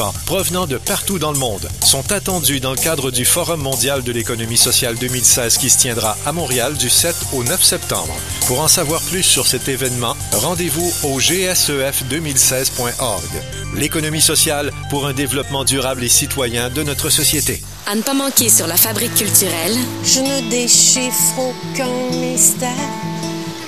participants 0.00 0.26
provenant 0.26 0.66
de 0.66 0.76
partout 0.78 1.18
dans 1.18 1.32
le 1.32 1.38
monde 1.38 1.68
sont 1.84 2.12
attendus 2.12 2.60
dans 2.60 2.70
le 2.70 2.76
cadre 2.76 3.10
du 3.10 3.24
Forum 3.24 3.60
mondial 3.60 4.02
de 4.02 4.12
l'économie 4.12 4.56
sociale 4.56 4.96
2016 4.96 5.58
qui 5.58 5.68
se 5.70 5.78
tiendra 5.78 6.16
à 6.26 6.32
Montréal 6.32 6.74
du 6.74 6.90
7 6.90 7.14
au 7.32 7.44
9 7.44 7.62
septembre. 7.62 8.12
Pour 8.46 8.60
en 8.60 8.68
savoir 8.68 9.00
plus 9.02 9.22
sur 9.22 9.46
cet 9.46 9.68
événement, 9.68 10.16
rendez-vous 10.32 10.90
au 11.02 11.20
gsef2016.org. 11.20 13.28
L'économie 13.74 14.22
sociale 14.22 14.72
pour 14.88 15.06
un 15.06 15.12
développement 15.12 15.64
durable 15.64 16.02
et 16.04 16.08
citoyen 16.08 16.70
de 16.70 16.82
notre 16.82 17.10
société. 17.10 17.62
À 17.86 17.94
ne 17.94 18.02
pas 18.02 18.14
manquer 18.14 18.48
sur 18.48 18.66
la 18.66 18.76
fabrique 18.76 19.14
culturelle. 19.14 19.76
Je 20.04 20.18
ne 20.20 20.50
déchiffre 20.50 21.38
aucun 21.38 22.16
mystère 22.16 22.70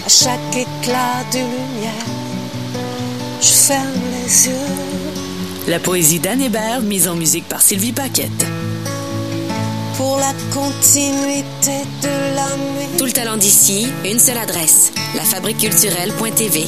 à 0.05 0.09
chaque 0.09 0.57
éclat 0.57 1.23
de 1.33 1.39
lumière. 1.39 2.07
Je 3.41 3.49
ferme 3.49 4.01
les 4.13 4.49
yeux. 4.49 4.92
La 5.69 5.79
poésie 5.79 6.19
d'Anne 6.19 6.41
Hébert, 6.41 6.81
mise 6.81 7.07
en 7.07 7.15
musique 7.15 7.49
par 7.49 7.63
Sylvie 7.63 7.93
Paquette. 7.93 8.47
Pour 9.97 10.17
la 10.17 10.33
continuité 10.53 11.83
de 12.03 12.35
la. 12.35 12.47
Tout 12.99 13.05
le 13.05 13.13
talent 13.13 13.37
d'ici, 13.37 13.87
une 14.05 14.19
seule 14.19 14.39
adresse, 14.39 14.93
lafabriqueculturelle.tv. 15.15 16.67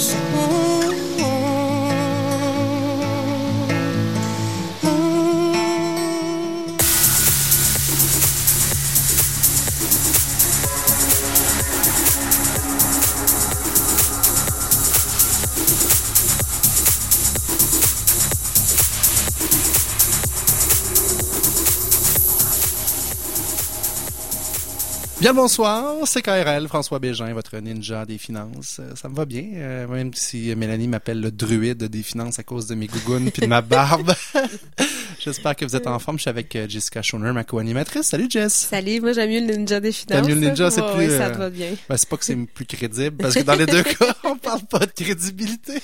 Bien 25.24 25.32
bonsoir, 25.32 26.06
c'est 26.06 26.20
KRL, 26.20 26.68
François 26.68 26.98
Bégin, 26.98 27.32
votre 27.32 27.56
ninja 27.56 28.04
des 28.04 28.18
finances. 28.18 28.76
Euh, 28.78 28.94
Ça 28.94 29.08
me 29.08 29.14
va 29.14 29.24
bien, 29.24 29.46
euh, 29.54 29.88
même 29.88 30.12
si 30.12 30.54
Mélanie 30.54 30.86
m'appelle 30.86 31.22
le 31.22 31.30
druide 31.30 31.84
des 31.84 32.02
finances 32.02 32.38
à 32.38 32.42
cause 32.42 32.66
de 32.66 32.74
mes 32.74 32.88
gougounes 32.88 33.30
puis 33.30 33.40
de 33.40 33.46
ma 33.46 33.62
barbe. 33.62 34.12
J'espère 35.24 35.56
que 35.56 35.64
vous 35.64 35.74
êtes 35.74 35.86
en 35.86 35.98
forme. 35.98 36.18
Je 36.18 36.22
suis 36.22 36.28
avec 36.28 36.54
euh, 36.54 36.66
Jessica 36.68 37.00
Schoner, 37.00 37.32
ma 37.32 37.44
co-animatrice. 37.44 38.08
Salut 38.08 38.26
Jess. 38.28 38.52
Salut, 38.52 39.00
moi 39.00 39.14
j'aime 39.14 39.30
mieux 39.30 39.40
le 39.40 39.56
ninja 39.56 39.80
des 39.80 39.90
finances. 39.90 40.20
T'aimes 40.20 40.28
mieux 40.28 40.38
le 40.38 40.48
ninja, 40.48 40.70
c'est 40.70 40.82
plus... 40.82 40.96
ouais, 40.98 41.08
ça 41.08 41.28
euh, 41.28 41.32
te 41.32 41.38
va 41.38 41.48
bien. 41.48 41.70
Ben, 41.88 41.96
c'est 41.96 42.08
pas 42.10 42.18
que 42.18 42.26
c'est 42.26 42.36
plus 42.36 42.66
crédible, 42.66 43.16
parce 43.16 43.34
que 43.34 43.40
dans 43.40 43.54
les 43.54 43.64
deux 43.64 43.82
cas, 43.98 44.14
on 44.24 44.36
parle 44.36 44.60
pas 44.68 44.80
de 44.80 44.92
crédibilité. 44.92 45.80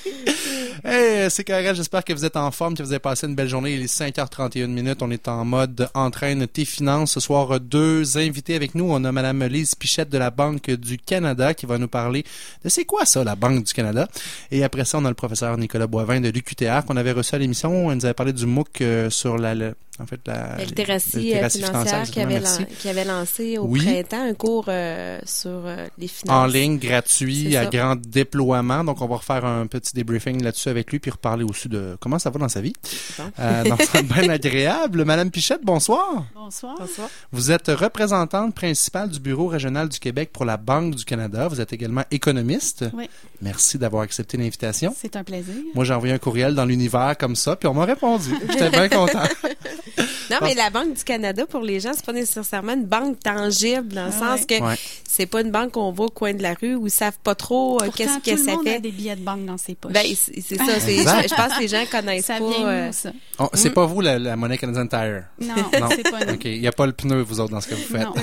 Hey, 0.83 1.29
c'est 1.31 1.43
KRL, 1.43 1.75
j'espère 1.75 2.03
que 2.03 2.13
vous 2.13 2.23
êtes 2.23 2.37
en 2.37 2.51
forme, 2.51 2.75
que 2.75 2.83
vous 2.83 2.91
avez 2.91 2.99
passé 2.99 3.25
une 3.25 3.33
belle 3.33 3.47
journée. 3.47 3.73
Il 3.73 3.81
est 3.81 3.99
5h31 3.99 4.67
minutes. 4.67 5.01
On 5.01 5.09
est 5.09 5.27
en 5.27 5.43
mode 5.43 5.89
entraîne 5.95 6.45
tes 6.47 6.65
finances. 6.65 7.13
Ce 7.13 7.19
soir, 7.19 7.59
deux 7.59 8.17
invités 8.17 8.55
avec 8.55 8.75
nous. 8.75 8.85
On 8.89 9.03
a 9.03 9.11
Madame 9.11 9.43
Lise 9.45 9.73
Pichette 9.73 10.09
de 10.09 10.17
la 10.17 10.29
Banque 10.29 10.69
du 10.69 10.97
Canada 10.97 11.53
qui 11.53 11.65
va 11.65 11.77
nous 11.77 11.87
parler 11.87 12.23
de 12.63 12.69
c'est 12.69 12.85
quoi 12.85 13.05
ça, 13.05 13.23
la 13.23 13.35
Banque 13.35 13.63
du 13.63 13.73
Canada. 13.73 14.07
Et 14.51 14.63
après 14.63 14.85
ça, 14.85 14.97
on 14.99 15.05
a 15.05 15.09
le 15.09 15.15
professeur 15.15 15.57
Nicolas 15.57 15.87
Boivin 15.87 16.19
de 16.21 16.29
l'UQTR 16.29 16.85
qu'on 16.85 16.97
avait 16.97 17.11
reçu 17.11 17.35
à 17.35 17.37
l'émission. 17.37 17.91
Il 17.91 17.95
nous 17.95 18.05
avait 18.05 18.13
parlé 18.13 18.33
du 18.33 18.45
MOOC 18.45 18.81
euh, 18.81 19.09
sur 19.31 19.37
la, 19.37 19.55
le- 19.55 19.75
en 19.99 20.05
fait, 20.07 20.19
la, 20.25 20.55
La 20.57 20.63
littératie, 20.63 21.11
la 21.11 21.19
euh, 21.19 21.47
littératie 21.47 21.63
financière 21.63 22.03
qui 22.09 22.21
avait, 22.21 22.39
merci. 22.39 22.59
lan- 22.61 22.67
qui 22.79 22.89
avait 22.89 23.03
lancé 23.03 23.57
au 23.57 23.65
Oui. 23.65 23.85
printemps 23.85 24.23
un 24.23 24.33
cours 24.33 24.65
euh, 24.69 25.19
sur 25.25 25.49
euh, 25.65 25.85
les 25.97 26.07
finances. 26.07 26.35
en 26.35 26.45
ligne, 26.47 26.79
gratuit, 26.79 27.55
à 27.55 27.63
ça. 27.65 27.69
grand 27.69 27.95
déploiement. 27.97 28.83
Donc, 28.83 29.01
on 29.01 29.07
va 29.07 29.17
refaire 29.17 29.45
un 29.45 29.67
petit 29.67 29.93
débriefing 29.93 30.41
là-dessus 30.41 30.69
avec 30.69 30.91
lui, 30.91 30.99
puis 30.99 31.11
reparler 31.11 31.43
aussi 31.43 31.67
de 31.69 31.97
comment 31.99 32.17
ça 32.19 32.29
va 32.29 32.39
dans 32.39 32.49
sa 32.49 32.61
vie. 32.61 32.73
Bon. 33.17 33.25
Euh, 33.39 33.63
donc, 33.65 33.81
ça 33.83 33.91
va 33.93 33.99
être 33.99 34.07
bien 34.21 34.29
agréable. 34.29 35.05
Madame 35.05 35.29
Pichette, 35.29 35.63
bonsoir. 35.63 36.25
Bonsoir. 36.33 36.75
Bonsoir. 36.79 37.09
Vous 37.31 37.51
êtes 37.51 37.67
représentante 37.67 38.55
principale 38.55 39.09
du 39.09 39.19
Bureau 39.19 39.47
régional 39.47 39.89
du 39.89 39.99
Québec 39.99 40.31
pour 40.33 40.45
la 40.45 40.57
Banque 40.57 40.95
du 40.95 41.05
Canada. 41.05 41.47
Vous 41.47 41.61
êtes 41.61 41.73
également 41.73 42.03
économiste. 42.11 42.85
Oui. 42.93 43.07
Merci 43.41 43.77
d'avoir 43.77 44.03
accepté 44.03 44.37
l'invitation. 44.37 44.95
C'est 44.97 45.15
un 45.15 45.23
plaisir. 45.23 45.53
Moi, 45.75 45.83
j'ai 45.85 45.93
envoyé 45.93 46.13
un 46.13 46.17
courriel 46.19 46.55
dans 46.55 46.65
l'univers 46.65 47.15
comme 47.19 47.35
ça, 47.35 47.55
puis 47.55 47.67
on 47.67 47.73
m'a 47.73 47.85
répondu. 47.85 48.29
J'étais 48.49 48.69
bien 48.69 48.89
content. 48.89 49.21
Non, 50.29 50.37
mais 50.41 50.53
la 50.55 50.69
Banque 50.69 50.93
du 50.95 51.03
Canada, 51.03 51.45
pour 51.45 51.61
les 51.61 51.79
gens, 51.79 51.91
c'est 51.93 52.05
pas 52.05 52.13
nécessairement 52.13 52.73
une 52.73 52.85
banque 52.85 53.19
tangible, 53.19 53.89
dans 53.93 54.05
le 54.05 54.11
Ah 54.15 54.19
sens 54.37 54.39
ouais. 54.49 54.59
que 54.59 54.63
Ouais. 54.63 54.75
c'est 55.07 55.25
pas 55.25 55.41
une 55.41 55.51
banque 55.51 55.71
qu'on 55.71 55.91
voit 55.91 56.05
au 56.05 56.09
coin 56.09 56.33
de 56.33 56.41
la 56.41 56.53
rue 56.53 56.75
où 56.75 56.87
ils 56.87 56.91
savent 56.91 57.17
pas 57.23 57.35
trop 57.35 57.81
euh, 57.81 57.89
qu'est-ce 57.95 58.15
tout 58.15 58.21
que 58.21 58.31
le 58.31 58.37
ça 58.37 58.51
monde 58.55 58.67
a 58.67 58.71
fait. 58.71 58.79
des 58.79 58.91
billets 58.91 59.15
de 59.15 59.21
banque 59.23 59.45
dans 59.45 59.57
ses 59.57 59.75
poches. 59.75 59.91
Ben, 59.91 60.05
c'est 60.15 60.41
ça. 60.41 60.79
Je, 60.79 61.27
je 61.27 61.35
pense 61.35 61.53
que 61.55 61.61
les 61.61 61.67
gens 61.67 61.83
connaissent 61.91 62.25
ça 62.25 62.37
pas. 62.37 62.47
vient 62.49 62.67
euh? 62.67 62.91
On- 63.39 63.49
C'est 63.53 63.71
pas 63.71 63.85
vous 63.85 63.99
la, 64.01 64.17
la 64.19 64.35
monnaie 64.35 64.57
Canadian 64.57 64.87
Tire? 64.87 65.23
Non, 65.41 65.55
Non. 65.81 65.89
c'est 65.89 66.09
pas 66.09 66.23
nous. 66.25 66.33
OK. 66.35 66.45
Il 66.45 66.61
n'y 66.61 66.67
a 66.67 66.71
pas 66.71 66.85
le 66.85 66.93
pneu, 66.93 67.21
vous 67.21 67.39
autres, 67.39 67.51
dans 67.51 67.61
ce 67.61 67.67
que 67.67 67.75
vous 67.75 67.81
faites. 67.83 68.05
Non. 68.05 68.13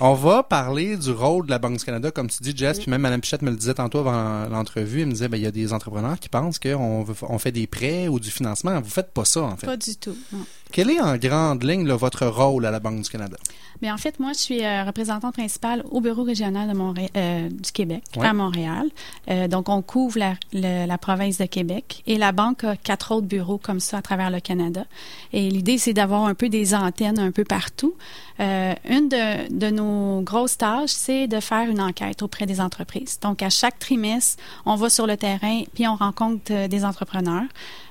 On 0.00 0.14
va 0.14 0.42
parler 0.42 0.96
du 0.96 1.10
rôle 1.12 1.46
de 1.46 1.50
la 1.50 1.58
Banque 1.58 1.78
du 1.78 1.84
Canada, 1.84 2.10
comme 2.10 2.28
tu 2.28 2.42
dis, 2.42 2.52
Jess, 2.56 2.78
puis 2.78 2.90
même 2.90 3.00
Mme 3.00 3.20
Pichette 3.20 3.42
me 3.42 3.50
le 3.50 3.56
disait 3.56 3.74
tantôt 3.74 3.98
avant 4.00 4.46
l'entrevue. 4.48 5.00
Elle 5.02 5.06
me 5.08 5.12
disait, 5.12 5.28
ben, 5.28 5.36
il 5.38 5.44
y 5.44 5.46
a 5.46 5.50
des 5.50 5.72
entrepreneurs 5.72 6.18
qui 6.20 6.28
pensent 6.28 6.58
qu'on 6.58 7.02
veut- 7.04 7.14
on 7.28 7.38
fait 7.38 7.52
des 7.52 7.66
prêts 7.66 8.08
ou 8.08 8.20
du 8.20 8.30
financement. 8.30 8.78
Vous 8.80 8.90
faites 8.90 9.12
pas 9.12 9.24
ça, 9.24 9.42
en 9.42 9.56
fait. 9.56 9.66
Pas 9.66 9.76
du 9.76 9.96
tout. 9.96 10.16
non. 10.32 10.40
Quel 10.72 10.90
est 10.90 11.00
en 11.00 11.16
grande 11.16 11.62
ligne 11.64 11.86
là, 11.86 11.96
votre 11.96 12.26
rôle 12.26 12.66
à 12.66 12.70
la 12.70 12.80
Banque 12.80 13.00
du 13.02 13.08
Canada? 13.08 13.36
Mais 13.80 13.92
en 13.92 13.96
fait, 13.96 14.18
moi, 14.18 14.32
je 14.32 14.38
suis 14.38 14.64
euh, 14.64 14.82
représentante 14.84 15.34
principale 15.34 15.84
au 15.90 16.00
bureau 16.00 16.24
régional 16.24 16.68
de 16.68 16.76
euh, 17.16 17.48
du 17.48 17.70
Québec 17.72 18.02
Ouais. 18.16 18.26
à 18.26 18.32
Montréal. 18.32 18.88
Euh, 19.30 19.46
donc, 19.46 19.68
on 19.68 19.82
couvre 19.82 20.18
la, 20.18 20.34
le- 20.52 20.86
la 20.86 20.98
province 20.98 21.38
de 21.38 21.44
Québec 21.46 22.02
et 22.08 22.18
la 22.18 22.32
banque 22.32 22.64
a 22.64 22.76
quatre 22.76 23.12
autres 23.14 23.28
bureaux 23.28 23.58
comme 23.58 23.78
ça 23.78 23.98
à 23.98 24.02
travers 24.02 24.30
le 24.30 24.40
Canada. 24.40 24.84
Et 25.32 25.48
l'idée, 25.48 25.78
c'est 25.78 25.92
d'avoir 25.92 26.24
un 26.24 26.34
peu 26.34 26.48
des 26.48 26.74
antennes 26.74 27.20
un 27.20 27.30
peu 27.30 27.44
partout. 27.44 27.94
Une 28.40 29.08
de, 29.08 29.52
de 29.52 29.70
nos 29.70 30.20
grosses 30.22 30.58
tâches, 30.58 30.90
c'est 30.90 31.26
de 31.26 31.40
faire 31.40 31.68
une 31.68 31.80
enquête 31.80 32.22
auprès 32.22 32.46
des 32.46 32.60
entreprises. 32.60 33.18
Donc, 33.20 33.42
à 33.42 33.50
chaque 33.50 33.78
trimestre, 33.78 34.42
on 34.66 34.74
va 34.76 34.90
sur 34.90 35.06
le 35.06 35.16
terrain 35.16 35.62
puis 35.74 35.86
on 35.88 35.96
rencontre 35.96 36.66
des 36.68 36.84
entrepreneurs. 36.84 37.44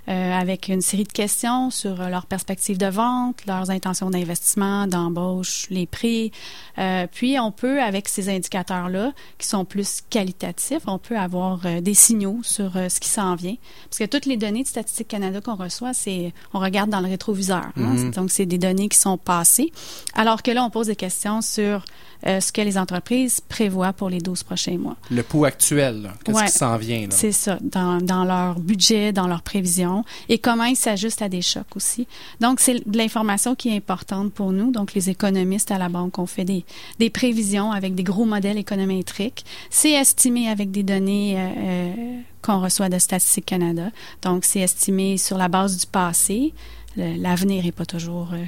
Euh, 0.10 0.34
avec 0.34 0.70
une 0.70 0.82
série 0.82 1.04
de 1.04 1.12
questions 1.12 1.70
sur 1.70 2.00
euh, 2.00 2.10
leurs 2.10 2.26
perspectives 2.26 2.78
de 2.78 2.88
vente, 2.88 3.46
leurs 3.46 3.70
intentions 3.70 4.10
d'investissement, 4.10 4.88
d'embauche, 4.88 5.68
les 5.70 5.86
prix. 5.86 6.32
Euh, 6.78 7.08
puis 7.12 7.40
on 7.40 7.52
peut, 7.52 7.82
avec 7.82 8.08
ces 8.08 8.30
indicateurs-là, 8.30 9.12
qui 9.38 9.48
sont 9.48 9.66
plus 9.66 10.02
qualitatifs, 10.10 10.84
on 10.88 10.98
peut 10.98 11.18
avoir 11.18 11.60
des 11.82 11.94
signaux 11.94 12.40
sur 12.44 12.74
ce 12.74 13.00
qui 13.00 13.10
s'en 13.10 13.36
vient. 13.36 13.56
Parce 13.90 14.00
que 14.00 14.06
toutes 14.06 14.26
les 14.26 14.38
données 14.38 14.64
de 14.64 14.68
Statistique 14.68 15.08
Canada 15.08 15.42
qu'on 15.42 15.56
reçoit, 15.56 15.94
c'est 15.94 16.34
on 16.54 16.60
regarde 16.60 16.90
dans 16.90 17.02
le 17.02 17.08
rétroviseur. 17.08 17.66
hein. 17.76 17.94
Mhm. 17.94 18.12
Donc 18.12 18.32
c'est 18.32 18.46
des 18.46 18.58
données 18.58 18.90
qui 18.90 18.98
sont 18.98 19.18
passées. 19.18 19.72
Alors 20.14 20.44
que 20.44 20.52
là, 20.52 20.64
on 20.64 20.70
pose 20.70 20.88
des 20.88 20.96
questions 20.96 21.42
sur 21.42 21.84
euh, 22.26 22.40
ce 22.40 22.52
que 22.52 22.62
les 22.62 22.78
entreprises 22.78 23.42
prévoient 23.42 23.94
pour 23.94 24.10
les 24.10 24.20
12 24.20 24.44
prochains 24.44 24.78
mois. 24.78 24.96
Le 25.12 25.22
pouls 25.24 25.46
actuel, 25.46 26.12
qu'est-ce 26.24 26.38
Ouais. 26.38 26.46
qui 26.46 26.52
s'en 26.52 26.78
vient? 26.78 27.06
C'est 27.12 27.32
ça, 27.32 27.60
dans, 27.62 28.00
dans 28.02 28.24
leur 28.24 28.60
budget, 28.60 29.12
dans 29.14 29.28
leurs 29.28 29.44
prévisions 29.44 30.04
et 30.30 30.40
comment 30.40 30.64
ils 30.64 30.76
s'ajustent 30.76 31.22
à 31.22 31.30
des 31.30 31.42
chocs 31.42 31.76
aussi. 31.76 32.08
Donc, 32.40 32.60
c'est 32.60 32.88
de 32.90 32.98
l'information 32.98 33.54
qui 33.56 33.70
est 33.70 33.76
importante 33.76 34.34
pour 34.34 34.52
nous. 34.52 34.72
Donc, 34.72 34.94
les 34.94 35.10
économistes 35.10 35.72
à 35.72 35.78
la 35.78 35.90
banque, 35.90 36.18
on 36.18 36.26
fait 36.26 36.46
des, 36.46 36.66
des 37.00 37.10
prévisions 37.10 37.72
avec 37.72 37.94
des 37.96 38.04
gros 38.04 38.26
modèles 38.26 38.58
économétriques. 38.58 39.46
C'est 39.70 39.92
estimé 39.92 40.50
avec 40.50 40.72
des 40.72 40.84
données 40.84 41.36
euh, 41.38 41.50
euh, 41.58 41.94
qu'on 42.42 42.62
reçoit 42.62 42.90
de 42.90 42.98
Statistique 42.98 43.46
Canada. 43.46 43.90
Donc, 44.22 44.46
c'est 44.46 44.60
estimé 44.62 45.18
sur 45.18 45.38
la 45.38 45.48
base 45.50 45.78
du 45.78 45.86
passé. 45.86 46.54
L'avenir 46.96 47.64
n'est 47.64 47.72
pas 47.72 47.86
toujours... 47.86 48.30
euh, 48.34 48.44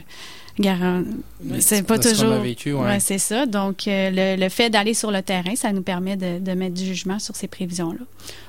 c'est 1.59 1.84
pas 1.84 1.97
toujours 1.97 2.36
vécu, 2.42 2.74
ouais. 2.74 2.81
Ouais, 2.81 3.00
c'est 3.00 3.18
ça. 3.18 3.46
Donc, 3.46 3.88
euh, 3.88 4.09
le, 4.12 4.42
le 4.42 4.50
fait 4.50 4.70
d'aller 4.70 4.94
sur 4.94 5.09
le 5.09 5.22
terrain, 5.22 5.56
ça 5.56 5.72
nous 5.72 5.81
permet 5.81 6.18
de, 6.18 6.40
de 6.40 6.52
mettre 6.52 6.74
du 6.74 6.84
jugement 6.86 7.18
sur 7.18 7.36
ces 7.36 7.47
prévisions-là. 7.47 8.00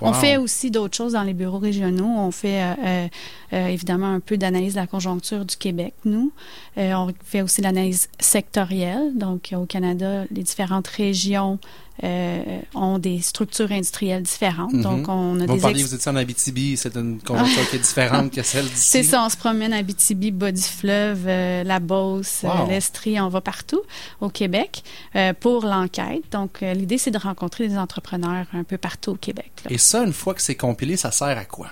On 0.01 0.13
fait 0.13 0.37
aussi 0.37 0.71
d'autres 0.71 0.97
choses 0.97 1.13
dans 1.13 1.23
les 1.23 1.35
bureaux 1.35 1.59
régionaux. 1.59 2.13
On 2.17 2.31
fait 2.33 2.63
euh, 2.63 3.07
euh, 3.53 3.67
évidemment 3.69 4.13
un 4.13 4.21
peu 4.21 4.37
d'analyse 4.37 4.75
de 4.75 4.81
la 4.81 4.87
conjoncture 4.87 5.45
du 5.45 5.57
Québec, 5.57 5.95
nous. 6.05 6.33
On 6.77 7.09
fait 7.25 7.43
aussi 7.43 7.61
l'analyse 7.61 8.09
sectorielle. 8.19 9.13
Donc, 9.15 9.55
au 9.57 9.67
Canada, 9.67 10.25
les 10.31 10.43
différentes 10.43 10.89
régions 10.89 11.59
euh, 12.03 12.61
ont 12.75 12.99
des 12.99 13.21
structures 13.21 13.71
industrielles 13.73 14.23
différentes. 14.23 14.73
Mhm. 14.73 14.83
Donc, 14.83 15.09
on 15.09 15.39
a 15.41 15.47
Vous 15.47 15.55
des... 15.55 15.61
parliez, 15.61 15.83
vous 15.83 15.95
étiez 15.95 16.11
en 16.11 16.17
Abitibi, 16.17 16.77
c'est 16.77 16.97
une 16.97 17.21
conjoncture 17.21 17.69
qui 17.71 17.77
est 17.77 17.81
différente 17.81 18.33
que 18.33 18.43
celle 18.43 18.65
d'ici. 18.67 18.89
C'est 18.89 19.03
ça, 19.03 19.23
on 19.25 19.29
se 19.29 19.37
promène 19.37 19.73
à 19.73 19.83
Bitibi, 19.83 20.31
bas 20.31 20.53
du 20.53 20.63
fleuve, 20.63 21.25
euh, 21.27 21.63
la 21.65 21.79
Beauce, 21.81 22.43
euh, 22.45 22.49
Wow. 22.49 22.69
l'Estrie, 22.69 23.21
on 23.21 23.29
va 23.29 23.41
partout 23.41 23.81
au 24.21 24.29
Québec 24.29 24.83
euh, 25.17 25.33
pour 25.39 25.65
l'enquête. 25.65 26.23
Donc, 26.33 26.61
l'idée, 26.63 26.99
c'est 26.99 27.11
de 27.11 27.19
rencontrer 27.19 27.69
des 27.69 27.77
entrepreneurs 27.79 28.47
un 28.53 28.65
peu 28.65 28.79
partout 28.79 29.13
au 29.13 29.17
Québec. 29.17 29.51
là. 29.65 29.71
Et 29.73 29.79
ça, 29.79 30.03
une 30.05 30.13
fois 30.13 30.35
que 30.35 30.43
c'est 30.43 30.55
compilé, 30.57 30.97
ça 30.97 31.11
sert 31.11 31.37
à 31.39 31.45
quoi? 31.45 31.69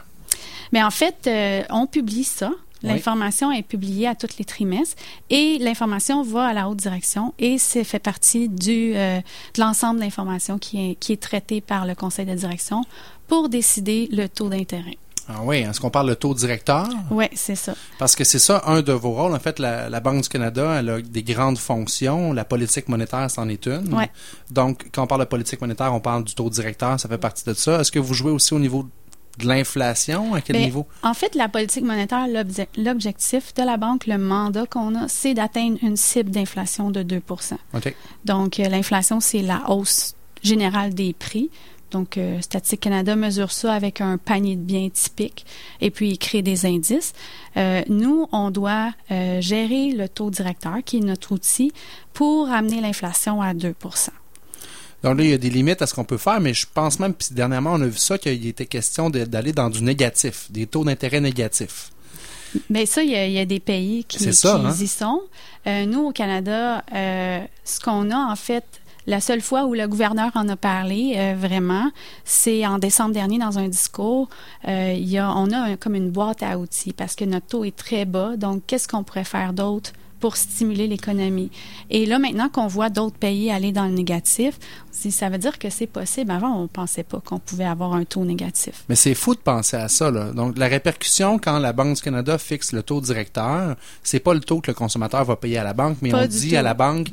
Mais 0.72 0.82
en 0.82 0.90
fait, 0.90 1.16
euh, 1.26 1.62
on 1.70 1.86
publie 1.86 2.24
ça. 2.24 2.50
Oui. 2.82 2.90
L'information 2.90 3.50
est 3.50 3.62
publiée 3.62 4.06
à 4.06 4.14
tous 4.14 4.38
les 4.38 4.44
trimestres 4.44 4.96
et 5.30 5.58
l'information 5.58 6.22
va 6.22 6.46
à 6.46 6.52
la 6.52 6.68
haute 6.68 6.78
direction 6.78 7.34
et 7.38 7.58
c'est 7.58 7.84
fait 7.84 7.98
partie 7.98 8.48
du, 8.48 8.92
euh, 8.94 9.18
de 9.54 9.60
l'ensemble 9.60 10.00
d'informations 10.00 10.58
qui 10.58 10.90
est, 10.90 10.94
qui 10.94 11.12
est 11.12 11.20
traité 11.20 11.60
par 11.60 11.86
le 11.86 11.94
conseil 11.94 12.26
de 12.26 12.34
direction 12.34 12.84
pour 13.26 13.48
décider 13.48 14.08
le 14.12 14.28
taux 14.28 14.48
d'intérêt. 14.48 14.98
Ah 15.30 15.40
oui, 15.42 15.56
est-ce 15.58 15.78
qu'on 15.78 15.90
parle 15.90 16.08
de 16.08 16.14
taux 16.14 16.32
directeur? 16.32 16.88
Oui, 17.10 17.26
c'est 17.34 17.54
ça. 17.54 17.74
Parce 17.98 18.16
que 18.16 18.24
c'est 18.24 18.38
ça 18.38 18.62
un 18.66 18.80
de 18.80 18.92
vos 18.92 19.10
rôles. 19.10 19.34
En 19.34 19.38
fait, 19.38 19.58
la, 19.58 19.90
la, 19.90 20.00
Banque 20.00 20.22
du 20.22 20.28
Canada, 20.28 20.76
elle 20.78 20.88
a 20.88 21.02
des 21.02 21.22
grandes 21.22 21.58
fonctions. 21.58 22.32
La 22.32 22.46
politique 22.46 22.88
monétaire, 22.88 23.30
c'en 23.30 23.46
est 23.50 23.66
une. 23.66 23.92
Ouais. 23.94 24.10
Donc, 24.50 24.86
quand 24.90 25.02
on 25.02 25.06
parle 25.06 25.20
de 25.20 25.26
politique 25.26 25.60
monétaire, 25.60 25.92
on 25.92 26.00
parle 26.00 26.24
du 26.24 26.34
taux 26.34 26.48
directeur, 26.48 26.98
ça 26.98 27.10
fait 27.10 27.18
partie 27.18 27.44
de 27.44 27.52
ça. 27.52 27.80
Est-ce 27.80 27.92
que 27.92 27.98
vous 27.98 28.14
jouez 28.14 28.30
aussi 28.30 28.54
au 28.54 28.58
niveau 28.58 28.88
de 29.38 29.46
l'inflation? 29.46 30.34
À 30.34 30.40
quel 30.40 30.56
Ben, 30.56 30.64
niveau? 30.64 30.86
En 31.02 31.14
fait, 31.14 31.34
la 31.34 31.48
politique 31.48 31.84
monétaire, 31.84 32.26
l'obje- 32.28 32.66
l'objectif 32.76 33.54
de 33.54 33.62
la 33.62 33.76
banque, 33.76 34.06
le 34.06 34.18
mandat 34.18 34.66
qu'on 34.66 34.94
a, 34.94 35.08
c'est 35.08 35.34
d'atteindre 35.34 35.78
une 35.82 35.96
cible 35.96 36.30
d'inflation 36.30 36.90
de 36.90 37.02
2 37.02 37.22
OK. 37.74 37.94
Donc, 38.24 38.60
euh, 38.60 38.68
l'inflation, 38.68 39.20
c'est 39.20 39.42
la 39.42 39.70
hausse 39.70 40.14
générale 40.42 40.94
des 40.94 41.12
prix. 41.12 41.50
Donc, 41.90 42.18
euh, 42.18 42.38
Statistique 42.42 42.80
Canada 42.80 43.16
mesure 43.16 43.50
ça 43.50 43.72
avec 43.72 44.02
un 44.02 44.18
panier 44.18 44.56
de 44.56 44.60
biens 44.60 44.90
typique 44.90 45.46
et 45.80 45.90
puis 45.90 46.10
il 46.10 46.18
crée 46.18 46.42
des 46.42 46.66
indices. 46.66 47.14
Euh, 47.56 47.80
nous, 47.88 48.26
on 48.30 48.50
doit 48.50 48.92
euh, 49.10 49.40
gérer 49.40 49.92
le 49.92 50.06
taux 50.06 50.30
directeur, 50.30 50.76
qui 50.84 50.98
est 50.98 51.00
notre 51.00 51.32
outil, 51.32 51.72
pour 52.12 52.50
amener 52.50 52.82
l'inflation 52.82 53.40
à 53.40 53.54
2 53.54 53.74
Donc 55.02 55.16
là, 55.18 55.24
il 55.24 55.30
y 55.30 55.32
a 55.32 55.38
des 55.38 55.50
limites 55.50 55.80
à 55.82 55.86
ce 55.86 55.94
qu'on 55.94 56.04
peut 56.04 56.18
faire, 56.18 56.40
mais 56.40 56.52
je 56.54 56.66
pense 56.72 56.98
même, 56.98 57.14
puis 57.14 57.28
dernièrement, 57.30 57.72
on 57.74 57.80
a 57.82 57.86
vu 57.86 57.98
ça, 57.98 58.18
qu'il 58.18 58.46
était 58.46 58.66
question 58.66 59.10
d'aller 59.10 59.52
dans 59.52 59.70
du 59.70 59.82
négatif, 59.82 60.46
des 60.50 60.66
taux 60.66 60.84
d'intérêt 60.84 61.20
négatifs. 61.20 61.90
Bien, 62.70 62.84
ça, 62.86 63.02
il 63.02 63.10
y, 63.10 63.14
a, 63.14 63.26
il 63.26 63.32
y 63.32 63.38
a 63.38 63.44
des 63.44 63.60
pays 63.60 64.04
qui, 64.04 64.18
C'est 64.18 64.32
ça, 64.32 64.58
qui 64.58 64.66
hein? 64.66 64.74
y 64.80 64.88
sont. 64.88 65.20
Euh, 65.66 65.84
nous, 65.86 66.00
au 66.06 66.12
Canada, 66.12 66.82
euh, 66.94 67.40
ce 67.62 67.78
qu'on 67.78 68.10
a, 68.10 68.16
en 68.16 68.36
fait, 68.36 68.64
la 69.06 69.20
seule 69.20 69.40
fois 69.42 69.66
où 69.66 69.74
le 69.74 69.86
gouverneur 69.86 70.30
en 70.34 70.48
a 70.48 70.56
parlé 70.56 71.14
euh, 71.16 71.34
vraiment, 71.38 71.90
c'est 72.24 72.66
en 72.66 72.78
décembre 72.78 73.12
dernier 73.12 73.38
dans 73.38 73.58
un 73.58 73.68
discours. 73.68 74.28
Euh, 74.66 74.94
il 74.96 75.08
y 75.08 75.18
a, 75.18 75.30
on 75.36 75.50
a 75.52 75.58
un- 75.58 75.76
comme 75.76 75.94
une 75.94 76.10
boîte 76.10 76.42
à 76.42 76.58
outils 76.58 76.92
parce 76.94 77.14
que 77.14 77.24
notre 77.24 77.46
taux 77.46 77.64
est 77.64 77.76
très 77.76 78.04
bas. 78.06 78.36
Donc, 78.36 78.62
qu'est-ce 78.66 78.88
qu'on 78.88 79.04
pourrait 79.04 79.24
faire 79.24 79.52
d'autre 79.52 79.92
pour 80.20 80.36
stimuler 80.36 80.86
l'économie? 80.86 81.50
Et 81.90 82.06
là, 82.06 82.18
maintenant 82.18 82.48
qu'on 82.48 82.66
voit 82.66 82.90
d'autres 82.90 83.16
pays 83.16 83.50
aller 83.50 83.72
dans 83.72 83.84
le 83.86 83.92
négatif, 83.92 84.58
ça 84.90 85.28
veut 85.28 85.38
dire 85.38 85.58
que 85.58 85.70
c'est 85.70 85.86
possible. 85.86 86.30
Avant, 86.30 86.60
on 86.60 86.66
pensait 86.66 87.02
pas 87.04 87.20
qu'on 87.20 87.38
pouvait 87.38 87.64
avoir 87.64 87.94
un 87.94 88.04
taux 88.04 88.24
négatif. 88.24 88.84
Mais 88.88 88.96
c'est 88.96 89.14
fou 89.14 89.34
de 89.34 89.40
penser 89.40 89.76
à 89.76 89.88
ça. 89.88 90.10
Là. 90.10 90.32
Donc, 90.32 90.58
la 90.58 90.66
répercussion 90.66 91.38
quand 91.38 91.58
la 91.58 91.72
Banque 91.72 91.96
du 91.96 92.02
Canada 92.02 92.36
fixe 92.38 92.72
le 92.72 92.82
taux 92.82 93.00
directeur, 93.00 93.76
c'est 94.02 94.20
pas 94.20 94.34
le 94.34 94.40
taux 94.40 94.60
que 94.60 94.70
le 94.70 94.74
consommateur 94.74 95.24
va 95.24 95.36
payer 95.36 95.58
à 95.58 95.64
la 95.64 95.72
banque, 95.72 95.98
mais 96.02 96.10
Pas 96.10 96.24
on 96.24 96.26
dit 96.26 96.50
tout. 96.50 96.56
à 96.56 96.62
la 96.62 96.74
banque, 96.74 97.08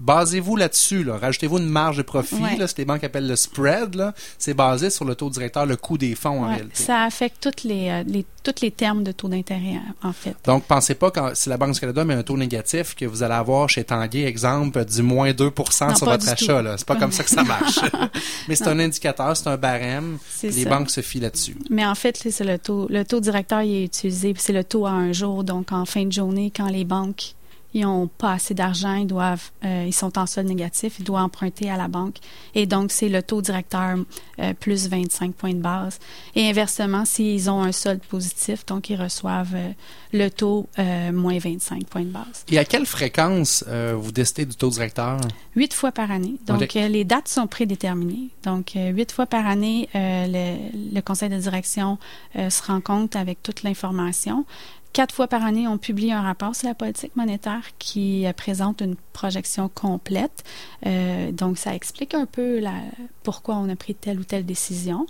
basez-vous 0.00 0.56
là-dessus. 0.56 1.04
Là. 1.04 1.16
Rajoutez-vous 1.18 1.58
une 1.58 1.68
marge 1.68 1.98
de 1.98 2.02
profit, 2.02 2.34
Ouais. 2.36 2.56
là, 2.56 2.66
ce 2.66 2.74
que 2.74 2.80
les 2.80 2.84
banques 2.86 3.04
appellent 3.04 3.28
le 3.28 3.36
spread. 3.36 3.94
Là. 3.94 4.14
C'est 4.38 4.54
basé 4.54 4.90
sur 4.90 5.04
le 5.04 5.14
taux 5.14 5.30
directeur, 5.30 5.66
le 5.66 5.76
coût 5.76 5.98
des 5.98 6.14
fonds 6.14 6.42
en 6.44 6.48
réalité. 6.48 6.82
ça 6.82 7.02
affecte 7.04 7.42
toutes 7.42 7.62
les, 7.64 7.88
euh, 7.90 8.02
les, 8.06 8.24
tous 8.42 8.54
les 8.62 8.70
termes 8.70 9.04
de 9.04 9.12
taux 9.12 9.28
d'intérêt, 9.28 9.78
en 10.02 10.08
en 10.08 10.12
fait. 10.12 10.34
Donc, 10.46 10.64
pensez 10.64 10.94
pas 10.94 11.10
quand 11.10 11.30
si 11.34 11.48
la 11.48 11.56
Banque 11.56 11.74
du 11.74 11.80
Canada 11.80 12.04
met 12.04 12.14
un 12.14 12.22
taux 12.22 12.36
négatif 12.36 12.94
que 12.96 13.04
vous 13.04 13.22
allez 13.22 13.34
avoir 13.34 13.68
chez 13.68 13.84
Tanguay, 13.84 14.24
exemple, 14.24 14.84
du 14.84 15.02
moins 15.02 15.32
2 15.32 15.44
Non, 15.80 15.94
sur 15.94 16.06
votre 16.06 16.28
achat. 16.28 16.62
là. 16.62 16.76
C'est 16.78 16.86
pas 16.86 16.96
comme 16.96 17.12
ça 17.12 17.22
que 17.22 17.30
ça 17.30 17.44
marche. 17.44 17.78
Mais 18.48 18.56
c'est 18.56 18.66
un 18.68 18.78
indicateur, 18.78 19.36
c'est 19.36 19.48
un 19.48 19.56
barème. 19.56 20.18
C'est 20.28 20.48
Les 20.48 20.64
ça. 20.64 20.70
banques 20.70 20.90
se 20.90 21.00
fient 21.02 21.20
là-dessus. 21.20 21.56
Mais 21.68 21.84
en 21.86 21.94
fait, 21.94 22.16
c'est 22.30 22.44
le 22.44 22.58
taux. 22.58 22.86
Le 22.88 23.04
taux 23.04 23.20
directeur, 23.20 23.62
il 23.62 23.82
est 23.82 23.84
utilisé, 23.84 24.32
puis 24.32 24.42
c'est 24.42 24.52
le 24.54 24.64
taux 24.64 24.86
à 24.86 24.90
un 24.90 25.12
jour. 25.12 25.44
Donc, 25.44 25.72
en 25.72 25.84
fin 25.84 26.04
de 26.06 26.12
journée, 26.12 26.50
quand 26.54 26.68
les 26.68 26.84
banques 26.84 27.34
ils 27.74 27.86
ont 27.86 28.08
pas 28.08 28.32
assez 28.32 28.54
d'argent, 28.54 28.94
ils 28.94 29.06
doivent, 29.06 29.50
euh, 29.64 29.84
ils 29.86 29.92
sont 29.92 30.18
en 30.18 30.26
solde 30.26 30.48
négatif, 30.48 30.98
ils 30.98 31.04
doivent 31.04 31.24
emprunter 31.24 31.70
à 31.70 31.76
la 31.76 31.88
banque. 31.88 32.16
Et 32.54 32.66
donc, 32.66 32.90
c'est 32.90 33.08
le 33.08 33.22
taux 33.22 33.42
directeur 33.42 33.96
euh, 34.40 34.54
plus 34.54 34.88
25 34.88 35.34
points 35.34 35.54
de 35.54 35.60
base. 35.60 35.98
Et 36.34 36.48
inversement, 36.48 37.04
s'ils 37.04 37.50
ont 37.50 37.62
un 37.62 37.72
solde 37.72 38.00
positif, 38.00 38.66
donc 38.66 38.90
ils 38.90 39.00
reçoivent 39.00 39.54
euh, 39.54 39.70
le 40.12 40.28
taux 40.30 40.68
euh, 40.78 41.12
moins 41.12 41.38
25 41.38 41.84
points 41.86 42.02
de 42.02 42.10
base. 42.10 42.44
Et 42.50 42.58
à 42.58 42.64
quelle 42.64 42.86
fréquence 42.86 43.64
vous 43.94 44.12
décidez 44.12 44.46
du 44.46 44.56
taux 44.56 44.70
directeur? 44.70 45.20
Huit 45.54 45.72
fois 45.74 45.92
par 45.92 46.10
année. 46.10 46.36
Donc, 46.46 46.74
les 46.74 47.04
dates 47.04 47.28
sont 47.28 47.46
prédéterminées. 47.46 48.30
Donc, 48.42 48.72
huit 48.74 49.12
fois 49.12 49.26
par 49.26 49.46
année, 49.46 49.88
le, 49.94 50.94
le 50.94 51.00
conseil 51.00 51.28
de 51.28 51.36
direction 51.36 51.98
se 52.34 52.62
rencontre 52.62 53.16
avec 53.16 53.42
toute 53.42 53.62
l'information. 53.62 54.44
Quatre 54.92 55.14
fois 55.14 55.28
par 55.28 55.44
année, 55.44 55.68
on 55.68 55.78
publie 55.78 56.10
un 56.10 56.20
rapport 56.20 56.56
sur 56.56 56.66
la 56.66 56.74
politique 56.74 57.14
monétaire 57.14 57.62
qui 57.78 58.26
euh, 58.26 58.32
présente 58.32 58.80
une 58.80 58.96
projection 59.12 59.68
complète. 59.68 60.42
Euh, 60.84 61.30
donc, 61.30 61.58
ça 61.58 61.76
explique 61.76 62.12
un 62.12 62.26
peu 62.26 62.58
la, 62.58 62.74
pourquoi 63.22 63.56
on 63.56 63.68
a 63.68 63.76
pris 63.76 63.94
telle 63.94 64.18
ou 64.18 64.24
telle 64.24 64.44
décision. 64.44 65.06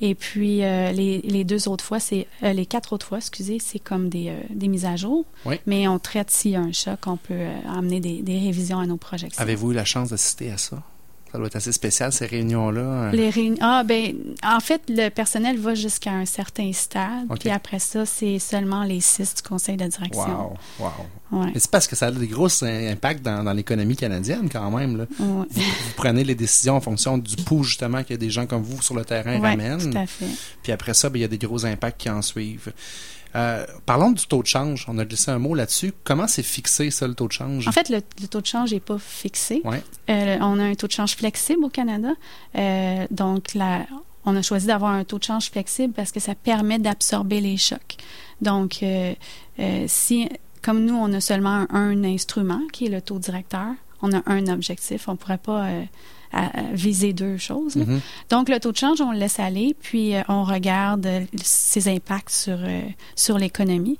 Et 0.00 0.16
puis, 0.16 0.64
euh, 0.64 0.90
les, 0.90 1.20
les 1.22 1.44
deux 1.44 1.68
autres 1.68 1.84
fois, 1.84 2.00
c'est 2.00 2.26
euh, 2.42 2.52
les 2.52 2.66
quatre 2.66 2.92
autres 2.92 3.06
fois, 3.06 3.18
excusez, 3.18 3.60
c'est 3.60 3.78
comme 3.78 4.08
des, 4.08 4.34
des 4.50 4.66
mises 4.66 4.84
à 4.84 4.96
jour. 4.96 5.24
Oui. 5.46 5.60
Mais 5.64 5.86
on 5.86 6.00
traite 6.00 6.30
s'il 6.30 6.50
y 6.50 6.56
a 6.56 6.60
un 6.60 6.72
choc, 6.72 6.98
on 7.06 7.16
peut 7.16 7.46
amener 7.68 8.00
des, 8.00 8.22
des 8.22 8.38
révisions 8.38 8.80
à 8.80 8.86
nos 8.86 8.96
projections. 8.96 9.40
Avez-vous 9.40 9.70
eu 9.70 9.74
la 9.74 9.84
chance 9.84 10.10
d'assister 10.10 10.50
à 10.50 10.58
ça? 10.58 10.82
Ça 11.32 11.38
doit 11.38 11.46
être 11.46 11.56
assez 11.56 11.70
spécial, 11.72 12.12
ces 12.12 12.26
réunions-là. 12.26 13.12
Les 13.12 13.30
réunions. 13.30 13.58
Ah, 13.60 13.84
ben, 13.84 14.14
en 14.42 14.58
fait, 14.58 14.82
le 14.88 15.10
personnel 15.10 15.58
va 15.58 15.74
jusqu'à 15.76 16.10
un 16.10 16.24
certain 16.24 16.72
stade. 16.72 17.28
Puis 17.38 17.50
après 17.50 17.78
ça, 17.78 18.04
c'est 18.04 18.40
seulement 18.40 18.82
les 18.82 19.00
six 19.00 19.34
du 19.36 19.42
conseil 19.42 19.76
de 19.76 19.86
direction. 19.86 20.50
Wow, 20.50 20.56
wow. 20.80 20.88
Ouais. 21.40 21.50
Mais 21.54 21.60
c'est 21.60 21.70
parce 21.70 21.86
que 21.86 21.94
ça 21.94 22.06
a 22.06 22.10
des 22.10 22.26
gros 22.26 22.48
impacts 22.64 23.22
dans, 23.22 23.44
dans 23.44 23.52
l'économie 23.52 23.94
canadienne 23.94 24.48
quand 24.50 24.68
même. 24.76 24.96
Là. 24.96 25.04
Ouais. 25.20 25.46
Vous, 25.48 25.62
vous 25.62 25.92
prenez 25.96 26.24
les 26.24 26.34
décisions 26.34 26.74
en 26.74 26.80
fonction 26.80 27.16
du 27.16 27.36
pouls 27.36 27.62
justement 27.62 28.02
que 28.02 28.14
des 28.14 28.30
gens 28.30 28.46
comme 28.46 28.62
vous 28.62 28.82
sur 28.82 28.96
le 28.96 29.04
terrain 29.04 29.38
Ouais, 29.40 29.50
ramènent. 29.50 29.92
tout 29.92 29.96
à 29.96 30.06
fait. 30.06 30.26
Puis 30.64 30.72
après 30.72 30.94
ça, 30.94 31.08
ben, 31.10 31.20
il 31.20 31.22
y 31.22 31.24
a 31.24 31.28
des 31.28 31.38
gros 31.38 31.64
impacts 31.64 32.00
qui 32.00 32.10
en 32.10 32.22
suivent. 32.22 32.72
Euh, 33.36 33.64
parlons 33.86 34.10
du 34.10 34.26
taux 34.26 34.42
de 34.42 34.46
change. 34.46 34.86
On 34.88 34.98
a 34.98 35.04
glissé 35.04 35.30
un 35.30 35.38
mot 35.38 35.54
là-dessus. 35.54 35.92
Comment 36.04 36.26
c'est 36.26 36.42
fixé, 36.42 36.90
ça, 36.90 37.06
le 37.06 37.14
taux 37.14 37.28
de 37.28 37.32
change? 37.32 37.68
En 37.68 37.72
fait, 37.72 37.88
le, 37.88 38.02
le 38.20 38.28
taux 38.28 38.40
de 38.40 38.46
change 38.46 38.72
n'est 38.72 38.80
pas 38.80 38.98
fixé. 38.98 39.62
Ouais. 39.64 39.82
Euh, 40.08 40.38
on 40.40 40.58
a 40.58 40.64
un 40.64 40.74
taux 40.74 40.86
de 40.88 40.92
change 40.92 41.16
flexible 41.16 41.64
au 41.64 41.68
Canada. 41.68 42.10
Euh, 42.56 43.06
donc, 43.10 43.54
la, 43.54 43.86
on 44.24 44.34
a 44.34 44.42
choisi 44.42 44.66
d'avoir 44.66 44.92
un 44.92 45.04
taux 45.04 45.18
de 45.18 45.24
change 45.24 45.50
flexible 45.50 45.92
parce 45.94 46.12
que 46.12 46.20
ça 46.20 46.34
permet 46.34 46.78
d'absorber 46.78 47.40
les 47.40 47.56
chocs. 47.56 47.96
Donc, 48.40 48.84
si, 49.86 50.28
comme 50.62 50.84
nous, 50.84 50.94
on 50.94 51.12
a 51.12 51.20
seulement 51.20 51.66
un, 51.68 51.68
un 51.72 52.04
instrument 52.04 52.62
qui 52.72 52.86
est 52.86 52.90
le 52.90 53.00
taux 53.00 53.18
directeur, 53.18 53.68
on 54.02 54.12
a 54.12 54.22
un 54.26 54.46
objectif. 54.48 55.08
On 55.08 55.12
ne 55.12 55.16
pourrait 55.16 55.38
pas 55.38 55.68
à- 56.32 56.50
viser 56.72 57.12
deux 57.12 57.36
choses. 57.36 57.76
Mhm. 57.76 58.00
Donc, 58.30 58.48
le 58.48 58.58
taux 58.60 58.72
de 58.72 58.76
change, 58.76 59.00
on 59.00 59.12
le 59.12 59.18
laisse 59.18 59.38
aller, 59.40 59.74
puis 59.80 60.14
euh, 60.14 60.22
on 60.28 60.44
regarde 60.44 61.06
euh, 61.06 61.20
ses 61.42 61.88
impacts 61.88 62.30
sur, 62.30 62.58
euh, 62.60 62.80
sur 63.16 63.38
l'économie. 63.38 63.98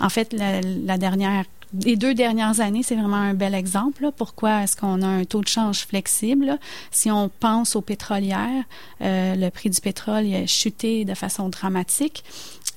En 0.00 0.08
fait, 0.08 0.32
la, 0.32 0.60
la 0.60 0.98
dernière, 0.98 1.44
les 1.84 1.94
deux 1.96 2.14
dernières 2.14 2.58
années, 2.60 2.82
c'est 2.82 2.96
vraiment 2.96 3.16
un 3.16 3.34
bel 3.34 3.54
exemple. 3.54 4.02
là. 4.02 4.10
Pourquoi 4.10 4.62
est-ce 4.64 4.76
qu'on 4.76 5.02
a 5.02 5.06
un 5.06 5.24
taux 5.24 5.40
de 5.40 5.46
change 5.48 5.86
flexible? 5.86 6.46
là? 6.46 6.58
Si 6.90 7.10
on 7.12 7.28
pense 7.28 7.76
aux 7.76 7.80
pétrolières, 7.80 8.64
euh, 9.02 9.36
le 9.36 9.50
prix 9.50 9.70
du 9.70 9.80
pétrole 9.80 10.24
a 10.34 10.46
chuté 10.46 11.04
de 11.04 11.14
façon 11.14 11.48
dramatique. 11.48 12.24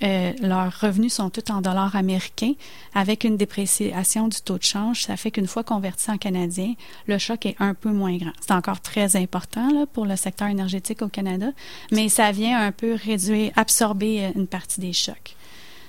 Euh, 0.02 0.34
leurs 0.42 0.80
revenus 0.82 1.14
sont 1.14 1.30
tous 1.30 1.52
en 1.52 1.62
dollars 1.62 1.96
américains. 1.96 2.54
Avec 2.94 3.24
une 3.24 3.38
dépréciation 3.38 4.28
du 4.28 4.42
taux 4.42 4.58
de 4.58 4.64
change, 4.64 5.04
ça 5.04 5.16
fait 5.18 5.32
qu'une 5.32 5.48
fois 5.48 5.64
converti 5.64 6.10
en 6.12 6.18
canadien, 6.18 6.74
le 7.08 7.18
choc 7.18 7.46
est 7.46 7.56
un 7.60 7.74
peu 7.74 7.92
moins 7.92 8.18
grand. 8.18 8.32
C'est 8.42 8.54
encore 8.54 8.82
très 8.82 9.16
important 9.16 9.72
là, 9.72 9.86
pour 9.86 10.06
le 10.06 10.16
secteur 10.16 10.48
énergétique 10.48 11.02
au 11.02 11.08
Canada, 11.08 11.48
mais 11.92 12.10
ça 12.10 12.32
vient 12.32 12.60
un 12.60 12.72
peu 12.72 12.96
réduire, 12.96 13.52
absorber 13.56 14.26
euh, 14.26 14.32
une 14.36 14.48
partie 14.48 14.82
des 14.82 14.94
chocs. 14.94 15.36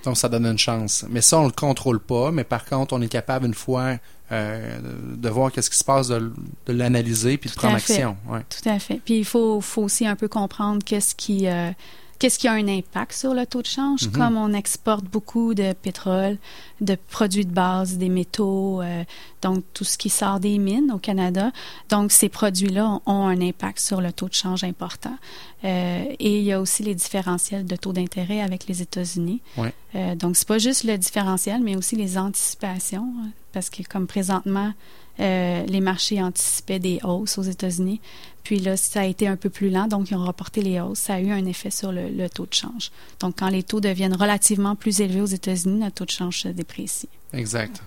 Donc, 0.05 0.19
ça 0.19 0.29
donne 0.29 0.45
une 0.47 0.59
chance. 0.59 1.05
Mais 1.09 1.23
ça, 1.23 1.39
on 1.39 1.47
le 1.47 1.51
contrôle 1.53 1.99
pas. 1.99 2.31
Mais 2.31 2.45
par 2.45 2.67
contre, 2.67 2.93
on 2.93 3.01
est 3.01 3.09
capable, 3.09 3.47
une 3.47 3.55
fois, 3.55 3.97
euh, 4.33 4.79
de- 5.17 5.29
voir 5.31 5.51
qu'est-ce 5.51 5.71
qui 5.71 5.79
se 5.79 5.85
passe, 5.85 6.09
de, 6.09 6.31
de 6.67 6.73
l'analyser 6.75 7.39
puis 7.39 7.49
de 7.49 7.55
prendre 7.55 7.77
action. 7.77 8.15
Ouais. 8.29 8.41
Tout 8.51 8.69
à 8.69 8.79
fait. 8.79 9.01
Puis 9.03 9.19
il 9.21 9.25
faut, 9.25 9.63
faut 9.63 9.83
aussi 9.83 10.07
un 10.07 10.15
peu 10.15 10.29
comprendre 10.29 10.85
qu'est-ce 10.85 11.15
qui, 11.15 11.47
euh, 11.49 11.71
qu'est-ce 12.19 12.39
qui 12.39 12.49
a 12.49 12.53
un 12.53 12.69
impact 12.69 13.13
sur 13.13 13.35
le 13.35 13.47
taux 13.47 13.63
de 13.63 13.67
change? 13.67 14.07
Mhm. 14.07 14.13
Comme 14.13 14.37
on 14.37 14.53
exporte 14.53 15.05
beaucoup 15.05 15.55
de 15.55 15.73
pétrole, 15.73 16.39
de 16.81 16.97
produits 17.11 17.45
de 17.45 17.53
base, 17.53 17.99
des 17.99 18.09
métaux, 18.09 18.83
euh, 18.83 19.05
donc 19.43 19.65
tout 19.73 19.85
ce 19.85 19.99
qui 19.99 20.11
sort 20.11 20.41
des 20.41 20.59
mines 20.59 20.91
au 20.93 20.99
Canada. 20.99 21.53
Donc 21.89 22.13
ces 22.13 22.29
produits-là 22.29 23.01
ont 23.07 23.27
un 23.27 23.41
impact 23.41 23.81
sur 23.81 24.01
le 24.01 24.13
taux 24.13 24.29
de 24.29 24.35
change 24.35 24.65
important. 24.65 25.17
Euh, 25.65 26.05
et 26.19 26.39
il 26.39 26.45
y 26.45 26.53
a 26.53 26.61
aussi 26.61 26.83
les 26.83 26.95
différentiels 26.95 27.65
de 27.65 27.77
taux 27.77 27.93
d'intérêt 27.93 28.41
avec 28.41 28.67
les 28.67 28.83
États-Unis. 28.83 29.41
Ouais. 29.57 29.73
Euh, 29.95 30.15
donc 30.15 30.37
c'est 30.37 30.49
pas 30.49 30.59
juste 30.59 30.85
le 30.85 30.97
différentiel, 30.99 31.63
mais 31.63 31.77
aussi 31.77 31.97
les 31.97 32.19
anticipations, 32.19 33.13
hein, 33.21 33.29
parce 33.53 33.71
que 33.71 33.83
comme 33.83 34.07
présentement 34.07 34.73
euh, 35.21 35.65
les 35.67 35.81
marchés 35.81 36.23
anticipaient 36.23 36.79
des 36.79 36.99
hausses 37.05 37.39
aux 37.39 37.43
États-Unis. 37.43 38.01
Puis 38.43 38.59
là, 38.59 38.77
ça 38.77 39.01
a 39.01 39.05
été 39.05 39.27
un 39.27 39.37
peu 39.37 39.49
plus 39.49 39.71
lent, 39.71 39.87
donc 39.87 40.11
ils 40.11 40.17
ont 40.17 40.25
reporté 40.25 40.61
les 40.61 40.79
hausses. 40.81 40.99
Ça 40.99 41.15
a 41.15 41.21
eu 41.21 41.31
un 41.31 41.47
effet 41.47 41.71
sur 41.71 41.93
le, 41.93 42.09
le 42.11 42.29
taux 42.29 42.45
de 42.47 42.53
change. 42.55 42.91
Donc, 43.21 43.37
quand 43.39 43.49
les 43.49 43.63
taux 43.63 43.81
deviennent 43.81 44.15
relativement 44.17 44.77
plus 44.77 45.01
élevés 45.01 45.23
aux 45.23 45.27
États-Unis, 45.27 45.79
notre 45.81 45.95
taux 45.95 46.05
de 46.05 46.11
change 46.11 46.41
se 46.41 46.49
déprécie. 46.49 47.09
Exact. 47.33 47.83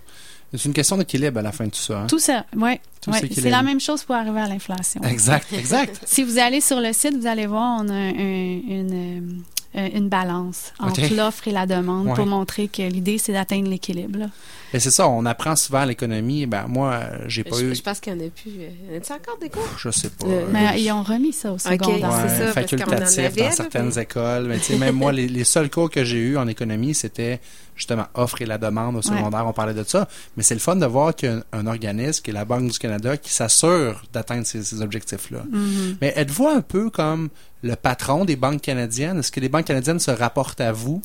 C'est 0.53 0.65
une 0.65 0.73
question 0.73 0.97
d'équilibre 0.97 1.39
à 1.39 1.41
la 1.43 1.51
fin 1.51 1.65
de 1.65 1.71
tout 1.71 1.77
ça. 1.77 2.01
hein? 2.01 2.07
Tout 2.07 2.19
ça, 2.19 2.45
oui. 2.55 2.79
Ouais, 3.07 3.19
c'est 3.31 3.49
la 3.49 3.61
même 3.63 3.79
chose 3.81 4.03
pour 4.03 4.15
arriver 4.15 4.39
à 4.39 4.47
l'inflation. 4.47 5.01
Exact, 5.03 5.51
exact. 5.53 6.01
Si 6.05 6.23
vous 6.23 6.37
allez 6.39 6.61
sur 6.61 6.79
le 6.79 6.91
site, 6.93 7.15
vous 7.19 7.27
allez 7.27 7.45
voir, 7.45 7.81
on 7.83 7.89
a 7.89 7.93
un- 7.93 8.09
une, 8.11 9.43
euh, 9.75 9.89
une 9.93 10.09
balance 10.09 10.71
entre 10.79 11.13
l'offre 11.13 11.47
et 11.47 11.51
la 11.51 11.65
demande 11.67 12.07
Ouais. 12.07 12.13
pour 12.15 12.25
montrer 12.25 12.67
que 12.69 12.81
l'idée, 12.81 13.17
c'est 13.17 13.33
d'atteindre 13.33 13.69
l'équilibre. 13.69 14.29
Et 14.73 14.79
c'est 14.79 14.91
ça, 14.91 15.07
on 15.07 15.25
apprend 15.25 15.55
souvent 15.55 15.79
à 15.79 15.85
l'économie. 15.85 16.45
Ben, 16.45 16.65
moi, 16.67 17.01
j'ai 17.27 17.43
pas 17.43 17.57
Je, 17.57 17.65
eu. 17.65 17.75
je 17.75 17.81
pense 17.81 17.99
qu'il 17.99 18.13
y 18.13 18.15
en 18.15 18.19
a 18.25 18.29
plus. 18.29 18.51
Y 18.51 18.93
en 18.93 18.97
a-tu 18.97 19.13
encore 19.13 19.37
des 19.39 19.49
cours? 19.49 19.67
Je 19.77 19.89
sais 19.91 20.09
pas. 20.09 20.27
Le- 20.27 20.47
Mais 20.51 20.81
ils 20.81 20.91
ont 20.91 21.03
remis 21.03 21.31
ça 21.33 21.51
au 21.53 21.57
secondaire. 21.57 22.11
c'est 22.27 22.45
ça, 22.47 22.53
parce 22.53 22.69
qu'on 22.69 22.75
en 22.75 22.79
facultatif 22.79 23.19
avait, 23.19 23.41
dans 23.43 23.51
certaines 23.51 23.91
mais- 23.95 24.01
écoles. 24.03 24.45
Mais 24.47 24.57
tu 24.57 24.63
sais, 24.73 24.77
même 24.77 24.95
moi, 24.95 25.11
les, 25.13 25.27
les 25.27 25.43
seuls 25.43 25.69
cours 25.69 25.89
que 25.89 26.03
j'ai 26.03 26.17
eus 26.19 26.37
en 26.37 26.47
économie, 26.47 26.93
c'était 26.93 27.39
justement 27.75 28.07
offre 28.15 28.41
et 28.41 28.45
la 28.45 28.57
demande 28.57 28.95
au 28.97 29.01
secondaire. 29.01 29.45
On 29.47 29.53
parlait 29.53 29.73
de 29.73 29.83
ça. 29.83 30.07
Mais 30.35 30.43
c'est 30.43 30.55
le 30.55 30.59
fun 30.59 30.75
de 30.75 30.85
voir 30.85 31.15
qu'il 31.15 31.29
y 31.29 31.31
a 31.31 31.35
un, 31.53 31.59
un 31.59 31.67
organisme 31.67 32.21
qui 32.23 32.31
est 32.31 32.33
la 32.33 32.43
Banque 32.45 32.69
du 32.71 32.77
Canada 32.79 33.15
qui 33.17 33.31
s'assure 33.31 34.01
d'atteindre 34.11 34.45
ces, 34.45 34.63
ces 34.63 34.81
objectifs-là. 34.81 35.43
Mhm. 35.49 35.97
Mais 36.01 36.11
êtes-vous 36.17 36.47
un 36.47 36.61
peu 36.61 36.89
comme 36.89 37.29
le 37.63 37.75
patron 37.75 38.25
des 38.25 38.35
banques 38.35 38.61
canadiennes? 38.61 39.19
Est-ce 39.19 39.31
que 39.31 39.39
les 39.39 39.49
banques 39.49 39.65
canadiennes 39.65 39.99
se 39.99 40.11
rapportent 40.11 40.59
à 40.61 40.71
vous? 40.71 41.01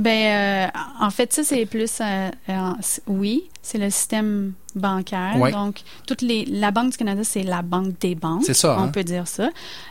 Ben, 0.00 0.70
euh, 0.74 0.78
en 1.00 1.10
fait, 1.10 1.32
ça, 1.32 1.44
c'est 1.44 1.66
plus, 1.66 2.00
euh, 2.00 2.30
euh, 2.48 2.72
oui, 3.06 3.48
c'est 3.62 3.78
le 3.78 3.90
système 3.90 4.54
bancaire. 4.74 5.36
Donc, 5.52 5.82
toutes 6.06 6.22
les, 6.22 6.44
la 6.46 6.70
Banque 6.70 6.92
du 6.92 6.96
Canada, 6.96 7.22
c'est 7.24 7.42
la 7.42 7.62
banque 7.62 7.98
des 8.00 8.14
banques. 8.14 8.44
C'est 8.44 8.54
ça, 8.54 8.76
On 8.78 8.84
hein? 8.84 8.88
peut 8.88 9.04
dire 9.04 9.28
ça. 9.28 9.50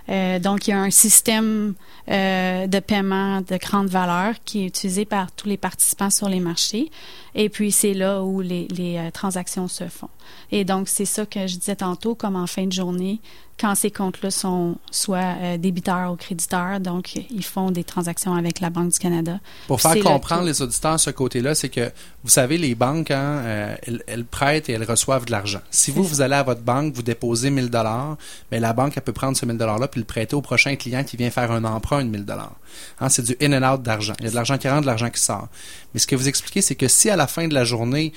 Euh, 0.10 0.40
donc, 0.40 0.68
il 0.68 0.72
y 0.72 0.74
a 0.74 0.80
un 0.80 0.92
système 0.92 1.74
euh, 2.10 2.68
de 2.68 2.80
paiement 2.80 3.42
de 3.42 3.58
grande 3.58 3.88
valeur 3.88 4.36
qui 4.46 4.64
est 4.64 4.68
utilisé 4.68 5.06
par 5.06 5.32
tous 5.32 5.48
les 5.48 5.58
participants 5.58 6.10
sur 6.10 6.30
les 6.30 6.40
marchés. 6.40 6.92
Et 7.36 7.50
puis, 7.50 7.72
c'est 7.72 7.94
là 7.94 8.22
où 8.22 8.42
les, 8.42 8.68
les 8.70 8.98
euh, 8.98 9.12
transactions 9.12 9.68
se 9.68 9.88
font. 9.88 10.10
Et 10.52 10.66
donc, 10.66 10.88
c'est 10.88 11.06
ça 11.06 11.26
que 11.26 11.48
je 11.48 11.58
disais 11.58 11.78
tantôt, 11.78 12.16
comme 12.16 12.36
en 12.36 12.48
fin 12.48 12.66
de 12.66 12.72
journée, 12.72 13.20
quand 13.60 13.76
ces 13.76 13.92
comptes-là 13.92 14.32
sont 14.32 14.76
soit 14.90 15.58
débiteurs 15.60 16.12
ou 16.12 16.16
créditeurs, 16.16 16.80
donc 16.80 17.16
ils 17.16 17.46
font 17.46 17.70
des 17.70 17.84
transactions 17.84 18.34
avec 18.34 18.60
la 18.60 18.72
Banque 18.72 18.92
du 18.92 18.98
Canada. 18.98 19.40
Pour 19.68 19.80
faire 19.80 20.02
comprendre 20.04 20.44
les 20.44 20.64
auditeurs 20.64 21.00
ce 21.00 21.12
côté-là, 21.12 21.54
c'est 21.54 21.70
que 21.70 21.92
vous 22.24 22.32
savez, 22.32 22.58
les 22.58 22.74
banques, 22.74 23.12
hein, 23.12 23.44
elles, 23.84 24.04
elles 24.08 24.26
prêtent 24.26 24.70
et 24.70 24.73
elles 24.74 24.84
reçoivent 24.84 25.26
de 25.26 25.32
l'argent. 25.32 25.62
Si 25.72 25.92
vous, 25.92 26.04
vous 26.04 26.22
allez 26.22 26.36
à 26.36 26.44
votre 26.44 26.62
banque, 26.62 26.94
vous 26.94 27.04
déposez 27.04 27.50
1000 27.50 27.70
dollars, 27.70 28.18
mais 28.52 28.60
la 28.60 28.74
banque, 28.74 28.94
elle 28.96 29.04
peut 29.04 29.14
prendre 29.14 29.38
ce 29.38 29.46
1000 29.46 29.58
dollars-là 29.58 29.88
puis 29.88 30.02
le 30.02 30.06
prêter 30.06 30.36
au 30.36 30.42
prochain 30.42 30.76
client 30.76 31.04
qui 31.04 31.18
vient 31.18 31.30
faire 31.30 31.52
un 31.52 31.64
emprunt 31.64 32.04
de 32.04 32.10
1000 32.10 32.26
dollars. 32.26 32.56
Hein, 33.00 33.10
c'est 33.10 33.24
du 33.24 33.36
in 33.42 33.54
and 33.54 33.74
out 33.74 33.82
d'argent. 33.82 34.14
Il 34.20 34.26
y 34.26 34.28
a 34.28 34.32
de 34.32 34.36
l'argent 34.36 34.58
qui 34.58 34.68
rentre, 34.68 34.82
de 34.82 34.88
l'argent 34.88 35.10
qui 35.10 35.22
sort. 35.22 35.48
Mais 35.94 36.00
ce 36.00 36.08
que 36.08 36.16
vous 36.16 36.28
expliquez, 36.28 36.62
c'est 36.62 36.76
que 36.76 36.88
si 36.88 37.10
à 37.10 37.16
la 37.16 37.28
fin 37.28 37.48
de 37.48 37.54
la 37.54 37.64
journée, 37.64 38.14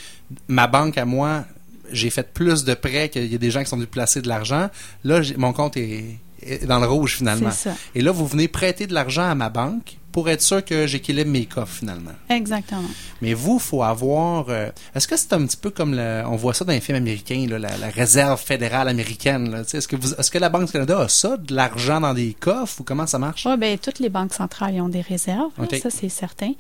ma 0.49 0.67
banque 0.67 0.99
à 0.99 1.05
moi, 1.05 1.45
j'ai 1.93 2.11
fait 2.11 2.33
plus 2.33 2.65
de 2.65 2.75
prêts 2.75 3.09
qu'il 3.09 3.27
y 3.27 3.35
a 3.35 3.39
des 3.39 3.51
gens 3.51 3.63
qui 3.63 3.69
sont 3.69 3.77
venus 3.77 3.91
placer 3.91 4.21
de 4.21 4.29
l'argent, 4.29 4.69
là, 5.05 5.21
mon 5.37 5.53
compte 5.53 5.77
est, 5.77 6.19
est 6.43 6.67
dans 6.67 6.81
le 6.81 6.87
rouge 6.87 7.17
finalement. 7.17 7.51
Et 7.95 8.03
là, 8.03 8.11
vous 8.11 8.27
venez 8.27 8.49
prêter 8.49 8.87
de 8.87 8.95
l'argent 8.95 9.29
à 9.29 9.35
ma 9.35 9.51
banque 9.51 9.99
pour 10.17 10.31
être 10.31 10.41
sûr 10.41 10.65
que 10.65 10.87
j'équilibre 10.87 11.31
mes 11.31 11.45
coffres 11.45 11.75
finalement. 11.81 12.13
Exactement. 12.31 12.89
Mais 13.21 13.35
vous, 13.35 13.59
faut 13.59 13.83
avoir. 13.83 14.47
euh, 14.49 14.71
Est-ce 14.95 15.07
que 15.07 15.15
c'est 15.15 15.35
un 15.35 15.45
petit 15.45 15.59
peu 15.59 15.69
comme 15.69 15.95
le, 15.95 16.23
on 16.27 16.37
voit 16.37 16.55
ça 16.55 16.65
dans 16.65 16.73
les 16.73 16.81
films 16.81 16.97
américains, 16.97 17.47
là, 17.51 17.59
la, 17.59 17.77
la 17.77 17.91
réserve 17.91 18.41
fédérale 18.41 18.89
américaine. 18.89 19.63
Est-ce 19.71 20.31
que 20.31 20.39
la 20.39 20.49
Banque 20.49 20.65
du 20.69 20.73
Canada 20.73 21.01
a 21.01 21.09
ça, 21.09 21.37
de 21.37 21.55
l'argent 21.55 22.01
dans 22.01 22.15
des 22.15 22.33
coffres 22.33 22.81
ou 22.81 22.85
comment 22.85 23.07
ça 23.07 23.19
marche? 23.19 23.45
Oui, 23.45 23.59
ben, 23.59 23.77
toutes 23.77 23.99
les 23.99 24.09
banques 24.09 24.33
centrales 24.33 24.81
ont 24.81 24.89
des 24.89 25.03
réserves, 25.03 25.51
là, 25.59 25.67
ça 25.79 25.91
c'est 25.91 26.09
certain. 26.09 26.53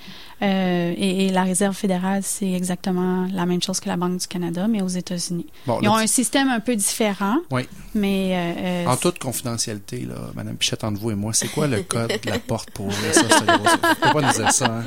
Euh, 0.42 0.92
et, 0.94 1.26
et 1.28 1.32
la 1.32 1.44
réserve 1.44 1.74
fédérale, 1.74 2.20
c'est 2.24 2.52
exactement 2.52 3.26
la 3.32 3.46
même 3.46 3.62
chose 3.62 3.80
que 3.80 3.88
la 3.88 3.96
Banque 3.96 4.18
du 4.18 4.26
Canada, 4.26 4.66
mais 4.68 4.82
aux 4.82 4.88
États-Unis. 4.88 5.46
Bon, 5.66 5.78
Ils 5.80 5.88
ont 5.88 5.96
un 5.96 6.06
système 6.06 6.48
un 6.50 6.60
peu 6.60 6.76
différent, 6.76 7.36
Oui. 7.50 7.62
mais 7.94 8.32
euh, 8.34 8.86
En 8.86 8.96
toute 8.98 9.18
confidentialité, 9.18 10.00
là, 10.06 10.16
Madame 10.34 10.56
Pichette, 10.56 10.84
entre 10.84 11.00
vous 11.00 11.10
et 11.10 11.14
moi, 11.14 11.32
c'est 11.32 11.48
quoi 11.48 11.66
le 11.66 11.82
code 11.94 12.08
de 12.22 12.30
la 12.30 12.38
porte 12.38 12.70
pour 12.72 12.84
ouvrir 12.86 13.14
ça, 13.14 13.22
pas 13.46 14.20
nous 14.20 14.32
dire 14.32 14.52
ça, 14.52 14.66
hein? 14.66 14.84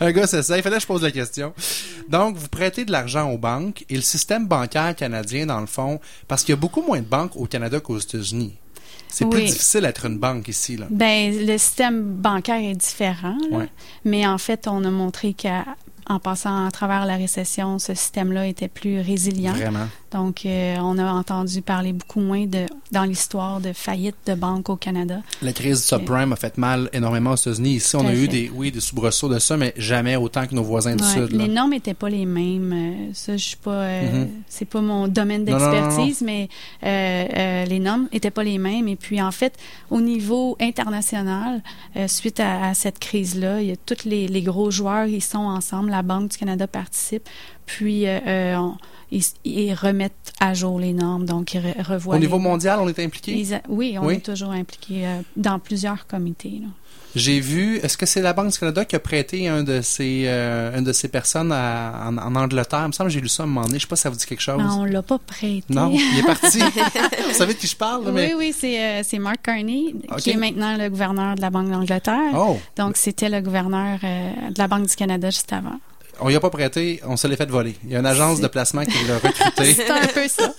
Un 0.00 0.12
gars, 0.12 0.26
c'est 0.26 0.42
ça. 0.42 0.56
Il 0.56 0.62
fallait 0.62 0.76
que 0.76 0.82
je 0.82 0.86
pose 0.86 1.02
la 1.02 1.10
question. 1.10 1.52
Donc, 2.08 2.36
vous 2.36 2.48
prêtez 2.48 2.84
de 2.84 2.92
l'argent 2.92 3.30
aux 3.30 3.38
banques 3.38 3.84
et 3.88 3.94
le 3.94 4.02
système 4.02 4.46
bancaire 4.46 4.94
canadien, 4.94 5.46
dans 5.46 5.60
le 5.60 5.66
fond, 5.66 6.00
parce 6.28 6.42
qu'il 6.42 6.52
y 6.52 6.58
a 6.58 6.60
beaucoup 6.60 6.82
moins 6.82 7.00
de 7.00 7.06
banques 7.06 7.36
au 7.36 7.46
Canada 7.46 7.80
qu'aux 7.80 7.98
États-Unis. 7.98 8.54
C'est 9.08 9.28
plus 9.28 9.44
difficile 9.44 9.82
d'être 9.82 10.06
une 10.06 10.18
banque 10.18 10.48
ici, 10.48 10.78
là. 10.78 10.86
ben, 10.88 11.46
le 11.46 11.58
système 11.58 12.02
bancaire 12.02 12.56
est 12.62 12.74
différent, 12.74 13.36
là. 13.50 13.58
Ouais. 13.58 13.68
mais 14.06 14.26
en 14.26 14.38
fait, 14.38 14.66
on 14.66 14.82
a 14.84 14.90
montré 14.90 15.34
qu'en 16.04 16.18
passant 16.18 16.66
à 16.66 16.70
travers 16.70 17.06
la 17.06 17.16
récession, 17.16 17.78
ce 17.78 17.94
système-là 17.94 18.46
était 18.46 18.68
plus 18.68 19.00
résilient. 19.00 19.52
Vraiment. 19.52 19.86
Donc, 20.10 20.44
euh, 20.44 20.76
on 20.80 20.98
a 20.98 21.10
entendu 21.10 21.62
parler 21.62 21.94
beaucoup 21.94 22.20
moins 22.20 22.44
de, 22.46 22.66
dans 22.90 23.04
l'histoire 23.04 23.60
de 23.60 23.72
faillite 23.72 24.16
de 24.26 24.34
banques 24.34 24.68
au 24.68 24.76
Canada. 24.76 25.20
La 25.40 25.54
crise 25.54 25.80
du 25.80 25.86
subprime 25.86 26.32
a 26.32 26.36
fait 26.36 26.58
mal 26.58 26.90
énormément 26.92 27.30
aux 27.32 27.36
États-Unis. 27.36 27.76
Ici, 27.76 27.96
on 27.96 28.06
a 28.06 28.12
eu 28.14 28.28
des, 28.28 28.50
oui, 28.54 28.70
des 28.70 28.80
soubresauts 28.80 29.30
de 29.30 29.38
ça, 29.38 29.56
mais 29.56 29.72
jamais 29.78 30.16
autant 30.16 30.46
que 30.46 30.54
nos 30.54 30.62
voisins 30.62 30.94
du 30.96 31.02
Ouais, 31.02 31.08
Sud. 31.08 31.32
là. 31.32 31.44
les 31.46 31.48
normes 31.48 31.70
n'étaient 31.70 31.94
pas 31.94 32.10
les 32.10 32.26
mêmes. 32.26 32.72
Euh, 32.74 33.10
ça, 33.14 33.36
je 33.38 33.42
suis 33.44 33.56
pas. 33.56 33.70
euh, 33.70 34.12
Mhm. 34.24 34.28
C'est 34.48 34.66
pas 34.66 34.82
mon 34.82 35.08
domaine 35.08 35.44
d'expertise, 35.46 36.20
mais 36.20 36.48
euh, 36.84 37.24
euh, 37.34 37.64
les 37.64 37.78
normes 37.78 38.08
n'étaient 38.12 38.30
pas 38.30 38.44
les 38.44 38.58
mêmes. 38.58 38.88
Et 38.88 38.96
puis, 38.96 39.22
en 39.22 39.30
fait, 39.32 39.54
au 39.90 40.00
niveau 40.02 40.56
international, 40.60 41.62
euh, 41.96 42.06
suite 42.08 42.38
à, 42.40 42.66
à 42.66 42.74
cette 42.74 42.98
crise-là, 42.98 43.62
il 43.62 43.68
y 43.68 43.72
a 43.72 43.76
tous 43.76 44.04
les, 44.04 44.28
les 44.28 44.42
gros 44.42 44.70
joueurs, 44.70 45.06
ils 45.06 45.22
sont 45.22 45.38
ensemble. 45.38 45.91
La 45.92 46.02
Banque 46.02 46.30
du 46.32 46.36
Canada 46.38 46.66
participe. 46.66 47.28
Puis, 47.66 48.06
euh, 48.06 48.18
euh, 48.26 48.56
on- 48.56 48.76
ils, 49.10 49.22
ils 49.44 49.74
remettent 49.74 50.32
à 50.40 50.54
jour 50.54 50.80
les 50.80 50.92
normes, 50.94 51.26
donc 51.26 51.52
ils 51.54 51.60
re- 51.60 51.82
revoient. 51.82 52.16
Au 52.16 52.18
niveau 52.18 52.38
les- 52.38 52.42
mondial, 52.42 52.80
on 52.80 52.88
est 52.88 52.98
impliqué? 52.98 53.32
ils 53.32 53.60
oui, 53.68 53.96
on 54.00 54.06
Oui. 54.06 54.14
est 54.14 54.20
toujours 54.24 54.50
impliqué 54.52 55.06
euh, 55.06 55.20
dans 55.36 55.58
plusieurs 55.58 56.06
comités. 56.06 56.60
là. 56.62 56.68
J'ai 57.14 57.40
vu, 57.40 57.76
est-ce 57.78 57.96
que 57.98 58.06
c'est 58.06 58.22
la 58.22 58.32
Banque 58.32 58.52
du 58.52 58.58
Canada 58.58 58.84
qui 58.84 58.96
a 58.96 58.98
prêté 59.00 59.46
un 59.48 59.62
de 59.62 59.80
ces, 59.82 60.24
euh, 60.26 60.76
une 60.78 60.84
de 60.84 60.92
ces 60.92 61.08
personnes 61.08 61.52
à- 61.52 62.06
en, 62.08 62.16
en 62.16 62.34
Angleterre? 62.34 62.80
Il 62.84 62.88
me 62.88 62.92
semble 62.92 63.08
que 63.10 63.14
j'ai 63.14 63.20
lu 63.20 63.28
ça 63.28 63.42
à 63.42 63.46
un 63.46 63.48
moment 63.48 63.66
donné. 63.66 63.78
Je 63.78 63.82
sais 63.82 63.86
pas 63.88 63.96
si 63.96 64.02
ça 64.02 64.10
vous 64.10 64.16
dit 64.16 64.24
quelque 64.26 64.40
chose. 64.40 64.58
Non, 64.58 64.80
on 64.80 64.84
l'a 64.84 65.02
pas 65.02 65.18
prêté. 65.18 65.62
Non, 65.68 65.90
il 65.92 66.18
est 66.18 66.22
parti. 66.26 66.58
vous 67.28 67.34
savez 67.34 67.54
de 67.54 67.58
qui 67.58 67.66
je 67.66 67.76
parle, 67.76 68.10
mais... 68.12 68.32
Oui, 68.34 68.52
oui, 68.52 68.54
c'est 68.58 69.02
euh, 69.16 69.18
Mark 69.20 69.42
Carney, 69.42 69.94
qui 70.18 70.30
est 70.30 70.36
maintenant 70.36 70.76
le 70.76 70.88
gouverneur 70.88 71.34
de 71.36 71.40
la 71.42 71.50
Banque 71.50 71.70
d'Angleterre. 71.70 72.32
Oh, 72.34 72.58
Donc, 72.76 72.96
c'était 72.96 73.28
le 73.28 73.40
gouverneur 73.40 73.98
euh, 74.02 74.30
de 74.50 74.58
la 74.58 74.68
Banque 74.68 74.86
du 74.88 74.96
Canada 74.96 75.28
juste 75.28 75.52
avant. 75.52 75.78
on 76.20 76.30
y 76.30 76.34
a 76.34 76.40
pas 76.40 76.50
prêté, 76.50 77.00
on 77.06 77.16
se 77.18 77.26
l'est 77.26 77.36
fait 77.36 77.50
voler. 77.50 77.76
Il 77.84 77.90
y 77.90 77.96
a 77.96 77.98
une 77.98 78.06
agence 78.06 78.40
de 78.40 78.46
placement 78.48 78.84
qui 78.84 78.96
l'a 79.06 79.16
recruté. 79.16 79.64
C'est 79.74 79.90
un 79.90 80.06
peu 80.06 80.28
ça. 80.28 80.52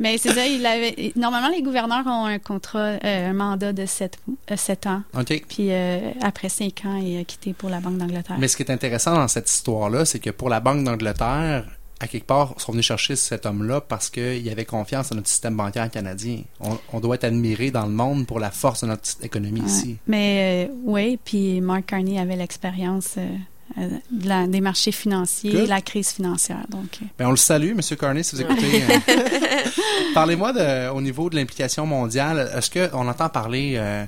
Mais 0.00 0.18
c'est 0.18 0.32
ça, 0.32 0.46
il 0.46 0.64
avait... 0.66 1.12
Normalement, 1.16 1.48
les 1.48 1.62
gouverneurs 1.62 2.04
ont 2.06 2.26
un 2.26 2.38
contrat, 2.38 2.98
euh, 3.02 3.30
un 3.30 3.32
mandat 3.32 3.72
de 3.72 3.86
sept, 3.86 4.18
euh, 4.50 4.56
sept 4.56 4.86
ans. 4.86 5.02
OK. 5.18 5.44
Puis 5.48 5.68
euh, 5.72 6.10
après 6.22 6.48
cinq 6.48 6.82
ans, 6.84 6.96
il 6.96 7.18
a 7.20 7.24
quitté 7.24 7.52
pour 7.52 7.68
la 7.70 7.80
Banque 7.80 7.98
d'Angleterre. 7.98 8.36
Mais 8.38 8.48
ce 8.48 8.56
qui 8.56 8.62
est 8.62 8.70
intéressant 8.70 9.14
dans 9.14 9.28
cette 9.28 9.48
histoire-là, 9.50 10.04
c'est 10.04 10.18
que 10.18 10.30
pour 10.30 10.48
la 10.48 10.60
Banque 10.60 10.84
d'Angleterre, 10.84 11.64
à 11.98 12.06
quelque 12.08 12.26
part, 12.26 12.52
ils 12.58 12.60
sont 12.62 12.72
venus 12.72 12.84
chercher 12.84 13.16
cet 13.16 13.46
homme-là 13.46 13.80
parce 13.80 14.10
qu'il 14.10 14.48
avait 14.50 14.66
confiance 14.66 15.08
dans 15.10 15.16
notre 15.16 15.28
système 15.28 15.56
bancaire 15.56 15.90
canadien. 15.90 16.40
On, 16.60 16.76
on 16.92 17.00
doit 17.00 17.14
être 17.14 17.24
admiré 17.24 17.70
dans 17.70 17.86
le 17.86 17.92
monde 17.92 18.26
pour 18.26 18.38
la 18.38 18.50
force 18.50 18.82
de 18.82 18.86
notre 18.88 19.02
économie 19.22 19.60
Ouais. 19.62 19.66
ici. 19.66 19.96
Mais 20.06 20.66
euh, 20.68 20.72
oui, 20.84 21.18
puis 21.24 21.60
Mark 21.62 21.86
Carney 21.86 22.18
avait 22.20 22.36
l'expérience 22.36 23.14
euh, 23.16 23.26
euh, 23.78 23.88
de 24.10 24.28
la- 24.28 24.46
des 24.46 24.60
marchés 24.60 24.92
financiers 24.92 25.52
Good. 25.52 25.60
et 25.62 25.66
la 25.66 25.80
crise 25.80 26.10
financière. 26.10 26.66
Donc, 26.68 26.98
euh, 27.02 27.06
Ben, 27.18 27.28
on 27.28 27.30
le 27.30 27.36
salue, 27.38 27.74
Monsieur 27.74 27.96
Carney, 27.96 28.22
si 28.22 28.36
vous 28.36 28.42
écoutez. 28.42 28.82
euh. 28.82 29.16
Parlez-moi 30.14 30.52
de, 30.52 30.90
au 30.90 31.00
niveau 31.00 31.30
de 31.30 31.36
l'implication 31.36 31.86
mondiale. 31.86 32.50
Est-ce 32.54 32.70
qu'on 32.90 33.08
entend 33.08 33.28
parler 33.28 33.74
euh, 33.76 34.04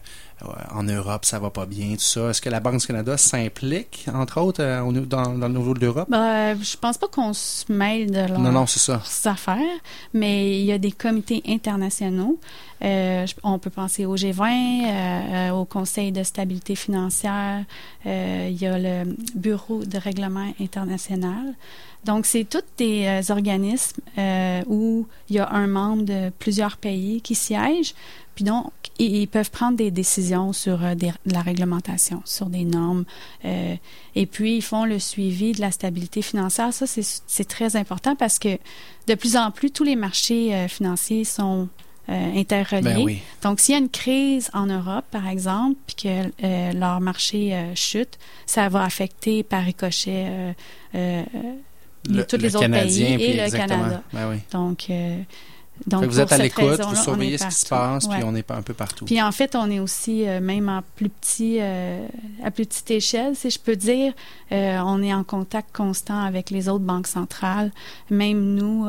en 0.73 0.83
Europe, 0.85 1.25
ça 1.25 1.39
va 1.39 1.51
pas 1.51 1.67
bien, 1.67 1.95
tout 1.95 2.01
ça? 2.01 2.31
Est-ce 2.31 2.41
que 2.41 2.49
la 2.49 2.61
Banque 2.61 2.81
du 2.81 2.87
Canada 2.87 3.17
s'implique, 3.17 4.07
entre 4.13 4.41
autres, 4.41 4.63
euh, 4.63 4.91
dans, 5.03 5.35
dans 5.37 5.49
le 5.49 5.55
niveau 5.55 5.75
de 5.75 5.81
l'Europe? 5.81 6.09
bah, 6.09 6.55
je 6.55 6.77
pense 6.77 6.99
pas 6.99 7.09
qu'on 7.09 7.33
se 7.33 7.71
mêle 7.73 8.11
de 8.11 8.19
leur, 8.21 8.39
Non, 8.39 8.53
non, 8.53 8.65
leurs 8.89 9.27
affaires, 9.27 9.79
mais 10.15 10.61
il 10.61 10.65
y 10.67 10.73
a 10.73 10.79
des 10.79 10.93
comités 10.93 11.43
internationaux. 11.47 12.39
Euh, 12.85 13.27
on 13.43 13.59
peut 13.59 13.71
penser 13.71 14.07
au 14.07 14.17
G20, 14.17 14.43
euh, 14.43 14.91
euh, 14.91 15.51
au 15.51 15.65
Conseil 15.65 16.13
de 16.13 16.23
stabilité 16.23 16.77
financière. 16.77 17.65
il 18.05 18.57
y 18.57 18.67
a 18.67 18.79
le 18.79 19.17
Bureau 19.35 19.85
de 19.85 19.99
règlement 19.99 20.53
international. 20.61 21.55
Donc, 22.05 22.27
c'est 22.27 22.45
tous 22.45 22.63
des 22.77 23.31
organismes 23.31 24.01
où 24.67 25.07
il 25.29 25.37
y 25.37 25.39
a 25.41 25.51
un 25.51 25.67
membre 25.67 26.05
de 26.05 26.31
plusieurs 26.39 26.77
pays 26.77 27.21
qui 27.21 27.35
siègent. 27.35 27.95
Puis 28.37 28.45
donc, 28.45 28.71
ils, 29.01 29.27
peuvent 29.27 29.51
prendre 29.51 29.77
des 29.77 29.91
décisions 29.91 30.53
sur 30.53 30.79
la 30.79 31.41
réglementation, 31.43 32.23
sur 32.25 32.47
des 32.47 32.65
normes. 32.65 33.05
et 33.45 34.27
puis, 34.27 34.59
ils 34.59 34.63
font 34.63 34.85
le 34.85 35.01
suivi 35.01 35.53
de 35.53 35.61
la 35.61 35.73
stabilité 35.73 36.23
financière. 36.23 36.73
Ça, 36.73 36.87
c'est 36.87 37.49
très 37.49 37.75
important 37.75 38.15
parce 38.15 38.39
que 38.39 38.59
de 39.09 39.15
plus 39.15 39.37
en 39.37 39.51
plus, 39.51 39.73
tous 39.73 39.85
les 39.85 39.97
marchés 39.97 40.69
financiers 40.69 41.25
sont 41.25 41.69
euh, 42.09 42.39
interreliés. 42.39 42.95
Ben 42.95 43.03
oui. 43.03 43.23
Donc, 43.43 43.61
s'il 43.61 43.75
y 43.75 43.77
a 43.77 43.81
une 43.81 43.89
crise 43.89 44.51
en 44.55 44.67
Europe, 44.67 45.05
par 45.11 45.29
exemple, 45.29 45.77
puis 45.87 45.97
que 45.97 46.31
euh, 46.45 46.73
leur 46.73 47.01
marché 47.01 47.55
euh, 47.55 47.75
chute, 47.75 48.19
ça 48.47 48.69
va 48.69 48.85
affecter 48.85 49.43
par 49.43 49.63
ricochet 49.65 50.27
euh, 50.29 50.53
euh, 50.95 51.23
tous 52.29 52.37
les 52.37 52.57
autres 52.57 52.65
Canadien, 52.65 53.17
pays 53.17 53.25
et 53.25 53.37
le 53.37 53.43
exactement. 53.43 53.79
Canada. 53.81 54.03
Ben 54.13 54.31
oui. 54.31 54.37
Donc, 54.53 54.87
euh, 54.91 55.19
Donc, 55.87 56.05
vous 56.05 56.21
êtes 56.21 56.33
à 56.33 56.39
l'écoute, 56.39 56.81
vous 56.81 56.97
surveillez 56.97 57.39
ce 57.39 57.47
qui 57.47 57.55
se 57.55 57.67
passe, 57.67 58.05
Ouais. 58.07 58.17
puis 58.17 58.25
on 58.27 58.35
est 58.35 58.51
un 58.51 58.63
peu 58.63 58.75
partout. 58.75 59.05
Puis 59.05 59.23
en 59.23 59.33
fait, 59.33 59.55
on 59.57 59.71
est 59.71 59.79
aussi, 59.81 60.27
euh, 60.29 60.41
même 60.41 60.69
en 60.69 60.83
plus 60.97 61.09
petit, 61.09 61.59
euh, 61.61 62.07
à 62.45 62.51
plus 62.51 62.67
petite 62.67 62.91
échelle, 62.91 63.37
si 63.37 63.51
je 63.51 63.59
peux 63.59 63.77
dire, 63.77 64.13
euh, 64.53 64.79
on 64.85 65.03
est 65.03 65.15
en 65.15 65.25
contact 65.25 65.75
constant 65.75 66.21
avec 66.23 66.51
les 66.51 66.69
autres 66.69 66.85
banques 66.85 67.07
centrales. 67.07 67.71
Même 68.11 68.55
nous, 68.55 68.87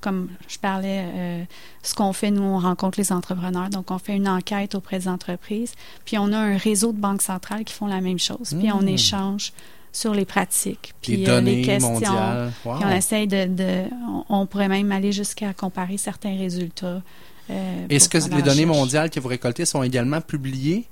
comme 0.00 0.28
je 0.48 0.58
parlais, 0.58 1.46
ce 1.82 1.94
qu'on 1.94 2.12
fait, 2.12 2.30
nous, 2.30 2.42
on 2.42 2.58
rencontre 2.58 2.98
les 2.98 3.12
entrepreneurs. 3.12 3.70
Donc, 3.70 3.90
on 3.90 3.98
fait 3.98 4.14
une 4.16 4.28
enquête 4.28 4.74
auprès 4.74 4.98
des 5.00 5.08
entreprises. 5.08 5.72
Puis 6.04 6.18
on 6.18 6.32
a 6.32 6.38
un 6.38 6.56
réseau 6.56 6.92
de 6.92 6.98
banques 6.98 7.22
centrales 7.22 7.64
qui 7.64 7.74
font 7.74 7.86
la 7.86 8.00
même 8.00 8.18
chose. 8.18 8.54
Puis 8.58 8.70
on 8.72 8.82
Mm. 8.82 8.88
échange 8.88 9.52
sur 9.92 10.14
les 10.14 10.24
pratiques. 10.24 10.94
Puis 11.02 11.16
les 11.18 11.24
euh, 11.28 11.34
données 11.36 11.56
les 11.56 11.62
questions. 11.62 11.92
mondiales. 11.92 12.52
Wow. 12.64 12.76
Puis 12.76 12.84
on 12.86 12.90
essaye 12.90 13.26
de, 13.26 13.44
de- 13.46 13.84
on, 14.08 14.24
on 14.40 14.46
pourrait 14.46 14.68
même 14.68 14.90
aller 14.92 15.12
jusqu'à 15.12 15.52
comparer 15.52 15.98
certains 15.98 16.36
résultats. 16.36 17.02
euh, 17.50 17.86
Est-ce 17.90 18.08
que 18.08 18.18
les 18.34 18.42
données 18.42 18.66
mondiales 18.66 19.10
que 19.10 19.20
vous 19.20 19.28
récoltez 19.28 19.64
sont 19.66 19.82
également 19.82 20.20
publiées? 20.20 20.86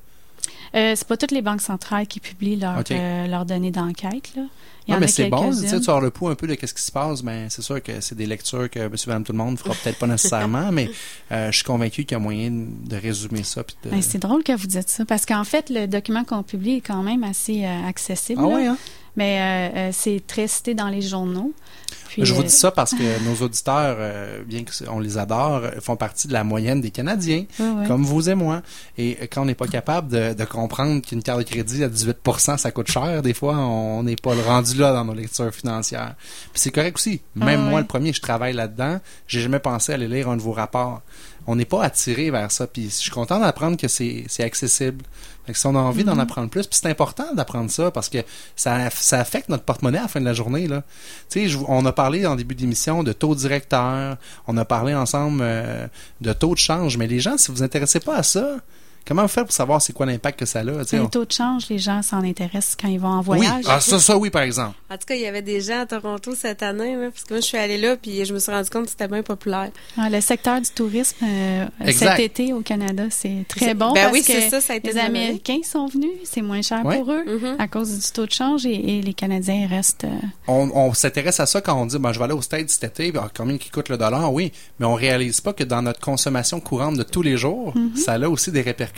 Euh, 0.74 0.92
c'est 0.96 1.06
pas 1.06 1.16
toutes 1.16 1.32
les 1.32 1.42
banques 1.42 1.60
centrales 1.62 2.06
qui 2.06 2.20
publient 2.20 2.56
leurs 2.56 2.82
euh, 2.90 3.26
leurs 3.26 3.44
données 3.44 3.70
d'enquête. 3.70 4.30
Là. 4.36 4.42
Il 4.86 4.92
y 4.92 4.94
Non, 4.94 5.00
mais 5.00 5.08
c'est 5.08 5.28
bon, 5.28 5.50
tu 5.50 5.68
sais, 5.68 5.78
tu 5.80 5.90
as 5.90 6.00
le 6.00 6.10
pouls 6.10 6.28
un 6.28 6.34
peu 6.34 6.46
de 6.46 6.54
ce 6.54 6.72
qui 6.74 6.82
se 6.82 6.90
passe. 6.92 7.22
Ben, 7.22 7.48
c'est 7.50 7.62
sûr 7.62 7.82
que 7.82 8.00
c'est 8.00 8.14
des 8.14 8.26
lectures 8.26 8.68
que 8.70 8.88
monsieur, 8.88 9.08
madame, 9.10 9.24
tout 9.24 9.32
le 9.32 9.38
monde 9.38 9.52
ne 9.52 9.56
fera 9.56 9.74
peut-être 9.74 9.98
pas 9.98 10.06
nécessairement, 10.06 10.72
mais 10.72 10.88
euh, 11.32 11.50
je 11.50 11.56
suis 11.56 11.64
convaincu 11.64 12.04
qu'il 12.04 12.12
y 12.14 12.16
a 12.16 12.18
moyen 12.18 12.50
de 12.50 12.96
résumer 12.96 13.42
ça. 13.42 13.62
de- 13.84 13.90
Ben, 13.90 14.00
c'est 14.02 14.18
drôle 14.18 14.42
que 14.42 14.52
vous 14.56 14.66
dites 14.66 14.88
ça, 14.88 15.04
parce 15.04 15.26
qu'en 15.26 15.44
fait, 15.44 15.70
le 15.70 15.86
document 15.86 16.24
qu'on 16.24 16.42
publie 16.42 16.76
est 16.76 16.80
quand 16.80 17.02
même 17.02 17.24
assez 17.24 17.64
euh, 17.64 17.86
accessible. 17.86 18.40
ah 18.42 18.46
oui, 18.48 18.66
hein? 18.66 18.78
Mais 19.16 19.90
c'est 19.92 20.22
très 20.24 20.46
cité 20.46 20.72
dans 20.74 20.88
les 20.88 21.02
journaux. 21.02 21.52
Puis, 22.08 22.24
je 22.24 22.32
vous 22.32 22.44
dis 22.44 22.48
ça 22.50 22.70
parce 22.70 22.92
que 22.92 23.24
nos 23.28 23.34
auditeurs, 23.44 23.96
euh, 23.98 24.42
bien 24.44 24.62
qu'on 24.64 25.00
les 25.00 25.18
adore, 25.18 25.62
font 25.80 25.96
partie 25.96 26.28
de 26.28 26.32
la 26.32 26.44
moyenne 26.44 26.80
des 26.80 26.90
Canadiens, 26.92 27.44
comme 27.88 28.04
vous 28.04 28.30
et 28.30 28.34
moi. 28.36 28.62
Et 28.96 29.16
quand 29.30 29.42
on 29.42 29.44
n'est 29.46 29.54
pas 29.56 29.66
capable 29.66 30.08
de, 30.12 30.32
de 30.32 30.44
comprendre 30.60 31.00
qu'une 31.02 31.22
carte 31.22 31.38
de 31.38 31.44
crédit 31.44 31.82
à 31.84 31.88
18% 31.88 32.56
ça 32.58 32.70
coûte 32.70 32.90
cher, 32.90 33.22
des 33.22 33.34
fois, 33.34 33.56
on 33.56 34.02
n'est 34.02 34.16
pas 34.16 34.34
rendu 34.46 34.76
là 34.76 34.92
dans 34.92 35.04
nos 35.04 35.14
lectures 35.14 35.52
financières. 35.54 36.14
Puis 36.52 36.60
c'est 36.62 36.70
correct 36.70 36.96
aussi. 36.96 37.20
Même 37.34 37.60
Ah, 37.60 37.62
moi, 37.64 37.74
ouais. 37.74 37.80
le 37.80 37.86
premier, 37.86 38.12
je 38.12 38.20
travaille 38.20 38.52
là-dedans. 38.52 39.00
J'ai 39.26 39.40
jamais 39.40 39.58
pensé 39.60 39.92
à 39.92 39.94
aller 39.96 40.08
lire 40.08 40.28
un 40.28 40.36
de 40.36 40.42
vos 40.42 40.52
rapports. 40.52 41.02
On 41.46 41.56
n'est 41.56 41.64
pas 41.64 41.82
attiré 41.82 42.30
vers 42.30 42.50
ça. 42.52 42.66
Puis 42.66 42.84
je 42.84 42.88
suis 42.96 43.10
content 43.10 43.40
d'apprendre 43.40 43.76
que 43.76 43.88
c'est 43.88 44.26
accessible. 44.40 45.04
Fait 45.46 45.52
que 45.54 45.58
si 45.58 45.66
on 45.66 45.74
a 45.74 45.78
envie 45.78 46.04
d'en 46.04 46.14
Mhm. 46.14 46.20
apprendre 46.20 46.50
plus, 46.50 46.66
puis 46.66 46.78
c'est 46.80 46.88
important 46.90 47.34
d'apprendre 47.34 47.70
ça 47.70 47.90
parce 47.90 48.08
que 48.10 48.18
ça, 48.54 48.90
ça 48.90 49.18
affecte 49.18 49.48
notre 49.48 49.64
porte-monnaie 49.64 49.98
à 49.98 50.02
la 50.02 50.08
fin 50.08 50.20
de 50.20 50.26
la 50.26 50.34
journée. 50.34 50.68
Là. 50.68 50.82
Tu 51.30 51.40
sais, 51.40 51.48
je- 51.48 51.58
on 51.66 51.84
a 51.86 51.92
parlé 51.92 52.26
en 52.26 52.36
début 52.36 52.54
d'émission 52.54 53.02
de 53.02 53.12
taux 53.12 53.34
directeur, 53.34 54.16
on 54.46 54.56
a 54.58 54.64
parlé 54.66 54.94
ensemble 54.94 55.40
euh, 55.42 55.86
de 56.20 56.32
taux 56.34 56.52
de 56.52 56.58
change, 56.58 56.98
mais 56.98 57.06
les 57.06 57.20
gens, 57.20 57.38
si 57.38 57.48
vous 57.48 57.56
vous 57.56 57.62
intéressez 57.62 58.00
pas 58.00 58.16
à 58.16 58.22
ça, 58.22 58.56
comment 59.07 59.23
vous 59.23 59.28
faites 59.28 59.45
pour 59.45 59.52
savoir 59.52 59.80
c'est 59.83 59.92
quoi 59.92 60.07
l'impact 60.07 60.38
que 60.40 60.47
ça 60.47 60.61
a? 60.61 60.62
les 60.62 60.99
on- 61.00 61.07
taux 61.09 61.25
de 61.25 61.33
change, 61.33 61.69
les 61.69 61.78
gens 61.78 62.02
s'en 62.02 62.23
intéressent 62.23 62.76
quand 62.80 62.88
ils 62.88 63.00
vont 63.00 63.09
en 63.09 63.19
Oui, 63.21 63.38
voyage. 63.38 63.64
ah, 63.69 63.80
ça, 63.80 63.99
ça, 63.99 64.16
oui, 64.16 64.30
par 64.30 64.42
exemple. 64.42 64.76
En 64.90 64.95
tout 64.97 65.04
cas, 65.07 65.14
il 65.14 65.21
y 65.23 65.26
avait 65.26 65.42
des 65.42 65.61
gens 65.61 65.80
à 65.80 65.87
Toronto 65.87 66.35
cette 66.35 66.62
année, 66.62 66.97
là, 66.97 67.11
parce 67.11 67.25
que 67.25 67.35
moi, 67.35 67.40
je 67.40 67.47
suis 67.47 67.59
allée 67.59 67.78
là, 67.78 67.97
puis 67.97 68.25
je 68.25 68.33
me 68.35 68.38
suis 68.38 68.50
rendu 68.52 68.69
compte 68.71 68.85
que 68.85 68.90
c'était 68.90 69.09
bien 69.09 69.23
populaire. 69.23 69.71
Ah, 69.97 70.09
le 70.11 70.21
secteur 70.21 70.61
du 70.61 70.71
tourisme 70.71 71.16
euh, 71.25 71.66
cet 71.92 72.19
été 72.21 72.52
au 72.52 72.61
Canada, 72.61 73.04
c'est 73.11 73.45
très 73.49 73.75
bon 73.75 73.92
Ben 73.92 74.02
parce 74.02 74.12
oui, 74.12 74.21
que 74.21 74.26
c'est 74.26 74.50
ça, 74.50 74.61
ça 74.61 74.73
a 74.75 74.76
été 74.76 74.92
les. 74.92 74.99
Américains 75.00 75.61
sont 75.64 75.87
venus, 75.87 76.11
c'est 76.25 76.42
moins 76.42 76.62
cher 76.62 76.83
pour 76.83 77.11
eux 77.12 77.25
Mhm. 77.26 77.57
à 77.59 77.69
cause 77.69 77.90
du 77.99 78.11
taux 78.12 78.26
de 78.26 78.33
change 78.33 78.66
et, 78.66 78.99
et 78.99 79.02
les 79.02 79.14
Canadiens 79.14 79.66
restent. 79.69 80.04
euh, 80.04 80.09
On, 80.47 80.71
on 80.75 80.92
s'intéresse 80.95 81.40
à 81.40 81.47
ça 81.47 81.61
quand 81.61 81.75
on 81.80 81.87
dit 81.87 81.99
ben, 81.99 82.12
je 82.12 82.19
vais 82.19 82.25
aller 82.25 82.35
au 82.35 82.42
States 82.42 82.69
cet 82.71 82.85
été, 82.85 83.12
ben, 83.12 83.28
combien 83.37 83.59
qui 83.59 83.71
coûte 83.71 83.88
le 83.88 83.97
dollar, 83.97 84.33
oui, 84.33 84.52
mais 84.78 84.87
on 84.87 84.95
réalise 84.95 85.40
pas 85.40 85.52
que 85.52 85.64
dans 85.64 85.83
notre 85.83 86.00
consommation 86.00 86.61
courante 86.61 86.97
de 86.97 87.02
tous 87.02 87.23
les 87.23 87.37
jours, 87.37 87.73
ça 87.97 88.12
a 88.14 88.28
aussi 88.28 88.50
des 88.52 88.61
répercussions. 88.62 88.89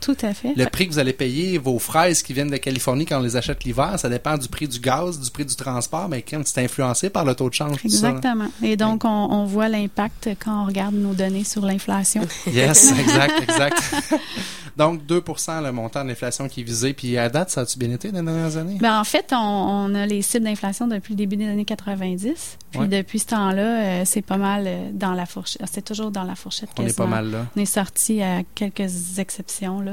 Tout 0.00 0.16
à 0.22 0.34
fait. 0.34 0.54
Le 0.56 0.66
prix 0.66 0.86
que 0.86 0.92
vous 0.92 0.98
allez 0.98 1.12
payer, 1.12 1.58
vos 1.58 1.78
fraises 1.78 2.22
qui 2.22 2.32
viennent 2.32 2.50
de 2.50 2.56
Californie 2.56 3.06
quand 3.06 3.18
on 3.18 3.22
les 3.22 3.36
achète 3.36 3.64
l'hiver, 3.64 3.98
ça 3.98 4.08
dépend 4.08 4.36
du 4.36 4.48
prix 4.48 4.68
du 4.68 4.80
gaz, 4.80 5.20
du 5.20 5.30
prix 5.30 5.44
du 5.44 5.54
transport, 5.54 6.08
mais 6.08 6.22
quand 6.22 6.42
c'est 6.46 6.64
influencé 6.64 7.10
par 7.10 7.24
le 7.24 7.34
taux 7.34 7.48
de 7.48 7.54
change. 7.54 7.76
ça. 7.76 7.84
Exactement. 7.84 8.48
Et 8.62 8.76
donc, 8.76 9.04
on, 9.04 9.08
on 9.08 9.44
voit 9.44 9.68
l'impact 9.68 10.30
quand 10.42 10.62
on 10.62 10.66
regarde 10.66 10.94
nos 10.94 11.14
données 11.14 11.44
sur 11.44 11.64
l'inflation. 11.64 12.22
Yes, 12.46 12.92
exact, 12.98 13.42
exact. 13.42 13.82
Donc 14.76 15.02
2% 15.06 15.62
le 15.64 15.72
montant 15.72 16.02
de 16.04 16.08
l'inflation 16.08 16.48
qui 16.48 16.60
est 16.60 16.64
visé. 16.64 16.92
Puis 16.92 17.16
à 17.16 17.28
date, 17.30 17.48
ça 17.50 17.62
a-tu 17.62 17.78
bien 17.78 17.90
été 17.90 18.12
dans 18.12 18.18
les 18.20 18.24
dernières 18.26 18.56
années? 18.58 18.76
Ben, 18.80 19.00
en 19.00 19.04
fait, 19.04 19.32
on, 19.32 19.36
on 19.36 19.94
a 19.94 20.04
les 20.06 20.20
cibles 20.22 20.44
d'inflation 20.44 20.86
depuis 20.86 21.14
le 21.14 21.16
début 21.18 21.36
des 21.36 21.48
années 21.48 21.64
90. 21.64 22.58
Puis 22.70 22.80
Ouais. 22.80 22.86
depuis 22.88 23.18
ce 23.18 23.26
temps-là, 23.26 23.62
euh, 23.62 24.02
c'est 24.04 24.20
pas 24.22 24.36
mal 24.36 24.64
euh, 24.66 24.90
dans 24.92 25.12
la 25.14 25.24
fourchette. 25.24 25.62
C'est 25.72 25.84
toujours 25.84 26.10
dans 26.10 26.24
la 26.24 26.34
fourchette 26.34 26.68
on 26.78 26.86
est 26.86 26.96
pas 26.96 27.06
mal 27.06 27.30
là. 27.30 27.46
On 27.56 27.60
est 27.60 27.64
sorti 27.64 28.22
à 28.22 28.42
quelques 28.54 29.18
exceptions. 29.18 29.80
Là. 29.80 29.92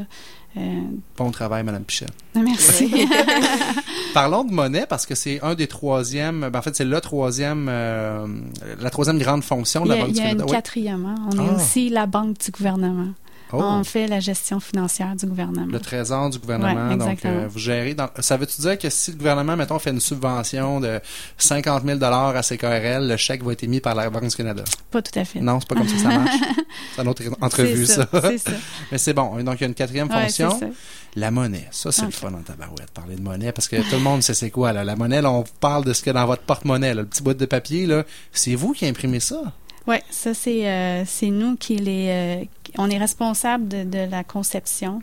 Euh, 0.58 0.82
Bon 1.17 1.32
travail, 1.32 1.63
Madame 1.63 1.84
Pichette. 1.84 2.12
merci. 2.36 2.91
Parlons 4.13 4.43
de 4.43 4.52
monnaie 4.54 4.86
parce 4.88 5.06
que 5.06 5.15
c'est 5.15 5.41
un 5.43 5.56
des 5.56 5.67
troisièmes. 5.67 6.50
ben, 6.52 6.60
en 6.60 6.62
fait, 6.62 6.76
c'est 6.76 6.86
le 6.86 7.02
troisième, 7.02 7.67
euh, 7.69 8.28
la 8.80 8.89
troisième 8.89 9.17
grande 9.17 9.43
fonction 9.43 9.86
de 9.86 9.88
il 9.88 9.93
y 9.93 9.96
la 9.96 9.96
a, 9.96 10.06
Banque 10.06 10.10
il 10.10 10.13
du 10.13 10.19
y 10.19 10.22
a 10.22 10.26
une 10.26 10.30
Canada. 10.32 10.46
Oui. 10.48 10.52
quatrième. 10.56 11.06
hein. 11.06 11.15
On 11.34 11.39
Ah. 11.39 11.43
est 11.43 11.56
aussi 11.56 11.89
la 11.89 12.06
banque 12.06 12.38
du 12.38 12.52
gouvernement. 12.52 13.08
Oh, 13.53 13.61
On 13.63 13.83
fait 13.83 14.07
la 14.07 14.19
gestion 14.19 14.59
financière 14.59 15.15
du 15.15 15.25
gouvernement. 15.25 15.67
le 15.71 15.79
trésor 15.79 16.29
du 16.29 16.39
gouvernement. 16.39 16.89
Ouais, 16.89 16.97
donc, 16.97 17.23
euh, 17.25 17.47
vous 17.49 17.59
gérez. 17.59 17.93
Dans, 17.93 18.09
ça 18.19 18.35
veut-tu 18.37 18.61
dire 18.61 18.77
que 18.77 18.89
si 18.89 19.11
le 19.11 19.17
gouvernement, 19.17 19.55
mettons, 19.55 19.77
fait 19.79 19.91
une 19.91 19.99
subvention 19.99 20.79
de 20.79 20.99
50 21.37 21.83
000 21.85 22.03
à 22.03 22.41
CKRL, 22.41 23.07
le 23.07 23.17
chèque 23.17 23.43
va 23.43 23.53
être 23.53 23.63
émis 23.63 23.79
par 23.79 23.95
la 23.95 24.09
Banque 24.09 24.27
du 24.27 24.35
Canada? 24.35 24.63
Pas 24.91 25.01
tout 25.01 25.17
à 25.19 25.23
fait. 25.25 25.39
Non, 25.39 25.59
c'est 25.59 25.69
pas 25.69 25.75
comme 25.75 25.87
ça 25.87 25.95
que 25.95 26.01
ça 26.01 26.09
marche. 26.09 26.35
C'est 26.95 27.01
une 27.01 27.07
autre 27.07 27.23
entrevue, 27.41 27.85
ça. 27.85 28.07
C'est 28.11 28.37
ça. 28.37 28.51
Mais 28.91 28.97
c'est 28.97 29.13
bon. 29.13 29.41
Donc, 29.43 29.55
il 29.59 29.61
y 29.61 29.63
a 29.63 29.67
une 29.67 29.73
quatrième 29.73 30.07
Ouais, 30.09 30.21
fonction. 30.23 30.59
La 31.15 31.29
monnaie, 31.29 31.67
ça 31.69 31.91
c'est 31.91 32.05
le 32.05 32.11
fun 32.11 32.33
en 32.33 32.41
tabarouette, 32.41 32.89
parler 32.91 33.15
de 33.15 33.21
monnaie, 33.21 33.51
parce 33.51 33.67
que 33.67 33.75
tout 33.75 33.95
le 33.95 33.99
monde 33.99 34.23
sait 34.23 34.33
c'est 34.33 34.49
quoi. 34.49 34.73
Là. 34.73 34.83
La 34.83 34.95
monnaie, 34.95 35.21
là, 35.21 35.31
on 35.31 35.43
parle 35.59 35.85
de 35.85 35.93
ce 35.93 36.01
qu'il 36.01 36.07
y 36.11 36.15
a 36.15 36.19
dans 36.19 36.25
votre 36.25 36.41
porte-monnaie, 36.41 36.95
le 36.95 37.05
petit 37.05 37.21
bout 37.21 37.35
de 37.35 37.45
papier. 37.45 37.85
là. 37.85 38.03
C'est 38.31 38.55
vous 38.55 38.73
qui 38.73 38.87
imprimez 38.87 39.19
ça. 39.19 39.43
Oui, 39.88 39.98
ça 40.10 40.34
c'est 40.34 40.69
euh, 40.69 41.04
nous 41.24 41.56
qui 41.58 41.76
les 41.76 42.08
euh, 42.10 42.46
on 42.78 42.89
est 42.89 42.98
responsable 42.98 43.67
de, 43.67 43.84
de 43.84 44.10
la 44.10 44.24
conception, 44.24 45.02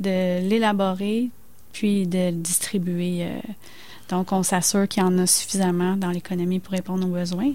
de 0.00 0.40
l'élaborer, 0.48 1.30
puis 1.72 2.06
de 2.06 2.26
le 2.26 2.32
distribuer. 2.32 3.22
euh. 3.24 3.38
donc 4.08 4.32
on 4.32 4.42
s'assure 4.42 4.88
qu'il 4.88 5.02
y 5.02 5.06
en 5.06 5.16
a 5.18 5.26
suffisamment 5.26 5.96
dans 5.96 6.10
l'économie 6.10 6.58
pour 6.58 6.72
répondre 6.72 7.06
aux 7.06 7.10
besoins. 7.12 7.52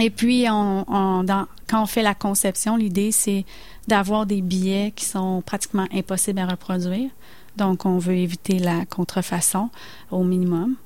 Et 0.00 0.10
puis 0.10 0.46
on, 0.50 0.84
on- 0.92 1.22
dans, 1.24 1.46
quand 1.68 1.82
on 1.82 1.86
fait 1.86 2.02
la 2.02 2.14
conception, 2.14 2.76
l'idée 2.76 3.12
c'est 3.12 3.44
d'avoir 3.86 4.26
des 4.26 4.42
billets 4.42 4.92
qui 4.94 5.04
sont 5.04 5.42
pratiquement 5.46 5.86
impossibles 5.92 6.40
à 6.40 6.46
reproduire. 6.46 7.10
Donc 7.58 7.84
on 7.84 7.98
veut 7.98 8.14
éviter 8.16 8.58
la 8.58 8.86
contrefaçon 8.86 9.68
au 10.10 10.24
minimum. 10.24 10.76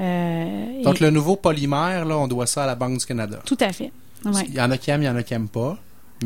Euh, 0.00 0.82
Donc 0.84 1.00
et- 1.00 1.04
le 1.04 1.10
nouveau 1.10 1.36
polymère, 1.36 2.04
là, 2.04 2.16
on 2.16 2.28
doit 2.28 2.46
ça 2.46 2.64
à 2.64 2.66
la 2.66 2.74
Banque 2.74 2.98
du 2.98 3.04
Canada. 3.04 3.40
tout 3.44 3.56
à 3.60 3.72
fait. 3.72 3.90
Ouais. 4.24 4.44
Il 4.48 4.54
y 4.54 4.60
en 4.60 4.70
a 4.70 4.78
qui 4.78 4.90
aiment, 4.90 5.02
il 5.02 5.06
y 5.06 5.08
en 5.08 5.16
a 5.16 5.22
qui 5.22 5.32
n'aiment 5.34 5.48
pas. 5.48 5.76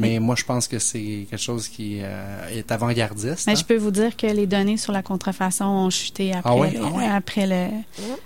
Mais 0.01 0.19
moi, 0.19 0.35
je 0.37 0.45
pense 0.45 0.69
que 0.69 0.79
c'est 0.79 1.27
quelque 1.31 1.41
chose 1.41 1.69
qui 1.69 1.99
euh, 2.03 2.49
est 2.51 2.71
avant-gardiste. 2.73 3.47
Mais 3.47 3.53
hein. 3.53 3.57
je 3.57 3.65
peux 3.65 3.77
vous 3.77 3.91
dire 3.91 4.17
que 4.17 4.27
les 4.27 4.47
données 4.47 4.77
sur 4.77 4.93
la 4.93 5.03
contrefaçon 5.03 5.65
ont 5.65 5.91
chuté 5.91 6.33
après, 6.33 6.51
Ah 6.51 6.57
ouais? 6.57 6.71
le, 6.73 6.81
Ah 7.05 7.17
après 7.17 7.47
le. 7.47 7.69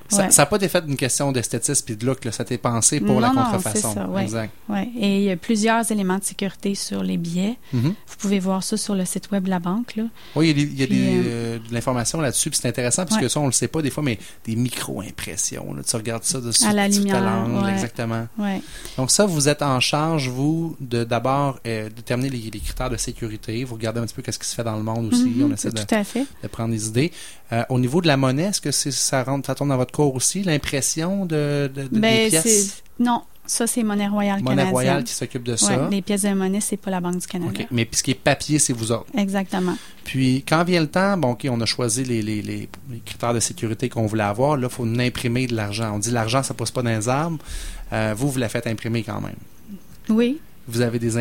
Ça 0.08 0.28
n'a 0.28 0.46
pas 0.46 0.56
été 0.56 0.68
fait 0.68 0.84
d'une 0.84 0.96
question 0.96 1.32
d'esthétisme 1.32 1.84
puis 1.84 1.96
de 1.96 2.04
look, 2.06 2.24
là. 2.24 2.32
ça 2.32 2.42
a 2.42 2.46
été 2.46 2.58
pensé 2.58 3.00
pour 3.00 3.20
la 3.20 3.28
Non, 3.28 3.34
non, 3.34 3.42
contrefaçon. 3.44 3.88
c'est 3.88 3.94
ça, 3.94 4.08
ouais. 4.08 4.22
Exact. 4.22 4.52
Ouais. 4.68 4.88
Et 4.98 5.18
il 5.18 5.22
y 5.24 5.30
a 5.30 5.36
plusieurs 5.36 5.90
éléments 5.92 6.18
de 6.18 6.24
sécurité 6.24 6.74
sur 6.74 7.02
les 7.02 7.16
billets. 7.16 7.56
Mhm. 7.72 7.94
Vous 8.06 8.16
pouvez 8.18 8.38
voir 8.40 8.62
ça 8.62 8.76
sur 8.76 8.94
le 8.94 9.04
site 9.04 9.30
web 9.30 9.44
de 9.44 9.50
la 9.50 9.58
banque. 9.60 9.96
Là. 9.96 10.04
Oui, 10.36 10.50
il 10.50 10.78
y 10.78 10.82
a, 10.82 10.86
des- 10.86 10.94
Puis, 10.94 11.06
euh, 11.08 11.22
euh, 11.26 11.58
de 11.58 11.72
l'information 11.74 12.20
là-dessus, 12.20 12.50
puis 12.50 12.58
c'est 12.60 12.68
intéressant 12.68 13.04
parce 13.06 13.20
que 13.20 13.28
ça, 13.28 13.40
on 13.40 13.46
le 13.46 13.52
sait 13.52 13.68
pas 13.68 13.82
des 13.82 13.90
fois, 13.90 14.02
mais 14.02 14.18
des 14.44 14.56
micro-impressions. 14.56 15.74
Tu 15.88 15.96
regardes 15.96 16.24
ça 16.24 16.40
dessus 16.40 16.64
À 16.64 16.72
la 16.72 16.88
ta 16.88 16.96
lumière, 16.96 17.22
langue, 17.22 17.68
exactement. 17.68 18.26
Ouais. 18.38 18.60
Donc 18.96 19.10
ça, 19.10 19.26
vous 19.26 19.48
êtes 19.48 19.62
en 19.62 19.78
charge, 19.80 20.28
vous, 20.28 20.76
de 20.80 21.04
d'abord 21.04 21.59
euh, 21.66 21.88
déterminer 21.88 22.30
les, 22.30 22.50
les 22.50 22.60
critères 22.60 22.90
de 22.90 22.96
sécurité. 22.96 23.64
Vous 23.64 23.74
regardez 23.74 24.00
un 24.00 24.04
petit 24.04 24.14
peu 24.14 24.22
qu'est-ce 24.22 24.38
qui 24.38 24.46
se 24.46 24.54
fait 24.54 24.64
dans 24.64 24.76
le 24.76 24.82
monde 24.82 25.12
aussi. 25.12 25.24
Mhm, 25.24 25.50
On 25.50 25.54
essaie 25.54 25.70
de, 25.70 25.78
Tout 25.78 25.94
à 25.94 26.04
fait. 26.04 26.24
de 26.42 26.48
prendre 26.48 26.70
des 26.70 26.88
idées. 26.88 27.12
Euh, 27.52 27.62
au 27.68 27.78
niveau 27.78 28.00
de 28.00 28.06
la 28.06 28.16
monnaie, 28.16 28.44
est-ce 28.44 28.60
que 28.60 28.70
ça 28.70 29.22
rentre, 29.24 29.46
ça 29.46 29.54
tombe 29.54 29.68
dans 29.68 29.76
votre 29.76 29.92
cours 29.92 30.14
aussi, 30.14 30.42
l'impression 30.42 31.26
de, 31.26 31.70
de, 31.74 31.82
de- 31.82 31.88
des 31.88 31.98
Ben, 32.00 32.28
pièces? 32.30 32.42
c'est- 32.42 32.82
non, 33.02 33.22
ça 33.46 33.66
c'est 33.66 33.82
Monnaie 33.82 34.06
Royale 34.08 34.36
Monnaie 34.42 34.48
canadienne. 34.56 34.72
Royale 34.72 35.04
qui 35.04 35.12
s'occupe 35.12 35.42
de 35.42 35.56
ça. 35.56 35.76
Ouais, 35.84 35.90
les 35.90 36.02
pièces 36.02 36.22
de 36.22 36.28
monnaie, 36.34 36.60
c'est 36.60 36.76
pas 36.76 36.90
la 36.90 37.00
Banque 37.00 37.16
du 37.18 37.26
Canada. 37.26 37.60
Mais 37.70 37.84
puis 37.84 37.96
ce 37.98 38.02
qui 38.02 38.10
est 38.12 38.14
papier, 38.14 38.58
c'est 38.58 38.72
vous 38.72 38.92
autres. 38.92 39.06
Exactement. 39.16 39.76
Puis, 40.04 40.44
quand 40.46 40.62
vient 40.64 40.80
le 40.80 40.86
temps, 40.88 41.16
bon, 41.16 41.30
OK, 41.32 41.46
on 41.50 41.60
a 41.60 41.66
choisi 41.66 42.04
les, 42.04 42.20
les, 42.22 42.42
les, 42.42 42.68
les 42.90 43.00
critères 43.04 43.32
de 43.34 43.40
sécurité 43.40 43.88
qu'on 43.88 44.06
voulait 44.06 44.22
avoir. 44.22 44.56
Là, 44.56 44.68
il 44.70 44.72
faut 44.74 44.84
imprimer 44.84 45.46
de 45.46 45.54
l'argent. 45.56 45.92
On 45.94 45.98
dit 45.98 46.10
l'argent, 46.10 46.42
ça 46.42 46.52
pousse 46.54 46.70
pas 46.70 46.82
dans 46.82 46.90
les 46.90 47.08
arbres. 47.08 47.38
Euh, 47.92 48.14
vous, 48.16 48.30
vous 48.30 48.38
la 48.38 48.48
faites 48.48 48.66
imprimer 48.66 49.02
quand 49.02 49.20
même. 49.20 49.36
Oui. 50.08 50.40
Vous 50.70 50.80
avez 50.80 50.98
des, 50.98 51.16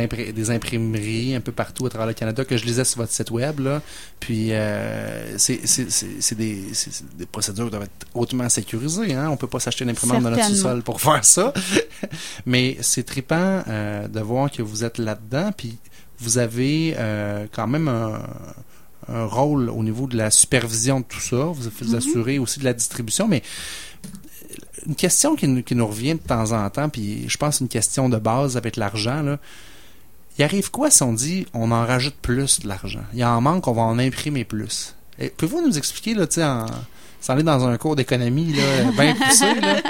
imprimeries 0.50 1.36
un 1.36 1.42
peu 1.42 1.52
partout 1.52 1.86
à 1.86 1.90
travers 1.90 2.08
le 2.08 2.14
Canada 2.14 2.46
que 2.46 2.58
je 2.58 2.66
lisais 2.66 2.86
sur 2.86 3.00
votre 3.02 3.12
site 3.12 3.32
web. 3.32 3.60
Là. 3.60 3.82
Puis, 4.20 4.50
euh, 4.52 5.38
c'est 5.38 6.36
des, 6.36 6.64
procédures 7.32 7.66
qui 7.66 7.72
doivent 7.72 7.84
être 7.84 8.08
hautement 8.14 8.50
sécurisées. 8.50 9.14
Hein? 9.14 9.30
On 9.30 9.38
peut 9.38 9.48
pas 9.48 9.60
s'acheter 9.60 9.84
une 9.84 9.92
imprimante 9.92 10.24
dans 10.24 10.32
notre 10.32 10.46
sous-sol 10.46 10.82
pour 10.84 11.02
faire 11.02 11.26
ça. 11.26 11.54
Mais 12.46 12.78
c'est 12.82 13.04
trippant 13.04 13.64
euh, 13.68 14.08
de 14.08 14.20
voir 14.20 14.52
que 14.52 14.62
vous 14.62 14.84
êtes 14.84 14.98
là-dedans. 14.98 15.52
Puis, 15.56 15.78
vous 16.20 16.38
avez 16.38 16.96
euh, 16.98 17.48
quand 17.52 17.68
même 17.68 17.88
un, 17.88 18.22
un 19.08 19.26
rôle 19.26 19.70
au 19.70 19.84
niveau 19.84 20.08
de 20.08 20.18
la 20.18 20.32
supervision 20.32 21.00
de 21.00 21.06
tout 21.06 21.20
ça. 21.20 21.38
Vous 21.38 21.70
vous 21.82 21.96
assurez 21.96 22.40
aussi 22.40 22.60
de 22.60 22.66
la 22.66 22.74
distribution. 22.74 23.28
Mais 23.28 23.42
une 24.88 24.96
question 24.96 25.36
qui 25.36 25.48
nous, 25.48 25.64
qui 25.64 25.76
nous 25.76 25.88
revient 25.88 26.16
de 26.16 26.20
temps 26.20 26.52
en 26.52 26.70
temps, 26.70 26.90
puis 26.90 27.28
je 27.28 27.38
pense 27.38 27.60
une 27.60 27.68
question 27.68 28.10
de 28.10 28.18
base 28.18 28.58
avec 28.58 28.78
l'argent, 28.78 29.22
là. 29.22 29.38
Il 30.38 30.44
arrive 30.44 30.72
quoi 30.72 30.90
si 30.90 31.04
on 31.04 31.12
dit 31.12 31.46
on 31.54 31.72
en 31.72 31.86
rajoute 31.86 32.16
plus 32.22 32.62
de 32.62 32.68
l'argent? 32.70 33.04
Il 33.14 33.24
en 33.26 33.42
manque, 33.42 33.68
on 33.68 33.74
va 33.74 33.82
en 33.82 34.00
imprimer 34.00 34.46
plus. 34.46 34.96
Et 35.20 35.30
Pouvez-vous 35.30 35.68
nous 35.68 35.78
expliquer, 35.78 36.14
là, 36.14 36.28
tu 36.28 36.36
sais, 36.36 36.46
en, 36.46 36.66
sans 37.20 37.34
aller 37.34 37.44
dans 37.44 37.68
un 37.68 37.78
cours 37.78 37.96
d'économie, 37.96 38.54
là, 38.54 38.92
bien 38.98 39.16
poussé, 39.16 39.54
là, 39.60 39.82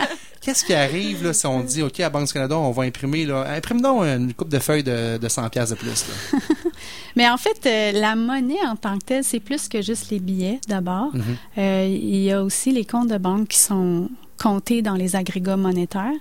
qu'est-ce 0.42 0.66
qui 0.66 0.74
arrive, 0.74 1.24
là, 1.24 1.34
si 1.34 1.46
on 1.46 1.62
dit, 1.62 1.84
OK, 1.84 2.00
à 2.00 2.10
Banque 2.10 2.26
du 2.28 2.34
Canada, 2.34 2.58
on 2.58 2.72
va 2.72 2.84
imprimer, 2.84 3.26
là, 3.26 3.46
imprime 3.48 3.82
donc 3.82 4.02
une 4.04 4.34
coupe 4.34 4.50
de 4.50 4.58
feuilles 4.58 4.84
de, 4.84 5.18
de 5.18 5.30
100 5.30 5.50
pièces 5.50 5.70
de 5.70 5.76
plus, 5.76 6.06
là. 6.08 6.40
Mais 7.16 7.30
en 7.30 7.38
fait, 7.38 7.66
euh, 7.66 8.00
la 8.00 8.16
monnaie 8.16 8.66
en 8.66 8.76
tant 8.76 8.98
que 8.98 9.06
telle, 9.06 9.24
c'est 9.24 9.40
plus 9.40 9.68
que 9.68 9.82
juste 9.82 10.10
les 10.10 10.20
billets 10.20 10.60
d'abord. 10.68 11.14
Mhm. 11.14 11.24
Euh, 11.58 11.88
il 11.88 12.22
y 12.22 12.32
a 12.32 12.42
aussi 12.44 12.72
les 12.72 12.86
comptes 12.86 13.10
de 13.10 13.18
banque 13.18 13.50
qui 13.50 13.58
sont 13.58 14.10
comptés 14.40 14.82
dans 14.82 14.96
les 14.96 15.16
agrégats 15.16 15.58
monétaires. 15.58 16.12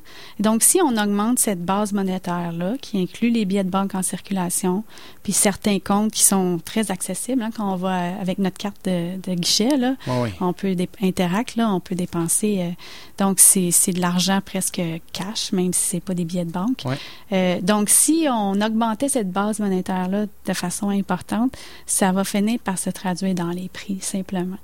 Donc, 0.41 0.63
si 0.63 0.81
on 0.83 0.97
augmente 0.97 1.39
cette 1.39 1.65
base 1.65 1.93
monétaire-là, 1.93 2.75
qui 2.81 3.01
inclut 3.01 3.31
les 3.31 3.45
billets 3.45 3.65
de 3.65 3.71
banque 3.71 3.95
en 3.95 4.03
circulation, 4.03 4.85
puis 5.23 5.33
certains 5.33 5.79
comptes 5.79 6.13
qui 6.13 6.25
sont 6.25 6.61
très 6.65 6.91
accessibles, 6.91 7.43
hein, 7.43 7.51
quand 7.57 7.73
on 7.73 7.77
va 7.77 8.19
avec 8.21 8.39
notre 8.39 8.59
carte 8.59 8.85
de, 8.85 9.17
de 9.21 9.35
guichet, 9.35 9.77
là, 9.77 9.95
on 10.41 10.53
peut 10.53 10.75
Interact, 11.03 11.57
là, 11.57 11.73
on 11.73 11.81
peut 11.81 11.95
dépenser. 11.95 12.61
euh, 12.61 12.71
donc, 13.19 13.41
c'est 13.41 13.71
c'est 13.71 13.93
de 13.93 14.01
l'argent 14.01 14.41
presque 14.45 14.81
cash, 15.13 15.53
même 15.53 15.73
si 15.73 15.81
c'est 15.81 16.01
pas 16.01 16.15
des 16.15 16.25
billets 16.25 16.45
de 16.45 16.51
banque. 16.53 16.83
Ouais. 16.85 16.99
Euh, 17.33 17.61
donc, 17.61 17.89
si 17.89 18.27
on 18.31 18.61
augmentait 18.61 19.09
cette 19.09 19.31
base 19.31 19.61
monétaire-là 19.61 20.27
de 20.47 20.53
façon 20.53 20.89
importante, 20.89 21.57
ça 21.87 22.13
va 22.13 22.25
finir 22.25 22.59
par 22.61 22.79
se 22.79 22.91
traduire 22.91 23.35
dans 23.35 23.51
les 23.51 23.69
prix, 23.69 23.99
simplement. 24.01 24.59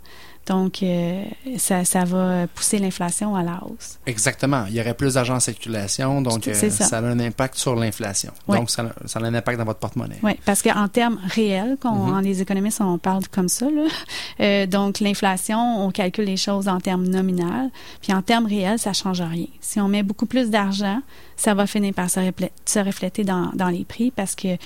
Donc, 0.46 0.82
euh, 0.82 1.24
ça, 1.56 1.84
ça 1.84 2.04
va 2.04 2.46
pousser 2.48 2.78
l'inflation 2.78 3.34
à 3.34 3.42
la 3.42 3.60
hausse. 3.64 3.98
Exactement. 4.06 4.64
Il 4.68 4.74
y 4.74 4.80
aurait 4.80 4.94
plus 4.94 5.14
d'argent 5.14 5.36
en 5.36 5.40
circulation, 5.40 6.20
donc 6.20 6.46
euh, 6.48 6.54
ça. 6.54 6.70
ça. 6.70 6.98
a 6.98 7.02
un 7.02 7.18
impact 7.18 7.54
sur 7.56 7.74
l'inflation. 7.76 8.32
Donc, 8.48 8.70
ça, 8.70 8.82
a- 8.82 9.06
ça 9.08 9.18
a 9.20 9.22
un 9.24 9.34
impact 9.34 9.58
dans 9.58 9.64
votre 9.64 9.78
porte-monnaie. 9.80 10.18
Oui, 10.22 10.32
parce 10.44 10.60
qu'en 10.62 10.88
termes 10.88 11.18
réels, 11.34 11.76
quand 11.80 12.18
les 12.20 12.42
économistes, 12.42 12.80
on 12.80 12.98
parle 12.98 13.26
comme 13.28 13.48
ça. 13.48 13.70
Là. 13.70 13.86
Euh, 14.40 14.66
donc, 14.66 15.00
l'inflation, 15.00 15.84
on 15.84 15.90
calcule 15.90 16.24
les 16.26 16.36
choses 16.36 16.68
en 16.68 16.80
termes 16.80 17.06
nominaux. 17.06 17.70
Puis 18.02 18.12
en 18.12 18.20
termes 18.22 18.46
réels, 18.46 18.78
ça 18.78 18.92
change 18.92 19.20
rien. 19.22 19.46
Si 19.60 19.80
on 19.80 19.88
met 19.88 20.02
beaucoup 20.02 20.26
plus 20.26 20.50
d'argent, 20.50 21.00
ça 21.36 21.54
va 21.54 21.66
finir 21.66 21.92
par 21.94 22.08
se, 22.10 22.20
reflé- 22.20 22.50
se 22.64 22.78
refléter 22.78 23.24
dans, 23.24 23.50
dans 23.54 23.68
les 23.68 23.84
prix 23.84 24.10
parce 24.12 24.34
que 24.36 24.56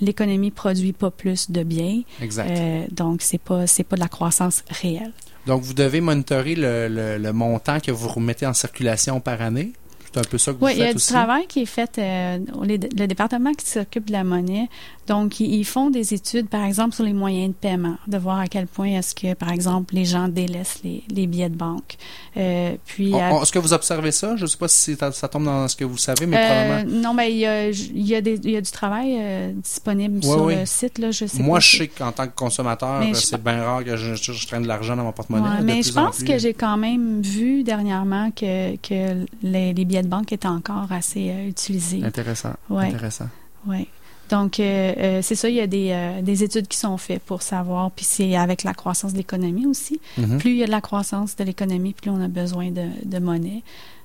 l'économie 0.00 0.50
produit 0.50 0.92
pas 0.92 1.10
plus 1.10 1.50
de 1.50 1.62
biens. 1.62 2.02
Exact. 2.20 2.92
Donc, 2.92 3.22
c'est 3.22 3.38
pas 3.40 3.66
c'est 3.66 3.84
pas 3.84 3.96
de 3.96 4.00
la 4.00 4.08
croissance 4.08 4.47
réelle. 4.70 5.12
Donc, 5.46 5.62
vous 5.62 5.74
devez 5.74 6.00
monitorer 6.00 6.54
le, 6.54 6.88
le- 6.88 7.18
le 7.18 7.32
montant 7.32 7.80
que 7.80 7.90
vous 7.90 8.08
remettez 8.08 8.46
en 8.46 8.52
circulation 8.54 9.20
par 9.20 9.40
année. 9.40 9.72
C'est 10.12 10.18
un 10.20 10.22
peu 10.22 10.38
ça 10.38 10.52
que 10.52 10.58
vous 10.58 10.64
Oui, 10.66 10.72
il 10.72 10.78
y 10.78 10.80
faites 10.80 10.88
a 10.88 10.92
du 10.92 10.96
aussi. 10.96 11.12
travail 11.12 11.46
qui 11.46 11.60
est 11.62 11.66
fait. 11.66 11.98
euh, 11.98 12.38
les- 12.64 12.78
le 12.78 13.06
département 13.06 13.52
qui 13.52 13.66
s'occupe 13.66 14.06
de 14.06 14.12
la 14.12 14.24
monnaie, 14.24 14.68
donc 15.08 15.40
ils, 15.40 15.64
font 15.64 15.90
des 15.90 16.14
études, 16.14 16.48
par 16.48 16.62
exemple, 16.64 16.94
sur 16.94 17.02
les 17.04 17.12
moyens 17.12 17.48
de 17.48 17.54
paiement, 17.54 17.96
de 18.06 18.18
voir 18.18 18.38
à 18.38 18.46
quel 18.46 18.66
point 18.66 18.88
est-ce 18.98 19.14
que, 19.14 19.34
par 19.34 19.50
exemple, 19.50 19.94
les 19.94 20.04
gens 20.04 20.28
délaissent 20.28 20.80
les, 20.84 21.02
les 21.10 21.26
billets 21.26 21.48
de 21.48 21.56
banque. 21.56 21.96
Euh, 22.36 22.76
puis, 22.86 23.14
à- 23.14 23.30
Est-ce 23.42 23.50
que 23.50 23.58
vous 23.58 23.72
observez 23.72 24.12
ça? 24.12 24.36
Je 24.36 24.42
ne 24.42 24.46
sais 24.46 24.56
pas 24.58 24.68
si 24.68 24.94
ça, 24.96 25.10
ça 25.10 25.26
tombe 25.28 25.44
dans 25.46 25.66
ce 25.66 25.74
que 25.74 25.84
vous 25.84 25.96
savez, 25.96 26.26
mais 26.26 26.36
euh, 26.36 26.46
probablement. 26.76 27.00
non, 27.02 27.14
mais 27.14 27.32
il 27.32 27.38
y 27.38 27.46
a, 27.46 27.68
il 27.70 28.06
y 28.06 28.14
a, 28.14 28.20
des, 28.20 28.38
il 28.44 28.50
y 28.50 28.56
a 28.56 28.60
du 28.60 28.70
travail 28.70 29.16
euh, 29.18 29.52
disponible 29.52 30.16
Ouais, 30.18 30.22
sur 30.22 30.44
oui. 30.44 30.54
le 30.56 30.66
site. 30.66 30.98
Là, 30.98 31.10
je 31.10 31.26
sais 31.26 31.42
Moi, 31.42 31.56
pas 31.56 31.60
je 31.60 31.76
sais 31.78 31.88
qu'en 31.88 32.12
tant 32.12 32.26
que 32.26 32.34
consommateur, 32.34 33.02
c'est 33.14 33.42
bien 33.42 33.62
rare 33.64 33.84
que 33.84 33.96
je, 33.96 34.14
je- 34.14 34.32
je 34.32 34.46
traîne 34.46 34.62
de 34.62 34.68
l'argent 34.68 34.94
dans 34.94 35.04
mon 35.04 35.12
porte-monnaie. 35.12 35.48
Ouais, 35.48 35.62
mais 35.62 35.82
je 35.82 35.90
en 35.98 36.04
pense 36.06 36.22
que 36.22 36.38
j'ai 36.38 36.54
quand 36.54 36.76
même 36.76 37.22
vu 37.22 37.62
dernièrement 37.64 38.30
que, 38.30 38.76
que 38.76 39.24
les, 39.42 39.72
les 39.72 39.84
billets 39.84 40.02
de 40.02 40.08
banque 40.08 40.32
étaient 40.32 40.46
encore 40.48 40.86
assez 40.90 41.32
utilisés. 41.48 42.02
Intéressant. 42.04 42.52
Ouais. 42.68 42.86
Intéressant. 42.86 43.28
Oui. 43.66 43.88
Donc, 44.28 44.60
euh, 44.60 44.94
euh, 44.98 45.22
c'est 45.22 45.34
ça, 45.34 45.48
il 45.48 45.54
y 45.56 45.60
a 45.60 45.66
des, 45.66 45.90
euh, 45.92 46.22
des 46.22 46.44
études 46.44 46.68
qui 46.68 46.76
sont 46.76 46.96
faites 46.98 47.22
pour 47.22 47.42
savoir, 47.42 47.90
puis 47.90 48.04
c'est 48.04 48.36
avec 48.36 48.62
la 48.62 48.74
croissance 48.74 49.12
de 49.12 49.18
l'économie 49.18 49.66
aussi. 49.66 50.00
Mhm. 50.16 50.38
Plus 50.38 50.50
il 50.50 50.56
y 50.58 50.62
a 50.62 50.66
de 50.66 50.70
la 50.70 50.80
croissance 50.80 51.36
de 51.36 51.44
l'économie, 51.44 51.94
plus 51.94 52.10
on 52.10 52.20
a 52.20 52.28
besoin 52.28 52.70
de, 52.70 52.86
de 53.04 53.18
monnaie. 53.18 53.62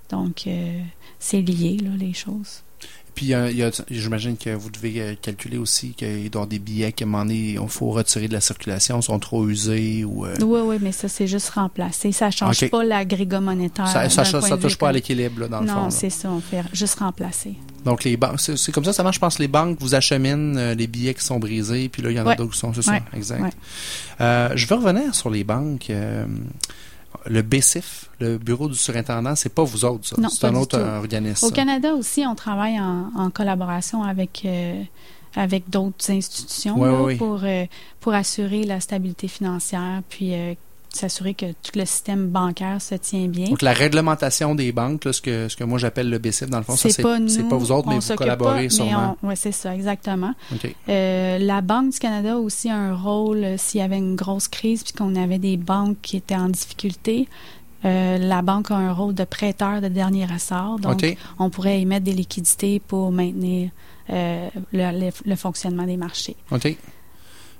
Donc, 0.09 0.47
euh, 0.47 0.79
c'est 1.19 1.41
lié, 1.41 1.77
là, 1.77 1.89
les 1.97 2.13
choses. 2.13 2.63
Puis, 3.15 3.33
a- 3.33 3.49
j'imagine 3.91 4.35
que 4.37 4.49
vous 4.55 4.69
devez 4.71 5.01
euh, 5.01 5.13
calculer 5.21 5.57
aussi 5.57 5.89
qu'il 5.91 6.07
doit 6.07 6.15
y 6.17 6.27
avoir 6.43 6.47
des 6.47 6.59
billets 6.59 6.91
qu'à 6.91 7.05
un 7.05 7.07
moment 7.07 7.23
donné, 7.25 7.57
il 7.61 7.67
faut 7.69 7.91
retirer 7.91 8.27
de 8.27 8.33
la 8.33 8.41
circulation, 8.41 9.01
sont 9.01 9.19
trop 9.19 9.47
usés 9.47 10.03
ou. 10.03 10.25
euh, 10.25 10.35
Oui, 10.41 10.61
oui, 10.65 10.77
mais 10.81 10.91
ça, 10.91 11.07
c'est 11.07 11.27
juste 11.27 11.49
remplacé. 11.51 12.11
Ça 12.11 12.31
change 12.31 12.63
Ok. 12.63 12.69
pas 12.71 12.83
l'agrégat 12.83 13.39
monétaire. 13.39 13.87
ça, 13.87 14.07
de 14.07 14.55
touche 14.61 14.77
pas 14.77 14.89
à 14.89 14.91
l'équilibre, 14.91 15.47
dans 15.47 15.61
le 15.61 15.67
fond. 15.67 15.73
Non, 15.83 15.89
c'est 15.89 16.09
ça, 16.09 16.29
on 16.31 16.39
fait 16.41 16.63
juste 16.73 16.99
remplacer. 16.99 17.53
Donc, 17.85 18.03
les 18.03 18.15
banques, 18.17 18.39
c'est 18.39 18.71
comme 18.71 18.85
ça, 18.85 18.93
ça 18.93 19.03
marche. 19.03 19.15
Je 19.15 19.19
pense 19.19 19.35
que 19.37 19.41
les 19.41 19.47
banques 19.47 19.77
vous 19.79 19.93
acheminent 19.93 20.55
euh, 20.57 20.73
les 20.73 20.87
billets 20.87 21.13
qui 21.13 21.23
sont 21.23 21.37
brisés, 21.39 21.89
puis 21.89 22.01
là, 22.01 22.11
il 22.11 22.15
y 22.17 22.19
en 22.19 22.25
a 22.25 22.35
d'autres 22.35 22.53
qui 22.53 22.59
sont, 22.59 22.73
c'est 22.73 22.89
Ouais. 22.89 22.99
ça, 23.11 23.17
exact. 23.17 23.41
Ouais. 23.41 23.49
Euh, 24.21 24.49
je 24.55 24.65
veux 24.67 24.75
revenir 24.75 25.13
sur 25.13 25.29
les 25.29 25.43
banques. 25.43 25.91
Le 27.25 27.41
BCIF, 27.41 28.09
le 28.19 28.37
Bureau 28.37 28.67
du 28.67 28.75
surintendant, 28.75 29.35
c'est 29.35 29.53
pas 29.53 29.63
vous 29.63 29.85
autres, 29.85 30.07
ça. 30.07 30.15
Non, 30.19 30.29
c'est 30.29 30.45
un 30.45 30.55
autre 30.55 30.79
organisme. 30.79 31.45
Au. 31.45 31.51
Canada 31.51 31.93
aussi, 31.93 32.25
on 32.27 32.35
travaille 32.35 32.79
en, 32.79 33.11
en 33.15 33.29
collaboration 33.29 34.03
avec, 34.03 34.43
euh, 34.45 34.81
avec 35.35 35.69
d'autres 35.69 36.11
institutions 36.11 36.83
là. 36.83 37.15
Pour, 37.17 37.39
euh, 37.43 37.65
pour 37.99 38.13
assurer 38.13 38.63
la 38.63 38.79
stabilité 38.79 39.27
financière, 39.27 40.01
puis 40.09 40.33
euh, 40.33 40.53
s'assurer 40.95 41.33
que 41.33 41.47
tout 41.47 41.71
le 41.75 41.85
système 41.85 42.27
bancaire 42.29 42.81
se 42.81 42.95
tient 42.95 43.27
bien. 43.27 43.49
Donc, 43.49 43.61
la 43.61 43.73
réglementation 43.73 44.55
des 44.55 44.71
banques, 44.71 45.05
là, 45.05 45.13
ce, 45.13 45.21
que, 45.21 45.47
ce 45.49 45.55
que 45.55 45.63
moi 45.63 45.77
j'appelle 45.79 46.09
le 46.09 46.19
BCIF, 46.19 46.49
dans 46.49 46.57
le 46.59 46.63
fond, 46.63 46.75
ça, 46.75 46.89
c'est 46.89 47.01
pas 47.01 47.19
nous, 47.19 47.49
pas 47.49 47.57
vous 47.57 47.71
autres, 47.71 47.87
mais 47.89 47.99
vous 47.99 48.15
collaborez 48.15 48.63
pas, 48.65 48.69
sûrement. 48.69 49.17
Oui, 49.23 49.33
c'est 49.35 49.51
ça, 49.51 49.73
exactement. 49.75 50.33
Euh, 50.89 51.37
la 51.39 51.61
Banque 51.61 51.91
du 51.93 51.99
Canada 51.99 52.33
a 52.33 52.37
aussi 52.37 52.69
un 52.69 52.95
rôle 52.95 53.43
euh, 53.43 53.57
s'il 53.57 53.79
y 53.81 53.83
avait 53.83 53.97
une 53.97 54.15
grosse 54.15 54.47
crise 54.47 54.83
puis 54.83 54.93
qu'on 54.93 55.15
avait 55.15 55.39
des 55.39 55.57
banques 55.57 55.97
qui 56.01 56.17
étaient 56.17 56.35
en 56.35 56.49
difficulté. 56.49 57.27
euh, 57.85 58.17
la 58.17 58.41
banque 58.41 58.71
a 58.71 58.75
un 58.75 58.93
rôle 58.93 59.13
de 59.13 59.23
prêteur 59.25 59.81
de 59.81 59.87
dernier 59.89 60.25
ressort. 60.25 60.79
Donc, 60.79 61.03
on 61.39 61.49
pourrait 61.49 61.81
émettre 61.81 62.05
des 62.05 62.13
liquidités 62.13 62.79
pour 62.79 63.11
maintenir 63.11 63.71
le, 64.09 64.49
le- 64.73 65.09
le 65.25 65.35
fonctionnement 65.35 65.83
des 65.85 65.97
marchés. 65.97 66.35
OK. 66.51 66.75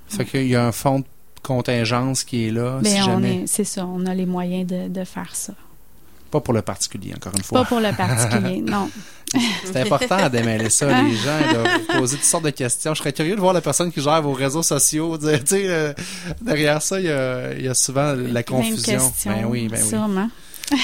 Fait 0.07 0.25
qu'il 0.25 0.47
y 0.47 0.55
a 0.55 0.65
un 0.67 0.71
fonds 0.71 0.99
de 0.99 1.05
contingence 1.43 2.23
qui 2.23 2.47
est 2.47 2.51
là, 2.51 2.79
si 2.83 2.99
on 3.01 3.05
jamais. 3.05 3.43
est, 3.43 3.47
c'est 3.47 3.63
ça, 3.63 3.85
on 3.85 4.05
a 4.07 4.15
les 4.15 4.25
moyens 4.25 4.65
de, 4.65 4.87
de 4.87 5.03
faire 5.03 5.35
ça. 5.35 5.53
Pas 6.31 6.41
pour 6.41 6.53
le 6.55 6.63
particulier, 6.63 7.13
encore 7.15 7.33
une 7.35 7.43
fois. 7.43 7.59
Pas 7.61 7.65
pour 7.67 7.79
le 7.79 7.91
particulier, 7.95 8.61
non. 8.65 8.89
C'est 9.65 9.81
important 9.81 10.17
à 10.17 10.29
démêler 10.29 10.69
ça. 10.69 10.85
Les 11.03 11.15
gens 11.15 11.39
doivent 11.53 11.79
vous 11.87 11.99
poser 11.99 12.17
toutes 12.17 12.25
sortes 12.25 12.45
de 12.45 12.49
questions. 12.51 12.93
Je 12.93 12.99
serais 12.99 13.13
curieux 13.13 13.35
de 13.35 13.39
voir 13.39 13.53
la 13.53 13.61
personne 13.61 13.91
qui 13.91 14.01
gère 14.01 14.21
vos 14.21 14.33
réseaux 14.33 14.63
sociaux. 14.63 15.17
Tu 15.17 15.25
sais, 15.45 15.67
euh, 15.67 15.93
derrière 16.41 16.81
ça, 16.81 16.99
il 16.99 17.05
y 17.07 17.11
a, 17.11 17.53
il 17.53 17.63
y 17.65 17.67
a 17.67 17.73
souvent 17.73 18.13
la 18.13 18.15
Même 18.15 18.43
confusion. 18.43 18.99
question, 19.09 19.31
Ben 19.31 19.45
oui, 19.45 19.67
ben 19.69 19.79
oui. 19.81 19.89
sûrement. 19.89 20.29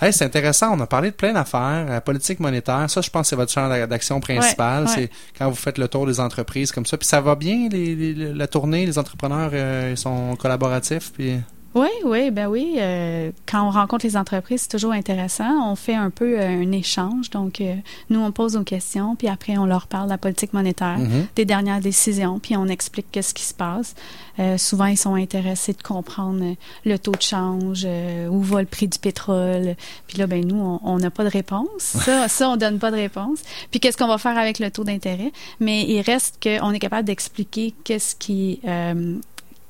Hey, 0.00 0.12
c'est 0.12 0.24
intéressant. 0.24 0.76
On 0.76 0.80
a 0.80 0.86
parlé 0.86 1.10
de 1.10 1.14
plein 1.14 1.32
d'affaires. 1.32 1.86
La 1.88 2.00
politique 2.00 2.40
monétaire, 2.40 2.90
ça, 2.90 3.00
je 3.00 3.10
pense, 3.10 3.22
que 3.22 3.28
c'est 3.30 3.36
votre 3.36 3.52
champ 3.52 3.68
d'a- 3.68 3.86
d'action 3.86 4.20
principal. 4.20 4.84
Ouais, 4.84 4.88
ouais. 4.90 4.94
C'est 4.96 5.10
quand 5.38 5.48
vous 5.48 5.54
faites 5.54 5.78
le 5.78 5.86
tour 5.88 6.06
des 6.06 6.18
entreprises 6.20 6.72
comme 6.72 6.84
ça. 6.84 6.96
Puis 6.98 7.06
ça 7.06 7.20
va 7.20 7.34
bien, 7.36 7.68
les, 7.70 7.94
les- 7.94 8.32
la 8.34 8.46
tournée, 8.46 8.84
les 8.86 8.98
entrepreneurs 8.98 9.50
euh, 9.52 9.90
ils 9.92 9.96
sont 9.98 10.36
collaboratifs. 10.36 11.12
Puis 11.12 11.38
Oui, 11.74 11.88
oui, 12.04 12.30
ben 12.30 12.46
oui. 12.46 12.76
euh, 12.78 13.32
quand 13.46 13.66
on 13.66 13.70
rencontre 13.70 14.06
les 14.06 14.16
entreprises, 14.16 14.62
c'est 14.62 14.68
toujours 14.68 14.92
intéressant. 14.92 15.70
On 15.70 15.74
fait 15.74 15.94
un 15.94 16.10
peu 16.10 16.38
euh, 16.38 16.62
un 16.62 16.70
échange. 16.70 17.30
Donc, 17.30 17.60
euh, 17.60 17.74
nous, 18.10 18.20
on 18.20 18.30
pose 18.30 18.54
nos 18.54 18.62
questions, 18.62 19.16
puis 19.16 19.26
après, 19.28 19.58
on 19.58 19.66
leur 19.66 19.88
parle 19.88 20.04
de 20.06 20.10
la 20.10 20.18
politique 20.18 20.52
monétaire, 20.52 20.98
Mhm. 20.98 21.26
des 21.34 21.44
dernières 21.44 21.80
décisions, 21.80 22.38
puis 22.38 22.56
on 22.56 22.66
explique 22.66 23.06
qu'est-ce 23.10 23.34
qui 23.34 23.42
se 23.42 23.54
passe. 23.54 23.94
Euh, 24.38 24.56
souvent, 24.58 24.86
ils 24.86 24.96
sont 24.96 25.14
intéressés 25.14 25.72
de 25.72 25.82
comprendre 25.82 26.54
le 26.84 26.98
taux 26.98 27.12
de 27.12 27.22
change, 27.22 27.82
euh, 27.84 28.28
où 28.28 28.40
va 28.40 28.60
le 28.60 28.66
prix 28.66 28.86
du 28.88 28.98
pétrole. 28.98 29.74
Puis 30.06 30.18
là, 30.18 30.26
ben 30.28 30.44
nous, 30.46 30.78
on- 30.82 30.98
n'a 30.98 31.10
pas 31.10 31.24
de 31.24 31.28
réponse. 31.30 31.66
Ça, 31.78 32.28
ça, 32.28 32.50
on 32.50 32.56
donne 32.56 32.78
pas 32.78 32.90
de 32.92 32.96
réponse. 32.96 33.40
Puis 33.72 33.80
qu'est-ce 33.80 33.96
qu'on 33.96 34.06
va 34.06 34.18
faire 34.18 34.38
avec 34.38 34.60
le 34.60 34.70
taux 34.70 34.84
d'intérêt? 34.84 35.32
Mais 35.58 35.82
il 35.82 36.00
reste 36.02 36.40
qu'on 36.42 36.70
est 36.72 36.78
capable 36.78 37.04
d'expliquer 37.06 37.74
qu'est-ce 37.82 38.14
qui 38.14 38.60
euh, 38.64 39.16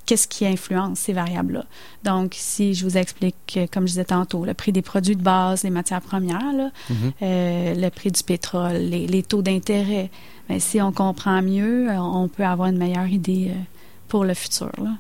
qu'est-ce 0.07 0.29
qui 0.29 0.47
influence 0.47 0.99
ces 0.99 1.13
variables-là. 1.13 1.65
Donc, 2.05 2.35
si 2.37 2.75
je 2.75 2.85
vous 2.85 2.97
explique, 2.97 3.55
euh, 3.57 3.67
comme 3.73 3.85
je 3.85 3.93
disais 3.93 4.05
tantôt, 4.05 4.45
le 4.45 4.55
prix 4.55 4.73
des 4.73 4.83
produits 4.83 5.17
de 5.17 5.23
base, 5.23 5.63
les 5.65 5.71
matières 5.71 6.03
premières, 6.03 6.53
là, 6.53 6.71
Mhm. 6.91 7.13
euh, 7.23 7.75
le 7.75 7.89
prix 7.91 8.11
du 8.11 8.23
pétrole, 8.23 8.77
les, 8.77 9.07
les 9.07 9.23
taux 9.23 9.43
d'intérêt, 9.43 10.11
ben, 10.49 10.61
si 10.61 10.81
on 10.83 10.93
comprend 10.93 11.41
mieux, 11.43 11.89
euh, 11.91 11.99
on 11.99 12.29
peut 12.29 12.45
avoir 12.45 12.69
une 12.69 12.79
meilleure 12.79 13.07
idée 13.09 13.53
pour 14.09 14.25
le 14.25 14.35
futur. 14.35 14.71
Là. 14.79 14.91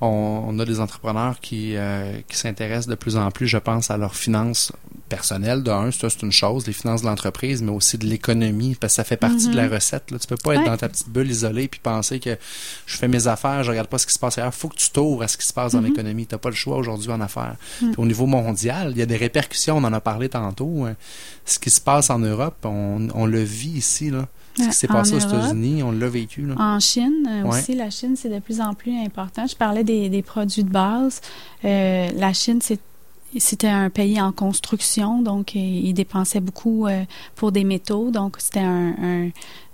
On, 0.00 0.44
on 0.46 0.58
a 0.60 0.64
des 0.64 0.78
entrepreneurs 0.78 1.40
qui, 1.40 1.74
euh, 1.76 2.20
qui 2.28 2.36
s'intéressent 2.36 2.86
de 2.86 2.94
plus 2.94 3.16
en 3.16 3.30
plus, 3.32 3.48
je 3.48 3.58
pense, 3.58 3.90
à 3.90 3.96
leurs 3.96 4.14
finances 4.14 4.70
personnelles. 5.08 5.62
De 5.64 5.70
un, 5.72 5.90
ça, 5.90 6.08
c'est 6.08 6.22
une 6.22 6.30
chose, 6.30 6.66
les 6.68 6.72
finances 6.72 7.02
de 7.02 7.06
l'entreprise, 7.06 7.62
mais 7.62 7.72
aussi 7.72 7.98
de 7.98 8.06
l'économie, 8.06 8.76
parce 8.80 8.92
que 8.92 8.96
ça 8.96 9.04
fait 9.04 9.16
partie 9.16 9.48
de 9.48 9.56
la 9.56 9.66
recette. 9.68 10.10
Là. 10.12 10.18
Tu 10.18 10.26
peux 10.28 10.36
pas 10.36 10.54
être 10.54 10.64
dans 10.64 10.76
ta 10.76 10.88
petite 10.88 11.08
bulle 11.08 11.30
isolée 11.30 11.66
puis 11.66 11.80
penser 11.82 12.20
que 12.20 12.36
je 12.86 12.96
fais 12.96 13.08
mes 13.08 13.26
affaires, 13.26 13.64
je 13.64 13.70
regarde 13.70 13.88
pas 13.88 13.98
ce 13.98 14.06
qui 14.06 14.12
se 14.14 14.18
passe 14.20 14.38
ailleurs. 14.38 14.54
faut 14.54 14.68
que 14.68 14.76
tu 14.76 14.90
t'ouvres 14.90 15.22
à 15.24 15.28
ce 15.28 15.36
qui 15.36 15.46
se 15.46 15.52
passe 15.52 15.72
dans 15.72 15.80
Mhm. 15.80 15.86
l'économie. 15.88 16.26
Tu 16.26 16.38
pas 16.38 16.50
le 16.50 16.54
choix 16.54 16.76
aujourd'hui 16.76 17.10
en 17.10 17.20
affaires. 17.20 17.56
Puis 17.78 17.90
au 17.96 18.06
niveau 18.06 18.26
mondial, 18.26 18.92
il 18.92 18.98
y 18.98 19.02
a 19.02 19.06
des 19.06 19.16
répercussions, 19.16 19.78
on 19.78 19.84
en 19.84 19.92
a 19.92 20.00
parlé 20.00 20.28
tantôt. 20.28 20.84
hein. 20.84 20.94
Ce 21.44 21.58
qui 21.58 21.70
se 21.70 21.80
passe 21.80 22.10
en 22.10 22.18
Europe, 22.20 22.56
on, 22.64 23.08
on 23.14 23.26
le 23.26 23.42
vit 23.42 23.70
ici. 23.78 24.10
Là. 24.10 24.28
Ce 24.64 24.68
qui 24.68 24.74
s'est 24.74 24.86
passé 24.88 25.14
aux. 25.14 25.18
États-Unis, 25.18 25.82
on 25.82 25.92
l'a 25.92 26.08
vécu. 26.08 26.42
Là. 26.42 26.54
En 26.58 26.80
Chine 26.80 27.26
euh, 27.28 27.42
Ouais. 27.42 27.58
aussi, 27.58 27.74
la 27.74 27.90
Chine, 27.90 28.14
c'est 28.16 28.28
de 28.28 28.38
plus 28.38 28.60
en 28.60 28.74
plus 28.74 28.92
important. 29.04 29.46
Je 29.46 29.56
parlais 29.56 29.84
des, 29.84 30.08
des 30.08 30.22
produits 30.22 30.64
de 30.64 30.70
base. 30.70 31.20
Euh, 31.64 32.08
la 32.16 32.32
Chine, 32.32 32.58
c'est 32.62 32.80
c'était 33.36 33.68
un 33.68 33.90
pays 33.90 34.20
en 34.20 34.32
construction, 34.32 35.20
donc 35.22 35.54
euh, 35.54 35.58
il 35.58 35.92
dépensait 35.92 36.40
beaucoup 36.40 36.86
euh, 36.86 37.04
pour 37.34 37.52
des 37.52 37.64
métaux, 37.64 38.10
donc 38.10 38.36
c'était 38.38 38.60
un, 38.60 38.94
un, 39.02 39.28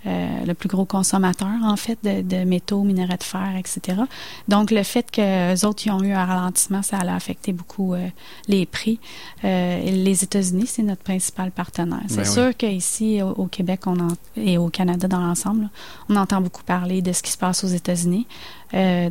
euh, 0.06 0.44
le 0.44 0.54
plus 0.54 0.68
gros 0.68 0.84
consommateur 0.84 1.48
en 1.62 1.76
fait 1.76 1.98
de, 2.02 2.20
de 2.22 2.44
métaux, 2.44 2.82
minerais 2.82 3.16
de 3.16 3.22
fer, 3.22 3.54
etc. 3.56 4.02
Donc 4.48 4.70
le 4.70 4.82
fait 4.82 5.10
que 5.10 5.52
les 5.52 5.64
autres 5.64 5.86
ils 5.86 5.90
ont 5.92 6.02
eu 6.02 6.12
un 6.12 6.24
ralentissement, 6.24 6.82
ça 6.82 6.98
a 6.98 7.14
affecté 7.14 7.52
beaucoup 7.52 7.94
euh, 7.94 8.08
les 8.48 8.66
prix. 8.66 8.98
Les 9.42 10.24
États-Unis, 10.24 10.66
c'est 10.66 10.82
notre 10.82 11.02
principal 11.02 11.50
partenaire. 11.52 12.02
C'est 12.08 12.16
Ben 12.16 12.24
sûr 12.24 12.56
qu'ici 12.56 13.22
au, 13.22 13.30
au 13.30 13.46
Québec 13.46 13.80
on 13.86 13.98
en- 14.00 14.16
et 14.36 14.58
au 14.58 14.68
Canada 14.68 15.06
dans 15.08 15.20
l'ensemble, 15.20 15.70
on 16.08 16.16
entend 16.16 16.40
beaucoup 16.40 16.64
parler 16.64 17.00
de 17.02 17.12
ce 17.12 17.22
qui 17.22 17.30
se 17.30 17.38
passe 17.38 17.62
aux 17.64 17.68
États-Unis, 17.68 18.26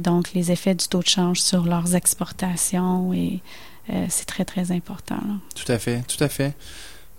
donc 0.01 0.34
les 0.34 0.51
effets 0.51 0.75
du 0.75 0.88
taux 0.88 0.99
de 1.01 1.08
change 1.08 1.39
sur 1.39 1.63
leurs 1.63 1.95
exportations 1.95 3.13
et 3.13 3.41
euh, 3.89 4.06
c'est 4.10 4.26
très 4.26 4.46
très 4.46 4.72
important. 4.72 5.15
là. 5.15 5.36
Tout 5.56 5.72
à 5.72 5.78
fait, 5.80 6.02
tout 6.08 6.22
à 6.24 6.30
fait. 6.30 6.54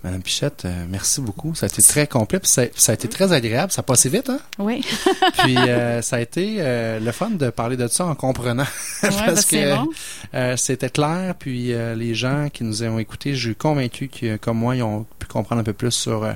Madame 0.05 0.21
Pichette, 0.21 0.65
euh, 0.65 0.85
merci 0.87 1.19
beaucoup. 1.19 1.55
Ça 1.55 1.65
a 1.65 1.67
été 1.67 1.81
très 1.81 2.05
complet, 2.05 2.39
puis 2.39 2.47
ça, 2.47 2.65
ça 2.75 2.91
a 2.91 2.95
été 2.95 3.07
très 3.07 3.33
agréable. 3.33 3.71
Ça 3.71 3.79
a 3.79 3.83
passé 3.83 4.07
vite, 4.07 4.29
hein? 4.29 4.37
Oui, 4.59 4.85
Puis 5.39 5.57
euh, 5.57 6.03
ça 6.03 6.17
a 6.17 6.19
été 6.19 6.57
euh, 6.59 6.99
le 6.99 7.11
fun 7.11 7.31
de 7.31 7.49
parler 7.49 7.75
de 7.75 7.87
ça 7.87 8.05
en 8.05 8.13
comprenant. 8.13 8.67
Ouais, 9.03 9.09
Parce 9.25 9.45
que 9.45 9.75
bon. 9.75 10.57
c'était 10.57 10.89
clair, 10.89 11.35
puis 11.37 11.73
les 11.95 12.15
gens 12.15 12.49
qui 12.51 12.63
nous 12.63 12.83
ont 12.83 12.97
écoutés, 12.99 13.35
je 13.35 13.47
suis 13.49 13.55
convaincu 13.55 14.07
que, 14.07 14.37
comme 14.37 14.57
moi, 14.57 14.75
ils 14.75 14.83
ont 14.83 15.05
pu 15.19 15.27
comprendre 15.27 15.61
un 15.61 15.63
peu 15.63 15.73
plus 15.73 15.91
sur 15.91 16.27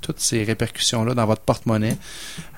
toutes 0.00 0.20
ces 0.20 0.42
répercussions-là 0.42 1.14
dans 1.14 1.26
votre 1.26 1.42
porte-monnaie. 1.42 1.96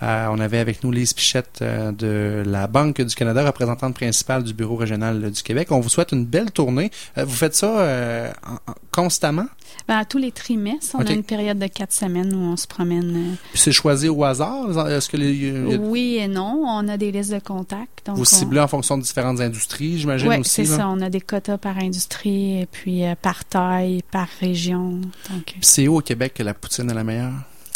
Euh, 0.02 0.26
on 0.30 0.38
avait 0.38 0.58
avec 0.58 0.82
nous 0.84 0.90
Lise 0.92 1.12
Pichette 1.12 1.58
euh, 1.62 1.92
de 1.92 2.42
la 2.48 2.66
Banque 2.66 3.00
du 3.00 3.14
Canada, 3.14 3.44
représentante 3.46 3.94
principale 3.94 4.42
du 4.44 4.54
Bureau 4.54 4.76
régional 4.76 5.30
du 5.30 5.42
Québec. 5.42 5.68
On 5.72 5.80
vous 5.80 5.88
souhaite 5.88 6.12
une 6.12 6.24
belle 6.24 6.50
tournée. 6.52 6.90
Euh, 7.18 7.24
vous 7.24 7.34
faites 7.34 7.54
ça 7.54 7.78
euh, 7.80 8.30
en- 8.46 8.70
en- 8.70 8.74
constamment? 8.92 9.46
Ben, 9.88 9.96
à 9.98 10.04
tous 10.04 10.18
les 10.18 10.30
trimestres, 10.30 10.94
on 10.94 11.04
a 11.04 11.10
une 11.10 11.24
période 11.24 11.58
de 11.58 11.66
quatre 11.66 11.92
semaines 11.92 12.32
où 12.32 12.38
on 12.38 12.56
se 12.56 12.66
promène. 12.66 13.36
Puis 13.52 13.60
c'est 13.60 13.72
choisi 13.72 14.08
au 14.08 14.22
hasard? 14.22 14.88
Est-ce 14.88 15.08
que 15.08 15.16
les, 15.16 15.50
euh, 15.50 15.74
a- 15.74 15.78
Oui 15.78 16.18
et 16.20 16.28
non, 16.28 16.62
on 16.66 16.86
a 16.88 16.96
des 16.96 17.10
listes 17.10 17.32
de 17.32 17.40
contacts. 17.40 18.06
Donc 18.06 18.16
vous 18.16 18.22
on- 18.22 18.24
ciblez 18.24 18.60
en 18.60 18.68
fonction 18.68 18.96
de 18.96 19.02
différentes 19.02 19.40
industries, 19.40 19.98
j'imagine 19.98 20.28
Oui, 20.28 20.36
aussi? 20.38 20.50
c'est 20.50 20.70
là? 20.70 20.76
ça. 20.76 20.88
On 20.88 21.00
a 21.00 21.10
des 21.10 21.20
quotas 21.20 21.58
par 21.58 21.78
industrie 21.78 22.60
et 22.60 22.66
puis 22.66 23.04
euh, 23.04 23.14
par 23.20 23.44
taille, 23.44 24.02
par 24.10 24.28
région. 24.40 25.00
Euh, 25.30 25.34
c'est 25.60 25.88
où 25.88 25.96
au 25.96 26.00
Québec 26.02 26.34
que 26.34 26.42
la 26.42 26.54
poutine 26.54 26.90
est 26.90 26.94
la 26.94 27.04
meilleure? 27.04 27.23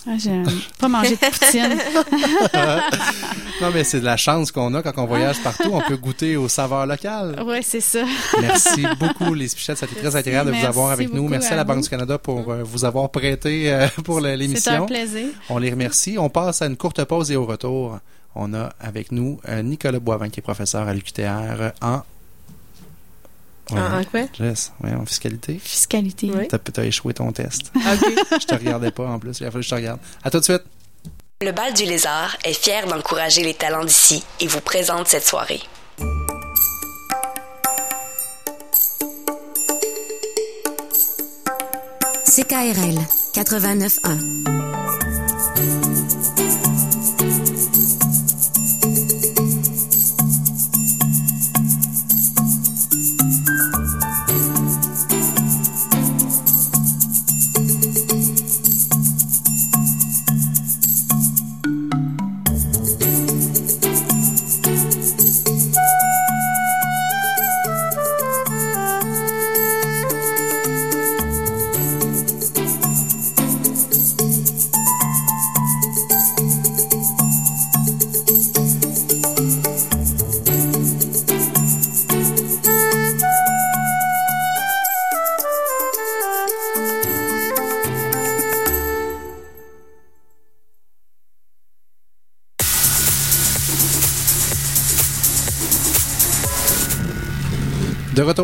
Ah, 0.07 0.13
j'ai 0.19 0.43
pas 0.79 0.89
mangé 0.89 1.17
de 1.17 1.17
poutine. 1.17 1.79
Non, 3.61 3.71
mais 3.75 3.83
c'est 3.83 3.99
de 3.99 4.05
la 4.05 4.17
chance 4.17 4.53
qu'on 4.53 4.73
a 4.75 4.83
quand 4.83 4.93
on 4.99 5.07
voyage 5.07 5.41
partout. 5.43 5.71
On 5.73 5.81
peut 5.81 5.97
goûter 5.97 6.37
aux 6.37 6.47
saveurs 6.49 6.87
locales. 6.87 7.43
Oui, 7.45 7.59
c'est 7.63 7.81
ça. 7.81 8.05
Merci 8.41 8.87
beaucoup, 9.01 9.35
les 9.35 9.47
Pichettes. 9.49 9.79
Ça 9.79 9.87
a 9.87 9.89
été 9.91 10.01
très 10.01 10.15
agréable 10.15 10.51
de 10.51 10.55
vous 10.55 10.61
Merci 10.61 10.67
avoir 10.69 10.91
avec 10.93 11.13
nous. 11.13 11.27
Merci 11.27 11.49
à 11.49 11.53
à 11.55 11.57
la 11.57 11.65
Banque 11.65 11.79
vous. 11.79 11.83
du 11.83 11.89
Canada 11.89 12.19
pour 12.19 12.49
euh, 12.53 12.63
vous 12.63 12.85
avoir 12.85 13.11
prêté 13.11 13.73
euh, 13.73 13.89
pour 14.05 14.21
le- 14.21 14.29
C'est 14.29 14.33
un 14.33 14.37
l'émission. 14.37 14.87
plaisir. 14.87 15.27
On 15.51 15.59
les 15.59 15.71
remercie. 15.71 16.17
On 16.19 16.29
passe 16.31 16.63
à 16.63 16.67
une 16.67 16.77
courte 16.77 17.03
pause 17.05 17.33
et 17.33 17.37
au 17.37 17.47
retour, 17.47 17.99
on 18.37 18.55
a 18.55 18.71
avec 18.79 19.11
nous 19.11 19.41
euh, 19.49 19.61
Nicolas 19.63 19.99
Boivin, 19.99 20.29
qui 20.29 20.39
est 20.39 20.43
professeur 20.43 20.87
à 20.87 20.95
l'UQTR 20.95 21.73
en... 21.83 22.03
Ouais, 23.71 23.81
En, 23.81 24.01
en 24.01 24.05
quoi? 24.05 24.21
Jess, 24.39 24.73
ouais, 24.83 24.93
en 24.95 25.05
fiscalité. 25.05 25.59
Fiscalité. 25.63 26.31
Oui. 26.35 26.49
T'as 26.49 26.59
t'as 26.59 26.85
échoué 26.85 27.13
ton 27.15 27.31
test. 27.33 27.71
OK. 27.77 28.13
je 28.41 28.47
te 28.47 28.55
regardais 28.55 28.91
pas 28.91 29.07
en 29.07 29.19
plus. 29.19 29.39
Il 29.41 29.47
a 29.47 29.51
fallu 29.51 29.61
que 29.63 29.67
je 29.67 29.71
te 29.71 29.75
regarde. 29.75 30.01
À 30.25 30.31
tout 30.31 30.39
de 30.39 30.45
suite. 30.45 30.63
Le 31.41 31.53
Bal 31.53 31.73
du 31.75 31.85
Lézard 31.85 32.37
est 32.45 32.53
fier 32.53 32.87
d'encourager 32.87 33.43
les 33.45 33.55
talents 33.55 33.85
d'ici 33.85 34.25
et 34.41 34.47
vous 34.49 34.61
présente 34.61 35.07
cette 35.09 35.25
soirée. 35.27 35.61
CKRL 42.25 42.99
89.1. 43.35 45.08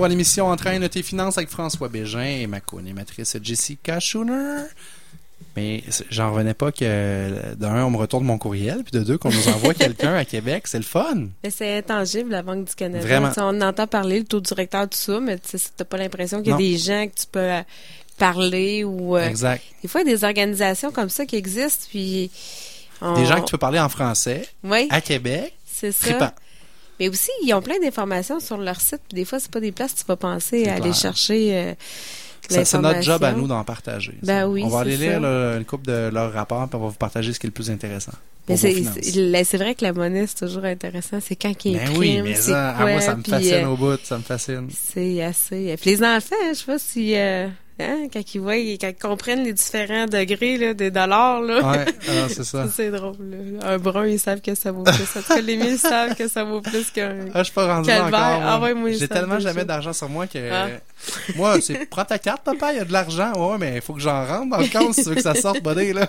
Retour 0.04 0.12
à 0.12 0.16
l'émission 0.18 0.46
Entraîne 0.48 0.86
tes 0.90 1.02
finances 1.02 1.38
avec 1.38 1.48
François 1.48 1.88
Bégin 1.88 2.20
et 2.24 2.46
ma 2.46 2.60
co-animatrice 2.60 3.38
Jessica 3.42 4.00
Schooner. 4.00 4.64
Mais 5.56 5.82
j'en 6.10 6.30
revenais 6.32 6.52
pas 6.52 6.72
que, 6.72 7.54
d'un, 7.54 7.84
on 7.86 7.90
me 7.90 7.96
retourne 7.96 8.24
mon 8.24 8.36
courriel, 8.36 8.82
puis 8.84 8.92
de 8.98 9.02
deux, 9.02 9.16
qu'on 9.16 9.30
nous 9.30 9.48
envoie 9.48 9.72
quelqu'un 9.84 10.14
à 10.14 10.26
Québec. 10.26 10.64
C'est 10.66 10.76
le 10.76 10.84
fun. 10.84 11.28
Mais 11.42 11.48
c'est 11.50 11.78
intangible, 11.78 12.32
la 12.32 12.42
Banque 12.42 12.66
du 12.68 12.74
Canada. 12.74 13.02
Vraiment. 13.06 13.30
On 13.38 13.60
entend 13.62 13.86
parler, 13.86 14.18
le 14.18 14.24
taux 14.26 14.40
directeur, 14.40 14.82
tout 14.90 14.98
ça, 14.98 15.20
mais 15.20 15.38
tu 15.38 15.56
n'as 15.56 15.84
pas 15.86 15.96
l'impression 15.96 16.38
qu'il 16.40 16.48
y 16.48 16.50
a 16.50 16.54
Non. 16.54 16.58
des 16.58 16.76
gens 16.76 17.06
que 17.06 17.20
tu 17.20 17.26
peux 17.32 17.38
euh, 17.38 17.62
parler 18.18 18.84
ou... 18.84 19.16
euh, 19.16 19.26
Exact. 19.26 19.62
des 19.80 19.88
fois, 19.88 20.02
il 20.02 20.08
y 20.08 20.12
a 20.12 20.16
des 20.16 20.24
organisations 20.24 20.92
comme 20.92 21.08
ça 21.08 21.24
qui 21.24 21.36
existent, 21.36 21.86
puis... 21.88 22.30
on- 23.00 23.14
Des 23.14 23.24
gens 23.24 23.36
que 23.40 23.46
tu 23.46 23.52
peux 23.52 23.58
parler 23.58 23.78
en 23.80 23.88
français 23.88 24.46
Oui, 24.64 24.86
à 24.90 25.00
Québec. 25.00 25.54
c'est 25.66 25.92
ça. 25.92 26.10
Trippant. 26.10 26.30
Mais 27.00 27.08
aussi, 27.08 27.30
ils 27.42 27.52
ont 27.54 27.62
plein 27.62 27.78
d'informations 27.80 28.40
sur 28.40 28.56
leur 28.56 28.80
site, 28.80 29.00
puis 29.08 29.16
des 29.16 29.24
fois, 29.24 29.40
c'est 29.40 29.50
pas 29.50 29.60
des 29.60 29.72
places 29.72 29.94
que 29.94 30.00
tu 30.00 30.04
vas 30.06 30.16
penser 30.16 30.68
à 30.68 30.74
aller 30.74 30.92
chercher 30.92 31.56
euh, 31.56 31.74
C'est 32.48 32.78
notre 32.78 33.02
job 33.02 33.24
à 33.24 33.32
nous 33.32 33.46
d'en 33.46 33.64
partager. 33.64 34.14
Ben 34.22 34.46
oui, 34.46 34.62
On 34.64 34.68
va 34.68 34.80
aller 34.80 34.96
lire 34.96 35.24
une 35.24 35.64
couple 35.64 35.86
de 35.86 36.10
leurs 36.12 36.32
rapports, 36.32 36.68
puis 36.68 36.76
on 36.76 36.82
va 36.82 36.88
vous 36.88 36.94
partager 36.94 37.32
ce 37.32 37.40
qui 37.40 37.46
est 37.46 37.48
le 37.48 37.54
plus 37.54 37.70
intéressant. 37.70 38.12
Vos 38.46 38.56
c'est 38.56 39.56
vrai 39.56 39.74
que 39.74 39.84
la 39.84 39.94
monnaie, 39.94 40.26
c'est 40.26 40.46
toujours 40.46 40.64
intéressant. 40.64 41.18
C'est 41.20 41.34
quand 41.34 41.54
qu'ils 41.54 41.78
Ben 41.78 41.88
oui, 41.96 42.20
mais 42.22 42.34
ça, 42.34 42.74
quoi, 42.76 42.90
moi, 42.90 43.00
ça 43.00 43.16
me 43.16 43.22
fascine 43.22 43.54
euh, 43.54 43.68
au 43.68 43.76
bout, 43.76 43.98
ça 44.02 44.18
me 44.18 44.22
fascine. 44.22 44.68
C'est 44.70 45.22
assez. 45.22 45.76
Puis 45.80 45.90
les 45.90 46.02
enfants, 46.02 46.36
je 46.50 46.54
sais 46.54 46.66
pas 46.66 46.78
si 46.78 47.16
euh, 47.16 47.48
Hein, 47.80 48.06
quand 48.12 48.34
ils 48.34 48.40
voient, 48.40 48.54
quand 48.54 48.88
ils 48.88 48.94
comprennent 48.94 49.42
les 49.42 49.52
différents 49.52 50.06
degrés 50.06 50.58
là, 50.58 50.74
des 50.74 50.92
dollars. 50.92 51.40
Là. 51.40 51.56
Ouais, 51.72 51.84
alors 52.08 52.28
c'est 52.30 52.44
ça. 52.44 52.66
c'est 52.72 52.90
drôle. 52.92 53.16
Là. 53.18 53.68
Un 53.72 53.78
brun, 53.78 54.06
ils 54.06 54.20
savent 54.20 54.40
que 54.40 54.54
ça 54.54 54.70
vaut 54.70 54.84
plus. 54.84 54.92
En 55.16 55.20
tout 55.22 55.26
cas, 55.34 55.40
les 55.40 55.56
mille 55.56 55.76
savent 55.76 56.14
que 56.14 56.28
ça 56.28 56.44
vaut 56.44 56.60
plus 56.60 56.90
qu'un. 56.92 57.16
Ah, 57.34 57.38
je 57.38 57.44
suis 57.44 57.52
pas 57.52 57.74
rendu 57.74 57.88
là 57.88 57.96
Calvaire. 58.02 58.20
encore. 58.20 58.40
moi. 58.42 58.50
Ah 58.52 58.60
ouais, 58.60 58.74
moi, 58.74 58.92
J'ai 58.92 59.08
tellement 59.08 59.34
me 59.34 59.40
jamais 59.40 59.64
d'argent 59.64 59.92
sur 59.92 60.08
moi 60.08 60.28
que. 60.28 60.38
Ah. 60.52 60.68
Moi, 61.34 61.60
c'est 61.60 61.86
prends 61.86 62.04
ta 62.04 62.18
carte, 62.20 62.42
papa, 62.44 62.72
il 62.72 62.76
y 62.76 62.80
a 62.80 62.84
de 62.84 62.92
l'argent. 62.92 63.32
Ouais, 63.34 63.58
mais 63.58 63.72
il 63.74 63.80
faut 63.82 63.92
que 63.92 64.00
j'en 64.00 64.24
rentre 64.24 64.50
dans 64.50 64.58
le 64.58 64.68
compte 64.68 64.94
si 64.94 65.02
tu 65.02 65.08
veux 65.08 65.16
que 65.16 65.22
ça 65.22 65.34
sorte, 65.34 65.60
buddy, 65.60 65.92
là. 65.92 66.08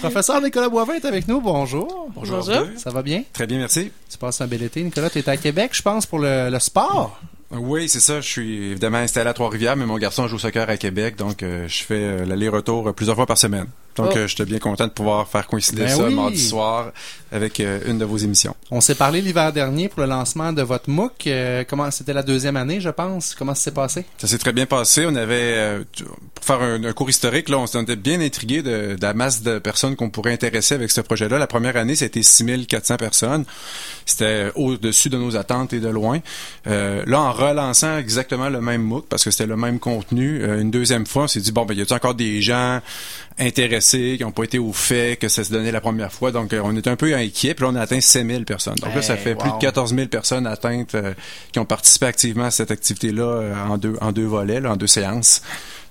Professeur 0.00 0.40
Nicolas 0.40 0.70
Boivin 0.70 0.94
est 0.94 1.04
avec 1.04 1.28
nous. 1.28 1.42
Bonjour. 1.42 2.08
Bonjour. 2.14 2.42
Ça 2.76 2.90
va 2.90 3.02
bien? 3.02 3.22
Très 3.34 3.46
bien, 3.46 3.58
merci. 3.58 3.92
Tu 4.10 4.16
passes 4.16 4.40
un 4.40 4.46
bel 4.46 4.62
été. 4.62 4.82
Nicolas, 4.82 5.10
tu 5.10 5.18
es 5.18 5.28
à 5.28 5.36
Québec, 5.36 5.72
je 5.74 5.82
pense, 5.82 6.06
pour 6.06 6.18
le, 6.20 6.48
le 6.50 6.58
sport. 6.58 7.20
Oui, 7.52 7.88
c'est 7.88 8.00
ça. 8.00 8.20
Je 8.20 8.28
suis 8.28 8.64
évidemment 8.70 8.98
installé 8.98 9.28
à 9.28 9.34
Trois-Rivières, 9.34 9.76
mais 9.76 9.86
mon 9.86 9.98
garçon 9.98 10.28
joue 10.28 10.36
au 10.36 10.38
soccer 10.38 10.70
à 10.70 10.76
Québec, 10.76 11.16
donc 11.16 11.42
euh, 11.42 11.66
je 11.66 11.82
fais 11.82 11.94
euh, 11.94 12.24
l'aller-retour 12.24 12.88
euh, 12.88 12.92
plusieurs 12.92 13.16
fois 13.16 13.26
par 13.26 13.38
semaine. 13.38 13.66
Donc, 13.96 14.10
Oh. 14.14 14.18
euh, 14.18 14.26
j'étais 14.28 14.44
bien 14.44 14.58
content 14.58 14.86
de 14.86 14.92
pouvoir 14.92 15.26
faire 15.28 15.46
coïncider 15.46 15.82
Ben 15.82 15.88
ça 15.96 16.04
oui. 16.04 16.14
mardi 16.14 16.38
soir 16.38 16.92
avec 17.32 17.60
euh, 17.60 17.80
une 17.86 17.98
de 17.98 18.04
vos 18.04 18.16
émissions. 18.16 18.54
On 18.70 18.80
s'est 18.80 18.94
parlé 18.94 19.20
l'hiver 19.20 19.52
dernier 19.52 19.88
pour 19.88 20.00
le 20.00 20.06
lancement 20.06 20.52
de 20.52 20.62
votre 20.62 20.88
MOOC. 20.88 21.26
Euh, 21.26 21.64
comment 21.68 21.90
c'était 21.90 22.12
la 22.12 22.22
deuxième 22.22 22.56
année, 22.56 22.80
je 22.80 22.88
pense. 22.88 23.34
Comment 23.34 23.54
ça 23.54 23.62
s'est 23.64 23.70
passé? 23.72 24.04
Ça 24.18 24.26
s'est 24.28 24.38
très 24.38 24.52
bien 24.52 24.66
passé. 24.66 25.04
On 25.06 25.14
avait, 25.16 25.78
pour 26.34 26.44
faire 26.44 26.60
un, 26.62 26.82
un 26.84 26.92
cours 26.92 27.10
historique, 27.10 27.48
là, 27.48 27.58
on 27.58 27.66
s'était 27.66 27.96
bien 27.96 28.20
intrigué 28.20 28.62
de, 28.62 28.94
de 28.96 29.02
la 29.02 29.12
masse 29.14 29.42
de 29.42 29.58
personnes 29.58 29.96
qu'on 29.96 30.08
pourrait 30.10 30.32
intéresser 30.32 30.74
avec 30.74 30.90
ce 30.90 31.00
projet-là. 31.00 31.38
La 31.38 31.46
première 31.48 31.76
année, 31.76 31.94
c'était 31.96 32.22
6400 32.22 32.96
personnes. 32.96 33.44
C'était 34.06 34.50
au-dessus 34.54 35.08
de 35.08 35.18
nos 35.18 35.36
attentes 35.36 35.72
et 35.72 35.80
de 35.80 35.88
loin. 35.88 36.20
Là, 36.66 37.20
en 37.20 37.32
relançant 37.32 37.96
exactement 37.98 38.48
le 38.48 38.60
même 38.60 38.82
MOOC, 38.82 39.06
parce 39.08 39.24
que 39.24 39.30
c'était 39.30 39.46
le 39.46 39.56
même 39.56 39.78
contenu, 39.78 40.44
une 40.60 40.70
deuxième 40.70 41.06
fois, 41.06 41.24
on 41.24 41.28
s'est 41.28 41.40
dit, 41.40 41.52
bon, 41.52 41.64
ben, 41.64 41.74
y 41.76 41.82
a 41.82 41.92
encore 41.94 42.14
des 42.14 42.40
gens 42.40 42.80
intéressés 43.38 43.79
qui 43.80 44.18
n'ont 44.20 44.30
pas 44.30 44.44
été 44.44 44.58
au 44.58 44.72
fait 44.72 45.18
que 45.18 45.28
ça 45.28 45.44
se 45.44 45.52
donnait 45.52 45.72
la 45.72 45.80
première 45.80 46.12
fois. 46.12 46.32
Donc, 46.32 46.52
euh, 46.52 46.60
on 46.64 46.76
était 46.76 46.90
un 46.90 46.96
peu 46.96 47.14
inquiets. 47.14 47.54
Puis 47.54 47.64
là, 47.64 47.70
on 47.72 47.74
a 47.74 47.80
atteint 47.80 48.00
5000 48.00 48.44
personnes. 48.44 48.76
Donc 48.76 48.94
là, 48.94 49.02
ça 49.02 49.16
fait 49.16 49.34
plus 49.34 49.50
de 49.50 49.58
14 49.58 49.94
000 49.94 50.08
personnes 50.08 50.46
atteintes 50.46 50.94
euh, 50.94 51.14
qui 51.52 51.58
ont 51.58 51.64
participé 51.64 52.06
activement 52.06 52.44
à 52.44 52.50
cette 52.50 52.70
activité-là 52.70 53.22
euh, 53.22 53.54
en 53.68 53.78
deux 53.78 53.96
en 54.00 54.12
deux 54.12 54.26
volets, 54.26 54.60
là, 54.60 54.72
en 54.72 54.76
deux 54.76 54.86
séances. 54.86 55.42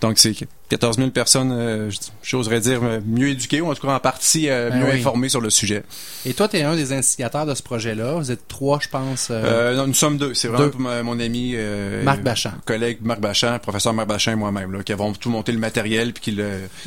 Donc 0.02 0.18
c'est 0.18 0.36
14 0.70 0.98
000 0.98 1.10
personnes, 1.10 1.52
euh, 1.52 1.90
j'oserais 2.22 2.60
dire 2.60 2.80
euh, 2.84 3.00
mieux 3.06 3.30
éduquées 3.30 3.60
ou 3.60 3.72
en 3.72 3.74
tout 3.76 3.86
cas 3.88 3.94
en 3.96 4.00
partie 4.00 4.50
euh, 4.50 4.70
Ben 4.70 4.80
mieux 4.80 4.92
oui. 4.92 5.00
informées 5.00 5.28
sur 5.30 5.42
le 5.42 5.50
sujet. 5.50 5.84
Et 6.26 6.34
toi, 6.36 6.48
tu 6.48 6.58
es 6.58 6.64
un 6.64 6.76
des 6.76 6.94
instigateurs 6.94 7.46
de 7.48 7.56
ce 7.56 7.64
projet-là. 7.64 8.14
Vous 8.14 8.32
êtes 8.32 8.48
trois, 8.48 8.80
je 8.80 8.88
pense. 8.88 9.30
euh, 9.32 9.76
non, 9.76 9.88
nous 9.88 9.94
sommes 9.96 10.18
deux. 10.18 10.34
C'est 10.36 10.48
vraiment 10.48 10.66
Deux. 10.66 10.72
pour 10.72 10.82
ma- 10.82 11.02
mon 11.04 11.20
ami 11.20 11.56
Marc 12.04 12.22
Bachand. 12.22 12.54
collègue 12.66 13.00
Marc 13.02 13.20
Bachand, 13.20 13.58
professeur 13.60 13.94
Marc 13.94 14.08
Bachand 14.08 14.32
et 14.32 14.36
moi-même, 14.36 14.84
qui 14.84 14.94
avons 14.94 15.12
tout 15.14 15.30
monté 15.32 15.52
le 15.52 15.58
matériel 15.58 16.14
puis 16.14 16.36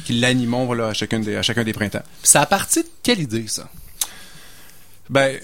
qui 0.04 0.12
l'animons 0.12 0.70
à 0.80 0.94
chacun 0.94 1.18
des 1.20 1.36
à 1.36 1.42
chacun 1.42 1.64
des 1.64 1.72
printemps. 1.72 2.02
Ça 2.22 2.40
a 2.42 2.46
parti 2.46 2.82
de 2.82 2.88
quelle 3.02 3.20
idée, 3.20 3.44
ça? 3.48 3.68
Ben, 5.10 5.36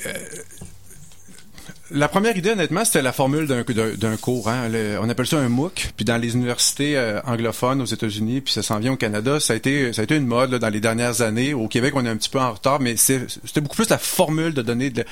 la 1.90 2.09
première 2.09 2.37
idée, 2.37 2.51
honnêtement, 2.51 2.85
c'était 2.85 3.03
la 3.03 3.12
formule 3.12 3.46
d'un 3.46 4.16
cours. 4.16 4.48
Hein. 4.48 4.70
On 5.01 5.09
appelle 5.09 5.27
ça 5.27 5.38
un 5.38 5.48
MOOC. 5.48 5.92
Puis 5.96 6.05
dans 6.05 6.16
les 6.16 6.35
universités 6.35 6.96
euh, 6.96 7.20
anglophones 7.24 7.81
aux 7.81 7.87
États-Unis, 7.87 8.40
puis 8.42 8.53
ça 8.53 8.62
s'en 8.62 8.79
vient 8.79 8.92
au 8.92 8.96
Canada, 8.96 9.40
ça 9.40 9.55
a 9.55 9.57
été 9.57 9.92
ça 9.92 10.03
a 10.03 10.05
été 10.05 10.16
une 10.16 10.27
mode 10.27 10.51
là, 10.51 10.59
dans 10.59 10.68
les 10.68 10.81
dernières 10.81 11.22
années. 11.22 11.55
Au 11.55 11.68
Québec, 11.68 11.94
on 11.96 12.05
est 12.05 12.09
un 12.09 12.16
petit 12.16 12.31
peu 12.31 12.40
en 12.40 12.53
retard, 12.53 12.81
mais 12.81 12.96
c'était 12.96 13.61
beaucoup 13.61 13.77
plus 13.77 13.88
la 13.88 13.98
formule 13.98 14.55
de 14.55 14.62
donner 14.62 14.90
de, 14.90 15.05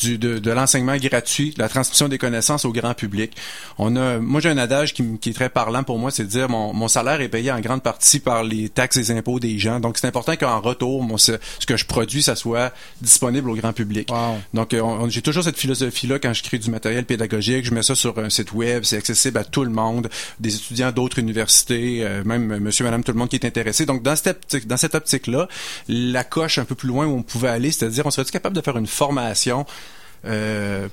du, 0.00 0.18
de, 0.18 0.38
de 0.38 0.50
l'enseignement 0.50 0.96
gratuit, 0.96 1.52
de 1.52 1.58
la 1.62 1.68
transmission 1.68 2.08
des 2.08 2.18
connaissances 2.18 2.64
au 2.64 2.72
grand 2.72 2.94
public. 2.94 3.36
On 3.78 3.94
a, 3.96 4.18
moi 4.18 4.40
j'ai 4.40 4.48
un 4.48 4.58
adage 4.58 4.94
qui, 4.94 5.04
qui 5.20 5.30
est 5.30 5.34
très 5.34 5.48
parlant 5.50 5.82
pour 5.82 5.98
moi, 5.98 6.10
c'est 6.10 6.24
de 6.24 6.28
dire 6.28 6.48
mon, 6.48 6.72
mon 6.72 6.88
salaire 6.88 7.20
est 7.20 7.28
payé 7.28 7.52
en 7.52 7.60
grande 7.60 7.82
partie 7.82 8.20
par 8.20 8.42
les 8.44 8.68
taxes 8.68 8.96
et 8.96 9.10
impôts 9.16 9.40
des 9.40 9.58
gens. 9.58 9.80
Donc 9.80 9.98
c'est 9.98 10.06
important 10.06 10.36
qu'en 10.36 10.60
retour, 10.60 11.02
mon, 11.02 11.16
ce, 11.18 11.32
ce 11.58 11.66
que 11.66 11.76
je 11.76 11.84
produis, 11.84 12.22
ça 12.22 12.36
soit 12.36 12.72
disponible 13.00 13.50
au 13.50 13.54
grand 13.54 13.72
public. 13.72 14.10
Wow. 14.10 14.38
Donc, 14.54 14.74
euh, 14.74 14.80
on- 14.80 15.08
j'ai 15.08 15.22
toujours 15.22 15.44
cette 15.44 15.56
philosophie-là 15.58 16.18
quand 16.18 16.32
je 16.32 16.42
crée 16.42 16.58
du 16.58 16.70
matériel 16.70 17.04
pédagogique. 17.04 17.64
Je 17.64 17.72
mets 17.74 17.82
ça 17.82 17.94
sur 17.94 18.18
un 18.18 18.30
site 18.30 18.52
web, 18.52 18.84
c'est 18.84 18.96
accessible 18.96 19.38
à 19.38 19.44
tout 19.44 19.64
le 19.64 19.70
monde, 19.70 20.08
des 20.38 20.54
étudiants 20.54 20.92
d'autres 20.92 21.18
universités, 21.18 22.04
euh, 22.04 22.22
même 22.24 22.58
monsieur, 22.58 22.84
madame, 22.84 23.02
tout 23.04 23.12
le 23.12 23.18
monde 23.18 23.28
qui 23.28 23.36
est 23.36 23.44
intéressé. 23.46 23.86
Donc, 23.86 24.02
dans 24.02 24.16
cette, 24.16 24.28
optique- 24.28 24.66
dans 24.66 24.76
cette 24.76 24.94
optique-là, 24.94 25.48
la 25.88 26.24
coche 26.24 26.58
un 26.58 26.64
peu 26.64 26.74
plus 26.74 26.88
loin 26.88 27.06
où 27.06 27.16
on 27.16 27.22
pouvait 27.22 27.48
aller, 27.48 27.70
c'est-à-dire, 27.70 28.06
on 28.06 28.10
serait 28.10 28.24
capable 28.24 28.54
de 28.56 28.60
faire 28.60 28.76
une 28.76 28.86
formation 28.86 29.66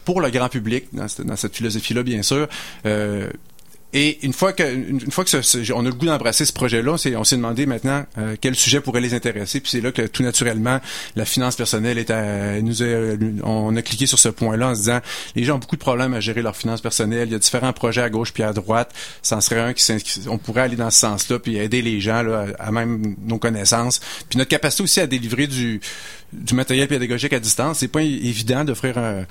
pour 0.05 0.21
le 0.21 0.29
grand 0.29 0.49
public, 0.49 0.85
dans 0.93 1.07
cette, 1.07 1.25
dans 1.25 1.35
cette 1.35 1.55
philosophie-là, 1.55 2.03
bien 2.03 2.21
sûr. 2.21 2.47
Et 3.99 4.19
une 4.23 4.31
fois 4.33 4.53
que, 4.53 4.61
une 4.61 5.09
fois 5.09 5.23
que 5.23 5.41
ce- 5.41 5.73
on 5.73 5.79
a 5.79 5.89
le 5.89 5.91
goût 5.95 6.05
d'embrasser 6.05 6.45
ce 6.45 6.53
projet-là, 6.53 6.91
on 6.91 7.23
s'est, 7.23 7.35
demandé 7.35 7.65
maintenant 7.65 8.05
euh, 8.19 8.35
quel 8.39 8.53
sujet 8.53 8.79
pourrait 8.79 9.01
les 9.01 9.15
intéresser. 9.15 9.59
Puis 9.59 9.71
c'est 9.71 9.81
là 9.81 9.91
que 9.91 10.03
tout 10.03 10.21
naturellement, 10.21 10.79
la 11.15 11.25
finance 11.25 11.55
personnelle 11.55 11.97
est 11.97 12.11
à, 12.11 12.61
nous 12.61 12.83
a- 12.83 13.15
on 13.43 13.75
a 13.75 13.81
cliqué 13.81 14.05
sur 14.05 14.19
ce 14.19 14.29
point-là 14.29 14.67
en 14.69 14.75
se 14.75 14.81
disant, 14.81 14.99
les 15.35 15.43
gens 15.45 15.55
ont 15.55 15.57
beaucoup 15.57 15.77
de 15.77 15.81
problèmes 15.81 16.13
à 16.13 16.19
gérer 16.19 16.43
leurs 16.43 16.55
finances 16.55 16.81
personnelles. 16.81 17.27
Il 17.27 17.31
y 17.31 17.35
a 17.35 17.39
différents 17.39 17.73
projets 17.73 18.03
à 18.03 18.09
gauche 18.11 18.33
puis 18.33 18.43
à 18.43 18.53
droite. 18.53 18.93
Ça 19.23 19.37
en 19.37 19.41
serait 19.41 19.61
un 19.61 19.73
qui, 19.73 19.83
on 20.29 20.37
pourrait 20.37 20.61
aller 20.61 20.75
dans 20.75 20.91
ce 20.91 20.99
sens-là 20.99 21.39
puis 21.39 21.57
aider 21.57 21.81
les 21.81 21.99
gens 21.99 22.21
là, 22.21 22.45
à, 22.59 22.71
même 22.71 23.15
nos 23.25 23.39
connaissances. 23.39 23.99
Puis 24.29 24.37
notre 24.37 24.51
capacité 24.51 24.83
aussi 24.83 24.99
à 24.99 25.07
délivrer 25.07 25.47
du, 25.47 25.81
du 26.33 26.53
matériel 26.53 26.87
pédagogique 26.87 27.33
à 27.33 27.39
distance, 27.39 27.79
c'est 27.79 27.87
pas 27.87 28.03
évident 28.03 28.63
d'offrir 28.63 28.99
un 28.99 29.23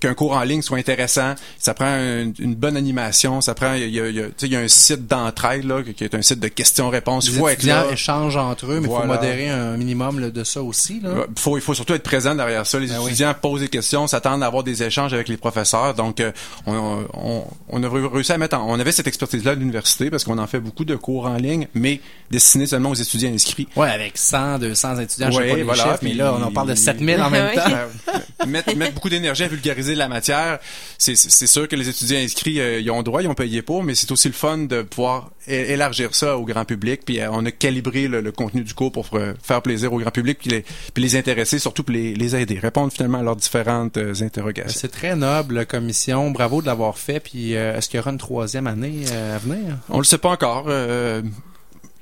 qu'un 0.00 0.14
cours 0.14 0.32
en 0.32 0.42
ligne 0.42 0.62
soit 0.62 0.78
intéressant, 0.78 1.34
ça 1.58 1.74
prend 1.74 1.86
un- 1.86 2.32
une 2.38 2.54
bonne 2.54 2.76
animation, 2.76 3.40
ça 3.40 3.54
prend 3.54 3.74
il 3.74 3.88
y 3.90 4.00
a, 4.00 4.08
il 4.08 4.14
y 4.16 4.20
a- 4.20 4.26
tu 4.26 4.32
sais, 4.36 4.46
il 4.46 4.52
y 4.52 4.56
a 4.56 4.60
un 4.60 4.68
site 4.68 5.06
d'entraide 5.06 5.64
là 5.64 5.82
qui 5.82 6.04
est 6.04 6.14
un 6.14 6.22
site 6.22 6.40
de 6.40 6.48
questions-réponses, 6.48 7.28
Les 7.30 7.38
faut 7.38 7.48
être 7.48 7.58
étudiants 7.58 7.84
là. 7.86 7.92
échangent 7.92 8.36
entre 8.36 8.66
eux, 8.72 8.80
mais 8.80 8.88
il 8.88 8.94
faut 8.94 9.04
modérer 9.06 9.48
un 9.48 9.76
minimum 9.76 10.20
là, 10.20 10.30
de 10.30 10.44
ça 10.44 10.62
aussi. 10.62 11.00
Là. 11.00 11.10
Ouais, 11.12 11.26
faut, 11.38 11.56
il 11.56 11.60
faut 11.60 11.74
surtout 11.74 11.94
être 11.94 12.02
présent 12.02 12.34
derrière 12.34 12.66
ça. 12.66 12.78
Les 12.78 12.88
Ben 12.88 12.98
oui. 13.00 13.06
étudiants 13.06 13.34
posent 13.40 13.60
des 13.60 13.68
questions, 13.68 14.06
s'attendent 14.06 14.42
à 14.42 14.46
avoir 14.46 14.62
des 14.64 14.82
échanges 14.82 15.12
avec 15.14 15.28
les 15.28 15.36
professeurs. 15.36 15.94
Donc, 15.94 16.20
euh, 16.20 16.32
on, 16.66 17.04
on, 17.14 17.44
on 17.68 17.82
a 17.82 17.88
réussi 18.12 18.32
à 18.32 18.38
mettre 18.38 18.56
en, 18.58 18.68
on 18.70 18.78
avait 18.80 18.92
cette 18.92 19.06
expertise-là 19.06 19.52
à 19.52 19.54
l'université 19.54 20.10
parce 20.10 20.24
qu'on 20.24 20.38
en 20.38 20.46
fait 20.46 20.60
beaucoup 20.60 20.84
de 20.84 20.96
cours 20.96 21.26
en 21.26 21.36
ligne, 21.36 21.68
mais 21.74 22.00
destinés 22.30 22.66
seulement 22.66 22.90
aux 22.90 22.94
étudiants 22.94 23.32
inscrits. 23.32 23.68
Ouais, 23.76 23.90
avec 23.90 24.18
100, 24.18 24.58
200 24.58 24.98
étudiants, 24.98 25.28
je 25.30 25.36
sais 25.36 25.38
Ouais, 25.42 25.50
pas 25.50 25.56
les 25.56 25.62
voilà, 25.62 25.82
chiffres, 25.84 25.98
mais 26.02 26.14
là, 26.14 26.34
on 26.38 26.42
en 26.42 26.50
parle 26.52 26.68
de 26.70 26.74
7000 26.74 27.20
en 27.22 27.30
même 27.30 27.46
Ouais. 27.46 27.54
temps. 27.54 27.62
Euh, 27.70 28.46
mettre, 28.46 28.74
mettre 28.76 28.94
beaucoup 28.94 29.08
d'énergie 29.08 29.44
à 29.44 29.48
vulgariser 29.48 29.85
la 29.94 30.08
matière. 30.08 30.58
C'est, 30.98 31.16
sûr 31.16 31.68
que 31.68 31.76
les 31.76 31.88
étudiants 31.88 32.18
inscrits, 32.18 32.60
euh, 32.60 32.80
ils 32.80 32.90
ont 32.90 33.02
droit, 33.02 33.22
ils 33.22 33.28
ont 33.28 33.34
payé 33.34 33.62
pour, 33.62 33.82
mais 33.82 33.94
c'est 33.94 34.10
aussi 34.10 34.28
le 34.28 34.34
fun 34.34 34.58
de 34.58 34.82
pouvoir 34.82 35.30
élargir 35.48 36.14
ça 36.14 36.36
au 36.36 36.44
grand 36.44 36.64
public. 36.64 37.02
Puis 37.04 37.20
euh, 37.20 37.28
on 37.30 37.44
a 37.46 37.50
calibré 37.50 38.08
le, 38.08 38.20
le 38.20 38.32
contenu 38.32 38.62
du 38.62 38.74
cours 38.74 38.92
pour 38.92 39.08
euh, 39.14 39.34
faire 39.42 39.62
plaisir 39.62 39.92
au 39.92 39.98
grand 39.98 40.10
public, 40.10 40.38
puis 40.38 40.50
les, 40.50 40.64
puis 40.94 41.02
les 41.02 41.16
intéresser, 41.16 41.58
surtout 41.58 41.82
pour 41.82 41.94
les, 41.94 42.14
les 42.14 42.36
aider, 42.36 42.58
répondre 42.58 42.92
finalement 42.92 43.18
à 43.18 43.22
leurs 43.22 43.36
différentes 43.36 43.96
euh, 43.96 44.14
interrogations. 44.20 44.78
C'est 44.80 44.90
très 44.90 45.16
noble 45.16 45.66
comme 45.66 45.84
mission. 45.84 46.30
Bravo 46.30 46.60
de 46.62 46.66
l'avoir 46.66 46.98
fait. 46.98 47.20
Puis 47.20 47.54
euh, 47.54 47.76
est-ce 47.76 47.88
qu'il 47.88 47.98
y 47.98 48.00
aura 48.00 48.10
une 48.10 48.18
troisième 48.18 48.66
année 48.66 49.04
à 49.34 49.38
venir? 49.38 49.78
On 49.88 49.98
le 49.98 50.04
sait 50.04 50.18
pas 50.18 50.30
encore. 50.30 50.68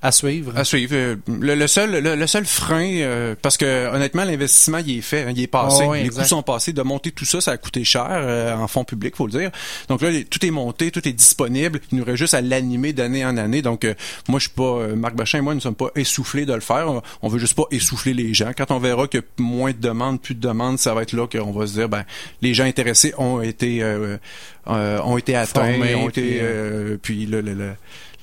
À 0.05 0.13
suivre. 0.13 0.53
À 0.55 0.65
suivre. 0.65 0.95
Euh, 0.95 1.17
Le, 1.41 1.55
le 1.55 1.67
seul, 1.67 1.91
le, 2.03 2.15
le 2.15 2.27
seul 2.27 2.45
frein, 2.45 2.91
euh, 2.99 3.35
parce 3.41 3.57
que 3.57 3.89
honnêtement, 3.95 4.25
l'investissement 4.25 4.79
il 4.87 4.99
est 4.99 5.01
fait, 5.01 5.23
hein, 5.23 5.33
il 5.35 5.43
est 5.43 5.47
passé. 5.47 5.83
Oh, 5.87 5.93
oui, 5.93 6.01
les 6.01 6.05
exact. 6.05 6.23
coûts 6.23 6.29
sont 6.29 6.43
passés. 6.43 6.73
De 6.75 6.83
monter 6.83 7.11
tout 7.11 7.25
ça, 7.25 7.41
ça 7.41 7.53
a 7.53 7.57
coûté 7.57 7.85
cher 7.85 8.07
euh, 8.11 8.55
en 8.55 8.69
fonds 8.69 8.85
publics, 8.85 9.17
faut 9.17 9.27
le 9.27 9.33
dire. 9.33 9.51
Donc 9.89 10.03
là, 10.03 10.11
les- 10.11 10.25
tout 10.27 10.45
est 10.45 10.51
monté, 10.51 10.91
tout 10.91 11.09
est 11.09 11.13
disponible. 11.13 11.81
Il 11.91 11.99
nous 11.99 12.05
reste 12.05 12.19
juste 12.19 12.35
à 12.35 12.43
l'animer 12.43 12.93
d'année 12.93 13.25
en 13.25 13.37
année. 13.39 13.63
Donc 13.63 13.85
euh, 13.87 13.95
moi, 14.29 14.39
je 14.39 14.45
suis 14.49 14.55
pas 14.55 14.63
euh, 14.63 14.95
Marc 14.95 15.17
Bachin 15.17 15.39
et 15.39 15.41
moi, 15.41 15.55
nous 15.55 15.61
sommes 15.61 15.75
pas 15.75 15.89
essoufflés 15.97 16.45
de 16.45 16.53
le 16.53 16.61
faire. 16.61 16.87
On, 16.91 17.03
on 17.23 17.29
veut 17.29 17.39
juste 17.39 17.55
pas 17.55 17.65
essouffler 17.71 18.13
les 18.13 18.35
gens. 18.35 18.53
Quand 18.57 18.71
on 18.73 18.79
verra 18.79 19.05
a 19.05 19.19
moins 19.39 19.73
de 19.73 19.79
demandes, 19.79 20.21
plus 20.21 20.35
de 20.35 20.41
demandes, 20.47 20.79
ça 20.79 20.93
va 20.93 21.01
être 21.01 21.15
là 21.15 21.27
qu'on 21.27 21.51
va 21.53 21.67
se 21.67 21.73
dire, 21.73 21.89
ben 21.89 22.05
les 22.43 22.53
gens 22.53 22.65
intéressés 22.65 23.15
ont 23.17 23.41
été 23.41 23.83
euh, 23.83 24.19
euh, 24.67 25.01
ont 25.01 25.17
été 25.17 25.35
atteints, 25.35 25.73
Formés, 25.73 25.95
ont 25.95 26.09
été 26.11 26.21
puis, 26.23 26.39
euh, 26.43 26.97
puis 27.01 27.27
le, 27.27 27.41
le, 27.41 27.73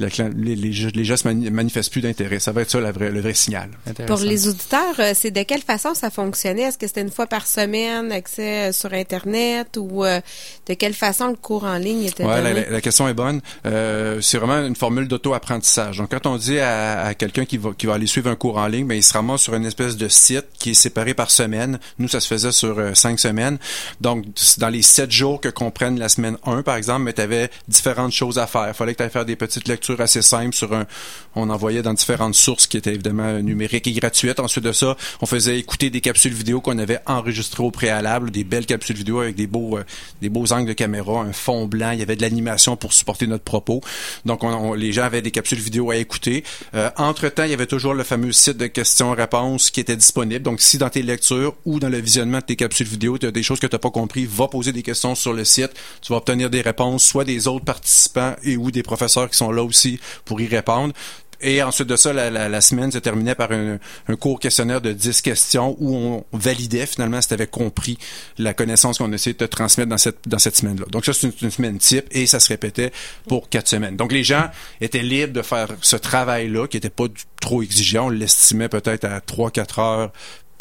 le- 0.07 0.55
les, 0.55 0.73
se 1.17 1.27
mani- 1.27 1.49
manifestent 1.49 1.91
plus 1.91 2.01
d'intérêt. 2.01 2.39
Ça 2.39 2.51
va 2.51 2.61
être 2.61 2.71
ça 2.71 2.79
la 2.79 2.91
vraie, 2.91 3.11
le 3.11 3.19
vrai 3.21 3.33
signal. 3.33 3.69
Pour 4.07 4.19
les 4.19 4.47
auditeurs, 4.47 4.95
euh, 4.99 5.11
c'est 5.15 5.31
de 5.31 5.43
quelle 5.43 5.61
façon 5.61 5.93
ça 5.93 6.09
fonctionnait? 6.09 6.63
Est-ce 6.63 6.77
que 6.77 6.87
c'était 6.87 7.01
une 7.01 7.11
fois 7.11 7.27
par 7.27 7.45
semaine, 7.47 8.11
accès 8.11 8.69
euh, 8.69 8.71
sur 8.71 8.93
Internet 8.93 9.77
ou 9.77 10.05
euh, 10.05 10.21
de 10.67 10.73
quelle 10.75 10.93
façon 10.93 11.27
le 11.27 11.35
cours 11.35 11.63
en 11.65 11.77
ligne 11.77 12.03
était 12.05 12.23
Ouais, 12.23 12.41
la, 12.41 12.49
donné? 12.53 12.65
la- 12.65 12.69
la 12.71 12.81
question 12.81 13.07
est 13.07 13.13
bonne. 13.13 13.41
Euh, 13.65 14.21
c'est 14.21 14.37
vraiment 14.37 14.65
une 14.65 14.75
formule 14.75 15.07
d'auto-apprentissage. 15.07 15.97
Donc, 15.97 16.11
quand 16.11 16.25
on 16.27 16.37
dit 16.37 16.59
à, 16.59 17.01
à 17.03 17.13
quelqu'un 17.13 17.45
qui 17.45 17.57
va, 17.57 17.71
qui 17.77 17.85
va 17.87 17.95
aller 17.95 18.07
suivre 18.07 18.29
un 18.29 18.35
cours 18.35 18.57
en 18.57 18.67
ligne, 18.67 18.87
ben, 18.87 18.95
il 18.95 19.03
se 19.03 19.13
ramasse 19.13 19.41
sur 19.41 19.53
une 19.55 19.65
espèce 19.65 19.97
de 19.97 20.07
site 20.07 20.45
qui 20.57 20.71
est 20.71 20.75
séparé 20.75 21.13
par 21.13 21.29
semaine. 21.31 21.79
Nous, 21.99 22.07
ça 22.07 22.19
se 22.19 22.27
faisait 22.27 22.51
sur 22.51 22.79
euh, 22.79 22.93
cinq 22.93 23.19
semaines. 23.19 23.57
Donc, 23.99 24.25
dans 24.59 24.69
les 24.69 24.81
sept 24.81 25.11
jours 25.11 25.41
que 25.41 25.49
comprennent 25.49 25.99
la 25.99 26.07
semaine 26.07 26.21
semaine 26.21 26.37
1, 26.45 26.61
par 26.61 26.75
exemple, 26.75 27.01
mais 27.01 27.13
tu 27.13 27.21
avais 27.21 27.49
différentes 27.67 28.11
choses 28.11 28.37
à 28.37 28.45
faire. 28.45 28.67
Il 28.67 28.73
fallait 28.75 28.91
que 28.93 28.97
tu 28.97 29.03
ailles 29.03 29.09
faire 29.09 29.25
des 29.25 29.35
petites 29.35 29.67
lectures 29.67 29.90
assez 29.99 30.21
simples 30.21 30.55
sur 30.55 30.73
un... 30.73 30.85
On 31.33 31.49
envoyait 31.49 31.81
dans 31.81 31.93
différentes 31.93 32.35
sources 32.35 32.67
qui 32.67 32.75
étaient 32.75 32.93
évidemment 32.93 33.39
numériques 33.39 33.87
et 33.87 33.93
gratuites. 33.93 34.39
Ensuite 34.39 34.65
de 34.65 34.73
ça, 34.73 34.97
on 35.21 35.25
faisait 35.25 35.57
écouter 35.57 35.89
des 35.89 36.01
capsules 36.01 36.33
vidéo 36.33 36.59
qu'on 36.59 36.77
avait 36.77 36.99
enregistrées 37.05 37.63
au 37.63 37.71
préalable, 37.71 38.31
des 38.31 38.43
belles 38.43 38.65
capsules 38.65 38.97
vidéo 38.97 39.21
avec 39.21 39.35
des 39.35 39.47
beaux, 39.47 39.77
euh, 39.77 39.83
des 40.21 40.29
beaux 40.29 40.51
angles 40.51 40.67
de 40.67 40.73
caméra, 40.73 41.21
un 41.21 41.31
fond 41.31 41.67
blanc. 41.67 41.91
Il 41.91 41.99
y 41.99 42.01
avait 42.01 42.17
de 42.17 42.21
l'animation 42.21 42.75
pour 42.75 42.91
supporter 42.91 43.27
notre 43.27 43.43
propos. 43.43 43.81
Donc, 44.25 44.43
on, 44.43 44.73
les 44.73 44.91
gens 44.91 45.03
avaient 45.03 45.21
des 45.21 45.31
capsules 45.31 45.59
vidéo 45.59 45.91
à 45.91 45.95
écouter. 45.95 46.43
Euh, 46.73 46.89
entre-temps, 46.97 47.43
il 47.43 47.51
y 47.51 47.53
avait 47.53 47.65
toujours 47.65 47.93
le 47.93 48.03
fameux 48.03 48.33
site 48.33 48.57
de 48.57 48.67
questions-réponses 48.67 49.71
qui 49.71 49.79
était 49.79 49.95
disponible. 49.95 50.43
Donc, 50.43 50.59
si 50.59 50.77
dans 50.77 50.89
tes 50.89 51.01
lectures 51.01 51.55
ou 51.65 51.79
dans 51.79 51.89
le 51.89 51.99
visionnement 51.99 52.39
de 52.39 52.43
tes 52.43 52.55
capsules 52.55 52.87
vidéo, 52.87 53.17
tu 53.17 53.25
as 53.25 53.31
des 53.31 53.43
choses 53.43 53.59
que 53.59 53.67
tu 53.67 53.75
n'as 53.75 53.79
pas 53.79 53.89
compris, 53.89 54.25
va 54.25 54.47
poser 54.47 54.73
des 54.73 54.83
questions 54.83 55.15
sur 55.15 55.33
le 55.33 55.45
site. 55.45 55.71
Tu 56.01 56.11
vas 56.11 56.17
obtenir 56.17 56.49
des 56.49 56.61
réponses, 56.61 57.05
soit 57.05 57.23
des 57.23 57.47
autres 57.47 57.65
participants 57.65 58.35
et 58.43 58.57
ou 58.57 58.69
des 58.69 58.83
professeurs 58.83 59.29
qui 59.29 59.37
sont 59.37 59.51
là 59.51 59.63
aussi 59.71 59.99
pour 60.25 60.39
y 60.41 60.47
répondre. 60.47 60.93
Et 61.41 61.63
ensuite 61.63 61.87
de 61.87 61.95
ça, 61.95 62.13
la, 62.13 62.61
semaine 62.61 62.91
se 62.91 62.99
terminait 62.99 63.33
par 63.33 63.49
un, 63.51 63.79
court 64.15 64.39
questionnaire 64.39 64.79
de 64.79 64.93
10 64.93 65.21
questions 65.21 65.75
où 65.79 65.95
on 65.95 66.23
validait 66.33 66.85
finalement 66.85 67.19
si 67.19 67.29
tu 67.29 67.33
avais 67.33 67.47
compris 67.47 67.97
la 68.37 68.53
connaissance 68.53 68.99
qu'on 68.99 69.11
essayait 69.11 69.33
de 69.33 69.39
te 69.39 69.45
transmettre 69.45 69.89
dans 69.89 69.97
cette, 69.97 70.19
dans 70.27 70.37
cette 70.37 70.55
semaine-là. 70.55 70.85
Donc 70.91 71.05
ça, 71.05 71.13
c'est 71.13 71.27
une, 71.27 71.33
une, 71.41 71.51
semaine 71.51 71.77
type 71.79 72.05
et 72.11 72.27
ça 72.27 72.39
se 72.39 72.49
répétait 72.49 72.91
pour 73.27 73.49
quatre 73.49 73.67
semaines. 73.67 73.97
Donc 73.97 74.11
les 74.11 74.23
gens 74.23 74.49
étaient 74.81 75.01
libres 75.01 75.33
de 75.33 75.41
faire 75.41 75.69
ce 75.81 75.95
travail-là 75.95 76.67
qui 76.67 76.77
n'était 76.77 76.91
pas 76.91 77.05
trop 77.39 77.63
exigeant. 77.63 78.05
On 78.07 78.09
l'estimait 78.09 78.69
peut-être 78.69 79.05
à 79.05 79.19
3-4 79.19 79.81
heures 79.81 80.11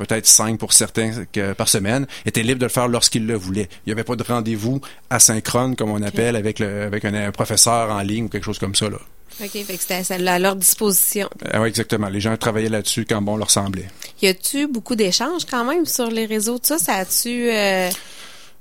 peut-être 0.06 0.26
5 0.26 0.58
pour 0.58 0.72
certains 0.72 1.24
par 1.56 1.68
semaine, 1.68 2.06
étaient 2.26 2.42
libres 2.42 2.58
de 2.58 2.66
le 2.66 2.70
faire 2.70 2.88
lorsqu'ils 2.88 3.26
le 3.26 3.34
voulaient. 3.34 3.68
Il 3.86 3.88
n'y 3.88 3.92
avait 3.92 4.04
pas 4.04 4.16
de 4.16 4.22
rendez-vous 4.22 4.80
asynchrone, 5.10 5.76
comme 5.76 5.90
on 5.90 6.02
appelle, 6.02 6.36
avec, 6.36 6.58
le, 6.58 6.82
avec 6.82 7.04
un, 7.04 7.14
un, 7.14 7.32
professeur 7.32 7.90
en 7.90 8.00
ligne 8.00 8.24
ou 8.24 8.28
quelque 8.28 8.44
chose 8.44 8.58
comme 8.58 8.74
ça. 8.74 8.88
Là. 8.88 8.98
OK, 9.42 9.50
fait 9.50 9.76
que 9.76 9.80
c'était 9.80 10.28
à 10.28 10.38
leur 10.38 10.56
disposition. 10.56 11.28
Ah 11.50 11.60
oui, 11.60 11.68
exactement. 11.68 12.08
Les 12.08 12.20
gens 12.20 12.36
travaillaient 12.36 12.68
là-dessus 12.68 13.06
quand 13.08 13.22
bon 13.22 13.36
leur 13.36 13.50
semblait. 13.50 13.88
Y 14.20 14.28
a-tu 14.28 14.66
beaucoup 14.66 14.96
d'échanges 14.96 15.44
quand 15.50 15.64
même 15.64 15.86
sur 15.86 16.10
les 16.10 16.26
réseaux? 16.26 16.58
De 16.58 16.66
ça? 16.66 16.78
Ça 16.78 16.94
a-tu... 16.94 17.50
Euh... 17.50 17.90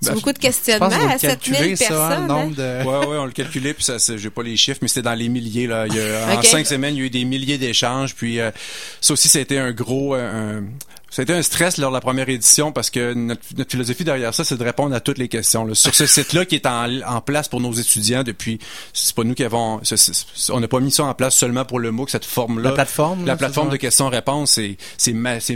Ben, 0.01 0.13
beaucoup 0.13 0.31
de 0.31 0.39
questionnements 0.39 0.87
à 0.87 1.17
7000 1.17 1.77
personnes. 1.77 1.87
Ça, 1.87 2.17
hein? 2.17 2.27
nombre 2.27 2.55
de... 2.55 2.83
Ouais, 2.85 3.05
ouais, 3.05 3.17
on 3.17 3.25
le 3.25 3.31
calculait, 3.31 3.73
puis 3.73 3.83
ça, 3.83 3.97
j'ai 3.97 4.29
pas 4.29 4.43
les 4.43 4.55
chiffres, 4.55 4.79
mais 4.81 4.87
c'était 4.87 5.01
dans 5.01 5.13
les 5.13 5.27
milliers, 5.27 5.67
là. 5.67 5.87
Il 5.87 5.95
y 5.95 5.99
a, 5.99 6.37
En 6.37 6.41
cinq 6.43 6.65
semaines, 6.65 6.95
il 6.95 6.99
y 6.99 7.01
a 7.01 7.05
eu 7.07 7.09
des 7.09 7.25
milliers 7.25 7.57
d'échanges, 7.57 8.15
puis 8.15 8.39
euh, 8.39 8.49
ça 9.01 9.11
aussi, 9.11 9.27
ça 9.27 9.39
a 9.39 9.41
été 9.41 9.59
un 9.59 9.71
gros, 9.71 10.13
un, 10.13 10.63
ça 11.09 11.21
a 11.21 11.23
été 11.23 11.33
un 11.33 11.41
stress 11.41 11.77
lors 11.77 11.91
de 11.91 11.95
la 11.95 12.01
première 12.01 12.29
édition 12.29 12.71
parce 12.71 12.89
que 12.89 13.13
notre, 13.13 13.41
philosophie 13.67 14.03
derrière 14.03 14.33
ça, 14.33 14.43
c'est 14.43 14.57
de 14.57 14.63
répondre 14.63 14.95
à 14.95 14.99
toutes 14.99 15.17
les 15.17 15.27
questions. 15.27 15.65
Là. 15.65 15.75
Sur 15.75 15.93
ce 15.95 16.05
site-là 16.07 16.45
qui 16.45 16.55
est 16.55 16.65
en, 16.65 17.01
en, 17.01 17.21
place 17.21 17.47
pour 17.47 17.61
nos 17.61 17.73
étudiants 17.73 18.23
depuis, 18.23 18.59
c'est 18.93 19.15
pas 19.15 19.23
nous 19.23 19.33
qui 19.33 19.43
avons, 19.43 19.81
on 20.51 20.59
n'a 20.59 20.67
pas 20.67 20.79
mis 20.79 20.91
ça 20.91 21.05
en 21.05 21.13
place 21.13 21.35
seulement 21.35 21.65
pour 21.65 21.79
le 21.79 21.91
MOOC, 21.91 22.09
cette 22.09 22.25
forme-là. 22.25 22.69
La 22.69 22.75
plateforme. 22.75 23.25
La 23.25 23.35
plateforme 23.35 23.69
de 23.69 23.77
questions-réponses, 23.77 24.51
c'est 24.51 24.77
c'est 24.97 25.13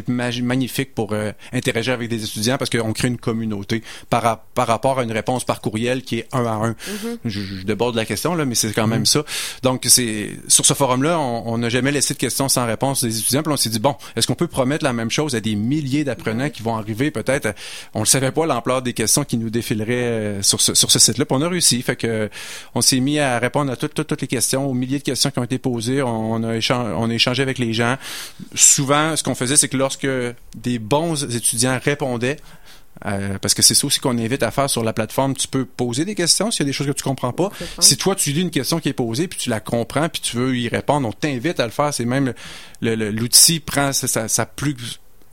magnifique 0.07 0.93
pour 0.93 1.13
euh, 1.13 1.31
interagir 1.51 1.93
avec 1.93 2.09
des 2.09 2.23
étudiants 2.23 2.57
parce 2.57 2.69
qu'on 2.69 2.93
crée 2.93 3.07
une 3.07 3.17
communauté 3.17 3.83
par 4.09 4.43
par 4.53 4.67
rapport 4.67 4.99
à 4.99 5.03
une 5.03 5.11
réponse 5.11 5.45
par 5.45 5.61
courriel 5.61 6.01
qui 6.03 6.19
est 6.19 6.27
un 6.31 6.45
à 6.45 6.51
un. 6.51 6.71
Mm-hmm. 6.71 7.17
je, 7.25 7.41
je, 7.41 7.63
déborde 7.63 7.95
la 7.95 8.05
question 8.05 8.35
là, 8.35 8.45
mais 8.45 8.55
c'est 8.55 8.71
quand 8.73 8.87
même 8.87 9.03
mm-hmm. 9.03 9.23
ça. 9.23 9.25
Donc 9.61 9.85
c'est 9.87 10.31
sur 10.47 10.65
ce 10.65 10.73
forum-là, 10.73 11.19
on 11.19 11.57
n'a 11.57 11.69
jamais 11.69 11.91
laissé 11.91 12.13
de 12.13 12.19
questions 12.19 12.49
sans 12.49 12.65
réponse 12.65 13.03
des 13.03 13.19
étudiants. 13.19 13.43
Puis 13.43 13.53
on 13.53 13.57
s'est 13.57 13.69
dit 13.69 13.79
bon, 13.79 13.95
est-ce 14.15 14.27
qu'on 14.27 14.35
peut 14.35 14.47
promettre 14.47 14.83
la 14.83 14.93
même 14.93 15.11
chose 15.11 15.35
à 15.35 15.39
des 15.43 15.55
milliers 15.55 16.03
d'apprenants 16.03 16.49
qui 16.49 16.63
vont 16.63 16.75
arriver 16.75 17.11
peut-être. 17.11 17.53
On 17.93 18.01
ne 18.01 18.05
savait 18.05 18.31
pas 18.31 18.45
l'ampleur 18.45 18.81
des 18.81 18.93
questions 18.93 19.23
qui 19.23 19.37
nous 19.37 19.49
défileraient 19.49 19.93
euh, 19.93 20.41
sur 20.41 20.59
ce, 20.61 20.73
sur 20.73 20.89
ce 20.89 20.97
site-là. 20.97 21.25
on 21.29 21.41
a 21.41 21.47
réussi. 21.47 21.81
Fait 21.81 21.95
que 21.95 22.29
on 22.73 22.81
s'est 22.81 22.99
mis 22.99 23.19
à 23.19 23.37
répondre 23.37 23.71
à 23.71 23.75
toutes, 23.75 23.93
toutes, 23.93 24.07
toutes 24.07 24.21
les 24.21 24.27
questions, 24.27 24.65
aux 24.65 24.73
milliers 24.73 24.99
de 24.99 25.03
questions 25.03 25.29
qui 25.29 25.39
ont 25.39 25.43
été 25.43 25.59
posées. 25.59 26.01
On, 26.01 26.43
a 26.43 26.55
échangé, 26.55 26.93
on 26.97 27.09
a 27.09 27.13
échangé 27.13 27.43
avec 27.43 27.59
les 27.59 27.73
gens. 27.73 27.97
Souvent, 28.55 29.15
ce 29.15 29.23
qu'on 29.23 29.35
faisait, 29.35 29.57
c'est 29.57 29.67
que 29.67 29.77
lorsque 29.77 30.07
des 30.55 30.79
bons 30.79 31.23
étudiants 31.35 31.79
répondaient, 31.83 32.37
euh, 33.05 33.37
parce 33.41 33.53
que 33.53 33.61
c'est 33.61 33.75
ça 33.75 33.87
aussi 33.87 33.99
qu'on 33.99 34.17
invite 34.17 34.43
à 34.43 34.51
faire 34.51 34.69
sur 34.69 34.83
la 34.83 34.93
plateforme. 34.93 35.35
Tu 35.35 35.47
peux 35.47 35.65
poser 35.65 36.05
des 36.05 36.15
questions 36.15 36.51
s'il 36.51 36.61
y 36.61 36.65
a 36.65 36.67
des 36.67 36.73
choses 36.73 36.87
que 36.87 36.93
tu 36.93 37.03
comprends 37.03 37.33
pas. 37.33 37.49
Si 37.79 37.97
toi 37.97 38.15
tu 38.15 38.31
lis 38.31 38.41
une 38.41 38.51
question 38.51 38.79
qui 38.79 38.89
est 38.89 38.93
posée 38.93 39.27
puis 39.27 39.39
tu 39.39 39.49
la 39.49 39.59
comprends 39.59 40.09
puis 40.09 40.21
tu 40.21 40.37
veux 40.37 40.55
y 40.55 40.69
répondre, 40.69 41.07
on 41.07 41.11
t'invite 41.11 41.59
à 41.59 41.65
le 41.65 41.71
faire. 41.71 41.93
C'est 41.93 42.05
même 42.05 42.33
l'outil 42.81 43.59
prend 43.59 43.93
sa, 43.93 44.27
sa, 44.27 44.45
plus 44.45 44.75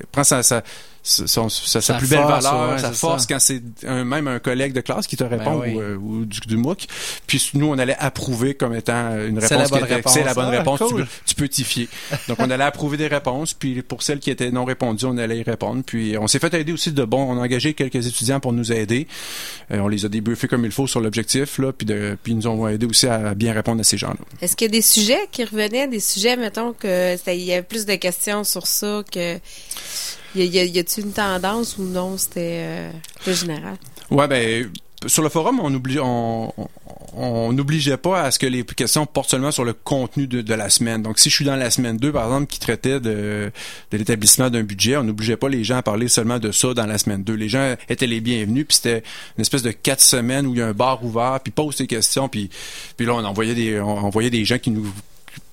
prend 0.08 0.24
sa, 0.24 0.62
sa, 1.02 1.26
sa, 1.26 1.94
plus 1.94 2.08
belle 2.08 2.20
valeur, 2.20 2.78
sa 2.78 2.92
force 2.92 3.26
quand 3.26 3.38
c'est 3.38 3.62
un, 3.86 4.04
même 4.04 4.28
un 4.28 4.38
collègue 4.38 4.72
de 4.72 4.80
classe 4.80 5.06
qui 5.06 5.16
te 5.16 5.24
répond 5.24 5.58
ben 5.58 5.74
ou, 5.74 5.80
euh, 5.80 5.96
ou, 5.96 6.24
du, 6.26 6.40
du 6.40 6.56
MOOC. 6.56 6.86
Puis 7.26 7.50
nous, 7.54 7.68
on 7.68 7.78
allait 7.78 7.96
approuver 7.98 8.54
comme 8.54 8.74
étant 8.74 9.16
une 9.16 9.38
réponse 9.38 9.50
la 9.50 9.68
bonne 9.68 9.84
réponse. 9.84 10.12
C'est 10.12 10.24
la 10.24 10.34
bonne 10.34 10.46
ah, 10.46 10.58
réponse. 10.58 10.78
Cool. 10.78 11.06
Tu, 11.26 11.34
peux 11.34 11.48
t'y 11.48 11.64
fier. 11.64 11.88
Donc, 12.28 12.38
on 12.40 12.50
allait 12.50 12.64
approuver 12.64 12.96
des 12.96 13.06
réponses. 13.06 13.54
Puis 13.54 13.82
pour 13.82 14.02
celles 14.02 14.18
qui 14.18 14.30
étaient 14.30 14.50
non 14.50 14.64
répondues, 14.64 15.06
on 15.06 15.16
allait 15.16 15.38
y 15.38 15.42
répondre. 15.42 15.82
Puis 15.84 16.16
on 16.18 16.26
s'est 16.26 16.38
fait 16.38 16.52
aider 16.54 16.72
aussi 16.72 16.92
de 16.92 17.04
bon. 17.04 17.22
On 17.22 17.38
a 17.38 17.44
engagé 17.44 17.74
quelques 17.74 18.06
étudiants 18.06 18.40
pour 18.40 18.52
nous 18.52 18.72
aider. 18.72 19.06
Euh, 19.70 19.78
on 19.78 19.88
les 19.88 20.04
a 20.04 20.08
débuffés 20.08 20.48
comme 20.48 20.64
il 20.64 20.72
faut 20.72 20.86
sur 20.86 21.00
l'objectif. 21.00 21.58
là 21.58 21.72
Puis, 21.72 21.86
de, 21.86 22.16
puis 22.22 22.32
ils 22.32 22.36
nous 22.36 22.46
ont 22.46 22.68
aidé 22.68 22.86
aussi 22.86 23.06
à 23.06 23.34
bien 23.34 23.52
répondre 23.52 23.80
à 23.80 23.84
ces 23.84 23.96
gens-là. 23.96 24.20
Est-ce 24.42 24.56
qu'il 24.56 24.66
y 24.66 24.70
a 24.70 24.72
des 24.72 24.82
sujets 24.82 25.28
qui 25.30 25.44
revenaient, 25.44 25.88
des 25.88 26.00
sujets, 26.00 26.36
mettons, 26.36 26.72
que 26.72 27.16
il 27.30 27.42
y 27.42 27.52
avait 27.52 27.62
plus 27.62 27.86
de 27.86 27.94
questions 27.94 28.44
sur 28.44 28.66
ça 28.66 29.02
que 29.10 29.38
y, 30.34 30.58
a-t-il 30.78 31.06
une 31.06 31.12
tendance 31.12 31.78
ou 31.78 31.84
non, 31.84 32.16
c'était 32.16 32.62
euh, 32.62 32.90
plus 33.22 33.40
général? 33.40 33.76
Ouais, 34.10 34.28
ben 34.28 34.70
sur 35.06 35.22
le 35.22 35.30
forum, 35.30 35.60
on 37.14 37.52
n'obligeait 37.52 37.96
pas 37.96 38.22
à 38.22 38.30
ce 38.30 38.38
que 38.38 38.46
les 38.46 38.64
questions 38.64 39.06
portent 39.06 39.30
seulement 39.30 39.50
sur 39.50 39.64
le 39.64 39.72
contenu 39.72 40.26
de, 40.26 40.54
la 40.54 40.68
semaine. 40.68 41.02
Donc, 41.02 41.18
si 41.18 41.30
je 41.30 41.36
suis 41.36 41.44
dans 41.44 41.56
la 41.56 41.70
semaine 41.70 41.96
2, 41.96 42.12
par 42.12 42.24
exemple, 42.24 42.46
qui 42.46 42.60
traitait 42.60 43.00
de, 43.00 43.50
de 43.90 43.96
l'établissement 43.96 44.50
d'un 44.50 44.62
budget, 44.62 44.98
on 44.98 45.04
n'obligeait 45.04 45.38
pas 45.38 45.48
les 45.48 45.64
gens 45.64 45.78
à 45.78 45.82
parler 45.82 46.08
seulement 46.08 46.38
de 46.38 46.52
ça 46.52 46.74
dans 46.74 46.86
la 46.86 46.98
semaine 46.98 47.22
2. 47.22 47.32
Les 47.32 47.48
gens 47.48 47.76
étaient 47.88 48.06
les 48.06 48.20
bienvenus, 48.20 48.66
puis 48.66 48.76
c'était 48.76 49.02
une 49.38 49.42
espèce 49.42 49.62
de 49.62 49.70
quatre 49.70 50.02
semaines 50.02 50.46
où 50.46 50.54
il 50.54 50.58
y 50.58 50.62
a 50.62 50.66
un 50.66 50.72
bar 50.72 51.02
ouvert, 51.02 51.40
puis 51.42 51.50
pose 51.50 51.76
tes 51.76 51.86
questions, 51.86 52.28
puis, 52.28 52.50
puis 52.96 53.06
là, 53.06 53.14
on 53.14 53.24
envoyait 53.24 53.54
des, 53.54 53.80
on 53.80 53.98
envoyait 53.98 54.30
des 54.30 54.44
gens 54.44 54.58
qui 54.58 54.70
nous 54.70 54.92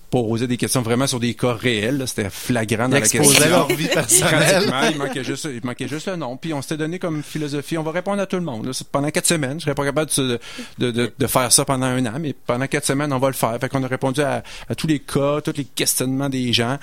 poser 0.10 0.48
des 0.48 0.58
questions 0.58 0.82
vraiment 0.82 1.08
sur 1.08 1.20
des 1.20 1.34
cas 1.34 1.54
réels. 1.54 2.04
C'était 2.08 2.30
flagrant 2.30 2.90
dans 2.90 2.96
la 2.96 3.02
question. 3.02 3.24
leur 3.50 3.68
vie 3.68 3.88
personnelle. 3.88 4.72
il 4.92 4.98
manquait 4.98 5.24
juste, 5.24 5.48
il 5.52 5.66
manquait 5.66 5.88
juste 5.88 6.08
le 6.08 6.16
nom. 6.16 6.38
Puis 6.38 6.54
on 6.54 6.62
s'était 6.62 6.78
donné 6.78 7.00
comme 7.00 7.24
philosophie, 7.24 7.78
on 7.78 7.84
va 7.84 7.92
répondre 7.92 8.22
à 8.22 8.26
tout 8.26 8.38
le 8.38 8.44
monde. 8.44 8.70
pendant 8.92 9.10
quatre 9.10 9.28
semaines, 9.28 9.60
je 9.60 9.66
serais 9.66 9.76
pas 9.76 9.86
capable 9.86 10.10
de, 10.16 10.40
de, 10.78 10.92
de, 10.92 11.12
de, 11.18 11.28
faire 11.28 11.52
ça 11.52 11.66
pendant 11.66 11.86
un 11.86 12.06
an, 12.06 12.18
mais 12.20 12.34
pendant 12.34 12.68
quatre 12.68 12.86
semaines, 12.86 13.12
on 13.12 13.20
va 13.20 13.28
le 13.28 13.34
faire. 13.34 13.58
Fait 13.60 13.70
qu'on 13.70 13.84
a 13.84 13.88
répondu 13.88 14.22
à, 14.22 14.44
à 14.70 14.76
tous 14.76 14.88
les 14.88 15.00
cas, 15.00 15.42
tous 15.42 15.54
les 15.56 15.66
questionnements 15.66 16.30
des 16.30 16.54
gens. 16.54 16.78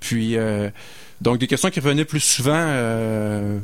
Puis 0.00 0.36
euh, 0.36 0.70
donc, 1.22 1.38
des 1.38 1.46
questions 1.46 1.70
qui 1.70 1.78
revenaient 1.78 2.04
plus 2.04 2.20
souvent, 2.20 2.52
euh, 2.56 3.58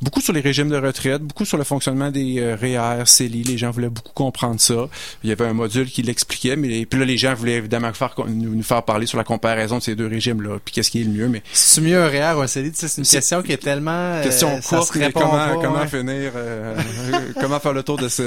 beaucoup 0.00 0.20
sur 0.20 0.32
les 0.32 0.40
régimes 0.40 0.68
de 0.68 0.76
retraite, 0.76 1.22
beaucoup 1.22 1.44
sur 1.44 1.58
le 1.58 1.64
fonctionnement 1.64 2.12
des 2.12 2.38
euh, 2.38 2.54
REER, 2.54 3.04
CELI. 3.04 3.42
Les 3.42 3.58
gens 3.58 3.72
voulaient 3.72 3.88
beaucoup 3.88 4.12
comprendre 4.12 4.60
ça. 4.60 4.88
Il 5.24 5.28
y 5.28 5.32
avait 5.32 5.46
un 5.46 5.52
module 5.52 5.90
qui 5.90 6.02
l'expliquait, 6.02 6.54
mais 6.54 6.86
puis 6.86 7.00
là, 7.00 7.04
les 7.04 7.16
gens 7.18 7.34
voulaient 7.34 7.56
évidemment 7.56 7.92
faire, 7.92 8.14
nous, 8.28 8.62
faire 8.62 8.84
parler 8.84 9.06
sur 9.06 9.18
la 9.18 9.24
comparaison 9.24 9.78
de 9.78 9.82
ces 9.82 9.96
deux 9.96 10.06
régimes-là, 10.06 10.58
puis 10.64 10.72
qu'est-ce 10.72 10.90
qui 10.90 11.00
est 11.00 11.04
le 11.04 11.10
mieux. 11.10 11.28
Mais 11.28 11.42
c'est 11.52 11.80
mieux 11.80 12.00
un 12.00 12.06
REER 12.06 12.38
ou 12.38 12.42
un 12.42 12.46
CELI? 12.46 12.70
C'est 12.74 12.98
une 12.98 13.04
question 13.04 13.42
qui 13.42 13.52
est 13.52 13.62
tellement... 13.62 13.90
Euh, 13.90 14.22
question 14.22 14.60
courte, 14.60 14.92
comment, 15.12 15.60
comment 15.60 15.86
finir, 15.88 16.32
euh, 16.36 16.76
comment 17.40 17.58
faire 17.58 17.72
le 17.72 17.82
tour 17.82 17.96
de, 17.96 18.08
ce, 18.08 18.22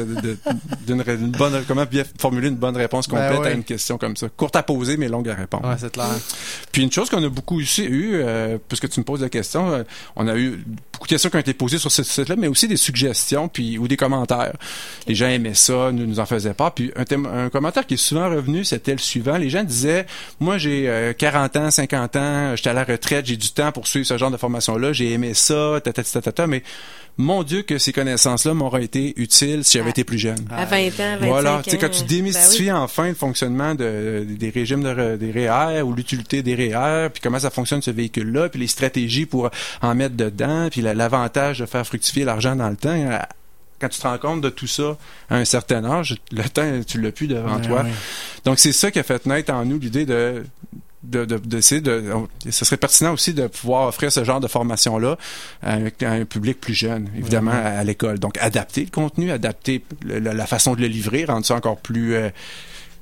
d'une 0.85 1.31
bonne... 1.31 1.63
Comment 1.69 1.85
bien 1.85 2.03
formuler 2.19 2.49
une 2.49 2.55
bonne 2.55 2.75
réponse 2.75 3.07
ben 3.07 3.29
complète 3.29 3.53
à 3.53 3.55
une 3.55 3.63
question 3.63 3.97
comme 3.97 4.17
ça. 4.17 4.27
Courte 4.35 4.57
à 4.57 4.63
poser, 4.63 4.97
mais 4.97 5.07
longue 5.07 5.29
à 5.29 5.35
répondre. 5.35 5.69
Ouais, 5.69 5.75
c'est 5.79 5.91
clair. 5.91 6.09
Puis 6.73 6.81
une 6.81 6.91
chose 6.91 7.09
qu'on 7.09 7.23
a 7.23 7.29
beaucoup 7.29 7.61
aussi 7.61 7.85
eu 7.85 8.21
puisque 8.73 8.91
tu 8.91 8.99
me 8.99 9.05
poses 9.05 9.21
la 9.21 9.29
question, 9.29 9.71
euh, 9.71 9.83
on 10.15 10.27
a 10.27 10.35
eu 10.35 10.63
beaucoup 10.91 11.05
de 11.05 11.09
questions 11.09 11.29
qui 11.29 11.35
ont 11.35 11.39
été 11.39 11.53
posées 11.53 11.77
sur 11.77 11.91
ce 11.91 12.03
site-là, 12.03 12.35
mais 12.35 12.47
aussi 12.47 12.67
des 12.67 12.77
suggestions 12.77 13.49
ou 13.79 13.87
des 13.87 13.97
commentaires. 13.97 14.53
Les 15.07 15.15
gens 15.15 15.27
aimaient 15.27 15.53
ça, 15.53 15.91
nous 15.91 16.05
nous 16.05 16.19
en 16.19 16.25
faisaient 16.25 16.53
pas. 16.53 16.71
Puis 16.71 16.91
un, 16.95 17.49
commentaire 17.49 17.85
qui 17.85 17.95
est 17.95 17.97
souvent 17.97 18.29
revenu, 18.29 18.63
c'était 18.63 18.93
le 18.93 18.97
suivant. 18.97 19.37
Les 19.37 19.49
gens 19.49 19.63
disaient, 19.63 20.05
moi 20.39 20.57
j'ai 20.57 21.13
40 21.17 21.55
euh, 21.55 21.67
ans, 21.67 21.71
50 21.71 22.15
ans, 22.15 22.55
j'étais 22.55 22.69
à 22.69 22.73
la 22.73 22.83
retraite, 22.83 23.25
j'ai 23.25 23.37
du 23.37 23.51
temps 23.51 23.71
pour 23.71 23.87
suivre 23.87 24.05
ce 24.05 24.17
genre 24.17 24.31
de 24.31 24.37
formation-là, 24.37 24.93
j'ai 24.93 25.11
aimé 25.11 25.33
ça, 25.33 25.79
ta, 25.81 26.47
mais 26.47 26.63
mon 27.17 27.43
Dieu, 27.43 27.61
que 27.61 27.77
ces 27.77 27.93
connaissances-là 27.93 28.53
m'auraient 28.53 28.83
été 28.83 29.13
utiles 29.17 29.63
si 29.63 29.77
j'avais 29.77 29.91
été 29.91 30.03
plus 30.03 30.17
jeune. 30.17 30.45
À 30.49 30.65
20 30.65 30.87
ans, 30.87 31.17
25 31.19 31.27
Voilà, 31.27 31.61
tu 31.63 31.71
sais, 31.71 31.77
quand 31.77 31.89
tu 31.89 32.03
démystifies 32.03 32.67
ben 32.67 32.77
enfin 32.77 33.07
le 33.09 33.13
fonctionnement 33.13 33.75
de, 33.75 34.25
des 34.27 34.49
régimes 34.49 34.83
de, 34.83 35.15
des 35.15 35.31
REER 35.31 35.81
ou 35.83 35.93
l'utilité 35.93 36.41
des 36.41 36.55
REER, 36.55 37.09
puis 37.09 37.21
comment 37.21 37.39
ça 37.39 37.51
fonctionne 37.51 37.81
ce 37.81 37.91
véhicule-là, 37.91 38.49
puis 38.49 38.59
les 38.59 38.67
stratégies 38.67 39.25
pour 39.25 39.49
en 39.81 39.95
mettre 39.95 40.15
dedans, 40.15 40.69
puis 40.71 40.81
l'avantage 40.81 41.59
de 41.59 41.65
faire 41.65 41.85
fructifier 41.85 42.25
l'argent 42.25 42.55
dans 42.55 42.69
le 42.69 42.75
temps 42.75 42.89
euh, 42.89 43.17
quand 43.79 43.89
tu 43.89 43.99
te 43.99 44.07
rends 44.07 44.17
compte 44.17 44.41
de 44.41 44.49
tout 44.49 44.67
ça 44.67 44.97
à 45.29 45.35
un 45.35 45.45
certain 45.45 45.83
âge, 45.83 46.15
le 46.31 46.43
temps, 46.43 46.79
tu 46.87 47.01
l'as 47.01 47.11
plus 47.11 47.27
devant 47.27 47.59
toi. 47.59 47.85
Donc, 48.45 48.59
c'est 48.59 48.71
ça 48.71 48.91
qui 48.91 48.99
a 48.99 49.03
fait 49.03 49.25
naître 49.25 49.53
en 49.53 49.65
nous 49.65 49.77
l'idée 49.77 50.05
de 50.05 50.43
de, 51.03 51.25
de, 51.25 51.37
d'essayer 51.37 51.81
de, 51.81 52.03
ce 52.49 52.65
serait 52.65 52.77
pertinent 52.77 53.13
aussi 53.13 53.33
de 53.33 53.47
pouvoir 53.47 53.87
offrir 53.89 54.11
ce 54.11 54.23
genre 54.23 54.39
de 54.39 54.47
formation-là 54.47 55.17
à, 55.61 55.73
un- 55.75 55.87
à 56.01 56.11
un 56.11 56.25
public 56.25 56.59
plus 56.61 56.73
jeune, 56.73 57.09
évidemment, 57.17 57.51
à, 57.51 57.55
à 57.79 57.83
l'école. 57.83 58.19
Donc, 58.19 58.37
adapter 58.39 58.81
le 58.85 58.89
contenu, 58.89 59.31
adapter 59.31 59.83
le- 60.05 60.19
la 60.19 60.47
façon 60.47 60.75
de 60.75 60.81
le 60.81 60.87
livrer, 60.87 61.25
rendre 61.25 61.45
ça 61.45 61.55
encore 61.55 61.77
plus 61.77 62.15
euh, 62.15 62.29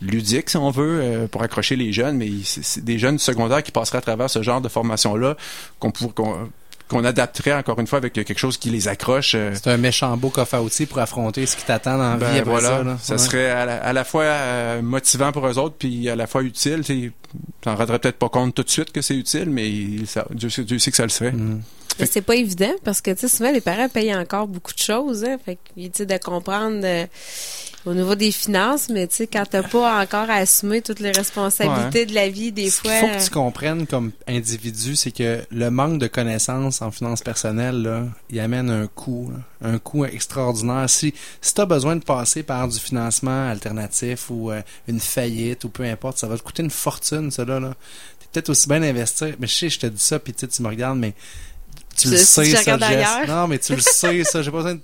ludique, 0.01 0.49
si 0.49 0.57
on 0.57 0.71
veut, 0.71 0.99
euh, 1.01 1.27
pour 1.27 1.43
accrocher 1.43 1.75
les 1.75 1.93
jeunes, 1.93 2.17
mais 2.17 2.29
c'est, 2.43 2.83
des 2.83 2.97
jeunes 2.97 3.19
secondaires 3.19 3.61
qui 3.61 3.71
passeraient 3.71 3.99
à 3.99 4.01
travers 4.01 4.29
ce 4.31 4.41
genre 4.41 4.61
de 4.61 4.67
formation-là 4.69 5.37
qu'on 5.79 5.91
pour, 5.91 6.13
qu'on, 6.15 6.49
qu'on 6.91 7.03
adapterait 7.05 7.53
encore 7.53 7.79
une 7.79 7.87
fois 7.87 7.97
avec 7.97 8.13
quelque 8.13 8.37
chose 8.37 8.57
qui 8.57 8.69
les 8.69 8.87
accroche. 8.87 9.33
euh, 9.35 9.51
C'est 9.55 9.69
un 9.71 9.77
méchant 9.77 10.15
beau 10.17 10.29
coffre 10.29 10.53
à 10.55 10.61
outils 10.61 10.85
pour 10.85 10.99
affronter 10.99 11.45
ce 11.45 11.55
qui 11.55 11.63
t'attend 11.63 11.97
dans 11.97 12.11
la 12.11 12.17
ben, 12.17 12.31
vie 12.31 12.39
après 12.39 12.51
voilà, 12.51 12.69
ça. 12.69 12.83
là. 12.83 12.97
ça 13.01 13.13
Ouais. 13.13 13.17
serait 13.19 13.49
à 13.49 13.65
la, 13.65 13.77
à 13.83 13.93
la 13.93 14.03
fois 14.03 14.23
euh, 14.23 14.81
motivant 14.81 15.31
pour 15.31 15.47
eux 15.47 15.57
autres, 15.57 15.75
puis 15.79 16.09
à 16.09 16.15
la 16.15 16.27
fois 16.27 16.43
utile. 16.43 16.83
Tu 16.85 17.11
t'en 17.61 17.75
rendrais 17.75 17.97
peut-être 17.99 18.17
pas 18.19 18.29
compte 18.29 18.53
tout 18.53 18.63
de 18.63 18.69
suite 18.69 18.91
que 18.91 19.01
c'est 19.01 19.15
utile, 19.15 19.49
mais 19.49 20.05
ça, 20.05 20.25
Dieu, 20.31 20.49
sait- 20.49 20.63
Dieu 20.63 20.77
sait 20.79 20.91
que 20.91 20.97
ça 20.97 21.03
le 21.03 21.09
serait. 21.09 21.31
Mm. 21.31 21.61
Mais 21.99 22.05
c'est 22.05 22.21
pas 22.21 22.35
évident 22.35 22.71
parce 22.83 23.01
que, 23.01 23.11
tu 23.11 23.19
sais, 23.21 23.27
souvent, 23.27 23.51
les 23.51 23.61
parents 23.61 23.89
payent 23.89 24.15
encore 24.15 24.47
beaucoup 24.47 24.73
de 24.73 24.79
choses, 24.79 25.23
hein. 25.23 25.37
Fait 25.45 25.55
que, 25.55 25.81
tu 25.81 25.89
sais, 25.93 26.05
de 26.05 26.17
comprendre 26.17 26.81
euh, 26.83 27.05
au 27.85 27.93
niveau 27.93 28.13
des 28.15 28.31
finances, 28.31 28.89
mais 28.89 29.07
tu 29.07 29.15
sais, 29.15 29.27
quand 29.27 29.43
t'as 29.49 29.63
pas 29.63 30.01
encore 30.01 30.29
à 30.29 30.35
assumer 30.35 30.81
toutes 30.81 30.99
les 30.99 31.11
responsabilités 31.11 32.05
de 32.05 32.13
la 32.13 32.29
vie, 32.29 32.51
des 32.51 32.69
Ce 32.69 32.81
fois. 32.81 32.91
qu'il 32.91 32.99
faut 33.09 33.17
que 33.17 33.23
tu 33.23 33.29
comprennes 33.31 33.87
comme 33.87 34.11
individu, 34.27 34.95
c'est 34.95 35.11
que 35.11 35.41
le 35.49 35.71
manque 35.71 35.99
de 35.99 36.07
connaissances 36.07 36.81
en 36.81 36.91
finances 36.91 37.21
personnelles, 37.21 37.81
là, 37.81 38.03
il 38.29 38.39
amène 38.39 38.69
un 38.69 38.87
coût, 38.87 39.31
là, 39.31 39.69
un 39.73 39.79
coût 39.79 40.05
extraordinaire. 40.05 40.89
Si, 40.89 41.13
si 41.41 41.53
tu 41.53 41.61
as 41.61 41.65
besoin 41.65 41.95
de 41.95 42.03
passer 42.03 42.43
par 42.43 42.67
du 42.67 42.77
financement 42.79 43.49
alternatif 43.49 44.29
ou 44.29 44.51
euh, 44.51 44.61
une 44.87 44.99
faillite 44.99 45.63
ou 45.63 45.69
peu 45.69 45.83
importe, 45.83 46.19
ça 46.19 46.27
va 46.27 46.37
te 46.37 46.43
coûter 46.43 46.63
une 46.63 46.69
fortune, 46.69 47.31
ça 47.31 47.45
là. 47.45 47.59
T'es 48.19 48.27
peut-être 48.31 48.49
aussi 48.49 48.67
bien 48.67 48.79
d'investir. 48.79 49.35
Mais 49.39 49.47
je 49.47 49.55
sais, 49.55 49.69
je 49.69 49.79
te 49.79 49.87
dis 49.87 50.03
ça, 50.03 50.19
puis 50.19 50.33
tu 50.33 50.41
sais, 50.41 50.47
tu 50.47 50.61
me 50.61 50.67
regardes, 50.67 50.99
mais 50.99 51.13
tu 51.97 52.09
le 52.09 52.17
sais, 52.17 52.45
ça. 52.55 52.75
Non, 53.27 53.47
mais 53.47 53.59
tu 53.59 53.75
le 53.75 53.81
sais, 53.81 54.23
ça. 54.23 54.41
J'ai 54.41 54.51
pas 54.51 54.57
besoin 54.57 54.75
de 54.75 54.81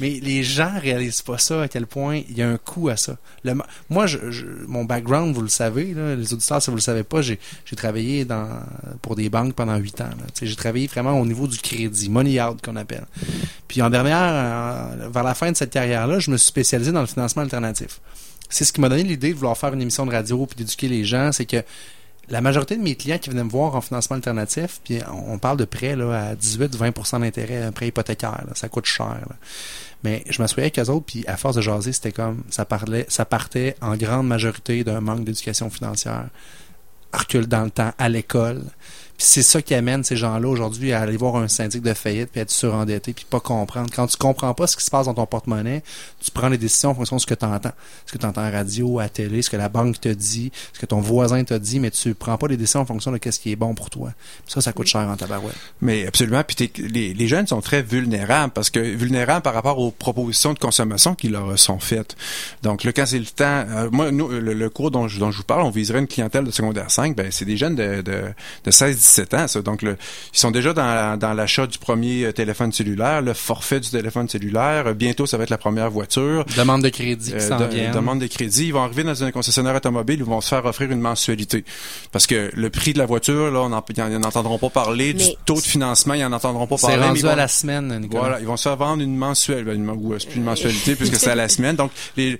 mais 0.00 0.18
les 0.22 0.42
gens 0.42 0.72
réalisent 0.80 1.22
pas 1.22 1.38
ça, 1.38 1.62
à 1.62 1.68
quel 1.68 1.86
point 1.86 2.22
il 2.28 2.36
y 2.36 2.42
a 2.42 2.48
un 2.48 2.56
coût 2.58 2.88
à 2.88 2.96
ça. 2.96 3.16
Le 3.44 3.54
moi, 3.88 4.06
je, 4.06 4.30
je- 4.30 4.44
mon 4.66 4.84
background, 4.84 5.34
vous 5.34 5.42
le 5.42 5.48
savez, 5.48 5.94
là, 5.94 6.14
les 6.14 6.32
auditeurs, 6.32 6.60
si 6.60 6.70
vous 6.70 6.76
le 6.76 6.82
savez 6.82 7.02
pas, 7.02 7.22
j'ai, 7.22 7.38
travaillé 7.76 8.24
dans, 8.24 8.48
pour 9.02 9.16
des 9.16 9.28
banques 9.28 9.54
pendant 9.54 9.76
huit 9.76 10.00
ans. 10.00 10.10
J'ai 10.40 10.56
travaillé 10.56 10.86
vraiment 10.86 11.18
au 11.20 11.26
niveau 11.26 11.46
du 11.46 11.58
crédit, 11.58 12.08
money 12.10 12.40
out 12.42 12.58
qu'on 12.62 12.76
appelle. 12.76 13.06
Puis 13.68 13.82
en 13.82 13.90
dernière, 13.90 14.16
euh, 14.20 15.08
vers 15.08 15.22
la 15.24 15.34
fin 15.34 15.50
de 15.52 15.56
cette 15.56 15.70
carrière-là, 15.70 16.18
je 16.18 16.30
me 16.30 16.36
suis 16.36 16.48
spécialisé 16.48 16.92
dans 16.92 17.00
le 17.00 17.06
financement 17.06 17.42
alternatif. 17.42 18.00
C'est 18.48 18.64
ce 18.64 18.72
qui 18.72 18.80
m'a 18.80 18.88
donné 18.88 19.02
l'idée 19.02 19.30
de 19.30 19.34
vouloir 19.34 19.56
faire 19.58 19.74
une 19.74 19.82
émission 19.82 20.06
de 20.06 20.12
radio 20.12 20.46
puis 20.46 20.56
d'éduquer 20.56 20.88
les 20.88 21.04
gens, 21.04 21.32
c'est 21.32 21.46
que 21.46 21.62
la 22.28 22.40
majorité 22.40 22.76
de 22.76 22.82
mes 22.82 22.96
clients 22.96 23.18
qui 23.18 23.30
venaient 23.30 23.44
me 23.44 23.50
voir 23.50 23.74
en 23.74 23.80
financement 23.80 24.16
alternatif, 24.16 24.80
puis 24.84 24.98
on 25.12 25.38
parle 25.38 25.56
de 25.56 25.64
prêts 25.64 25.92
à 25.92 26.34
18-20% 26.34 27.20
d'intérêt, 27.20 27.62
un 27.62 27.72
prêt 27.72 27.88
hypothécaire, 27.88 28.42
là, 28.46 28.54
ça 28.54 28.68
coûte 28.68 28.86
cher. 28.86 29.20
Mais 30.02 30.24
je 30.28 30.42
m'assoyais 30.42 30.66
avec 30.66 30.78
eux 30.78 30.90
autres, 30.90 31.06
puis 31.06 31.24
à 31.26 31.36
force 31.36 31.56
de 31.56 31.60
jaser, 31.60 31.92
c'était 31.92 32.12
comme 32.12 32.42
ça 32.50 32.64
parlait, 32.64 33.06
ça 33.08 33.24
partait 33.24 33.76
en 33.80 33.96
grande 33.96 34.26
majorité 34.26 34.84
d'un 34.84 35.00
manque 35.00 35.24
d'éducation 35.24 35.70
financière, 35.70 36.26
recul 37.12 37.46
dans 37.46 37.62
le 37.62 37.70
temps 37.70 37.92
à 37.98 38.08
l'école. 38.08 38.62
C'est 39.18 39.42
ça 39.42 39.62
qui 39.62 39.74
amène 39.74 40.04
ces 40.04 40.16
gens-là 40.16 40.48
aujourd'hui 40.48 40.92
à 40.92 41.00
aller 41.00 41.16
voir 41.16 41.36
un 41.36 41.48
syndic 41.48 41.82
de 41.82 41.94
faillite 41.94 42.30
puis 42.30 42.40
être 42.40 42.50
surendetté 42.50 43.12
puis 43.12 43.26
pas 43.28 43.40
comprendre. 43.40 43.90
Quand 43.94 44.06
tu 44.06 44.16
comprends 44.16 44.52
pas 44.54 44.66
ce 44.66 44.76
qui 44.76 44.84
se 44.84 44.90
passe 44.90 45.06
dans 45.06 45.14
ton 45.14 45.26
porte-monnaie, 45.26 45.82
tu 46.22 46.30
prends 46.30 46.48
les 46.48 46.58
décisions 46.58 46.90
en 46.90 46.94
fonction 46.94 47.16
de 47.16 47.20
ce 47.20 47.26
que 47.26 47.34
tu 47.34 47.44
entends. 47.44 47.72
Ce 48.06 48.12
que 48.12 48.18
tu 48.18 48.26
entends 48.26 48.42
à 48.42 48.50
radio, 48.50 48.98
à 48.98 49.08
télé, 49.08 49.42
ce 49.42 49.50
que 49.50 49.56
la 49.56 49.68
banque 49.68 50.00
te 50.00 50.08
dit, 50.08 50.52
ce 50.72 50.78
que 50.78 50.86
ton 50.86 51.00
voisin 51.00 51.42
te 51.44 51.54
dit, 51.54 51.80
mais 51.80 51.90
tu 51.90 52.14
prends 52.14 52.36
pas 52.36 52.48
les 52.48 52.56
décisions 52.56 52.80
en 52.80 52.86
fonction 52.86 53.12
de 53.12 53.18
ce 53.30 53.38
qui 53.38 53.52
est 53.52 53.56
bon 53.56 53.74
pour 53.74 53.90
toi. 53.90 54.12
Ça, 54.46 54.60
ça 54.60 54.72
coûte 54.72 54.86
cher 54.86 55.02
en 55.02 55.16
tabarouette. 55.16 55.56
Mais 55.80 56.06
absolument. 56.06 56.42
Puis 56.44 56.70
les, 56.78 57.14
les 57.14 57.28
jeunes 57.28 57.46
sont 57.46 57.60
très 57.60 57.82
vulnérables 57.82 58.52
parce 58.52 58.70
que 58.70 58.80
vulnérables 58.80 59.42
par 59.42 59.54
rapport 59.54 59.78
aux 59.78 59.90
propositions 59.90 60.52
de 60.52 60.58
consommation 60.58 61.14
qui 61.14 61.28
leur 61.28 61.58
sont 61.58 61.78
faites. 61.78 62.16
Donc 62.62 62.84
là, 62.84 62.92
quand 62.92 63.06
c'est 63.06 63.18
le 63.18 63.26
temps, 63.26 63.44
euh, 63.44 63.88
moi, 63.90 64.10
nous, 64.10 64.28
le, 64.28 64.52
le 64.52 64.70
cours 64.70 64.90
dont 64.90 65.08
je, 65.08 65.18
dont 65.18 65.30
je 65.30 65.38
vous 65.38 65.44
parle, 65.44 65.62
on 65.62 65.70
viserait 65.70 65.98
une 65.98 66.06
clientèle 66.06 66.44
de 66.44 66.50
secondaire 66.50 66.90
5. 66.90 67.16
Ben, 67.16 67.30
c'est 67.30 67.44
des 67.44 67.56
jeunes 67.56 67.76
de, 67.76 68.02
de, 68.02 68.22
de 68.64 68.70
16-17 69.06 69.36
ans, 69.36 69.48
ça. 69.48 69.62
Donc 69.62 69.82
le, 69.82 69.96
ils 70.34 70.38
sont 70.38 70.50
déjà 70.50 70.72
dans, 70.72 71.18
dans 71.18 71.32
l'achat 71.34 71.66
du 71.66 71.78
premier 71.78 72.24
euh, 72.24 72.32
téléphone 72.32 72.72
cellulaire, 72.72 73.22
le 73.22 73.34
forfait 73.34 73.80
du 73.80 73.90
téléphone 73.90 74.28
cellulaire. 74.28 74.94
Bientôt, 74.94 75.26
ça 75.26 75.36
va 75.36 75.44
être 75.44 75.50
la 75.50 75.58
première 75.58 75.90
voiture. 75.90 76.44
Demande 76.56 76.82
de 76.82 76.88
crédit 76.88 77.30
qui 77.30 77.36
Euh, 77.36 77.48
s'en 77.48 77.58
de- 77.58 77.64
vient. 77.66 77.90
demande 77.92 78.20
de 78.20 78.26
crédit. 78.26 78.66
Ils 78.66 78.72
vont 78.72 78.82
arriver 78.82 79.04
dans 79.04 79.22
un 79.24 79.30
concessionnaire 79.30 79.74
automobile, 79.74 80.16
ils 80.20 80.24
vont 80.24 80.40
se 80.40 80.48
faire 80.48 80.64
offrir 80.64 80.90
une 80.90 81.00
mensualité. 81.00 81.64
Parce 82.12 82.26
que 82.26 82.50
le 82.54 82.70
prix 82.70 82.92
de 82.92 82.98
la 82.98 83.06
voiture, 83.06 83.50
là, 83.50 83.60
on 83.60 83.72
en- 83.72 83.84
ils 83.96 84.02
n'en 84.18 84.28
entendront 84.28 84.58
pas 84.58 84.70
parler. 84.70 85.12
Du 85.14 85.24
taux 85.44 85.54
de 85.54 85.60
financement, 85.60 86.14
ils 86.14 86.22
n'en 86.22 86.32
entendront 86.32 86.66
pas 86.66 86.76
C'est 86.76 86.86
parler. 86.88 87.00
mais 87.02 87.06
rendu 87.08 87.20
vont- 87.22 87.28
à 87.28 87.36
la 87.36 87.48
semaine, 87.48 87.98
Nicolas. 88.00 88.20
voilà, 88.20 88.40
ils 88.40 88.46
vont 88.46 88.56
se 88.56 88.62
faire 88.64 88.76
vendre 88.76 89.02
une 89.02 89.16
mensuelle, 89.16 89.64
ben, 89.64 89.74
une, 89.76 89.88
ou, 89.90 90.12
euh, 90.12 90.18
c'est 90.18 90.28
plus 90.28 90.38
une 90.38 90.44
mensualité 90.44 90.94
puisque 90.96 91.16
c'est 91.16 91.30
à 91.30 91.34
la 91.34 91.48
semaine. 91.48 91.76
Donc, 91.76 91.90
les, 92.16 92.38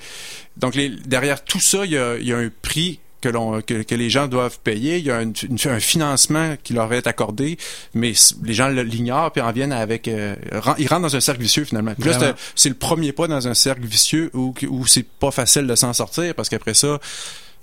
donc 0.57 0.75
les, 0.75 0.89
derrière 0.91 1.45
tout 1.45 1.61
ça, 1.61 1.85
il 1.85 1.93
y 1.93 1.99
a, 1.99 2.17
il 2.17 2.27
y 2.27 2.33
a 2.33 2.39
un 2.39 2.51
prix 2.63 2.99
que, 3.21 3.29
l'on, 3.29 3.61
que, 3.63 3.83
que 3.83 3.95
les 3.95 4.11
gens 4.11 4.27
doivent 4.29 4.59
payer. 4.63 4.99
Il 4.99 5.05
y 5.07 5.11
a 5.11 5.23
une- 5.23 5.33
une- 5.49 5.59
un 5.71 5.81
financement 5.81 6.57
qui 6.63 6.73
leur 6.75 6.93
est 6.93 7.07
accordé, 7.07 7.59
mais 7.95 8.13
les 8.45 8.55
gens 8.55 8.69
l'ignorent 8.69 9.33
puis 9.33 9.41
en 9.43 9.53
viennent 9.53 9.73
avec. 9.73 10.07
euh, 10.09 10.35
ils 10.79 10.87
rentrent 10.89 11.03
dans 11.03 11.17
un 11.17 11.21
cercle 11.21 11.41
vicieux 11.43 11.65
finalement. 11.65 11.95
Puis 11.95 12.05
là, 12.11 12.35
c'est 12.55 12.69
le 12.69 12.75
premier 12.75 13.13
pas 13.13 13.27
dans 13.29 13.49
un 13.49 13.55
cercle 13.55 13.85
vicieux 13.85 14.31
où, 14.35 14.55
où 14.69 14.87
c'est 14.87 15.07
pas 15.07 15.31
facile 15.31 15.67
de 15.67 15.75
s'en 15.75 15.93
sortir 15.93 16.35
parce 16.35 16.49
qu'après 16.49 16.75
ça. 16.75 16.99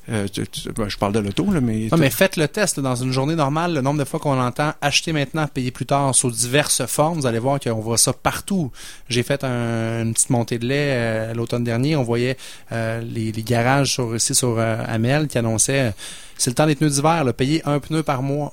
Euh, 0.10 0.28
tu- 0.28 0.46
tu- 0.48 0.72
ben, 0.72 0.90
je 0.90 0.98
parle 0.98 1.14
de 1.14 1.20
l'auto, 1.20 1.46
là, 1.52 1.62
mais. 1.62 1.88
Non, 1.92 1.98
mais 1.98 2.10
faites 2.10 2.36
le 2.36 2.48
test 2.48 2.78
là, 2.78 2.84
dans 2.84 2.96
une 2.96 3.12
journée 3.12 3.36
normale, 3.36 3.74
le 3.74 3.82
nombre 3.82 4.00
de 4.00 4.04
fois 4.06 4.20
qu'on 4.20 4.40
entend 4.40 4.74
acheter 4.82 5.14
maintenant, 5.14 5.48
payer 5.48 5.72
plus 5.72 5.86
tard 5.86 6.14
sous 6.14 6.30
diverses 6.32 6.86
formes, 6.88 7.20
vous 7.20 7.26
allez 7.26 7.40
voir 7.40 7.60
qu'on 7.60 7.80
voit 7.80 7.98
ça 7.98 8.12
partout. 8.14 8.72
J'ai 9.10 9.24
fait 9.24 9.44
un- 9.44 10.04
une 10.04 10.14
petite 10.14 10.30
montée 10.30 10.60
de 10.60 10.66
lait 10.66 10.94
euh, 10.96 11.34
l'automne 11.34 11.64
dernier, 11.64 11.96
on 11.96 12.04
voyait 12.04 12.38
euh, 12.72 13.02
les, 13.02 13.32
les 13.32 13.44
garages 13.44 13.94
sur 13.94 14.16
ici 14.16 14.36
sur 14.36 14.60
Amel 14.60 15.28
qui 15.28 15.38
annonçaient 15.38 15.94
c'est 16.38 16.50
le 16.50 16.56
temps 16.56 16.66
des 16.68 16.76
pneus 16.76 16.90
d'hiver, 16.90 17.24
payer 17.38 17.62
un 17.66 17.80
pneu 17.80 18.04
par 18.04 18.22
mois. 18.24 18.52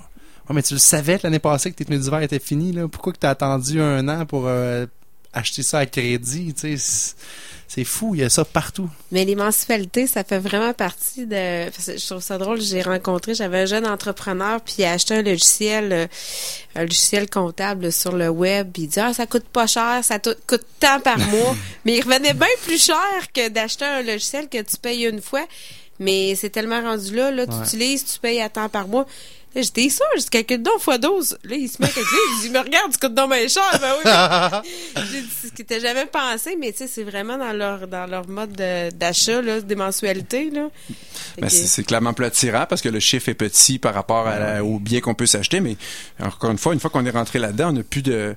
Ouais, 0.48 0.55
mais 0.55 0.62
tu 0.62 0.74
le 0.74 0.80
savais 0.80 1.18
l'année 1.22 1.38
passée 1.38 1.70
que 1.72 1.76
tes 1.76 1.84
pneus 1.84 1.98
d'hiver 1.98 2.20
étaient 2.22 2.38
finis, 2.38 2.72
là. 2.72 2.86
Pourquoi 2.88 3.12
que 3.12 3.18
t'as 3.18 3.30
attendu 3.30 3.80
un 3.80 4.07
an 4.09 4.26
pour 4.26 4.44
euh, 4.46 4.86
acheter 5.33 5.62
ça 5.62 5.78
à 5.78 5.87
crédit, 5.87 6.53
tu 6.55 6.76
sais? 6.78 7.14
c'est- 7.68 7.85
fou, 7.85 8.14
il 8.16 8.20
y 8.20 8.24
a 8.24 8.28
ça 8.28 8.45
partout. 8.45 8.91
Mais 9.12 9.24
les 9.24 9.37
mensualités, 9.37 10.09
ça 10.09 10.24
fait 10.24 10.41
vraiment 10.41 10.72
partie 10.74 11.24
de. 11.24 11.37
Je 11.66 12.05
trouve 12.07 12.20
ça 12.22 12.37
drôle. 12.37 12.61
J'ai 12.61 12.83
rencontré, 12.83 13.35
j'avais 13.35 13.61
un 13.61 13.66
jeune 13.66 13.87
entrepreneur, 13.87 14.61
puis 14.61 14.74
il 14.78 14.85
a 14.85 14.93
acheté 14.93 15.14
un 15.14 15.22
logiciel, 15.22 15.93
euh, 15.93 16.07
un 16.74 16.81
logiciel 16.83 17.31
comptable 17.31 17.93
sur 17.93 18.12
le 18.16 18.28
web. 18.28 18.70
Puis 18.72 18.83
il 18.83 18.89
dit 18.89 18.99
ah 19.01 19.14
ça 19.14 19.26
coûte 19.26 19.45
pas 19.45 19.68
cher, 19.68 20.01
ça 20.03 20.18
coûte 20.18 20.66
tant 20.81 20.99
par 21.01 21.18
mois. 21.18 21.57
Mais 21.85 21.99
il 21.99 22.03
revenait 22.03 22.35
bien 22.35 22.49
plus 22.64 22.83
cher 22.85 23.33
que 23.33 23.49
d'acheter 23.49 23.85
un 23.85 24.03
logiciel 24.03 24.49
que 24.49 24.61
tu 24.62 24.76
payes 24.76 25.05
une 25.05 25.22
fois. 25.22 25.47
Mais 26.01 26.35
c'est 26.35 26.51
tellement 26.51 26.81
rendu 26.81 27.14
là, 27.14 27.31
là, 27.31 27.47
tu 27.47 27.53
Ouais. 27.53 27.62
utilises, 27.64 28.05
tu 28.05 28.18
payes 28.18 28.41
à 28.41 28.49
temps 28.49 28.68
par 28.70 28.89
mois. 28.89 29.07
Là, 29.55 29.62
j'étais 29.62 29.88
sûr, 29.88 30.05
j'ai 30.14 30.22
dit, 30.22 30.28
calcule 30.30 30.62
donc 30.62 30.78
fois 30.80 30.96
12. 30.98 31.36
Là, 31.42 31.57
il 31.57 31.68
se 31.68 31.82
met 31.82 31.88
à 31.88 31.92
calculer, 31.92 32.20
il 32.36 32.42
dit, 32.42 32.51
me 32.51 32.59
regarde, 32.61 32.92
tu 32.92 32.98
coûtes 32.98 33.14
donc 33.14 33.32
bien 33.32 33.48
cher. 33.48 33.62
Ben 33.80 33.92
oui, 33.96 34.03
mais- 34.05 35.03
j'ai 35.11 35.20
dit, 35.22 35.28
c'est 35.40 35.48
ce 35.48 35.53
qui 35.53 35.62
n'était 35.62 35.80
jamais 35.80 36.07
pensé, 36.07 36.57
mais 36.57 36.70
tu 36.70 36.78
sais, 36.78 36.86
c'est 36.86 37.03
vraiment 37.03 37.36
dans 37.36 37.53
leur, 37.53 37.88
dans 37.88 38.07
leur 38.07 38.28
mode 38.28 38.53
de- 38.53 38.90
d'achat, 38.92 39.42
là, 39.42 39.61
des 39.61 39.74
mensualités, 39.74 40.51
là. 40.51 40.68
Ben, 41.38 41.46
que- 41.48 41.53
c'est 41.53 41.66
c'est 41.66 41.82
clairement 41.82 42.12
plus 42.12 42.26
attirant 42.26 42.66
parce 42.68 42.80
que 42.80 42.88
le 42.88 43.01
chiffre 43.01 43.28
est 43.28 43.34
petit 43.34 43.78
par 43.80 43.92
rapport 43.94 44.26
à 44.28 44.38
la- 44.38 44.64
au 44.64 44.78
bien 44.78 45.01
qu'on 45.01 45.14
peut 45.14 45.26
s'acheter, 45.26 45.59
mais 45.61 45.76
encore 46.20 46.51
une 46.53 46.59
fois, 46.59 46.72
une 46.72 46.80
fois 46.80 46.90
qu'on 46.90 47.05
est 47.05 47.11
rentré 47.11 47.38
là-dedans, 47.40 47.70
on 47.70 47.72
n'a 47.72 47.82
plus 47.82 48.03
de 48.03 48.36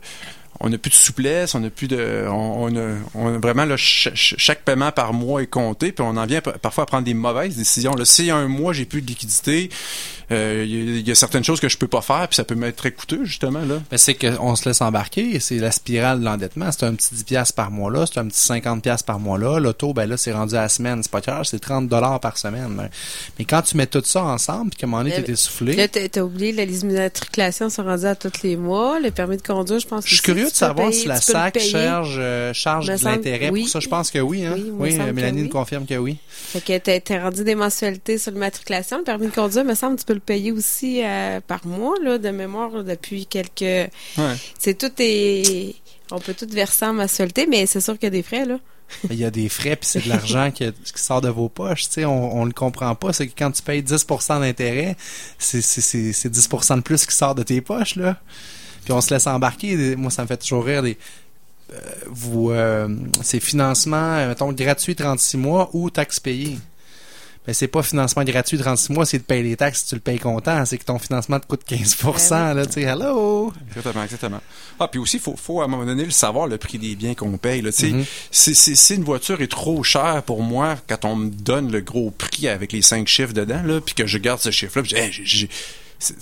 on 0.60 0.70
n'a 0.70 0.78
plus 0.78 0.90
de 0.92 0.96
souplesse, 0.96 1.56
on 1.56 1.60
n'a 1.60 1.70
plus 1.70 1.88
de 1.88 2.26
on, 2.30 2.66
on 2.66 2.76
a, 2.76 2.96
on 3.16 3.36
a 3.36 3.38
vraiment 3.38 3.66
là, 3.66 3.76
ch- 3.78 4.10
ch- 4.16 4.36
chaque 4.38 4.64
paiement 4.64 4.92
par 4.92 5.14
mois 5.14 5.42
est 5.44 5.48
compté, 5.48 5.92
puis 5.92 6.06
on 6.08 6.16
en 6.18 6.26
vient 6.26 6.42
parfois 6.42 6.84
à 6.84 6.88
prendre 6.88 7.04
des 7.06 7.14
mauvaises 7.14 7.56
décisions. 7.58 7.96
Là, 7.96 8.06
si 8.06 8.30
un 8.32 8.48
mois 8.48 8.72
j'ai 8.74 8.86
plus 8.86 9.02
de 9.02 9.08
liquidité, 9.08 9.70
euh, 10.32 10.64
il 10.66 10.72
y, 10.74 10.78
a- 10.78 11.00
il 11.00 11.08
y 11.08 11.12
a 11.12 11.16
certaines 11.16 11.44
choses 11.44 11.60
que 11.60 11.68
je 11.70 11.78
peux 11.78 11.88
pas 11.88 12.02
faire, 12.02 12.28
puis 12.28 12.36
ça 12.36 12.44
peut 12.44 12.56
m'être 12.56 12.78
très 12.78 12.92
coûteux 12.92 13.26
justement 13.26 13.60
là. 13.60 13.82
Ben, 13.92 13.98
c'est 13.98 14.14
qu'on 14.16 14.56
se 14.56 14.68
laisse 14.70 14.82
embarquer, 14.82 15.40
c'est 15.40 15.58
la 15.58 15.72
spirale 15.72 16.20
de 16.22 16.26
l'endettement. 16.26 16.72
C'est 16.72 16.86
un 16.86 16.94
petit 16.96 17.14
10 17.14 17.24
piastres 17.26 17.56
par 17.56 17.72
mois 17.72 17.92
là, 17.92 18.06
c'est 18.06 18.20
un 18.20 18.28
petit 18.28 18.40
50 18.40 18.82
piastres 18.82 19.06
par 19.06 19.20
mois 19.20 19.38
là. 19.38 19.60
L'auto, 19.60 19.94
ben 19.94 20.06
là, 20.08 20.18
c'est 20.18 20.32
rendu 20.32 20.56
à 20.56 20.62
la 20.62 20.70
semaine. 20.70 21.02
C'est 21.04 21.12
pas 21.12 21.22
cher, 21.22 21.42
c'est 21.46 21.60
30 21.60 21.88
dollars 21.90 22.20
par 22.20 22.38
semaine. 22.38 22.74
Ben, 22.78 22.90
Mais 23.38 23.46
quand 23.46 23.62
tu 23.64 23.76
mets 23.78 23.88
tout 23.88 24.02
ça 24.06 24.24
ensemble, 24.24 24.70
puis 24.72 24.80
qu'à 24.80 24.88
un 24.88 24.90
moment 24.90 25.04
donné, 25.04 25.16
t'es 25.24 25.32
essoufflé. 25.34 25.74
Là, 25.76 25.88
t'as 25.88 26.22
oublié, 26.22 26.52
là, 26.52 26.66
les 26.66 26.82
immatriculations 26.82 27.70
sont 27.70 27.84
rendues 27.84 28.06
à 28.06 28.16
tous 28.16 28.32
les 28.44 28.56
mois. 28.56 29.00
Le 29.00 29.12
permis 29.12 29.38
de 29.38 29.42
conduire, 29.42 29.80
je 29.80 29.88
pense 29.88 30.06
Je 30.08 30.16
suis 30.16 30.32
aussi, 30.32 30.43
curieux 30.44 30.52
de 30.52 30.56
savoir 30.56 30.90
payer- 30.90 31.02
si 31.02 31.08
la 31.08 31.16
le 31.16 31.22
SAC 31.22 31.60
charge, 31.60 32.16
euh, 32.20 32.54
charge 32.54 32.88
de 32.88 33.04
l'intérêt 33.06 33.50
oui. 33.50 33.62
pour 33.62 33.70
ça? 33.70 33.80
Je 33.80 33.90
pense 33.90 34.12
que 34.12 34.20
oui. 34.20 34.46
Hein? 34.46 34.58
Oui, 34.74 34.98
Mélanie 35.14 35.44
nous 35.44 35.50
confirme 35.50 35.86
que 35.86 35.96
oui. 35.96 36.18
Fait 36.30 36.62
que 36.62 36.78
t'as 36.78 37.00
t'as 37.00 37.24
rendu 37.24 37.44
des 37.44 37.56
mensualités 37.56 38.18
sur 38.18 38.32
l'immatriculation. 38.32 38.98
Le 39.00 39.04
permis 39.04 39.28
de 39.28 39.32
conduire, 39.32 39.66
me 39.66 39.76
semble, 39.76 39.98
tu 39.98 40.06
peux 40.06 40.14
le 40.14 40.20
payer 40.20 40.52
aussi 40.52 41.02
euh, 41.04 41.40
par 41.46 41.66
mois, 41.66 41.96
là, 42.04 42.18
de 42.18 42.30
mémoire, 42.30 42.70
là, 42.72 42.84
depuis 42.84 43.26
quelques... 43.26 43.62
Ouais. 43.62 44.36
C'est 44.60 44.78
tout 44.78 44.92
est... 45.00 45.76
On 46.12 46.20
peut 46.20 46.34
tout 46.34 46.48
verser 46.50 46.86
en 46.86 46.94
mensualité, 46.94 47.48
mais 47.48 47.66
c'est 47.66 47.82
sûr 47.82 47.94
qu'il 47.96 48.04
y 48.04 48.08
a 48.08 48.10
des 48.12 48.24
frais, 48.24 48.46
là. 48.46 48.60
Il 49.10 49.16
y 49.16 49.26
a 49.26 49.32
des 49.32 49.50
frais, 49.50 49.76
puis 49.76 49.88
c'est 49.90 50.04
de 50.04 50.10
l'argent 50.10 50.52
qui, 50.52 50.66
qui 50.72 51.02
sort 51.02 51.22
de 51.22 51.30
vos 51.30 51.50
poches. 51.50 51.86
Tu 51.86 51.92
sais, 51.94 52.06
on, 52.06 52.38
on 52.38 52.46
le 52.46 52.52
comprend 52.52 52.94
pas. 52.94 53.12
C'est 53.14 53.26
que 53.28 53.34
quand 53.36 53.50
tu 53.50 53.64
payes 53.64 53.82
10% 53.82 54.42
d'intérêt, 54.42 54.96
c'est, 55.40 55.62
c'est, 55.62 55.82
c'est, 55.82 56.14
c'est 56.14 56.30
10% 56.30 56.76
de 56.76 56.82
plus 56.82 57.06
qui 57.08 57.16
sort 57.16 57.34
de 57.34 57.42
tes 57.42 57.62
poches, 57.62 57.96
là. 57.96 58.18
Puis 58.84 58.94
on 58.94 59.02
se 59.02 59.14
laisse 59.14 59.28
embarquer. 59.28 59.96
Moi, 59.96 60.12
ça 60.12 60.24
me 60.24 60.28
fait 60.28 60.38
toujours 60.38 60.66
rire 60.66 60.84
des 60.84 60.98
euh, 61.74 61.80
vous 62.08 62.52
euh, 62.52 62.88
c'est 63.22 63.40
financement 63.40 64.16
euh, 64.18 64.28
mettons 64.28 64.52
gratuit 64.52 64.96
36 64.96 65.38
mois 65.38 65.70
ou 65.74 65.90
taxes 65.90 66.20
payées. 66.20 66.58
Mais 67.48 67.54
c'est 67.54 67.68
pas 67.68 67.84
financement 67.84 68.24
gratuit 68.24 68.58
36 68.58 68.94
mois, 68.94 69.06
c'est 69.06 69.18
de 69.18 69.24
payer 69.24 69.44
les 69.44 69.58
taxes, 69.58 69.86
tu 69.88 69.96
le 69.96 70.02
payes 70.02 70.20
content, 70.20 70.64
c'est 70.66 70.78
que 70.78 70.86
ton 70.86 70.98
financement 70.98 71.42
te 71.42 71.46
coûte 71.46 71.64
15%, 71.68 72.54
là, 72.54 72.66
tu 72.66 72.72
sais, 72.74 72.82
hello! 72.84 73.52
Exactement, 73.68 74.04
exactement. 74.04 74.42
Ah, 74.80 74.88
puis 74.88 74.98
aussi, 74.98 75.20
faut, 75.20 75.36
faut 75.36 75.60
à 75.62 75.66
un 75.66 75.68
moment 75.68 75.84
donné 75.86 76.06
le 76.06 76.12
savoir, 76.12 76.48
le 76.48 76.58
prix 76.58 76.78
des 76.78 76.96
biens 76.96 77.16
qu'on 77.16 77.38
paye, 77.38 77.62
là, 77.62 77.74
tu 77.74 77.80
sais. 77.80 77.92
Mhm. 77.92 78.06
si, 78.32 78.56
si, 78.56 78.78
si 78.78 78.96
une 78.96 79.04
voiture 79.04 79.42
est 79.42 79.52
trop 79.52 79.84
chère 79.84 80.24
pour 80.24 80.42
moi, 80.42 80.78
quand 80.88 81.04
on 81.04 81.18
me 81.18 81.30
donne 81.30 81.70
le 81.70 81.82
gros 81.82 82.12
prix 82.12 82.48
avec 82.48 82.72
les 82.72 82.82
cinq 82.82 83.10
chiffres 83.10 83.34
dedans, 83.34 83.62
là, 83.62 83.82
puis 83.82 83.94
que 83.94 84.08
je 84.08 84.18
garde 84.20 84.40
ce 84.40 84.50
chiffre-là, 84.52 84.84
puis 84.84 84.92
je 84.92 84.96
dis, 84.96 85.02
Hey, 85.02 85.12
j'ai- 85.12 85.50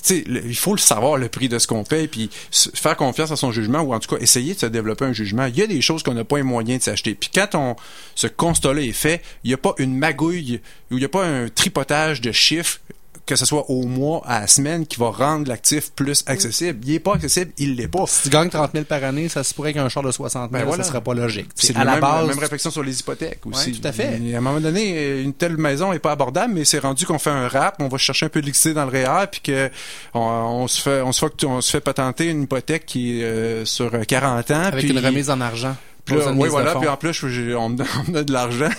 il 0.09 0.55
faut 0.55 0.73
le 0.73 0.79
savoir, 0.79 1.17
le 1.17 1.29
prix 1.29 1.49
de 1.49 1.59
ce 1.59 1.67
qu'on 1.67 1.83
paye, 1.83 2.07
puis 2.07 2.29
faire 2.51 2.95
confiance 2.95 3.31
à 3.31 3.35
son 3.35 3.51
jugement, 3.51 3.81
ou 3.81 3.93
en 3.93 3.99
tout 3.99 4.15
cas, 4.15 4.21
essayer 4.21 4.53
de 4.53 4.59
se 4.59 4.65
développer 4.65 5.05
un 5.05 5.13
jugement. 5.13 5.45
Il 5.45 5.57
y 5.57 5.61
a 5.61 5.67
des 5.67 5.81
choses 5.81 6.03
qu'on 6.03 6.13
n'a 6.13 6.23
pas 6.23 6.37
les 6.37 6.43
moyens 6.43 6.79
de 6.79 6.83
s'acheter. 6.83 7.15
Puis 7.15 7.29
quand 7.33 7.55
on, 7.55 7.75
ce 8.15 8.27
constat-là 8.27 8.81
est 8.81 8.91
fait, 8.91 9.21
il 9.43 9.49
n'y 9.49 9.53
a 9.53 9.57
pas 9.57 9.73
une 9.77 9.95
magouille, 9.95 10.61
ou 10.91 10.95
il 10.95 10.99
n'y 10.99 11.05
a 11.05 11.09
pas 11.09 11.25
un 11.25 11.49
tripotage 11.49 12.21
de 12.21 12.31
chiffres, 12.31 12.79
que 13.25 13.35
ce 13.35 13.45
soit 13.45 13.69
au 13.69 13.83
mois, 13.85 14.21
à 14.25 14.41
la 14.41 14.47
semaine, 14.47 14.85
qui 14.85 14.99
va 14.99 15.09
rendre 15.09 15.47
l'actif 15.47 15.91
plus 15.91 16.23
accessible. 16.25 16.79
Il 16.85 16.93
est 16.95 16.99
pas 16.99 17.15
accessible, 17.15 17.51
il 17.57 17.75
l'est 17.75 17.87
pas. 17.87 18.05
Si 18.07 18.23
tu 18.23 18.29
gagnes 18.29 18.49
30 18.49 18.71
000 18.73 18.85
par 18.85 19.03
année, 19.03 19.29
ça 19.29 19.43
se 19.43 19.53
pourrait 19.53 19.73
qu'un 19.73 19.89
char 19.89 20.03
de 20.03 20.11
60 20.11 20.51
000, 20.51 20.51
Ben 20.51 20.67
voilà. 20.67 20.83
ça 20.83 20.89
serait 20.89 21.01
pas 21.01 21.13
logique. 21.13 21.49
C'est 21.55 21.75
à 21.75 21.83
la 21.83 21.93
même, 21.93 22.01
base, 22.01 22.27
même 22.27 22.39
réflexion 22.39 22.71
sur 22.71 22.83
les 22.83 22.99
hypothèques 22.99 23.45
aussi. 23.45 23.71
Ouais, 23.71 23.77
tout 23.77 23.87
à 23.87 23.91
fait. 23.91 24.19
Et 24.23 24.35
à 24.35 24.39
un 24.39 24.41
moment 24.41 24.59
donné, 24.59 25.21
une 25.21 25.33
telle 25.33 25.57
maison 25.57 25.93
est 25.93 25.99
pas 25.99 26.11
abordable, 26.11 26.53
mais 26.53 26.65
c'est 26.65 26.79
rendu 26.79 27.05
qu'on 27.05 27.19
fait 27.19 27.29
un 27.29 27.47
rap, 27.47 27.75
on 27.79 27.87
va 27.87 27.97
chercher 27.97 28.25
un 28.25 28.29
peu 28.29 28.41
de 28.41 28.45
liquidité 28.47 28.73
dans 28.73 28.85
le 28.85 28.91
REER, 28.91 29.27
puis 29.31 29.41
que 29.41 29.69
on, 30.13 30.19
on 30.19 30.67
se 30.67 30.81
fait, 30.81 31.01
on 31.01 31.11
se 31.11 31.25
fait, 31.25 31.45
on 31.45 31.61
se 31.61 31.71
fait 31.71 31.81
patenter 31.81 32.29
une 32.29 32.43
hypothèque 32.43 32.85
qui 32.85 33.19
est 33.19 33.23
euh, 33.23 33.65
sur 33.65 33.91
40 34.05 34.51
ans, 34.51 34.55
avec 34.61 34.85
puis 34.85 34.91
une 34.91 34.99
remise 35.05 35.29
en 35.29 35.41
argent. 35.41 35.75
Puis 36.17 36.25
là, 36.25 36.31
oui, 36.33 36.49
voilà. 36.49 36.75
Puis 36.75 36.87
en 36.89 36.97
plus, 36.97 37.23
on 37.55 37.69
me 37.69 37.75
donne 38.11 38.23
de 38.25 38.31
l'argent. 38.33 38.69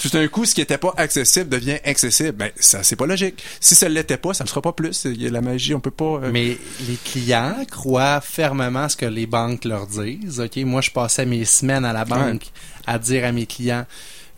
Tout 0.00 0.08
d'un 0.08 0.26
coup, 0.28 0.44
ce 0.44 0.54
qui 0.54 0.60
était 0.60 0.78
pas 0.78 0.92
accessible 0.96 1.48
devient 1.48 1.78
accessible. 1.84 2.32
Ben, 2.32 2.50
ça, 2.58 2.82
c'est 2.82 2.96
pas 2.96 3.06
logique. 3.06 3.42
Si 3.60 3.74
ça 3.74 3.88
l'était 3.88 4.16
pas, 4.16 4.34
ça 4.34 4.44
ne 4.44 4.48
sera 4.48 4.62
pas 4.62 4.72
plus. 4.72 5.04
Il 5.04 5.22
y 5.22 5.26
a 5.26 5.30
la 5.30 5.40
magie, 5.40 5.74
on 5.74 5.80
peut 5.80 5.90
pas. 5.90 6.04
euh, 6.24 6.30
Mais 6.32 6.56
les 6.88 6.96
clients 7.04 7.56
croient 7.70 8.20
fermement 8.20 8.88
ce 8.88 8.96
que 8.96 9.06
les 9.06 9.26
banques 9.26 9.64
leur 9.64 9.86
disent. 9.86 10.40
Ok, 10.40 10.56
moi 10.58 10.80
je 10.80 10.90
passais 10.90 11.26
mes 11.26 11.44
semaines 11.44 11.84
à 11.84 11.92
la 11.92 12.04
banque 12.04 12.46
à 12.86 12.98
dire 12.98 13.24
à 13.24 13.32
mes 13.32 13.46
clients. 13.46 13.86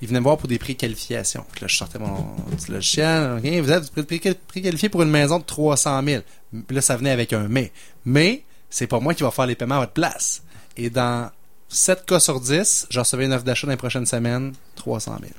Ils 0.00 0.08
venaient 0.08 0.18
me 0.18 0.24
voir 0.24 0.36
pour 0.36 0.48
des 0.48 0.58
préqualifications. 0.58 1.44
Puis 1.52 1.60
là, 1.60 1.68
je 1.68 1.76
sortais 1.76 1.98
mon 2.00 2.34
petit 2.56 2.72
logiciel. 2.72 3.38
Ok, 3.38 3.46
vous 3.62 3.70
êtes 3.70 4.06
pré- 4.06 4.34
préqualifié 4.48 4.88
pour 4.88 5.02
une 5.02 5.10
maison 5.10 5.38
de 5.38 5.44
300 5.44 6.02
000. 6.04 6.22
Puis 6.66 6.74
là, 6.74 6.80
ça 6.82 6.96
venait 6.96 7.12
avec 7.12 7.32
un 7.32 7.46
mais. 7.48 7.70
Mais 8.04 8.42
c'est 8.68 8.88
pas 8.88 8.98
moi 8.98 9.14
qui 9.14 9.22
va 9.22 9.30
faire 9.30 9.46
les 9.46 9.54
paiements 9.54 9.76
à 9.76 9.80
votre 9.80 9.92
place. 9.92 10.42
Et 10.76 10.90
dans 10.90 11.30
7 11.72 12.04
cas 12.06 12.20
sur 12.20 12.40
10, 12.40 12.86
je 12.90 12.98
recevais 13.00 13.24
une 13.24 13.32
offre 13.32 13.44
d'achat 13.44 13.66
dans 13.66 13.72
les 13.72 13.76
prochaines 13.76 14.06
semaines, 14.06 14.52
300 14.76 15.16
000. 15.20 15.32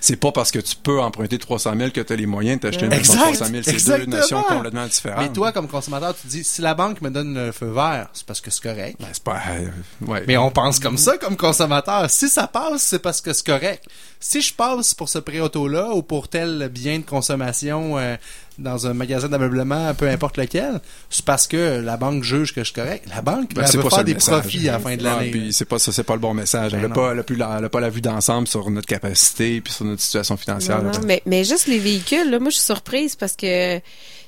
c'est 0.00 0.16
pas 0.16 0.32
parce 0.32 0.50
que 0.50 0.58
tu 0.58 0.74
peux 0.76 1.00
emprunter 1.00 1.38
300 1.38 1.74
000 1.76 1.90
que 1.90 2.00
tu 2.00 2.12
as 2.12 2.16
les 2.16 2.26
moyens 2.26 2.60
de 2.60 2.62
t'acheter 2.68 2.84
une 2.86 2.90
maison 2.90 3.14
de 3.14 3.18
Exact, 3.18 3.36
300 3.36 3.52
000. 3.52 3.78
C'est 3.78 3.98
deux 3.98 4.06
notions 4.06 4.42
complètement 4.42 4.86
différentes. 4.86 5.20
Mais 5.22 5.32
toi, 5.32 5.52
comme 5.52 5.68
consommateur, 5.68 6.14
tu 6.20 6.26
dis, 6.26 6.42
si 6.44 6.60
la 6.60 6.74
banque 6.74 7.00
me 7.02 7.10
donne 7.10 7.34
le 7.34 7.52
feu 7.52 7.70
vert, 7.70 8.08
c'est 8.12 8.26
parce 8.26 8.40
que 8.40 8.50
c'est 8.50 8.62
correct. 8.62 8.96
Ben, 9.00 9.06
pas. 9.24 9.40
euh, 9.50 9.68
ouais. 10.06 10.24
Mais 10.26 10.36
on 10.36 10.50
pense 10.50 10.78
comme 10.80 10.98
ça, 10.98 11.18
comme 11.18 11.36
consommateur. 11.36 12.10
Si 12.10 12.28
ça 12.28 12.46
passe, 12.48 12.82
c'est 12.82 12.98
parce 13.00 13.20
que 13.20 13.32
c'est 13.32 13.46
correct. 13.46 13.84
Si 14.18 14.40
je 14.42 14.52
passe 14.54 14.94
pour 14.94 15.08
ce 15.08 15.18
pré 15.18 15.40
auto-là 15.40 15.90
ou 15.94 16.02
pour 16.02 16.28
tel 16.28 16.68
bien 16.72 16.98
de 16.98 17.04
consommation 17.04 17.98
euh, 17.98 18.16
dans 18.62 18.86
un 18.86 18.94
magasin 18.94 19.28
d'ameublement, 19.28 19.92
peu 19.94 20.08
importe 20.08 20.38
lequel, 20.38 20.80
c'est 21.10 21.24
parce 21.24 21.46
que 21.46 21.80
la 21.80 21.96
banque 21.96 22.22
juge 22.24 22.54
que 22.54 22.60
je 22.62 22.66
suis 22.66 22.74
correct. 22.74 23.04
La 23.14 23.20
banque, 23.20 23.52
Ben, 23.54 23.62
elle 23.62 23.68
c'est 23.68 23.76
veut 23.76 23.82
pas 23.82 23.90
ça 23.90 23.96
faire 23.96 24.04
des 24.04 24.14
message. 24.14 24.40
profits 24.40 24.68
à 24.68 24.72
la 24.72 24.78
fin 24.78 24.96
de 24.96 25.06
Ah, 25.06 25.16
l'année. 25.16 25.30
puis 25.30 25.52
c'est 25.52 25.64
pas 25.66 25.78
ça, 25.78 25.92
c'est 25.92 26.04
pas 26.04 26.14
le 26.14 26.20
bon 26.20 26.32
message. 26.34 26.72
Elle 26.74 26.80
Ben 26.80 26.86
a 26.86 26.88
non. 26.88 26.94
pas, 26.94 27.12
elle 27.12 27.18
a 27.18 27.22
plus 27.22 27.36
la, 27.36 27.56
elle 27.58 27.64
a 27.64 27.68
pas 27.68 27.80
la 27.80 27.90
vue 27.90 28.00
d'ensemble 28.00 28.48
sur 28.48 28.70
notre 28.70 28.86
capacité 28.86 29.60
puis 29.60 29.72
sur 29.72 29.84
notre 29.84 30.00
situation 30.00 30.36
financière. 30.36 30.82
Non, 30.82 30.90
là. 30.92 30.98
non, 30.98 31.04
mais, 31.06 31.22
mais 31.26 31.44
juste 31.44 31.66
les 31.66 31.78
véhicules, 31.78 32.30
là, 32.30 32.38
moi, 32.38 32.50
je 32.50 32.56
suis 32.56 32.64
surprise 32.64 33.16
parce 33.16 33.36
que 33.36 33.80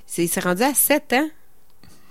c'est 0.07 0.27
c'est 0.27 0.41
rendu 0.41 0.63
à 0.63 0.75
7 0.75 1.13
ans. 1.15 1.29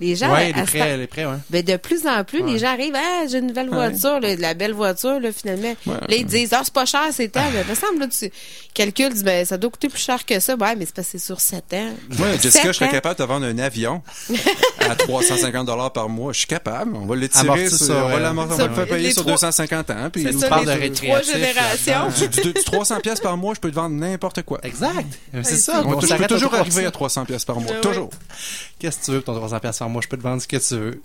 Les 0.02 0.16
gens, 0.16 0.34
ouais, 0.34 0.52
à 0.54 0.58
les 0.60 0.64
prêts, 0.64 0.98
les 0.98 1.08
prêts, 1.08 1.26
ouais. 1.26 1.38
Ben, 1.50 1.64
de 1.64 1.78
plus 1.78 2.06
en 2.08 2.24
plus, 2.24 2.42
Ouais. 2.42 2.52
les 2.54 2.60
gens 2.60 2.68
arrivent, 2.74 2.96
ah, 2.96 3.26
j'ai 3.30 3.38
une 3.38 3.48
nouvelle 3.48 3.70
Ouais. 3.70 3.76
voiture, 3.90 4.20
là, 4.20 4.36
de 4.36 4.42
la 4.42 4.54
belle 4.54 4.74
voiture, 4.74 5.20
là, 5.20 5.32
finalement. 5.32 5.76
Ouais. 5.86 5.94
Là, 6.10 6.16
ils 6.16 6.26
disent, 6.26 6.50
ah, 6.52 6.62
c'est 6.64 6.74
pas 6.74 6.86
cher, 6.86 7.04
c'est 7.12 7.30
temps. 7.30 7.46
Ben, 7.54 7.64
me 7.70 7.76
semble, 7.76 8.00
là, 8.00 8.08
tu 8.08 8.30
calcules, 8.74 9.14
dis, 9.14 9.24
ben, 9.24 9.46
ça 9.46 9.58
doit 9.58 9.70
coûter 9.72 9.88
plus 9.90 10.02
cher 10.02 10.26
que 10.26 10.40
ça. 10.40 10.56
Ouais, 10.56 10.76
mais 10.76 10.86
c'est 10.86 10.96
parce 10.96 11.08
que 11.08 11.18
c'est 11.20 11.26
sur 11.26 11.40
7 11.40 11.74
ans. 11.76 11.90
Moi, 12.18 12.28
Jessica, 12.42 12.68
je 12.68 12.72
serais 12.74 12.90
capable 12.90 13.18
de 13.20 13.24
vendre 13.24 13.46
un 13.46 13.58
avion 13.60 14.02
à 14.80 14.96
350 14.96 15.68
dollars 15.68 15.94
par 15.94 16.10
mois. 16.10 16.34
Je 16.34 16.40
suis 16.40 16.48
capable. 16.48 16.96
On 16.96 17.06
va 17.06 17.16
l'étirer, 17.16 17.70
sur- 17.70 17.96
on 17.96 18.10
va 18.10 18.20
l'amortir, 18.20 18.56
on 18.56 18.58
ça, 18.58 18.64
va 18.64 18.70
le 18.70 18.76
faire 18.88 18.96
payer 18.98 19.12
sur 19.14 19.22
trois- 19.22 19.34
250 19.34 19.90
ans. 19.92 20.10
Puis 20.12 20.24
ça, 20.38 20.48
parle 20.50 20.66
de 20.66 20.72
trois 20.72 21.18
récréatif 21.20 21.34
générations. 21.34 22.10
du, 22.20 22.42
du- 22.42 22.54
du 22.54 22.64
300 22.64 23.00
pièces 23.00 23.20
par 23.20 23.38
mois, 23.38 23.54
je 23.54 23.60
peux 23.60 23.70
te 23.70 23.76
vendre 23.76 23.96
n'importe 23.96 24.42
quoi. 24.42 24.60
Exact. 24.64 25.06
C'est 25.44 25.58
ça. 25.58 25.82
On, 25.86 25.94
on 25.94 26.00
peut- 26.00 26.08
toujours 26.28 26.52
3%. 26.52 26.60
arriver 26.60 26.86
à 26.86 26.92
300 26.92 27.26
pièces 27.26 27.46
par 27.46 27.60
mois. 27.60 27.76
Toujours. 27.76 28.10
Qu'est-ce 28.80 29.00
que 29.00 29.06
tu 29.06 29.12
veux 29.12 29.22
pour 29.22 29.34
ton 29.36 29.40
300 29.40 29.60
pièces 29.60 29.78
mois? 29.90 30.02
Je 30.02 30.08
peux 30.08 30.18
te 30.18 30.22
vendre 30.24 30.42
ce 30.42 30.48
que 30.48 30.58
tu 30.58 30.76
veux. 30.76 31.02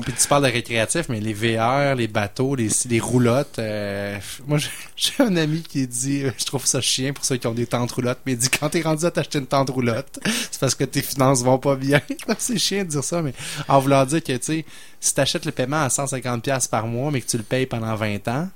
Puis, 0.00 0.12
tu 0.20 0.28
parles 0.28 0.44
de 0.46 0.50
récréatif, 0.52 1.08
mais 1.08 1.20
les 1.20 1.34
VR, 1.34 1.94
les 1.94 2.08
bateaux, 2.08 2.54
les, 2.54 2.68
les 2.88 3.00
roulottes, 3.00 3.58
euh, 3.58 4.18
moi, 4.46 4.58
j'ai- 4.96 5.10
un 5.20 5.36
ami 5.36 5.62
qui 5.62 5.86
dit, 5.86 6.24
euh, 6.24 6.30
je 6.38 6.44
trouve 6.44 6.66
ça 6.66 6.80
chien 6.80 7.12
pour 7.12 7.24
ceux 7.24 7.36
qui 7.36 7.46
ont 7.46 7.54
des 7.54 7.66
tentes 7.66 7.92
roulottes, 7.92 8.20
mais 8.26 8.32
il 8.32 8.38
dit, 8.38 8.48
quand 8.48 8.68
t'es 8.70 8.82
rendu 8.82 9.04
à 9.04 9.10
t'acheter 9.10 9.38
une 9.38 9.46
tente 9.46 9.70
roulotte, 9.70 10.18
c'est 10.50 10.60
parce 10.60 10.74
que 10.74 10.84
tes 10.84 11.02
finances 11.02 11.42
vont 11.42 11.58
pas 11.58 11.76
bien. 11.76 12.00
c'est 12.38 12.58
chiant 12.58 12.82
de 12.84 12.88
dire 12.88 13.04
ça, 13.04 13.22
mais 13.22 13.34
en 13.68 13.78
voulant 13.80 14.04
dire 14.04 14.22
que, 14.22 14.32
tu 14.32 14.38
sais, 14.42 14.64
si 15.00 15.14
t'achètes 15.14 15.44
le 15.44 15.52
paiement 15.52 15.82
à 15.82 15.90
150 15.90 16.42
pièces 16.42 16.68
par 16.68 16.86
mois, 16.86 17.10
mais 17.10 17.20
que 17.20 17.26
tu 17.28 17.36
le 17.36 17.42
payes 17.42 17.66
pendant 17.66 17.94
20 17.94 18.28
ans, 18.28 18.48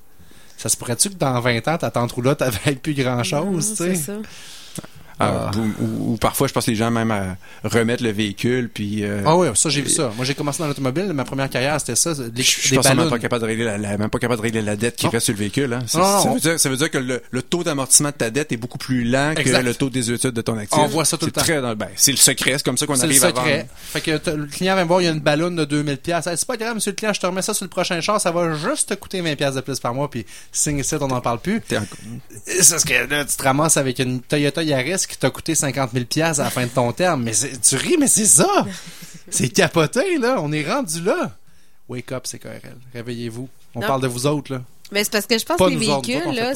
ça 0.56 0.68
se 0.70 0.76
pourrait-tu 0.76 1.10
que 1.10 1.14
dans 1.16 1.38
20 1.40 1.68
ans, 1.68 1.76
ta 1.76 1.90
tente 1.90 2.12
roulotte, 2.12 2.40
être 2.42 2.80
plus 2.80 2.94
grand 2.94 3.22
chose, 3.22 3.74
tu 3.76 3.76
sais? 3.76 3.94
Ah, 5.18 5.50
ou, 5.80 6.16
parfois, 6.18 6.46
je 6.46 6.52
pense 6.52 6.66
que 6.66 6.70
les 6.70 6.76
gens 6.76 6.90
même 6.90 7.10
à 7.10 7.36
remettre 7.64 8.02
le 8.02 8.10
véhicule, 8.10 8.68
puis... 8.72 9.02
euh, 9.02 9.22
Ah 9.24 9.36
oui, 9.36 9.48
ça 9.54 9.70
j'ai 9.70 9.80
vu 9.80 9.88
ça. 9.90 10.12
Moi 10.16 10.24
j'ai 10.26 10.34
commencé 10.34 10.58
dans 10.58 10.66
l'automobile, 10.68 11.10
ma 11.14 11.24
première 11.24 11.48
carrière 11.48 11.80
c'était 11.80 11.96
ça, 11.96 12.12
des, 12.14 12.42
Je 12.42 12.50
suis 12.50 12.70
des 12.70 12.82
pas 12.82 13.18
capable 13.18 13.40
de 13.42 13.46
régler 13.46 13.64
la, 13.64 13.78
la- 13.78 13.96
même 13.96 14.10
pas 14.10 14.18
capable 14.18 14.38
de 14.38 14.42
régler 14.42 14.62
la 14.62 14.76
dette 14.76 14.96
qui 14.96 15.06
Non. 15.06 15.12
reste 15.12 15.24
sur 15.26 15.32
le 15.34 15.38
véhicule. 15.38 15.72
Hein. 15.72 15.80
C'est- 15.86 15.96
Non, 15.98 16.04
non, 16.04 16.22
ça, 16.22 16.30
veut 16.32 16.40
dire, 16.40 16.60
ça 16.60 16.68
veut 16.68 16.76
dire 16.76 16.90
que 16.90 16.98
le, 16.98 17.22
le 17.30 17.42
taux 17.42 17.64
d'amortissement 17.64 18.10
de 18.10 18.14
ta 18.14 18.30
dette 18.30 18.52
est 18.52 18.56
beaucoup 18.58 18.78
plus 18.78 19.04
lent 19.04 19.32
Exact. 19.36 19.60
que 19.60 19.64
le 19.66 19.74
taux 19.74 19.88
des 19.90 20.10
études 20.12 20.32
de 20.32 20.40
ton 20.42 20.58
actif. 20.58 20.78
On 20.78 20.86
voit 20.86 21.04
ça 21.04 21.16
tout 21.16 21.26
le 21.26 21.32
temps. 21.32 21.42
ben, 21.76 21.88
c'est 21.96 22.10
le 22.12 22.16
secret, 22.18 22.52
c'est 22.58 22.62
comme 22.64 22.76
ça 22.76 22.86
qu'on 22.86 22.94
C'est 22.94 23.06
le 23.06 23.12
arrive 23.12 23.24
à 23.24 23.28
secret. 23.28 23.56
vendre. 23.58 23.68
Fait 23.92 24.00
que 24.02 24.30
le 24.30 24.46
client 24.46 24.74
va 24.74 24.84
me 24.84 24.88
voir, 24.88 25.00
il 25.00 25.04
y 25.04 25.08
a 25.08 25.12
une 25.12 25.20
ballonne 25.20 25.56
de 25.56 25.64
2000 25.64 25.96
pièces. 25.98 26.24
c'est 26.26 26.46
pas 26.46 26.56
grave, 26.58 26.74
monsieur 26.74 26.90
le 26.92 26.96
client, 26.96 27.12
je 27.14 27.20
te 27.20 27.26
remets 27.26 27.42
ça 27.42 27.54
sur 27.54 27.64
le 27.64 27.70
prochain 27.70 28.00
char, 28.02 28.20
ça 28.20 28.30
va 28.32 28.52
juste 28.54 28.90
te 28.90 28.94
coûter 28.94 29.20
20 29.22 29.34
pièces 29.36 29.54
de 29.54 29.60
plus 29.62 29.80
par 29.80 29.94
mois, 29.94 30.10
puis 30.10 30.26
signe 30.52 30.78
ici, 30.78 30.94
on 31.00 31.08
n'en 31.08 31.20
parle 31.22 31.38
plus. 31.38 31.62
C'est 32.46 32.70
parce 32.70 32.84
que 32.84 32.92
là, 33.08 33.24
tu 33.24 33.36
te 33.36 33.42
ramasses 33.42 33.76
avec 33.76 33.98
une 33.98 34.20
Toyota 34.20 34.62
Yaris 34.62 35.05
qui 35.06 35.16
t'a 35.18 35.30
coûté 35.30 35.54
50 35.54 35.92
000 35.92 36.04
pièces 36.04 36.38
à 36.38 36.44
la 36.44 36.50
fin 36.50 36.64
de 36.64 36.70
ton 36.70 36.92
terme. 36.92 37.22
Mais 37.22 37.32
tu 37.32 37.76
ris, 37.76 37.96
mais 37.98 38.08
c'est 38.08 38.26
ça! 38.26 38.66
C'est 39.30 39.48
capoté, 39.48 40.18
là. 40.18 40.36
On 40.40 40.52
est 40.52 40.68
rendu 40.70 41.00
là. 41.02 41.36
Wake 41.88 42.12
up, 42.12 42.22
c'est 42.26 42.38
KRL. 42.38 42.76
Réveillez-vous. 42.94 43.48
On 43.74 43.80
Non. 43.80 43.86
parle 43.86 44.02
de 44.02 44.06
vous 44.08 44.26
autres, 44.26 44.52
là. 44.52 44.62
Mais 44.92 45.02
c'est 45.02 45.10
parce 45.10 45.26
que 45.26 45.36
je 45.36 45.44
pense 45.44 45.56
Pas 45.56 45.64
que 45.66 45.70
les 45.70 45.76
véhicules, 45.78 46.16
autres, 46.28 46.32
là, 46.32 46.52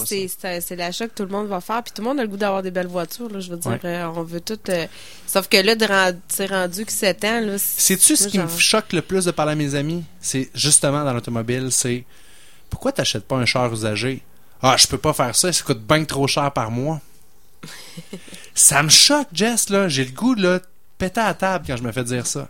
c'est, 0.60 0.76
l'achat 0.76 1.08
que 1.08 1.14
tout 1.14 1.24
le 1.24 1.30
monde 1.30 1.48
va 1.48 1.60
faire. 1.60 1.82
Puis 1.82 1.92
tout 1.92 2.00
le 2.00 2.06
monde 2.08 2.20
a 2.20 2.22
le 2.22 2.28
goût 2.28 2.36
d'avoir 2.36 2.62
des 2.62 2.70
belles 2.70 2.86
voitures, 2.86 3.28
là. 3.28 3.40
Je 3.40 3.50
veux 3.50 3.56
dire, 3.56 3.72
Ouais. 3.72 3.80
euh, 3.84 4.06
on 4.14 4.22
veut 4.22 4.40
tout. 4.40 4.58
euh, 4.68 4.86
Sauf 5.26 5.48
que 5.48 5.56
là, 5.56 6.12
c'est 6.28 6.46
rendu 6.46 6.84
que 6.86 6.92
7 6.92 7.24
ans, 7.24 7.40
là. 7.40 7.58
Sais-tu 7.58 8.14
ce 8.16 8.28
qui 8.28 8.38
me 8.38 8.46
choque 8.46 8.92
le 8.92 9.02
plus 9.02 9.24
de 9.24 9.32
parler 9.32 9.52
à 9.52 9.56
mes 9.56 9.74
amis? 9.74 10.04
C'est 10.20 10.48
justement 10.54 11.04
dans 11.04 11.12
l'automobile, 11.12 11.68
c'est 11.72 12.04
pourquoi 12.68 12.92
t'achètes 12.92 13.24
pas 13.26 13.34
un 13.36 13.46
char 13.46 13.72
usagé? 13.72 14.22
Ah, 14.62 14.76
je 14.78 14.86
peux 14.86 14.98
pas 14.98 15.12
faire 15.12 15.34
ça, 15.34 15.52
ça 15.52 15.64
coûte 15.64 15.80
bien 15.82 16.04
trop 16.04 16.28
cher 16.28 16.52
par 16.52 16.70
mois. 16.70 17.00
ça 18.54 18.82
me 18.82 18.88
choque, 18.88 19.28
Jess, 19.32 19.70
là. 19.70 19.88
J'ai 19.88 20.04
le 20.04 20.12
goût, 20.12 20.34
là, 20.34 20.58
de 20.58 20.64
péter 20.98 21.20
à 21.20 21.28
la 21.28 21.34
table 21.34 21.64
quand 21.66 21.76
je 21.76 21.82
me 21.82 21.92
fais 21.92 22.04
dire 22.04 22.26
ça. 22.26 22.48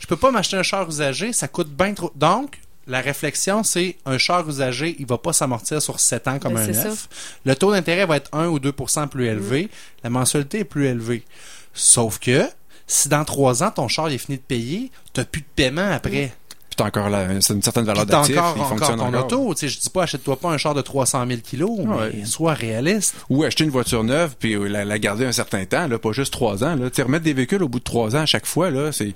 Je 0.00 0.06
peux 0.06 0.16
pas 0.16 0.30
m'acheter 0.30 0.56
un 0.56 0.62
char 0.62 0.88
usagé, 0.88 1.32
ça 1.32 1.46
coûte 1.48 1.70
bien 1.70 1.94
trop. 1.94 2.12
Donc, 2.16 2.58
la 2.88 3.00
réflexion, 3.00 3.62
c'est 3.62 3.96
un 4.04 4.18
char 4.18 4.48
usagé, 4.48 4.96
il 4.98 5.06
va 5.06 5.18
pas 5.18 5.32
s'amortir 5.32 5.80
sur 5.80 6.00
7 6.00 6.28
ans 6.28 6.38
comme 6.40 6.54
Ben, 6.54 6.62
un 6.62 6.84
neuf. 6.84 7.08
Le 7.44 7.54
taux 7.54 7.70
d'intérêt 7.70 8.06
va 8.06 8.16
être 8.16 8.28
1 8.32 8.48
ou 8.48 8.58
2% 8.58 9.08
plus 9.08 9.26
élevé. 9.26 9.70
La 10.02 10.10
mensualité 10.10 10.60
est 10.60 10.64
plus 10.64 10.86
élevée. 10.86 11.24
Sauf 11.72 12.18
que, 12.18 12.48
si 12.88 13.08
dans 13.08 13.24
3 13.24 13.62
ans, 13.62 13.70
ton 13.70 13.86
char 13.86 14.08
est 14.08 14.18
fini 14.18 14.38
de 14.38 14.42
payer, 14.42 14.90
t'as 15.12 15.24
plus 15.24 15.42
de 15.42 15.46
paiement 15.54 15.92
après. 15.92 16.34
Puis 16.72 16.76
t'as 16.78 16.86
encore 16.86 17.10
la, 17.10 17.38
c'est 17.42 17.52
une 17.52 17.60
certaine 17.60 17.84
valeur 17.84 18.04
Puis 18.06 18.10
t'as 18.12 18.16
d'actif, 18.20 18.38
encore, 18.38 18.52
il 18.56 18.60
encore 18.60 18.68
fonctionne 18.70 18.96
ton 18.98 19.08
encore. 19.08 19.24
auto. 19.26 19.54
Tu 19.54 19.60
sais, 19.60 19.68
je 19.68 19.78
dis 19.78 19.90
pas, 19.90 20.04
achète-toi 20.04 20.36
pas 20.36 20.48
un 20.48 20.56
char 20.56 20.72
de 20.72 20.80
300 20.80 21.26
000 21.28 21.40
kilos, 21.44 21.80
Ouais. 21.80 22.10
mais 22.14 22.24
sois 22.24 22.54
réaliste. 22.54 23.14
Ou 23.28 23.44
acheter 23.44 23.64
une 23.64 23.70
voiture 23.70 24.02
neuve 24.04 24.36
puis 24.38 24.54
euh, 24.54 24.68
la, 24.68 24.86
la 24.86 24.98
garder 24.98 25.26
un 25.26 25.32
certain 25.32 25.66
temps, 25.66 25.86
là, 25.86 25.98
pas 25.98 26.12
juste 26.12 26.32
trois 26.32 26.64
ans. 26.64 26.74
Là. 26.76 26.88
Tu 26.88 26.96
sais, 26.96 27.02
remettre 27.02 27.24
des 27.24 27.34
véhicules 27.34 27.62
au 27.62 27.68
bout 27.68 27.78
de 27.78 27.84
trois 27.84 28.16
ans 28.16 28.20
à 28.20 28.26
chaque 28.26 28.46
fois, 28.46 28.70
là, 28.70 28.90
c'est 28.90 29.12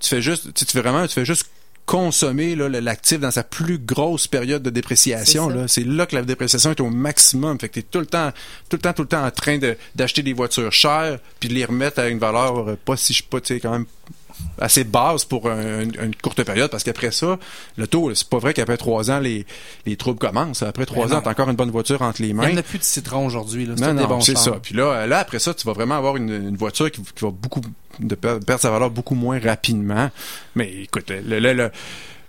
tu 0.00 0.08
fais 0.08 0.20
juste, 0.20 0.52
tu, 0.52 0.64
fais 0.64 0.80
vraiment, 0.80 1.06
tu 1.06 1.12
fais 1.14 1.24
juste 1.24 1.46
consommer 1.86 2.56
l'actif 2.56 3.20
dans 3.20 3.30
sa 3.30 3.44
plus 3.44 3.78
grosse 3.78 4.26
période 4.26 4.60
de 4.62 4.70
dépréciation. 4.70 5.48
C'est 5.50 5.56
là. 5.56 5.68
C'est 5.68 5.84
là 5.86 6.06
que 6.06 6.16
la 6.16 6.22
dépréciation 6.22 6.72
est 6.72 6.80
au 6.80 6.90
maximum. 6.90 7.60
Fait 7.60 7.68
que 7.68 7.74
t'es 7.74 7.82
tout 7.82 8.00
le 8.00 8.06
temps, 8.06 8.32
tout 8.68 8.76
le 8.76 8.80
temps, 8.82 8.92
tout 8.92 9.02
le 9.02 9.08
temps 9.08 9.24
en 9.24 9.30
train 9.30 9.58
de- 9.58 9.76
d'acheter 9.94 10.22
des 10.24 10.32
voitures 10.32 10.72
chères 10.72 11.20
puis 11.38 11.48
de 11.48 11.54
les 11.54 11.64
remettre 11.64 12.00
à 12.00 12.08
une 12.08 12.18
valeur 12.18 12.58
euh, 12.70 12.76
pas 12.84 12.96
si 12.96 13.14
je 13.14 13.22
pas, 13.22 13.40
tu 13.40 13.54
sais, 13.54 13.60
quand 13.60 13.70
même 13.70 13.86
assez 14.60 14.84
basse 14.84 15.24
pour 15.24 15.48
un- 15.50 15.82
une, 15.82 16.14
courte 16.22 16.42
période 16.44 16.70
parce 16.70 16.82
qu'après 16.84 17.10
ça, 17.10 17.38
le 17.76 17.86
taux, 17.86 18.14
c'est 18.14 18.28
pas 18.28 18.38
vrai 18.38 18.54
qu'après 18.54 18.76
trois 18.76 19.10
ans, 19.10 19.18
les, 19.18 19.46
les 19.86 19.96
troubles 19.96 20.18
commencent. 20.18 20.62
Après 20.62 20.86
trois 20.86 21.06
Ben 21.08 21.16
ans, 21.16 21.20
t'as 21.22 21.30
encore 21.30 21.48
une 21.50 21.56
bonne 21.56 21.70
voiture 21.70 22.02
entre 22.02 22.22
les 22.22 22.28
Il 22.28 22.34
mains. 22.34 22.48
n'y 22.48 22.54
en 22.54 22.58
a 22.58 22.62
plus 22.62 22.78
de 22.78 22.84
citron 22.84 23.26
aujourd'hui. 23.26 23.66
là. 23.66 23.74
C'est 23.76 23.92
Non, 23.92 24.08
non, 24.08 24.20
ça. 24.20 24.52
Puis 24.62 24.74
là, 24.74 25.06
là, 25.06 25.18
après 25.18 25.38
ça, 25.38 25.52
tu 25.54 25.66
vas 25.66 25.72
vraiment 25.72 25.96
avoir 25.96 26.16
une, 26.16 26.30
une 26.30 26.56
voiture 26.56 26.90
qui, 26.90 27.02
qui 27.02 27.24
va 27.24 27.30
beaucoup 27.30 27.60
de 27.98 28.14
perdre 28.14 28.58
sa 28.60 28.70
valeur 28.70 28.90
beaucoup 28.90 29.14
moins 29.14 29.38
rapidement. 29.38 30.10
Mais 30.54 30.70
écoute, 30.82 31.10
le, 31.10 31.38
le, 31.40 31.52
le, 31.54 31.70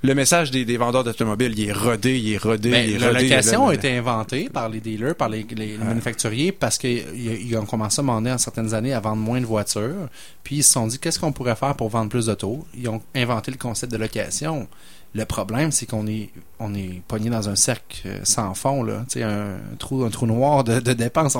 le 0.03 0.13
message 0.15 0.51
des, 0.51 0.63
des 0.65 0.77
vendeurs 0.77 1.03
d'automobiles, 1.03 1.53
il 1.57 1.69
est 1.69 1.73
rodé, 1.73 2.17
il 2.19 2.33
est 2.33 2.37
rodé, 2.37 2.69
Ben, 2.71 2.87
il 2.87 2.95
est 2.95 2.99
la 2.99 3.07
rodé. 3.07 3.23
location 3.23 3.67
a 3.67 3.73
été 3.73 3.97
inventée 3.97 4.49
par 4.49 4.69
les 4.69 4.79
dealers, 4.79 5.15
par 5.15 5.29
les, 5.29 5.45
les- 5.55 5.77
les 5.77 5.77
manufacturiers, 5.77 6.51
parce 6.51 6.77
qu'ils 6.77 7.03
ils 7.15 7.57
ont 7.57 7.65
commencé 7.65 7.99
à 7.99 8.03
demander 8.03 8.31
en 8.31 8.37
certaines 8.37 8.73
années 8.73 8.93
à 8.93 8.99
vendre 8.99 9.17
moins 9.21 9.41
de 9.41 9.45
voitures. 9.45 10.07
Puis 10.43 10.57
ils 10.57 10.63
se 10.63 10.73
sont 10.73 10.87
dit, 10.87 10.99
qu'est-ce 10.99 11.19
qu'on 11.19 11.31
pourrait 11.31 11.55
faire 11.55 11.75
pour 11.75 11.89
vendre 11.89 12.09
plus 12.09 12.27
d'autos? 12.27 12.65
Ils 12.77 12.87
ont 12.89 13.01
inventé 13.15 13.51
le 13.51 13.57
concept 13.57 13.91
de 13.91 13.97
location. 13.97 14.67
Le 15.15 15.25
problème, 15.25 15.71
c'est 15.71 15.85
qu'on 15.87 16.05
est, 16.05 16.29
on 16.59 16.75
est 16.75 17.01
pogné 17.07 17.29
dans 17.29 17.49
un 17.49 17.55
cercle 17.55 18.01
euh, 18.05 18.19
sans 18.23 18.53
fond, 18.53 18.83
là. 18.83 19.03
Un 19.21 19.55
trou, 19.79 20.03
un 20.03 20.09
trou 20.09 20.25
noir 20.27 20.63
de, 20.63 20.79
de 20.79 20.93
dépenses. 20.93 21.35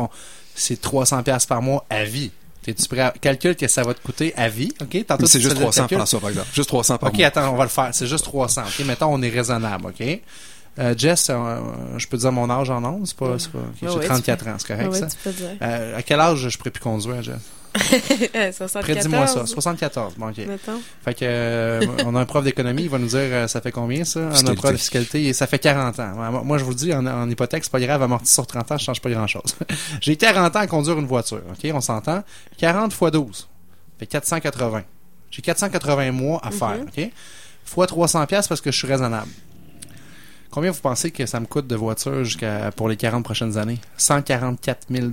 C'est 0.55 0.81
300 0.81 1.21
pièces 1.23 1.45
par 1.45 1.61
mois 1.61 1.85
à 1.89 2.03
vie. 2.05 2.31
T'es-tu 2.67 2.87
prêt 2.89 2.99
à... 2.99 3.11
Calcule 3.19 3.55
que 3.55 3.67
ça 3.67 3.81
va 3.83 3.93
te 3.93 4.01
coûter 4.01 4.33
à 4.35 4.49
vie, 4.49 4.73
OK? 4.81 5.05
Tantôt, 5.07 5.25
C'est 5.25 5.37
tu 5.39 5.43
juste 5.43 5.53
faisais 5.53 5.65
le 5.65 5.71
300 5.71 5.81
calcul. 5.83 5.97
François, 5.97 6.19
par 6.19 6.29
exemple. 6.29 6.47
Juste 6.53 6.67
300 6.67 6.97
par 6.97 7.09
OK, 7.09 7.17
mois. 7.17 7.27
attends, 7.27 7.53
on 7.53 7.55
va 7.55 7.63
le 7.63 7.69
faire. 7.69 7.89
C'est 7.93 8.07
juste 8.07 8.25
300. 8.25 8.63
OK, 8.67 8.85
mettons, 8.85 9.07
on 9.13 9.21
est 9.21 9.29
raisonnable, 9.29 9.85
OK? 9.87 10.19
Euh, 10.79 10.93
Jess, 10.97 11.29
euh, 11.31 11.59
je 11.97 12.05
peux 12.07 12.17
dire 12.17 12.31
mon 12.31 12.49
âge 12.51 12.69
en 12.69 12.83
ondes? 12.83 13.07
C'est 13.07 13.17
pas, 13.17 13.39
c'est 13.39 13.51
pas, 13.51 13.57
ok, 13.59 13.65
Ouais, 13.81 13.89
j'ai 13.89 13.97
ouais, 13.99 14.05
34 14.05 14.37
tu 14.39 14.43
peux- 14.45 14.51
ans, 14.51 14.55
c'est 14.59 14.67
correct, 14.67 14.89
Ah 14.91 14.95
ça? 14.95 15.07
tu 15.07 15.15
peux 15.23 15.31
dire. 15.31 15.49
Euh, 15.61 15.97
à 15.97 16.03
quel 16.03 16.19
âge 16.19 16.49
je 16.49 16.57
pourrais 16.57 16.69
plus 16.71 16.83
conduire, 16.83 17.23
Jess? 17.23 17.35
74. 18.51 18.81
Prédis-moi 18.81 19.27
ça. 19.27 19.45
74. 19.45 20.15
Bon, 20.17 20.29
OK. 20.29 20.37
Mettons. 20.37 20.81
Fait 21.03 21.13
que, 21.13 21.19
euh, 21.23 21.81
on 22.05 22.15
a 22.15 22.19
un 22.19 22.25
prof 22.25 22.43
d'économie, 22.43 22.83
il 22.83 22.89
va 22.89 22.97
nous 22.97 23.07
dire, 23.07 23.19
euh, 23.21 23.47
ça 23.47 23.61
fait 23.61 23.71
combien, 23.71 24.03
ça? 24.03 24.29
On 24.31 24.47
a 24.47 24.51
un 24.51 24.55
prof 24.55 24.71
de 24.71 24.77
fiscalité, 24.77 25.25
et 25.25 25.33
ça 25.33 25.47
fait 25.47 25.59
40 25.59 25.99
ans. 25.99 26.43
Moi, 26.43 26.57
je 26.57 26.63
vous 26.63 26.71
le 26.71 26.75
dis, 26.75 26.93
en, 26.93 27.05
en 27.05 27.29
hypothèque, 27.29 27.63
c'est 27.63 27.71
pas 27.71 27.79
grave, 27.79 28.01
amorti 28.01 28.31
sur 28.31 28.45
30 28.45 28.71
ans, 28.71 28.77
je 28.77 28.83
change 28.83 29.01
pas 29.01 29.09
grand-chose. 29.09 29.55
j'ai 30.01 30.15
40 30.15 30.55
ans 30.55 30.59
à 30.59 30.67
conduire 30.67 30.97
une 30.97 31.07
voiture, 31.07 31.41
OK? 31.49 31.71
On 31.73 31.81
s'entend? 31.81 32.23
40 32.57 32.93
fois 32.93 33.11
12. 33.11 33.47
fait 33.99 34.07
480. 34.07 34.83
J'ai 35.31 35.41
480 35.41 36.11
mois 36.11 36.39
à 36.43 36.51
faire, 36.51 36.79
OK? 36.81 37.09
Fois 37.65 37.87
300 37.87 38.25
pièces 38.27 38.47
parce 38.47 38.61
que 38.61 38.71
je 38.71 38.77
suis 38.77 38.87
raisonnable. 38.87 39.27
Combien 40.49 40.71
vous 40.71 40.79
pensez 40.79 41.11
que 41.11 41.25
ça 41.25 41.39
me 41.39 41.45
coûte 41.45 41.67
de 41.67 41.75
voiture 41.75 42.23
jusqu'à 42.23 42.71
pour 42.71 42.87
les 42.87 42.95
40 42.95 43.23
prochaines 43.23 43.57
années? 43.57 43.79
144 43.97 44.87
000 44.89 45.07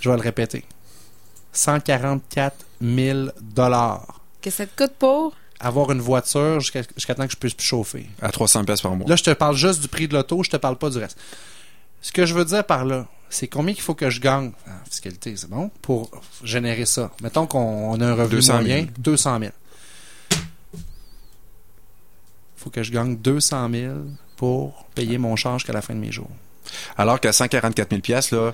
Je 0.00 0.08
vais 0.08 0.16
le 0.16 0.22
répéter. 0.22 0.64
144 1.54 2.66
000 2.80 3.28
Que 4.42 4.50
ça 4.50 4.66
te 4.66 4.76
coûte 4.76 4.94
pour? 4.98 5.34
Avoir 5.60 5.92
une 5.92 6.00
voiture 6.00 6.60
jusqu'à 6.60 7.14
temps 7.14 7.26
que 7.26 7.32
je 7.32 7.36
puisse 7.36 7.54
plus 7.54 7.66
chauffer. 7.66 8.06
À 8.20 8.30
300 8.30 8.64
pièces 8.64 8.82
par 8.82 8.94
mois. 8.94 9.08
Là, 9.08 9.16
je 9.16 9.22
te 9.22 9.30
parle 9.30 9.56
juste 9.56 9.80
du 9.80 9.88
prix 9.88 10.08
de 10.08 10.14
l'auto, 10.14 10.42
je 10.42 10.50
te 10.50 10.56
parle 10.56 10.76
pas 10.76 10.90
du 10.90 10.98
reste. 10.98 11.18
Ce 12.02 12.12
que 12.12 12.26
je 12.26 12.34
veux 12.34 12.44
dire 12.44 12.64
par 12.64 12.84
là, 12.84 13.06
c'est 13.30 13.48
combien 13.48 13.72
qu'il 13.72 13.82
faut 13.82 13.94
que 13.94 14.10
je 14.10 14.20
gagne, 14.20 14.52
en 14.66 14.84
fiscalité, 14.84 15.34
c'est 15.36 15.48
bon, 15.48 15.70
pour 15.80 16.10
générer 16.42 16.84
ça. 16.84 17.10
Mettons 17.22 17.46
qu'on 17.46 17.58
on 17.58 18.00
a 18.00 18.06
un 18.06 18.14
revenu 18.14 18.36
200 18.36 18.52
000. 18.52 18.64
moyen, 18.64 18.86
200 18.98 19.38
000. 19.38 19.52
faut 22.64 22.70
que 22.70 22.82
je 22.82 22.90
gagne 22.90 23.16
200 23.16 23.70
000 23.70 23.94
pour 24.36 24.86
payer 24.94 25.18
mon 25.18 25.36
charge 25.36 25.60
jusqu'à 25.60 25.74
la 25.74 25.82
fin 25.82 25.94
de 25.94 26.00
mes 26.00 26.12
jours. 26.12 26.30
Alors 26.96 27.20
qu'à 27.20 27.32
144 27.32 27.90
000 27.90 28.00
pièces 28.00 28.30
là, 28.30 28.52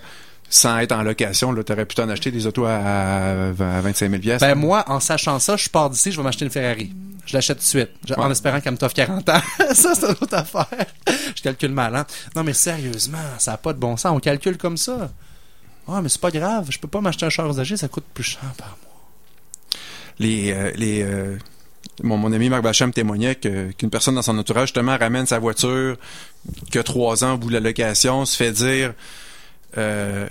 sans 0.52 0.78
être 0.78 0.92
en 0.92 1.02
location, 1.02 1.52
là, 1.52 1.62
t'aurais 1.62 1.86
pu 1.86 1.94
t'en 1.94 2.08
acheter 2.08 2.30
des 2.32 2.46
autos 2.46 2.64
à, 2.66 2.74
à, 2.74 3.48
à 3.48 3.80
25 3.80 4.10
000 4.10 4.20
pièces. 4.20 4.40
Ben 4.40 4.54
moi, 4.56 4.84
en 4.88 4.98
sachant 5.00 5.38
ça, 5.38 5.56
je 5.56 5.68
pars 5.70 5.88
d'ici, 5.88 6.10
je 6.12 6.16
vais 6.16 6.22
m'acheter 6.24 6.44
une 6.44 6.50
Ferrari. 6.50 6.92
Je 7.24 7.34
l'achète 7.34 7.58
tout 7.58 7.62
de 7.62 7.68
suite, 7.68 7.90
Je- 8.08 8.14
en 8.14 8.30
espérant 8.30 8.60
qu'elle 8.60 8.72
me 8.72 8.78
t'offre 8.78 8.94
40 8.96 9.28
ans. 9.28 9.40
ça, 9.72 9.94
c'est 9.94 10.06
une 10.06 10.16
autre 10.20 10.34
affaire. 10.34 10.66
je 11.36 11.40
calcule 11.42 11.70
mal, 11.70 11.94
hein? 11.94 12.04
Non, 12.34 12.42
mais 12.42 12.52
sérieusement, 12.52 13.18
ça 13.38 13.52
n'a 13.52 13.56
pas 13.58 13.72
de 13.72 13.78
bon 13.78 13.96
sens. 13.96 14.12
On 14.12 14.18
calcule 14.18 14.58
comme 14.58 14.76
ça. 14.76 15.10
Ah, 15.86 16.00
mais 16.02 16.08
c'est 16.08 16.20
pas 16.20 16.30
grave. 16.32 16.66
Je 16.70 16.78
peux 16.78 16.88
pas 16.88 17.00
m'acheter 17.00 17.26
un 17.26 17.30
char 17.30 17.48
usagé, 17.48 17.76
ça 17.76 17.86
coûte 17.88 18.04
plus 18.12 18.24
cher 18.24 18.40
par 18.58 18.68
mois. 18.82 19.80
les, 20.18 20.52
euh, 20.52 20.72
les 20.76 21.02
euh, 21.02 21.36
mon, 22.02 22.16
mon 22.16 22.32
ami 22.32 22.48
Marc 22.48 22.62
Bacham 22.62 22.92
témoignait 22.92 23.34
qu'une 23.36 23.90
personne 23.90 24.14
dans 24.16 24.22
son 24.22 24.36
entourage 24.38 24.68
justement 24.68 24.96
ramène 24.98 25.26
sa 25.26 25.38
voiture 25.38 25.96
que 26.72 26.78
trois 26.80 27.24
ans 27.24 27.34
au 27.34 27.38
bout 27.38 27.48
de 27.48 27.54
la 27.54 27.60
location, 27.60 28.24
se 28.24 28.36
fait 28.36 28.52
dire 28.52 28.94
euh, 29.78 30.28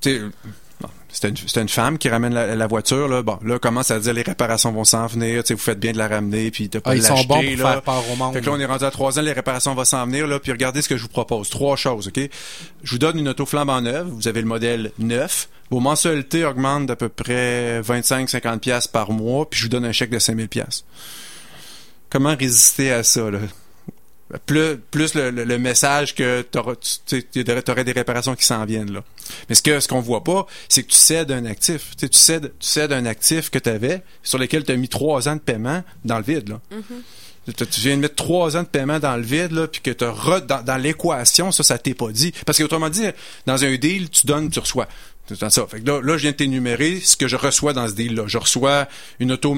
c'était 0.00 1.60
une, 1.60 1.68
femme 1.68 1.96
qui 1.98 2.08
ramène 2.08 2.34
la, 2.34 2.54
la 2.54 2.66
voiture 2.66 3.08
là 3.08 3.22
bon 3.22 3.38
là 3.42 3.58
commence 3.58 3.90
à 3.90 3.98
dire 3.98 4.12
les 4.12 4.22
réparations 4.22 4.70
vont 4.72 4.84
s'en 4.84 5.06
venir 5.06 5.42
vous 5.48 5.56
faites 5.56 5.80
bien 5.80 5.92
de 5.92 5.98
la 5.98 6.06
ramener 6.08 6.50
puis 6.50 6.68
t'as 6.68 6.80
pas 6.80 6.90
Ah, 6.90 6.94
de 6.94 6.98
ils 6.98 7.02
sont 7.02 7.14
bons 7.24 7.42
pour 7.42 7.42
là. 7.42 7.72
faire 7.72 7.82
peur 7.82 8.02
au 8.12 8.16
monde. 8.16 8.34
Fait 8.34 8.40
que 8.40 8.46
là, 8.46 8.52
on 8.52 8.60
est 8.60 8.66
rendu 8.66 8.84
à 8.84 8.90
trois 8.90 9.18
ans, 9.18 9.22
les 9.22 9.32
réparations 9.32 9.74
vont 9.74 9.84
s'en 9.84 10.04
venir, 10.06 10.26
là, 10.26 10.38
puis 10.38 10.52
regardez 10.52 10.82
ce 10.82 10.88
que 10.88 10.96
je 10.96 11.02
vous 11.02 11.08
propose. 11.08 11.48
Trois 11.48 11.76
choses, 11.76 12.08
OK? 12.08 12.20
Je 12.82 12.90
vous 12.90 12.98
donne 12.98 13.18
une 13.18 13.28
auto 13.28 13.46
flambant 13.46 13.80
neuve. 13.80 14.08
Vous 14.08 14.28
avez 14.28 14.40
le 14.42 14.46
modèle 14.46 14.92
neuf. 14.98 15.48
Vos 15.70 15.80
mensualités 15.80 16.44
augmentent 16.44 16.86
d'à 16.86 16.96
peu 16.96 17.08
près 17.08 17.80
25-50$ 17.80 18.58
piastres 18.58 18.92
par 18.92 19.10
mois, 19.10 19.48
puis 19.48 19.58
je 19.58 19.64
vous 19.64 19.70
donne 19.70 19.84
un 19.86 19.92
chèque 19.92 20.10
de 20.10 20.18
5000$. 20.18 20.48
piastres. 20.48 20.84
Comment 22.10 22.36
résister 22.36 22.92
à 22.92 23.02
ça, 23.02 23.30
là? 23.30 23.38
Plus, 24.44 24.76
plus 24.90 25.14
le, 25.14 25.30
le- 25.30 25.44
le 25.44 25.58
message 25.58 26.14
que 26.16 26.44
tu 26.50 26.58
aurais 26.58 27.84
des 27.84 27.92
réparations 27.92 28.34
qui 28.34 28.44
s'en 28.44 28.64
viennent, 28.64 28.92
là. 28.92 29.04
Mais 29.48 29.54
ce 29.54 29.62
que 29.62 29.78
ce 29.78 29.86
qu'on 29.86 30.00
voit 30.00 30.24
pas, 30.24 30.46
c'est 30.68 30.82
que 30.82 30.88
tu 30.88 30.96
cèdes 30.96 31.30
un 31.30 31.44
actif. 31.46 31.94
Tu 31.96 32.08
cèdes, 32.10 32.52
tu 32.58 32.66
cèdes 32.68 32.92
un 32.92 33.06
actif 33.06 33.50
que 33.50 33.58
tu 33.60 33.68
avais, 33.70 34.02
sur 34.24 34.38
lequel 34.38 34.64
tu 34.64 34.72
as 34.72 34.76
mis 34.76 34.88
trois 34.88 35.28
ans 35.28 35.36
de 35.36 35.40
paiement 35.40 35.84
dans 36.04 36.18
le 36.18 36.24
vide, 36.24 36.48
là. 36.48 36.60
Tu- 37.56 37.64
Tu 37.66 37.80
viens 37.82 37.94
de 37.96 38.00
mettre 38.02 38.16
trois 38.16 38.56
ans 38.56 38.62
de 38.64 38.68
paiement 38.68 38.98
dans 38.98 39.16
le 39.16 39.22
vide, 39.22 39.52
là, 39.52 39.68
puis 39.68 39.80
que 39.80 39.92
tu 39.92 40.04
dans, 40.04 40.62
dans 40.64 40.76
l'équation, 40.76 41.52
ça, 41.52 41.62
ça 41.62 41.78
t'est 41.78 41.94
pas 41.94 42.10
dit. 42.10 42.32
Parce 42.44 42.58
qu'autrement 42.58 42.90
dit, 42.90 43.04
dans 43.46 43.64
un 43.64 43.76
deal, 43.76 44.10
tu 44.10 44.26
donnes, 44.26 44.50
tu 44.50 44.58
reçois. 44.58 44.88
Ça. 45.34 45.66
Fait 45.66 45.80
que 45.80 45.86
là, 45.86 46.00
là, 46.02 46.16
je 46.16 46.22
viens 46.22 46.30
de 46.30 46.36
t'énumérer 46.36 47.00
ce 47.00 47.16
que 47.16 47.26
je 47.26 47.36
reçois 47.36 47.72
dans 47.72 47.88
ce 47.88 47.94
deal-là. 47.94 48.24
Je 48.26 48.38
reçois 48.38 48.86
une 49.18 49.32
auto 49.32 49.56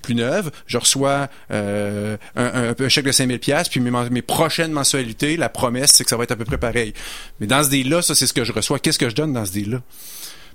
plus 0.00 0.14
neuve, 0.14 0.50
je 0.66 0.78
reçois 0.78 1.28
euh, 1.50 2.16
un, 2.34 2.88
chèque 2.88 3.04
de 3.04 3.12
5000 3.12 3.38
pièces 3.38 3.68
puis 3.68 3.80
mes 3.80 4.22
prochaines 4.22 4.72
mensualités, 4.72 5.36
la 5.36 5.48
promesse, 5.48 5.92
c'est 5.92 6.04
que 6.04 6.10
ça 6.10 6.16
va 6.16 6.24
être 6.24 6.32
à 6.32 6.36
peu 6.36 6.44
près 6.44 6.58
pareil. 6.58 6.94
Mais 7.40 7.46
dans 7.46 7.62
ce 7.62 7.70
deal-là, 7.70 8.02
ça, 8.02 8.14
c'est 8.14 8.26
ce 8.26 8.32
que 8.32 8.44
je 8.44 8.52
reçois. 8.52 8.78
Qu'est-ce 8.78 8.98
que 8.98 9.08
je 9.08 9.14
donne 9.14 9.32
dans 9.32 9.44
ce 9.44 9.52
deal-là? 9.52 9.82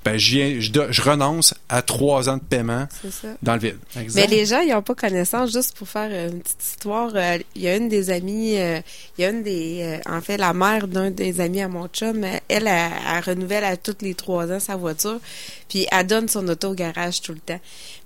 Ben, 0.08 0.18
je, 0.18 0.62
je, 0.92 1.02
renonce 1.02 1.54
à 1.68 1.82
trois 1.82 2.30
ans 2.30 2.38
de 2.38 2.42
paiement 2.42 2.88
ça. 3.12 3.28
dans 3.44 3.56
le 3.56 3.60
vide. 3.60 3.78
Mais 4.16 4.26
les 4.28 4.46
gens, 4.46 4.62
ils 4.62 4.72
n'ont 4.72 4.82
pas 4.82 4.96
connaissance. 4.96 5.52
Juste 5.52 5.76
pour 5.76 5.90
faire 5.90 6.08
euh, 6.10 6.30
une 6.30 6.40
petite 6.40 6.64
histoire, 6.64 7.12
euh, 7.14 7.38
il 7.56 7.64
y 7.64 7.68
a 7.68 7.76
une 7.76 7.90
des 7.90 8.10
amies, 8.10 8.58
euh, 8.58 8.80
il 9.18 9.24
y 9.24 9.26
a 9.26 9.32
une 9.32 9.44
des, 9.44 9.82
euh, 9.82 10.10
en 10.10 10.22
fait, 10.22 10.38
la 10.38 10.54
mère 10.54 10.88
d'un 10.88 11.12
des 11.12 11.42
amis 11.42 11.62
à 11.62 11.68
mon 11.68 11.90
chum, 11.90 12.24
elle, 12.24 12.40
elle, 12.48 12.68
elle 12.68 13.24
renouvelle 13.26 13.66
à 13.66 13.76
toutes 13.76 14.02
les 14.02 14.16
trois 14.16 14.50
ans 14.50 14.62
sa 14.62 14.78
voiture, 14.78 15.20
puis 15.68 15.88
elle 15.92 16.08
donne 16.08 16.30
son 16.30 16.48
auto 16.48 16.70
au 16.70 16.74
garage 16.74 17.22
tout 17.22 17.34
le 17.34 17.40
temps. 17.40 17.60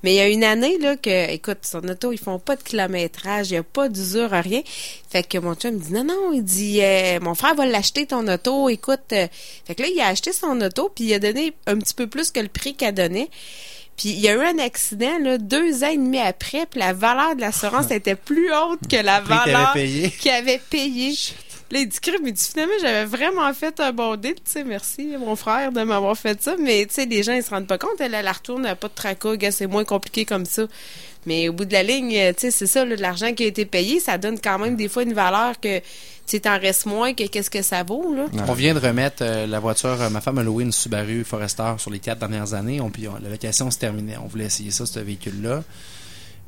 Mais 0.03 0.13
il 0.13 0.15
y 0.15 0.19
a 0.19 0.27
une 0.27 0.43
année, 0.43 0.77
là, 0.79 0.95
que, 0.95 1.31
écoute, 1.31 1.59
son 1.61 1.87
auto, 1.87 2.11
ils 2.11 2.17
font 2.19 2.39
pas 2.39 2.55
de 2.55 2.63
kilométrage, 2.63 3.49
il 3.49 3.53
n'y 3.53 3.57
a 3.59 3.63
pas 3.63 3.87
d'usure, 3.87 4.31
rien. 4.31 4.61
Fait 5.09 5.23
que 5.23 5.37
mon 5.37 5.53
chum 5.55 5.75
me 5.75 5.79
dit, 5.79 5.93
non, 5.93 6.03
non, 6.03 6.33
il 6.33 6.43
dit, 6.43 6.79
euh, 6.81 7.19
mon 7.21 7.35
frère 7.35 7.55
va 7.55 7.65
l'acheter 7.65 8.05
ton 8.07 8.27
auto, 8.27 8.69
écoute. 8.69 8.99
euh. 9.13 9.27
Fait 9.65 9.75
que 9.75 9.83
là, 9.83 9.89
il 9.93 9.99
a 10.01 10.07
acheté 10.07 10.31
son 10.33 10.59
auto, 10.61 10.91
puis 10.93 11.05
il 11.05 11.13
a 11.13 11.19
donné 11.19 11.53
un 11.67 11.77
petit 11.77 11.93
peu 11.93 12.07
plus 12.07 12.31
que 12.31 12.39
le 12.39 12.47
prix 12.47 12.73
qu'elle 12.73 12.95
donnait. 12.95 13.29
Puis 13.97 14.09
il 14.09 14.19
y 14.19 14.29
a 14.29 14.33
eu 14.33 14.39
un 14.39 14.57
accident 14.57 15.19
là, 15.19 15.37
deux 15.37 15.83
ans 15.83 15.89
et 15.91 15.97
demi 15.97 16.17
après, 16.19 16.65
puis 16.65 16.79
la 16.79 16.93
valeur 16.93 17.35
de 17.35 17.41
l'assurance 17.41 17.91
était 17.91 18.15
plus 18.15 18.49
haute 18.51 18.79
que 18.89 18.95
la 18.95 19.19
qu'il 19.19 19.29
valeur 19.29 19.73
qu'il 20.19 20.31
avait 20.31 20.61
payé. 20.69 21.13
Là, 21.71 21.79
il 21.79 21.87
dit, 21.87 21.99
crime, 22.01 22.21
il 22.27 22.33
dit, 22.33 22.43
finalement, 22.51 22.73
j'avais 22.81 23.05
vraiment 23.05 23.53
fait 23.53 23.79
un 23.79 23.93
bon 23.93 24.17
deal, 24.17 24.35
tu 24.35 24.41
sais, 24.45 24.63
merci, 24.65 25.15
mon 25.17 25.35
frère, 25.37 25.71
de 25.71 25.81
m'avoir 25.83 26.17
fait 26.17 26.41
ça. 26.43 26.55
Mais, 26.59 26.85
tu 26.85 26.95
sais, 26.95 27.05
les 27.05 27.23
gens, 27.23 27.31
ils 27.33 27.43
se 27.43 27.49
rendent 27.49 27.67
pas 27.67 27.77
compte, 27.77 27.99
elle, 27.99 28.13
elle 28.13 28.25
la 28.25 28.33
retourne, 28.33 28.65
elle 28.65 28.71
a 28.71 28.75
pas 28.75 28.89
de 28.89 28.93
tracas, 28.93 29.51
c'est 29.51 29.67
moins 29.67 29.85
compliqué 29.85 30.25
comme 30.25 30.45
ça. 30.45 30.63
Mais 31.25 31.47
au 31.49 31.53
bout 31.53 31.65
de 31.65 31.73
la 31.73 31.83
ligne, 31.83 32.13
euh, 32.17 32.33
tu 32.33 32.41
sais, 32.41 32.51
c'est 32.51 32.67
ça, 32.67 32.83
l'argent 32.83 33.33
qui 33.33 33.43
a 33.43 33.47
été 33.47 33.63
payé, 33.65 33.99
ça 33.99 34.17
donne 34.17 34.39
quand 34.39 34.59
même 34.59 34.75
des 34.75 34.89
fois 34.89 35.03
une 35.03 35.13
valeur 35.13 35.59
que, 35.59 35.79
tu 36.27 36.39
t'en 36.39 36.57
restes 36.59 36.85
moins 36.85 37.13
que 37.13 37.25
qu'est-ce 37.27 37.49
que 37.49 37.61
ça 37.61 37.83
vaut, 37.83 38.13
là. 38.15 38.25
On 38.47 38.53
vient 38.53 38.73
de 38.73 38.79
remettre 38.79 39.17
euh, 39.21 39.45
la 39.47 39.59
voiture. 39.59 40.01
euh, 40.01 40.09
ma 40.09 40.21
femme 40.21 40.37
a 40.37 40.43
loué 40.43 40.63
une 40.63 40.71
Subaru 40.71 41.23
Forester 41.25 41.73
sur 41.77 41.91
les 41.91 41.99
quatre 41.99 42.19
dernières 42.19 42.53
années. 42.53 42.79
On, 42.79 42.89
puis 42.89 43.07
on- 43.09 43.15
la 43.21 43.29
location 43.29 43.69
se 43.69 43.77
terminait. 43.77 44.15
On 44.17 44.27
voulait 44.27 44.45
essayer 44.45 44.71
ça, 44.71 44.85
ce 44.85 44.99
véhicule-là. 44.99 45.63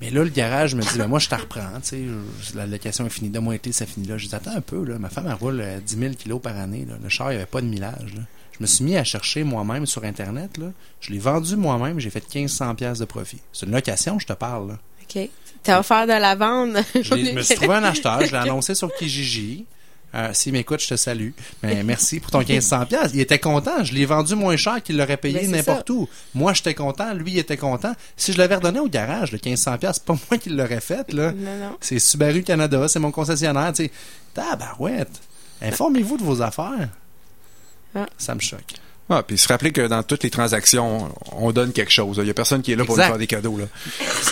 Mais 0.01 0.09
là, 0.09 0.23
le 0.23 0.29
garage 0.29 0.75
me 0.75 0.81
dit, 0.81 0.97
ben 0.97 1.07
moi, 1.07 1.19
je 1.19 1.29
te 1.29 1.35
reprends. 1.35 1.61
Tu 1.81 1.89
sais, 1.89 2.03
je- 2.41 2.57
la 2.57 2.65
location 2.67 3.05
est 3.05 3.09
finie. 3.09 3.29
De 3.29 3.39
moi 3.39 3.55
été, 3.55 3.71
ça 3.71 3.85
finit 3.85 4.07
là. 4.07 4.17
Je 4.17 4.27
dis, 4.27 4.35
attends 4.35 4.55
un 4.55 4.61
peu. 4.61 4.83
Là. 4.83 4.99
Ma 4.99 5.09
femme, 5.09 5.25
elle 5.27 5.33
roule 5.35 5.61
euh, 5.61 5.79
10 5.79 5.97
000 5.97 6.13
kilos 6.15 6.41
par 6.41 6.57
année. 6.57 6.85
Là. 6.87 6.95
Le 7.01 7.07
char, 7.09 7.27
il 7.31 7.35
n'y 7.35 7.37
avait 7.37 7.45
pas 7.45 7.61
de 7.61 7.67
millage. 7.67 8.13
Là. 8.15 8.21
Je 8.51 8.57
me 8.59 8.67
suis 8.67 8.83
mis 8.83 8.97
à 8.97 9.03
chercher 9.03 9.43
moi-même 9.43 9.85
sur 9.85 10.03
Internet. 10.03 10.57
Là. 10.57 10.67
Je 10.99 11.11
l'ai 11.11 11.19
vendu 11.19 11.55
moi-même. 11.55 11.99
J'ai 11.99 12.09
fait 12.09 12.23
1500 12.35 12.75
pièces 12.75 12.99
de 12.99 13.05
profit. 13.05 13.39
C'est 13.53 13.65
une 13.65 13.71
location, 13.71 14.19
je 14.19 14.25
te 14.27 14.33
parle. 14.33 14.69
Là. 14.69 14.77
OK. 15.03 15.29
T'as 15.63 15.79
offert 15.79 16.05
de 16.05 16.11
la 16.11 16.35
vendre. 16.35 16.79
Je, 16.95 17.01
je 17.03 17.31
me 17.31 17.41
suis 17.41 17.55
trouvé 17.55 17.75
un 17.75 17.83
acheteur, 17.85 18.19
je 18.25 18.31
l'ai 18.31 18.37
annoncé 18.37 18.75
sur 18.75 18.93
Kijiji. 18.93 19.65
Euh, 20.15 20.29
S'il 20.33 20.53
m'écoute, 20.53 20.79
je 20.81 20.89
te 20.89 20.95
salue. 20.95 21.29
Mais 21.63 21.83
merci 21.83 22.19
pour 22.19 22.31
ton 22.31 22.39
1500 22.39 22.85
pièces. 22.85 23.11
Il 23.13 23.19
était 23.19 23.39
content. 23.39 23.83
Je 23.83 23.93
l'ai 23.93 24.05
vendu 24.05 24.35
moins 24.35 24.55
cher 24.57 24.81
qu'il 24.83 24.97
l'aurait 24.97 25.17
payé 25.17 25.39
Ben, 25.41 25.51
n'importe 25.51 25.89
où. 25.89 26.07
Moi, 26.35 26.53
j'étais 26.53 26.75
content. 26.75 27.13
Lui, 27.13 27.31
il 27.31 27.37
était 27.39 27.57
content. 27.57 27.93
Si 28.15 28.31
je 28.33 28.37
l'avais 28.37 28.55
redonné 28.55 28.79
au 28.79 28.87
garage, 28.87 29.31
le 29.31 29.39
1500 29.43 29.77
pièces, 29.79 29.95
c'est 29.95 30.05
pas 30.05 30.15
moi 30.29 30.37
qui 30.37 30.49
l'aurais 30.49 30.81
fait, 30.81 31.11
là. 31.13 31.31
Non, 31.31 31.57
non. 31.57 31.77
C'est 31.81 31.99
Subaru 31.99 32.43
Canada, 32.43 32.87
c'est 32.87 32.99
mon 32.99 33.11
concessionnaire, 33.11 33.73
tu 33.73 33.85
sais. 33.85 33.91
Tabarouette. 34.33 35.21
Informez-vous 35.61 36.17
de 36.17 36.23
vos 36.23 36.41
affaires. 36.41 36.89
Ah. 37.95 38.05
Ça 38.17 38.35
me 38.35 38.39
choque. 38.39 38.73
Ah, 39.09 39.21
puis 39.21 39.37
se 39.37 39.47
rappeler 39.49 39.71
que 39.71 39.85
dans 39.85 40.01
toutes 40.01 40.23
les 40.23 40.29
transactions, 40.29 41.13
on 41.33 41.51
donne 41.51 41.73
quelque 41.73 41.91
chose. 41.91 42.17
Il 42.21 42.27
y 42.27 42.29
a 42.29 42.33
personne 42.33 42.61
qui 42.61 42.71
est 42.71 42.75
là 42.77 42.85
pour 42.85 42.95
nous 42.97 43.03
faire 43.03 43.17
des 43.17 43.27
cadeaux. 43.27 43.57
Là. 43.57 43.65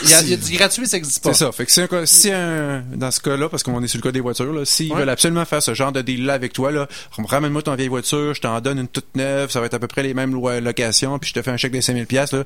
Il 0.04 0.10
y 0.10 0.14
a, 0.14 0.22
il 0.22 0.30
y 0.30 0.34
a 0.34 0.38
du 0.38 0.54
gratuit, 0.54 0.88
ça 0.88 0.96
existe 0.98 1.22
pas. 1.24 1.34
C'est 1.34 1.40
ça. 1.46 1.52
Fait 1.52 1.66
que 1.66 1.72
si, 1.72 1.82
un, 1.82 2.06
si 2.06 2.32
un- 2.32 2.82
dans 2.96 3.12
ce 3.12 3.20
cas-là, 3.20 3.50
parce 3.50 3.64
qu'on 3.64 3.84
est 3.84 3.88
sur 3.88 3.98
le 3.98 4.04
cas 4.04 4.12
des 4.14 4.22
voitures, 4.22 4.66
s'ils 4.66 4.92
Ouais. 4.94 5.00
veulent 5.00 5.10
absolument 5.10 5.44
faire 5.46 5.62
ce 5.62 5.74
genre 5.74 5.92
de 5.92 6.02
deal-là 6.02 6.34
avec 6.34 6.54
toi, 6.54 6.72
là, 6.72 6.88
ramène-moi 7.18 7.62
ton 7.64 7.76
vieille 7.76 7.90
voiture, 7.90 8.34
je 8.34 8.40
t'en 8.42 8.60
donne 8.62 8.80
une 8.80 8.88
toute 8.88 9.14
neuve, 9.16 9.52
ça 9.52 9.60
va 9.60 9.66
être 9.66 9.74
à 9.74 9.80
peu 9.80 9.88
près 9.88 10.04
les 10.04 10.14
mêmes 10.14 10.32
lo- 10.34 10.60
locations, 10.62 11.20
puis 11.20 11.30
je 11.30 11.34
te 11.34 11.42
fais 11.42 11.52
un 11.52 11.58
chèque 11.58 11.74
de 11.74 11.82
5000 11.82 12.06
pièces 12.08 12.32
là, 12.32 12.44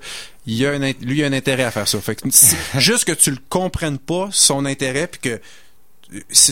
il 0.47 0.55
y 0.55 0.65
a 0.65 0.71
un, 0.71 0.79
int- 0.81 0.95
lui, 1.01 1.19
il 1.19 1.23
a 1.23 1.27
un 1.27 1.33
intérêt 1.33 1.63
à 1.63 1.71
faire 1.71 1.87
ça. 1.87 1.99
Fait 2.01 2.15
que 2.15 2.27
juste 2.79 3.05
que 3.05 3.11
tu 3.13 3.29
le 3.31 3.37
comprennes 3.49 3.99
pas, 3.99 4.29
son 4.31 4.65
intérêt, 4.65 5.07
puis 5.07 5.19
que 5.21 5.39
c'est- 6.29 6.51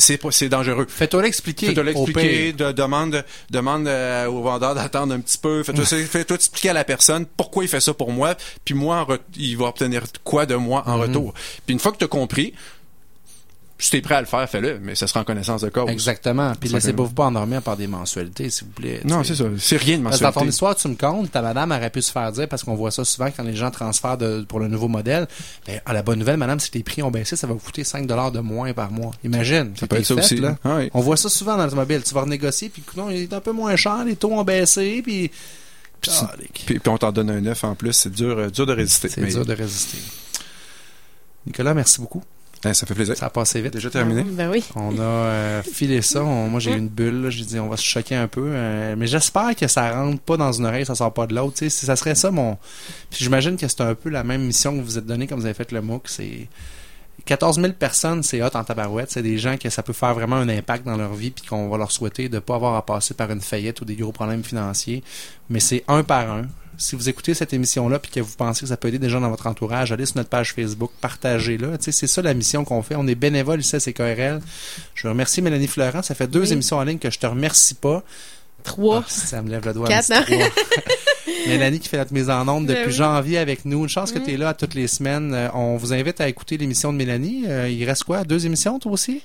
dangereux. 0.49 0.85
Fais-toi 0.89 1.21
l'expliquer. 1.23 1.67
Fais-toi 1.67 1.83
l'expliquer, 1.83 2.53
de- 2.53 2.71
demande, 2.71 3.23
demande 3.49 3.87
euh, 3.87 4.27
au 4.27 4.41
vendeur 4.41 4.75
d'attendre 4.75 5.13
un 5.13 5.19
petit 5.19 5.37
peu. 5.37 5.63
Fais-toi 5.63 5.85
fais-toi 5.85 6.35
expliquer 6.35 6.69
à 6.69 6.73
la 6.73 6.83
personne 6.83 7.25
pourquoi 7.25 7.63
il 7.63 7.67
fait 7.67 7.79
ça 7.79 7.93
pour 7.93 8.11
moi, 8.11 8.35
puis 8.65 8.73
moi, 8.73 8.97
en 9.09 9.17
il 9.37 9.57
va 9.57 9.65
obtenir 9.67 10.03
quoi 10.23 10.45
de 10.45 10.55
moi 10.55 10.83
en 10.87 10.97
retour. 10.99 11.33
Puis 11.65 11.73
une 11.73 11.79
fois 11.79 11.91
que 11.91 11.97
tu 11.97 12.05
as 12.05 12.07
compris, 12.07 12.53
si 13.83 13.91
t'es 13.91 13.99
prêt 14.01 14.15
à 14.15 14.21
le 14.21 14.27
faire, 14.27 14.49
fais-le, 14.49 14.79
mais 14.81 14.95
ça 14.95 15.07
sera 15.07 15.19
en 15.19 15.23
connaissance 15.25 15.59
de 15.59 15.67
cause. 15.67 15.89
Exactement. 15.89 16.53
Puis 16.57 16.69
laissez-vous 16.69 17.09
pas 17.09 17.25
endormir 17.25 17.61
par 17.61 17.75
des 17.75 17.85
mensualités, 17.87 18.49
s'il 18.49 18.67
vous 18.67 18.71
plaît. 18.71 19.01
Non, 19.03 19.23
tu 19.23 19.27
c'est 19.27 19.43
ça. 19.43 19.49
C'est 19.59 19.75
rien 19.75 19.97
de 19.97 20.03
que 20.03 20.09
dans 20.09 20.17
ton 20.17 20.25
mensualité. 20.25 20.49
histoire, 20.51 20.75
tu 20.77 20.87
me 20.87 20.95
comptes, 20.95 21.29
ta 21.33 21.41
madame 21.41 21.71
aurait 21.71 21.89
pu 21.89 22.01
se 22.01 22.09
faire 22.09 22.31
dire, 22.31 22.47
parce 22.47 22.63
qu'on 22.63 22.75
voit 22.75 22.91
ça 22.91 23.03
souvent 23.03 23.29
quand 23.35 23.43
les 23.43 23.57
gens 23.57 23.71
transfèrent 23.71 24.17
de- 24.17 24.45
pour 24.47 24.61
le 24.61 24.69
nouveau 24.69 24.87
modèle, 24.87 25.27
ben, 25.67 25.81
à 25.85 25.91
la 25.91 26.01
bonne 26.01 26.19
nouvelle, 26.19 26.37
madame, 26.37 26.61
si 26.61 26.71
les 26.73 26.81
prix 26.81 27.03
ont 27.03 27.11
baissé, 27.11 27.35
ça 27.35 27.45
va 27.45 27.51
vous 27.55 27.59
coûter 27.59 27.83
5 27.83 28.07
de 28.07 28.39
moins 28.39 28.71
par 28.71 28.89
mois. 28.89 29.11
Imagine. 29.25 29.73
Ça 29.77 29.85
peut 29.85 29.97
être 29.97 30.05
ça 30.05 30.15
aussi. 30.15 30.37
Là. 30.37 30.57
Ah 30.63 30.77
oui. 30.77 30.89
On 30.93 31.01
voit 31.01 31.17
ça 31.17 31.27
souvent 31.27 31.57
dans 31.57 31.65
l'automobile. 31.65 32.03
Tu 32.03 32.13
vas 32.13 32.21
renégocier, 32.21 32.69
puis 32.69 32.83
non, 32.95 33.09
il 33.09 33.23
est 33.23 33.33
un 33.33 33.41
peu 33.41 33.51
moins 33.51 33.75
cher, 33.75 34.05
les 34.05 34.15
taux 34.15 34.31
ont 34.31 34.45
baissé, 34.45 35.01
puis... 35.03 35.29
Puis, 35.99 36.11
puis, 36.65 36.79
puis 36.79 36.89
on 36.89 36.97
t'en 36.97 37.11
donne 37.11 37.29
un 37.31 37.41
neuf 37.41 37.65
en 37.65 37.75
plus. 37.75 37.91
C'est 37.93 38.11
dur, 38.11 38.37
euh, 38.37 38.49
dur 38.49 38.65
de 38.65 38.73
résister. 38.73 39.09
C'est 39.09 39.19
Mais, 39.21 39.29
dur 39.29 39.45
de 39.45 39.53
résister. 39.53 39.97
Nicolas, 41.45 41.73
merci 41.73 41.99
beaucoup. 41.99 42.23
Hein, 42.69 42.73
ça 42.73 42.85
fait 42.85 42.93
plaisir. 42.93 43.15
Ça 43.17 43.27
a 43.27 43.29
passé 43.29 43.61
vite. 43.61 43.73
Déjà 43.73 43.89
terminé? 43.89 44.23
Ben 44.23 44.49
oui. 44.49 44.63
On 44.75 44.97
a 44.97 45.01
euh, 45.01 45.63
filé 45.63 46.01
ça. 46.01 46.23
On- 46.23 46.47
moi, 46.49 46.59
j'ai 46.59 46.71
eu 46.71 46.77
une 46.77 46.87
bulle. 46.89 47.23
là. 47.23 47.29
J'ai 47.29 47.45
dit, 47.45 47.59
on 47.59 47.67
va 47.69 47.77
se 47.77 47.83
choquer 47.83 48.15
un 48.15 48.27
peu. 48.27 48.43
euh, 48.45 48.95
mais 48.97 49.07
j'espère 49.07 49.55
que 49.55 49.67
ça 49.67 49.91
rentre 49.93 50.19
pas 50.21 50.37
dans 50.37 50.51
une 50.51 50.65
oreille, 50.65 50.85
ça 50.85 50.95
sort 50.95 51.13
pas 51.13 51.27
de 51.27 51.35
l'autre. 51.35 51.53
tu 51.53 51.65
sais. 51.65 51.69
Si 51.69 51.85
ça 51.85 51.95
serait 51.95 52.15
ça, 52.15 52.31
mon. 52.31 52.57
Puis 53.09 53.23
j'imagine 53.23 53.57
que 53.57 53.67
c'est 53.67 53.81
un 53.81 53.95
peu 53.95 54.09
la 54.09 54.23
même 54.23 54.41
mission 54.43 54.75
que 54.77 54.81
vous 54.81 54.97
êtes 54.97 55.05
donnée 55.05 55.27
quand 55.27 55.35
vous 55.35 55.45
avez 55.45 55.53
fait 55.53 55.71
le 55.71 55.81
MOOC. 55.81 56.03
C'est 56.07 56.47
14 57.25 57.59
000 57.61 57.73
personnes, 57.73 58.21
c'est 58.23 58.41
hot 58.43 58.49
en 58.53 58.63
tabarouette. 58.63 59.11
C'est 59.11 59.21
des 59.23 59.37
gens 59.37 59.57
que 59.57 59.69
ça 59.69 59.81
peut 59.83 59.93
faire 59.93 60.13
vraiment 60.13 60.35
un 60.35 60.49
impact 60.49 60.85
dans 60.85 60.97
leur 60.97 61.13
vie, 61.13 61.31
puis 61.31 61.45
qu'on 61.45 61.69
va 61.69 61.77
leur 61.77 61.91
souhaiter 61.91 62.27
de 62.29 62.39
pas 62.39 62.55
avoir 62.55 62.75
à 62.75 62.85
passer 62.85 63.13
par 63.13 63.31
une 63.31 63.39
faillite 63.41 63.79
ou 63.81 63.85
des 63.85 63.95
gros 63.95 64.11
problèmes 64.11 64.43
financiers. 64.43 65.03
Mais 65.49 65.59
c'est 65.59 65.83
un 65.87 66.03
par 66.03 66.29
un. 66.31 66.43
Si 66.75 66.95
vous 66.95 67.07
écoutez 67.07 67.33
cette 67.35 67.53
émission-là 67.53 67.99
puis 67.99 68.11
que 68.11 68.19
vous 68.19 68.35
pensez 68.35 68.61
que 68.61 68.67
ça 68.67 68.77
peut 68.77 68.87
aider 68.87 68.97
des 68.99 69.07
gens 69.09 69.21
dans 69.21 69.29
votre 69.29 69.45
entourage, 69.47 69.91
allez 69.91 70.07
sur 70.07 70.17
notre 70.17 70.29
page 70.29 70.53
Facebook, 70.53 70.91
partagez-la. 71.01 71.77
Tu 71.77 71.85
sais, 71.85 71.91
c'est 71.91 72.07
ça 72.07 72.21
la 72.23 72.33
mission 72.33 72.65
qu'on 72.65 72.81
fait. 72.81 72.95
On 72.95 73.07
est 73.07 73.15
bénévole 73.15 73.59
ici 73.59 73.75
à 73.75 73.79
CKRL. 73.79 74.41
Je 74.95 75.07
remercie 75.07 75.41
Mélanie 75.43 75.67
Fleurant. 75.67 76.01
Ça 76.01 76.15
fait 76.15 76.27
deux 76.27 76.47
Oui. 76.47 76.53
émissions 76.53 76.77
en 76.77 76.83
ligne 76.83 76.97
que 76.97 77.11
je 77.11 77.19
te 77.19 77.27
remercie 77.27 77.75
pas. 77.75 78.03
Trois. 78.63 79.03
Ah, 79.05 79.09
ça 79.09 79.41
me 79.41 79.49
lève 79.49 79.65
le 79.65 79.73
doigt. 79.73 79.87
Quatre, 79.87 80.11
un 80.11 80.21
petit 80.23 80.37
trois. 80.37 80.63
Mélanie 81.47 81.79
qui 81.79 81.89
fait 81.89 81.97
notre 81.97 82.13
mise 82.13 82.29
en 82.29 82.47
onde 82.47 82.65
Ben 82.67 82.75
depuis 82.75 82.89
oui. 82.91 82.95
janvier 82.97 83.37
avec 83.37 83.65
nous. 83.65 83.83
Une 83.83 83.89
chance 83.89 84.11
que 84.11 84.19
tu 84.19 84.31
es 84.33 84.37
là 84.37 84.49
à 84.49 84.53
toutes 84.53 84.73
les 84.73 84.87
semaines. 84.87 85.33
Euh, 85.33 85.49
on 85.53 85.77
vous 85.77 85.93
invite 85.93 86.19
à 86.21 86.27
écouter 86.27 86.57
l'émission 86.57 86.91
de 86.93 86.97
Mélanie. 86.97 87.45
Euh, 87.47 87.69
il 87.69 87.83
reste 87.85 88.03
quoi? 88.03 88.23
Deux 88.23 88.45
émissions, 88.45 88.79
toi 88.79 88.91
aussi? 88.91 89.21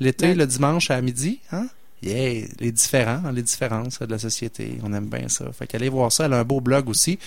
L'été, 0.00 0.28
Ouais. 0.28 0.34
le 0.34 0.46
dimanche 0.46 0.90
à 0.90 1.00
midi, 1.00 1.40
hein? 1.52 1.66
Yeah, 2.02 2.46
les 2.60 2.70
différents, 2.70 3.30
les 3.32 3.42
différences 3.42 3.98
de 4.00 4.10
la 4.10 4.18
société. 4.18 4.78
On 4.82 4.92
aime 4.92 5.06
bien 5.06 5.28
ça. 5.28 5.46
Fait 5.52 5.66
qu'allez 5.66 5.88
voir 5.88 6.12
ça. 6.12 6.26
Elle 6.26 6.34
a 6.34 6.40
un 6.40 6.44
beau 6.44 6.60
blog 6.60 6.88
aussi. 6.88 7.18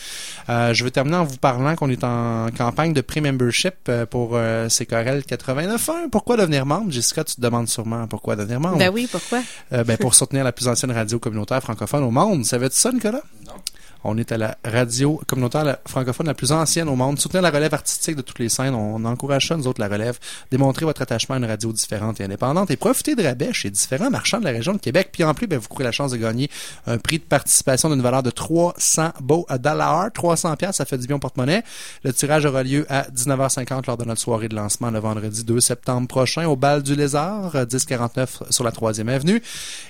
Euh, 0.50 0.74
je 0.74 0.84
vais 0.84 0.92
terminer 0.92 1.18
en 1.18 1.24
vous 1.24 1.38
parlant 1.38 1.76
qu'on 1.76 1.90
est 1.90 2.04
en 2.04 2.50
campagne 2.56 2.94
de 2.94 3.02
pré-membership 3.02 3.74
euh, 3.90 4.06
pour 4.06 4.32
euh, 4.34 4.68
CKRL 4.68 5.22
89.1. 5.22 6.10
Pourquoi 6.12 6.38
devenir 6.38 6.68
membre? 6.68 6.92
Jessica, 6.92 7.24
tu 7.24 7.36
te 7.36 7.42
demandes 7.42 7.68
sûrement 7.68 8.08
pourquoi 8.08 8.36
devenir 8.36 8.60
membre. 8.60 8.78
Ben 8.78 8.92
oui, 8.94 9.08
pourquoi? 9.12 9.42
Euh, 9.74 9.84
ben, 9.84 9.98
pour 9.98 10.14
soutenir 10.14 10.44
la 10.44 10.52
plus 10.52 10.68
ancienne 10.68 10.92
radio 10.92 11.18
communautaire 11.18 11.62
francophone 11.62 12.04
au 12.04 12.12
monde. 12.12 12.46
Savais-tu 12.46 12.76
ça, 12.76 12.92
Nicolas? 12.92 13.24
Non. 13.48 13.54
On 14.04 14.18
est 14.18 14.32
à 14.32 14.38
la 14.38 14.58
radio 14.64 15.22
communautaire 15.28 15.78
francophone 15.86 16.28
la 16.28 16.34
plus 16.34 16.52
ancienne 16.52 16.90
au 16.90 16.96
monde. 16.96 17.20
Soutenir 17.20 17.42
la 17.42 17.50
relève 17.50 17.74
artistique 17.74 18.16
de 18.16 18.22
toutes 18.22 18.40
les 18.40 18.50
scènes. 18.50 18.76
On 18.76 19.04
encourage 19.06 19.48
ça, 19.48 19.58
nous 19.58 19.68
autres, 19.68 19.82
la 19.82 19.88
relève. 19.88 20.20
Démontrer 20.52 20.86
votre 20.86 21.02
attachement 21.02 21.36
à 21.36 21.38
une 21.38 21.46
radio 21.46 21.72
différente 21.72 22.20
et 22.22 22.24
indépendante 22.24 22.72
et 22.72 22.78
profiter 22.78 23.16
de 23.16 23.24
rabais 23.24 23.54
chez 23.54 23.70
différents 23.70 24.10
marchands 24.10 24.40
de 24.40 24.46
la 24.46 24.52
région 24.52 24.74
de 24.74 24.80
Québec. 24.80 25.10
Puis 25.12 25.24
en 25.24 25.34
plus, 25.34 25.48
ben, 25.48 25.60
vous 25.60 25.68
courez 25.68 25.84
la 25.84 25.92
chance 25.92 26.12
de 26.12 26.18
gagner 26.18 26.50
un 26.86 26.98
prix 26.98 27.20
de 27.20 27.24
participation 27.24 27.90
d'une 27.90 28.02
valeur 28.02 28.24
de 28.24 28.30
300 28.30 29.12
beaux 29.22 29.46
dollars. 29.60 30.12
300 30.14 30.56
pièces, 30.56 30.78
ça 30.78 30.86
fait 30.86 30.98
du 30.98 31.08
bien 31.08 31.16
au 31.16 31.20
porte-monnaie. 31.20 31.64
Le 32.04 32.14
tirage 32.14 32.46
aura 32.46 32.64
lieu 32.64 32.86
à 32.90 33.04
19h50 33.04 33.88
lors 33.88 33.98
de 33.98 34.06
notre 34.06 34.22
soirée 34.22 34.48
de 34.48 34.56
lancement 34.56 34.92
le 34.92 35.00
vendredi 35.00 35.44
2 35.44 35.60
septembre 35.60 36.08
prochain 36.08 36.48
au 36.48 36.56
Bal 36.56 36.84
du 36.84 36.96
Lézard, 36.96 37.56
euh, 37.56 37.66
1049 37.66 38.44
sur 38.50 38.64
la 38.64 38.72
3e 38.72 39.08
avenue. 39.08 39.42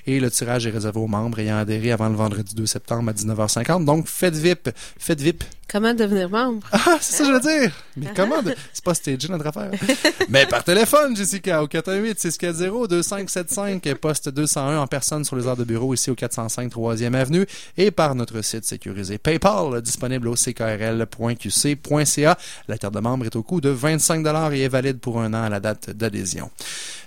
Et 0.06 0.20
le 0.20 0.30
tirage 0.30 0.66
est 0.66 0.70
réservé 0.70 1.00
aux 1.00 1.06
membres 1.06 1.38
ayant 1.38 1.58
adhéré 1.58 1.92
avant 1.92 2.08
le 2.08 2.16
vendredi 2.16 2.54
2 2.54 2.66
septembre 2.66 3.10
à 3.10 3.12
19h50. 3.12 3.84
Donc, 3.84 3.97
faites 4.06 4.34
VIP. 4.34 4.70
Faites 4.98 5.20
VIP. 5.20 5.44
Comment 5.70 5.92
devenir 5.92 6.30
membre? 6.30 6.66
Ah, 6.72 6.96
c'est 6.98 7.16
ça 7.16 7.24
que 7.24 7.28
je 7.28 7.34
veux 7.34 7.40
dire. 7.40 7.70
Mais 7.96 8.06
comment? 8.16 8.40
de- 8.42 8.54
C'est 8.72 8.82
pas 8.84 8.94
stagé 8.94 9.28
notre 9.28 9.46
affaire. 9.48 9.70
Mais 10.30 10.46
par 10.46 10.64
téléphone, 10.64 11.14
Jessica, 11.14 11.62
au 11.62 11.66
418-640-2575, 11.66 13.94
poste 13.96 14.30
201 14.30 14.78
en 14.78 14.86
personne 14.86 15.26
sur 15.26 15.36
les 15.36 15.46
heures 15.46 15.58
de 15.58 15.64
bureau 15.64 15.92
ici 15.92 16.10
au 16.10 16.14
405 16.14 16.72
3e 16.72 17.12
avenue 17.14 17.44
et 17.76 17.90
par 17.90 18.14
notre 18.14 18.40
site 18.42 18.64
sécurisé 18.64 19.18
PayPal, 19.18 19.82
disponible 19.82 20.28
au 20.28 20.34
ckrl.qc.ca. 20.36 22.38
La 22.68 22.78
carte 22.78 22.94
de 22.94 23.00
membre 23.00 23.26
est 23.26 23.36
au 23.36 23.42
coût 23.42 23.60
de 23.60 23.68
25 23.68 24.24
et 24.54 24.62
est 24.62 24.68
valide 24.68 25.00
pour 25.00 25.20
un 25.20 25.34
an 25.34 25.42
à 25.42 25.50
la 25.50 25.60
date 25.60 25.90
d'adhésion. 25.90 26.50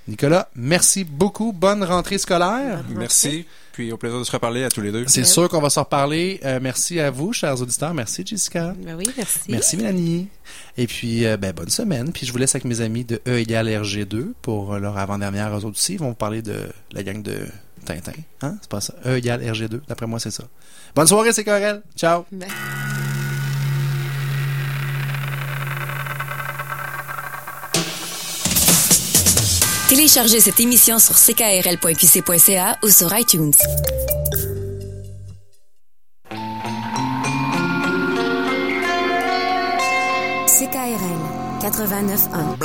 Nicolas, 0.07 0.49
merci 0.55 1.03
beaucoup. 1.03 1.51
Bonne 1.51 1.83
rentrée 1.83 2.19
scolaire. 2.19 2.83
Merci. 2.89 3.47
Puis 3.73 3.91
au 3.91 3.97
plaisir 3.97 4.19
de 4.19 4.23
se 4.23 4.31
reparler 4.31 4.63
à 4.63 4.69
tous 4.69 4.81
les 4.81 4.91
deux. 4.91 5.05
C'est 5.07 5.23
sûr 5.23 5.47
qu'on 5.49 5.61
va 5.61 5.69
s'en 5.69 5.83
reparler. 5.83 6.39
Euh, 6.43 6.59
merci 6.61 6.99
à 6.99 7.09
vous, 7.09 7.33
chers 7.33 7.61
auditeurs. 7.61 7.93
Merci, 7.93 8.23
Jessica. 8.25 8.73
Ben 8.77 8.95
oui, 8.95 9.09
merci. 9.15 9.39
Merci 9.47 9.77
Mélanie. 9.77 10.27
Et 10.77 10.87
puis, 10.87 11.25
euh, 11.25 11.37
ben, 11.37 11.53
bonne 11.53 11.69
semaine. 11.69 12.11
Puis 12.11 12.25
je 12.25 12.31
vous 12.31 12.37
laisse 12.37 12.53
avec 12.55 12.65
mes 12.65 12.81
amis 12.81 13.05
de 13.05 13.21
E 13.27 13.37
égale 13.37 13.67
RG2 13.67 14.33
pour 14.41 14.77
leur 14.77 14.97
avant-dernière. 14.97 15.51
Eux 15.57 15.65
autres 15.65 15.77
aussi, 15.77 15.93
ils 15.93 15.99
vont 15.99 16.09
vous 16.09 16.15
parler 16.15 16.41
de 16.41 16.67
la 16.91 17.03
gang 17.03 17.21
de 17.21 17.47
Tintin. 17.85 18.13
Hein? 18.41 18.57
C'est 18.61 18.69
pas 18.69 18.81
ça? 18.81 18.93
E 19.05 19.17
égale 19.17 19.41
RG2. 19.41 19.81
D'après 19.87 20.07
moi, 20.07 20.19
c'est 20.19 20.31
ça. 20.31 20.43
Bonne 20.95 21.07
soirée, 21.07 21.31
c'est 21.31 21.43
Corel. 21.43 21.81
Ciao. 21.95 22.25
Ben. 22.31 22.47
Téléchargez 29.91 30.39
cette 30.39 30.61
émission 30.61 30.99
sur 30.99 31.15
ckrl.qc.ca 31.15 32.77
ou 32.81 32.89
sur 32.89 33.13
iTunes. 33.13 33.51
CKRL 40.47 41.19
89.1. 41.59 42.55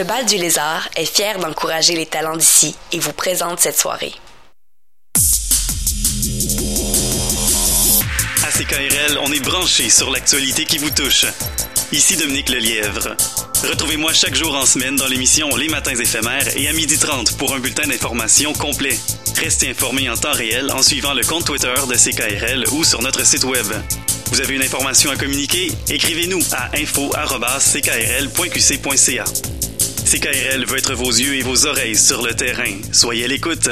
Le 0.00 0.06
Bal 0.06 0.24
du 0.24 0.38
Lézard 0.38 0.88
est 0.96 1.04
fier 1.04 1.38
d'encourager 1.38 1.94
les 1.94 2.06
talents 2.06 2.38
d'ici 2.38 2.74
et 2.90 2.98
vous 2.98 3.12
présente 3.12 3.60
cette 3.60 3.78
soirée. 3.78 4.14
À 8.42 8.50
CKRL, 8.50 9.18
on 9.22 9.30
est 9.30 9.44
branché 9.44 9.90
sur 9.90 10.10
l'actualité 10.10 10.64
qui 10.64 10.78
vous 10.78 10.88
touche. 10.88 11.26
Ici 11.92 12.16
Dominique 12.16 12.48
Lelièvre. 12.48 13.14
Retrouvez-moi 13.62 14.14
chaque 14.14 14.34
jour 14.34 14.56
en 14.56 14.64
semaine 14.64 14.96
dans 14.96 15.06
l'émission 15.06 15.54
Les 15.54 15.68
Matins 15.68 15.94
éphémères 15.94 16.56
et 16.56 16.66
à 16.66 16.72
12h30 16.72 17.36
pour 17.36 17.54
un 17.54 17.58
bulletin 17.58 17.86
d'information 17.86 18.54
complet. 18.54 18.98
Restez 19.36 19.68
informés 19.68 20.08
en 20.08 20.16
temps 20.16 20.32
réel 20.32 20.70
en 20.70 20.82
suivant 20.82 21.12
le 21.12 21.26
compte 21.26 21.44
Twitter 21.44 21.74
de 21.86 21.94
CKRL 21.94 22.64
ou 22.72 22.84
sur 22.84 23.02
notre 23.02 23.26
site 23.26 23.44
web. 23.44 23.66
Vous 24.30 24.40
avez 24.40 24.54
une 24.54 24.62
information 24.62 25.10
à 25.10 25.16
communiquer? 25.16 25.70
Écrivez-nous 25.90 26.40
à 26.52 26.74
info.ckrl.qc.ca. 26.74 29.24
CKRL 30.10 30.64
veut 30.64 30.78
être 30.78 30.94
vos 30.94 31.12
yeux 31.12 31.36
et 31.36 31.42
vos 31.42 31.66
oreilles 31.66 31.94
sur 31.94 32.20
le 32.20 32.34
terrain. 32.34 32.74
Soyez 32.90 33.26
à 33.26 33.28
l'écoute. 33.28 33.68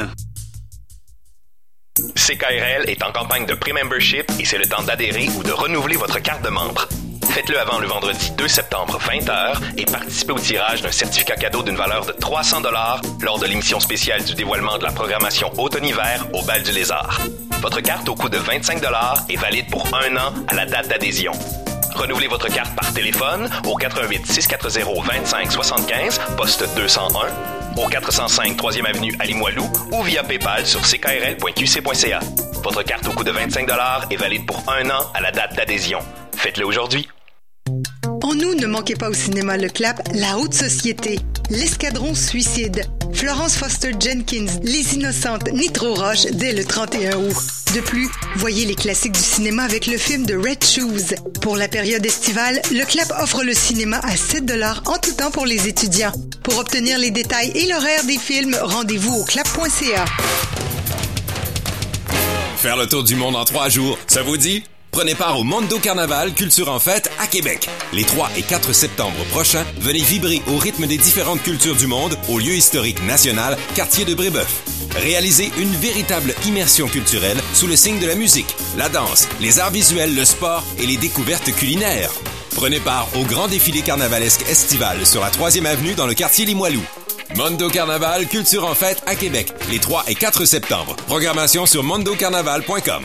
CKRL 2.15 2.89
est 2.89 3.03
en 3.03 3.11
campagne 3.11 3.45
de 3.45 3.55
pré-membership 3.55 4.23
et 4.39 4.45
c'est 4.45 4.59
le 4.59 4.67
temps 4.67 4.85
d'adhérer 4.85 5.29
ou 5.37 5.43
de 5.43 5.51
renouveler 5.51 5.97
votre 5.97 6.21
carte 6.21 6.45
de 6.45 6.51
membre. 6.51 6.89
Faites-le 7.29 7.59
avant 7.59 7.81
le 7.81 7.89
vendredi 7.89 8.31
2 8.39 8.47
septembre 8.47 9.01
20h 9.01 9.57
et 9.79 9.85
participez 9.85 10.33
au 10.33 10.39
tirage 10.39 10.81
d'un 10.81 10.93
certificat 10.93 11.35
cadeau 11.35 11.65
d'une 11.65 11.75
valeur 11.75 12.07
de 12.07 12.13
300 12.13 12.61
dollars 12.61 13.03
lors 13.21 13.41
de 13.41 13.47
l'émission 13.47 13.81
spéciale 13.81 14.23
du 14.23 14.37
dévoilement 14.37 14.79
de 14.79 14.85
la 14.85 14.93
programmation 14.93 15.51
automne-hiver 15.59 16.25
au 16.35 16.45
Bal 16.45 16.63
du 16.63 16.71
Lézard. 16.71 17.21
Votre 17.63 17.81
carte 17.81 18.09
au 18.09 18.15
coût 18.15 18.29
de 18.29 18.39
25 18.39 18.81
dollars 18.81 19.25
est 19.29 19.35
valide 19.35 19.69
pour 19.73 19.89
un 19.93 20.17
an 20.17 20.33
à 20.47 20.55
la 20.55 20.67
date 20.67 20.87
d'adhésion. 20.87 21.33
Renouvelez 21.95 22.29
votre 22.29 22.49
carte 22.49 22.75
par 22.75 22.93
téléphone 22.93 23.49
au 23.67 23.75
88 23.75 24.27
640 24.27 25.05
25 25.05 25.53
75 25.53 26.21
poste 26.37 26.65
201 26.77 27.09
au 27.77 27.87
405 27.89 28.57
3e 28.57 28.87
avenue 28.87 29.15
à 29.19 29.25
ou 29.93 30.03
via 30.03 30.23
PayPal 30.23 30.67
sur 30.67 30.81
ckrl.qc.ca. 30.83 32.21
Votre 32.63 32.83
carte 32.83 33.07
au 33.07 33.13
coût 33.13 33.25
de 33.25 33.31
25 33.31 33.69
est 34.11 34.17
valide 34.17 34.47
pour 34.47 34.63
un 34.69 34.89
an 34.91 35.11
à 35.15 35.21
la 35.21 35.31
date 35.31 35.55
d'adhésion. 35.55 36.01
Faites-le 36.37 36.67
aujourd'hui. 36.67 37.09
En 38.23 38.35
nous, 38.35 38.55
ne 38.55 38.67
manquez 38.67 38.95
pas 38.95 39.09
au 39.09 39.15
cinéma 39.15 39.57
Le 39.57 39.69
Clap 39.69 40.01
La 40.15 40.39
Haute 40.39 40.55
Société, 40.55 41.21
L'Escadron 41.51 42.15
Suicide, 42.15 42.85
Florence 43.15 43.57
Foster 43.57 43.93
Jenkins, 43.99 44.47
Les 44.63 44.95
Innocentes, 44.95 45.51
Nitro 45.53 45.95
Roche 45.95 46.27
dès 46.33 46.53
le 46.53 46.63
31 46.63 47.17
août. 47.17 47.37
De 47.75 47.81
plus, 47.81 48.09
voyez 48.37 48.67
les 48.67 48.75
classiques 48.75 49.13
du 49.13 49.21
cinéma 49.21 49.63
avec 49.63 49.87
le 49.87 49.97
film 49.97 50.27
de 50.27 50.37
Red 50.37 50.63
Shoes. 50.63 51.15
Pour 51.41 51.57
la 51.57 51.67
période 51.67 52.05
estivale, 52.05 52.61
le 52.71 52.85
Clap 52.85 53.11
offre 53.23 53.45
le 53.45 53.55
cinéma 53.55 53.99
à 54.03 54.15
7 54.15 54.45
dollars 54.45 54.83
en 54.87 54.99
tout 54.99 55.13
temps 55.13 55.31
pour 55.31 55.47
les 55.47 55.69
étudiants. 55.69 56.13
Pour 56.43 56.59
obtenir 56.59 56.99
les 56.99 57.11
détails 57.11 57.51
et 57.55 57.67
l'horaire 57.67 58.05
des 58.05 58.19
films, 58.19 58.57
rendez-vous 58.61 59.15
au 59.15 59.25
clap.ca. 59.25 60.05
Faire 62.59 62.77
le 62.77 62.87
tour 62.87 63.05
du 63.05 63.15
monde 63.15 63.37
en 63.37 63.45
trois 63.47 63.71
jours, 63.71 63.99
ça 64.07 64.23
vous 64.23 64.37
dit? 64.37 64.65
Prenez 64.99 65.15
part 65.15 65.39
au 65.39 65.45
Mondo 65.45 65.79
Carnaval 65.79 66.35
Culture 66.35 66.69
en 66.69 66.81
Fête 66.81 67.09
à 67.21 67.29
Québec. 67.29 67.71
Les 67.93 68.03
3 68.03 68.31
et 68.37 68.43
4 68.43 68.73
septembre 68.73 69.25
prochains, 69.31 69.65
venez 69.79 70.01
vibrer 70.01 70.43
au 70.49 70.57
rythme 70.57 70.89
des 70.89 70.99
différentes 70.99 71.41
cultures 71.41 71.77
du 71.77 71.87
monde 71.87 72.19
au 72.29 72.41
lieu 72.41 72.55
historique 72.55 73.01
national, 73.05 73.57
quartier 73.77 74.05
de 74.05 74.13
Brébeuf. 74.15 74.65
Réalisez 74.97 75.53
une 75.57 75.71
véritable 75.71 76.35
immersion 76.47 76.89
culturelle 76.89 77.39
sous 77.55 77.69
le 77.69 77.77
signe 77.77 78.01
de 78.01 78.09
la 78.09 78.17
musique, 78.17 78.57
la 78.77 78.89
danse, 78.89 79.29
les 79.41 79.61
arts 79.61 79.71
visuels, 79.71 80.17
le 80.17 80.25
sport 80.25 80.65
et 80.81 80.87
les 80.87 80.97
découvertes 80.97 81.55
culinaires. 81.55 82.11
Prenez 82.57 82.81
part 82.81 83.07
au 83.15 83.23
grand 83.23 83.47
défilé 83.47 83.83
carnavalesque 83.83 84.51
estival 84.51 85.07
sur 85.07 85.21
la 85.21 85.31
3e 85.31 85.65
avenue 85.65 85.95
dans 85.95 86.09
le 86.09 86.15
quartier 86.15 86.45
Limoilou. 86.45 86.83
Mondo 87.37 87.69
Carnaval 87.69 88.27
Culture 88.27 88.65
en 88.65 88.75
Fête 88.75 89.01
à 89.07 89.15
Québec, 89.15 89.53
les 89.71 89.79
3 89.79 90.07
et 90.09 90.17
4 90.17 90.45
septembre. 90.45 90.97
Programmation 91.07 91.67
sur 91.67 91.85
mondocarnaval.com. 91.85 93.05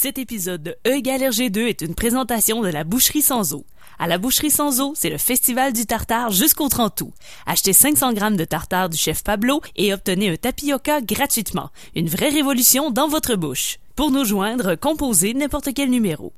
Cet 0.00 0.16
épisode 0.16 0.62
de 0.62 0.76
E 0.86 0.92
égale 0.92 1.22
RG2 1.22 1.66
est 1.66 1.80
une 1.80 1.96
présentation 1.96 2.62
de 2.62 2.68
la 2.68 2.84
Boucherie 2.84 3.20
Sans 3.20 3.52
Eau. 3.52 3.64
À 3.98 4.06
la 4.06 4.16
Boucherie 4.16 4.48
Sans 4.48 4.80
Eau, 4.80 4.92
c'est 4.94 5.10
le 5.10 5.18
festival 5.18 5.72
du 5.72 5.86
tartare 5.86 6.30
jusqu'au 6.30 6.68
30 6.68 7.00
août. 7.00 7.12
Achetez 7.46 7.72
500 7.72 8.12
grammes 8.12 8.36
de 8.36 8.44
tartare 8.44 8.90
du 8.90 8.96
chef 8.96 9.24
Pablo 9.24 9.60
et 9.74 9.92
obtenez 9.92 10.30
un 10.30 10.36
tapioca 10.36 11.00
gratuitement. 11.00 11.70
Une 11.96 12.08
vraie 12.08 12.28
révolution 12.28 12.92
dans 12.92 13.08
votre 13.08 13.34
bouche. 13.34 13.78
Pour 13.96 14.12
nous 14.12 14.24
joindre, 14.24 14.76
composez 14.76 15.34
n'importe 15.34 15.70
quel 15.74 15.90
numéro. 15.90 16.32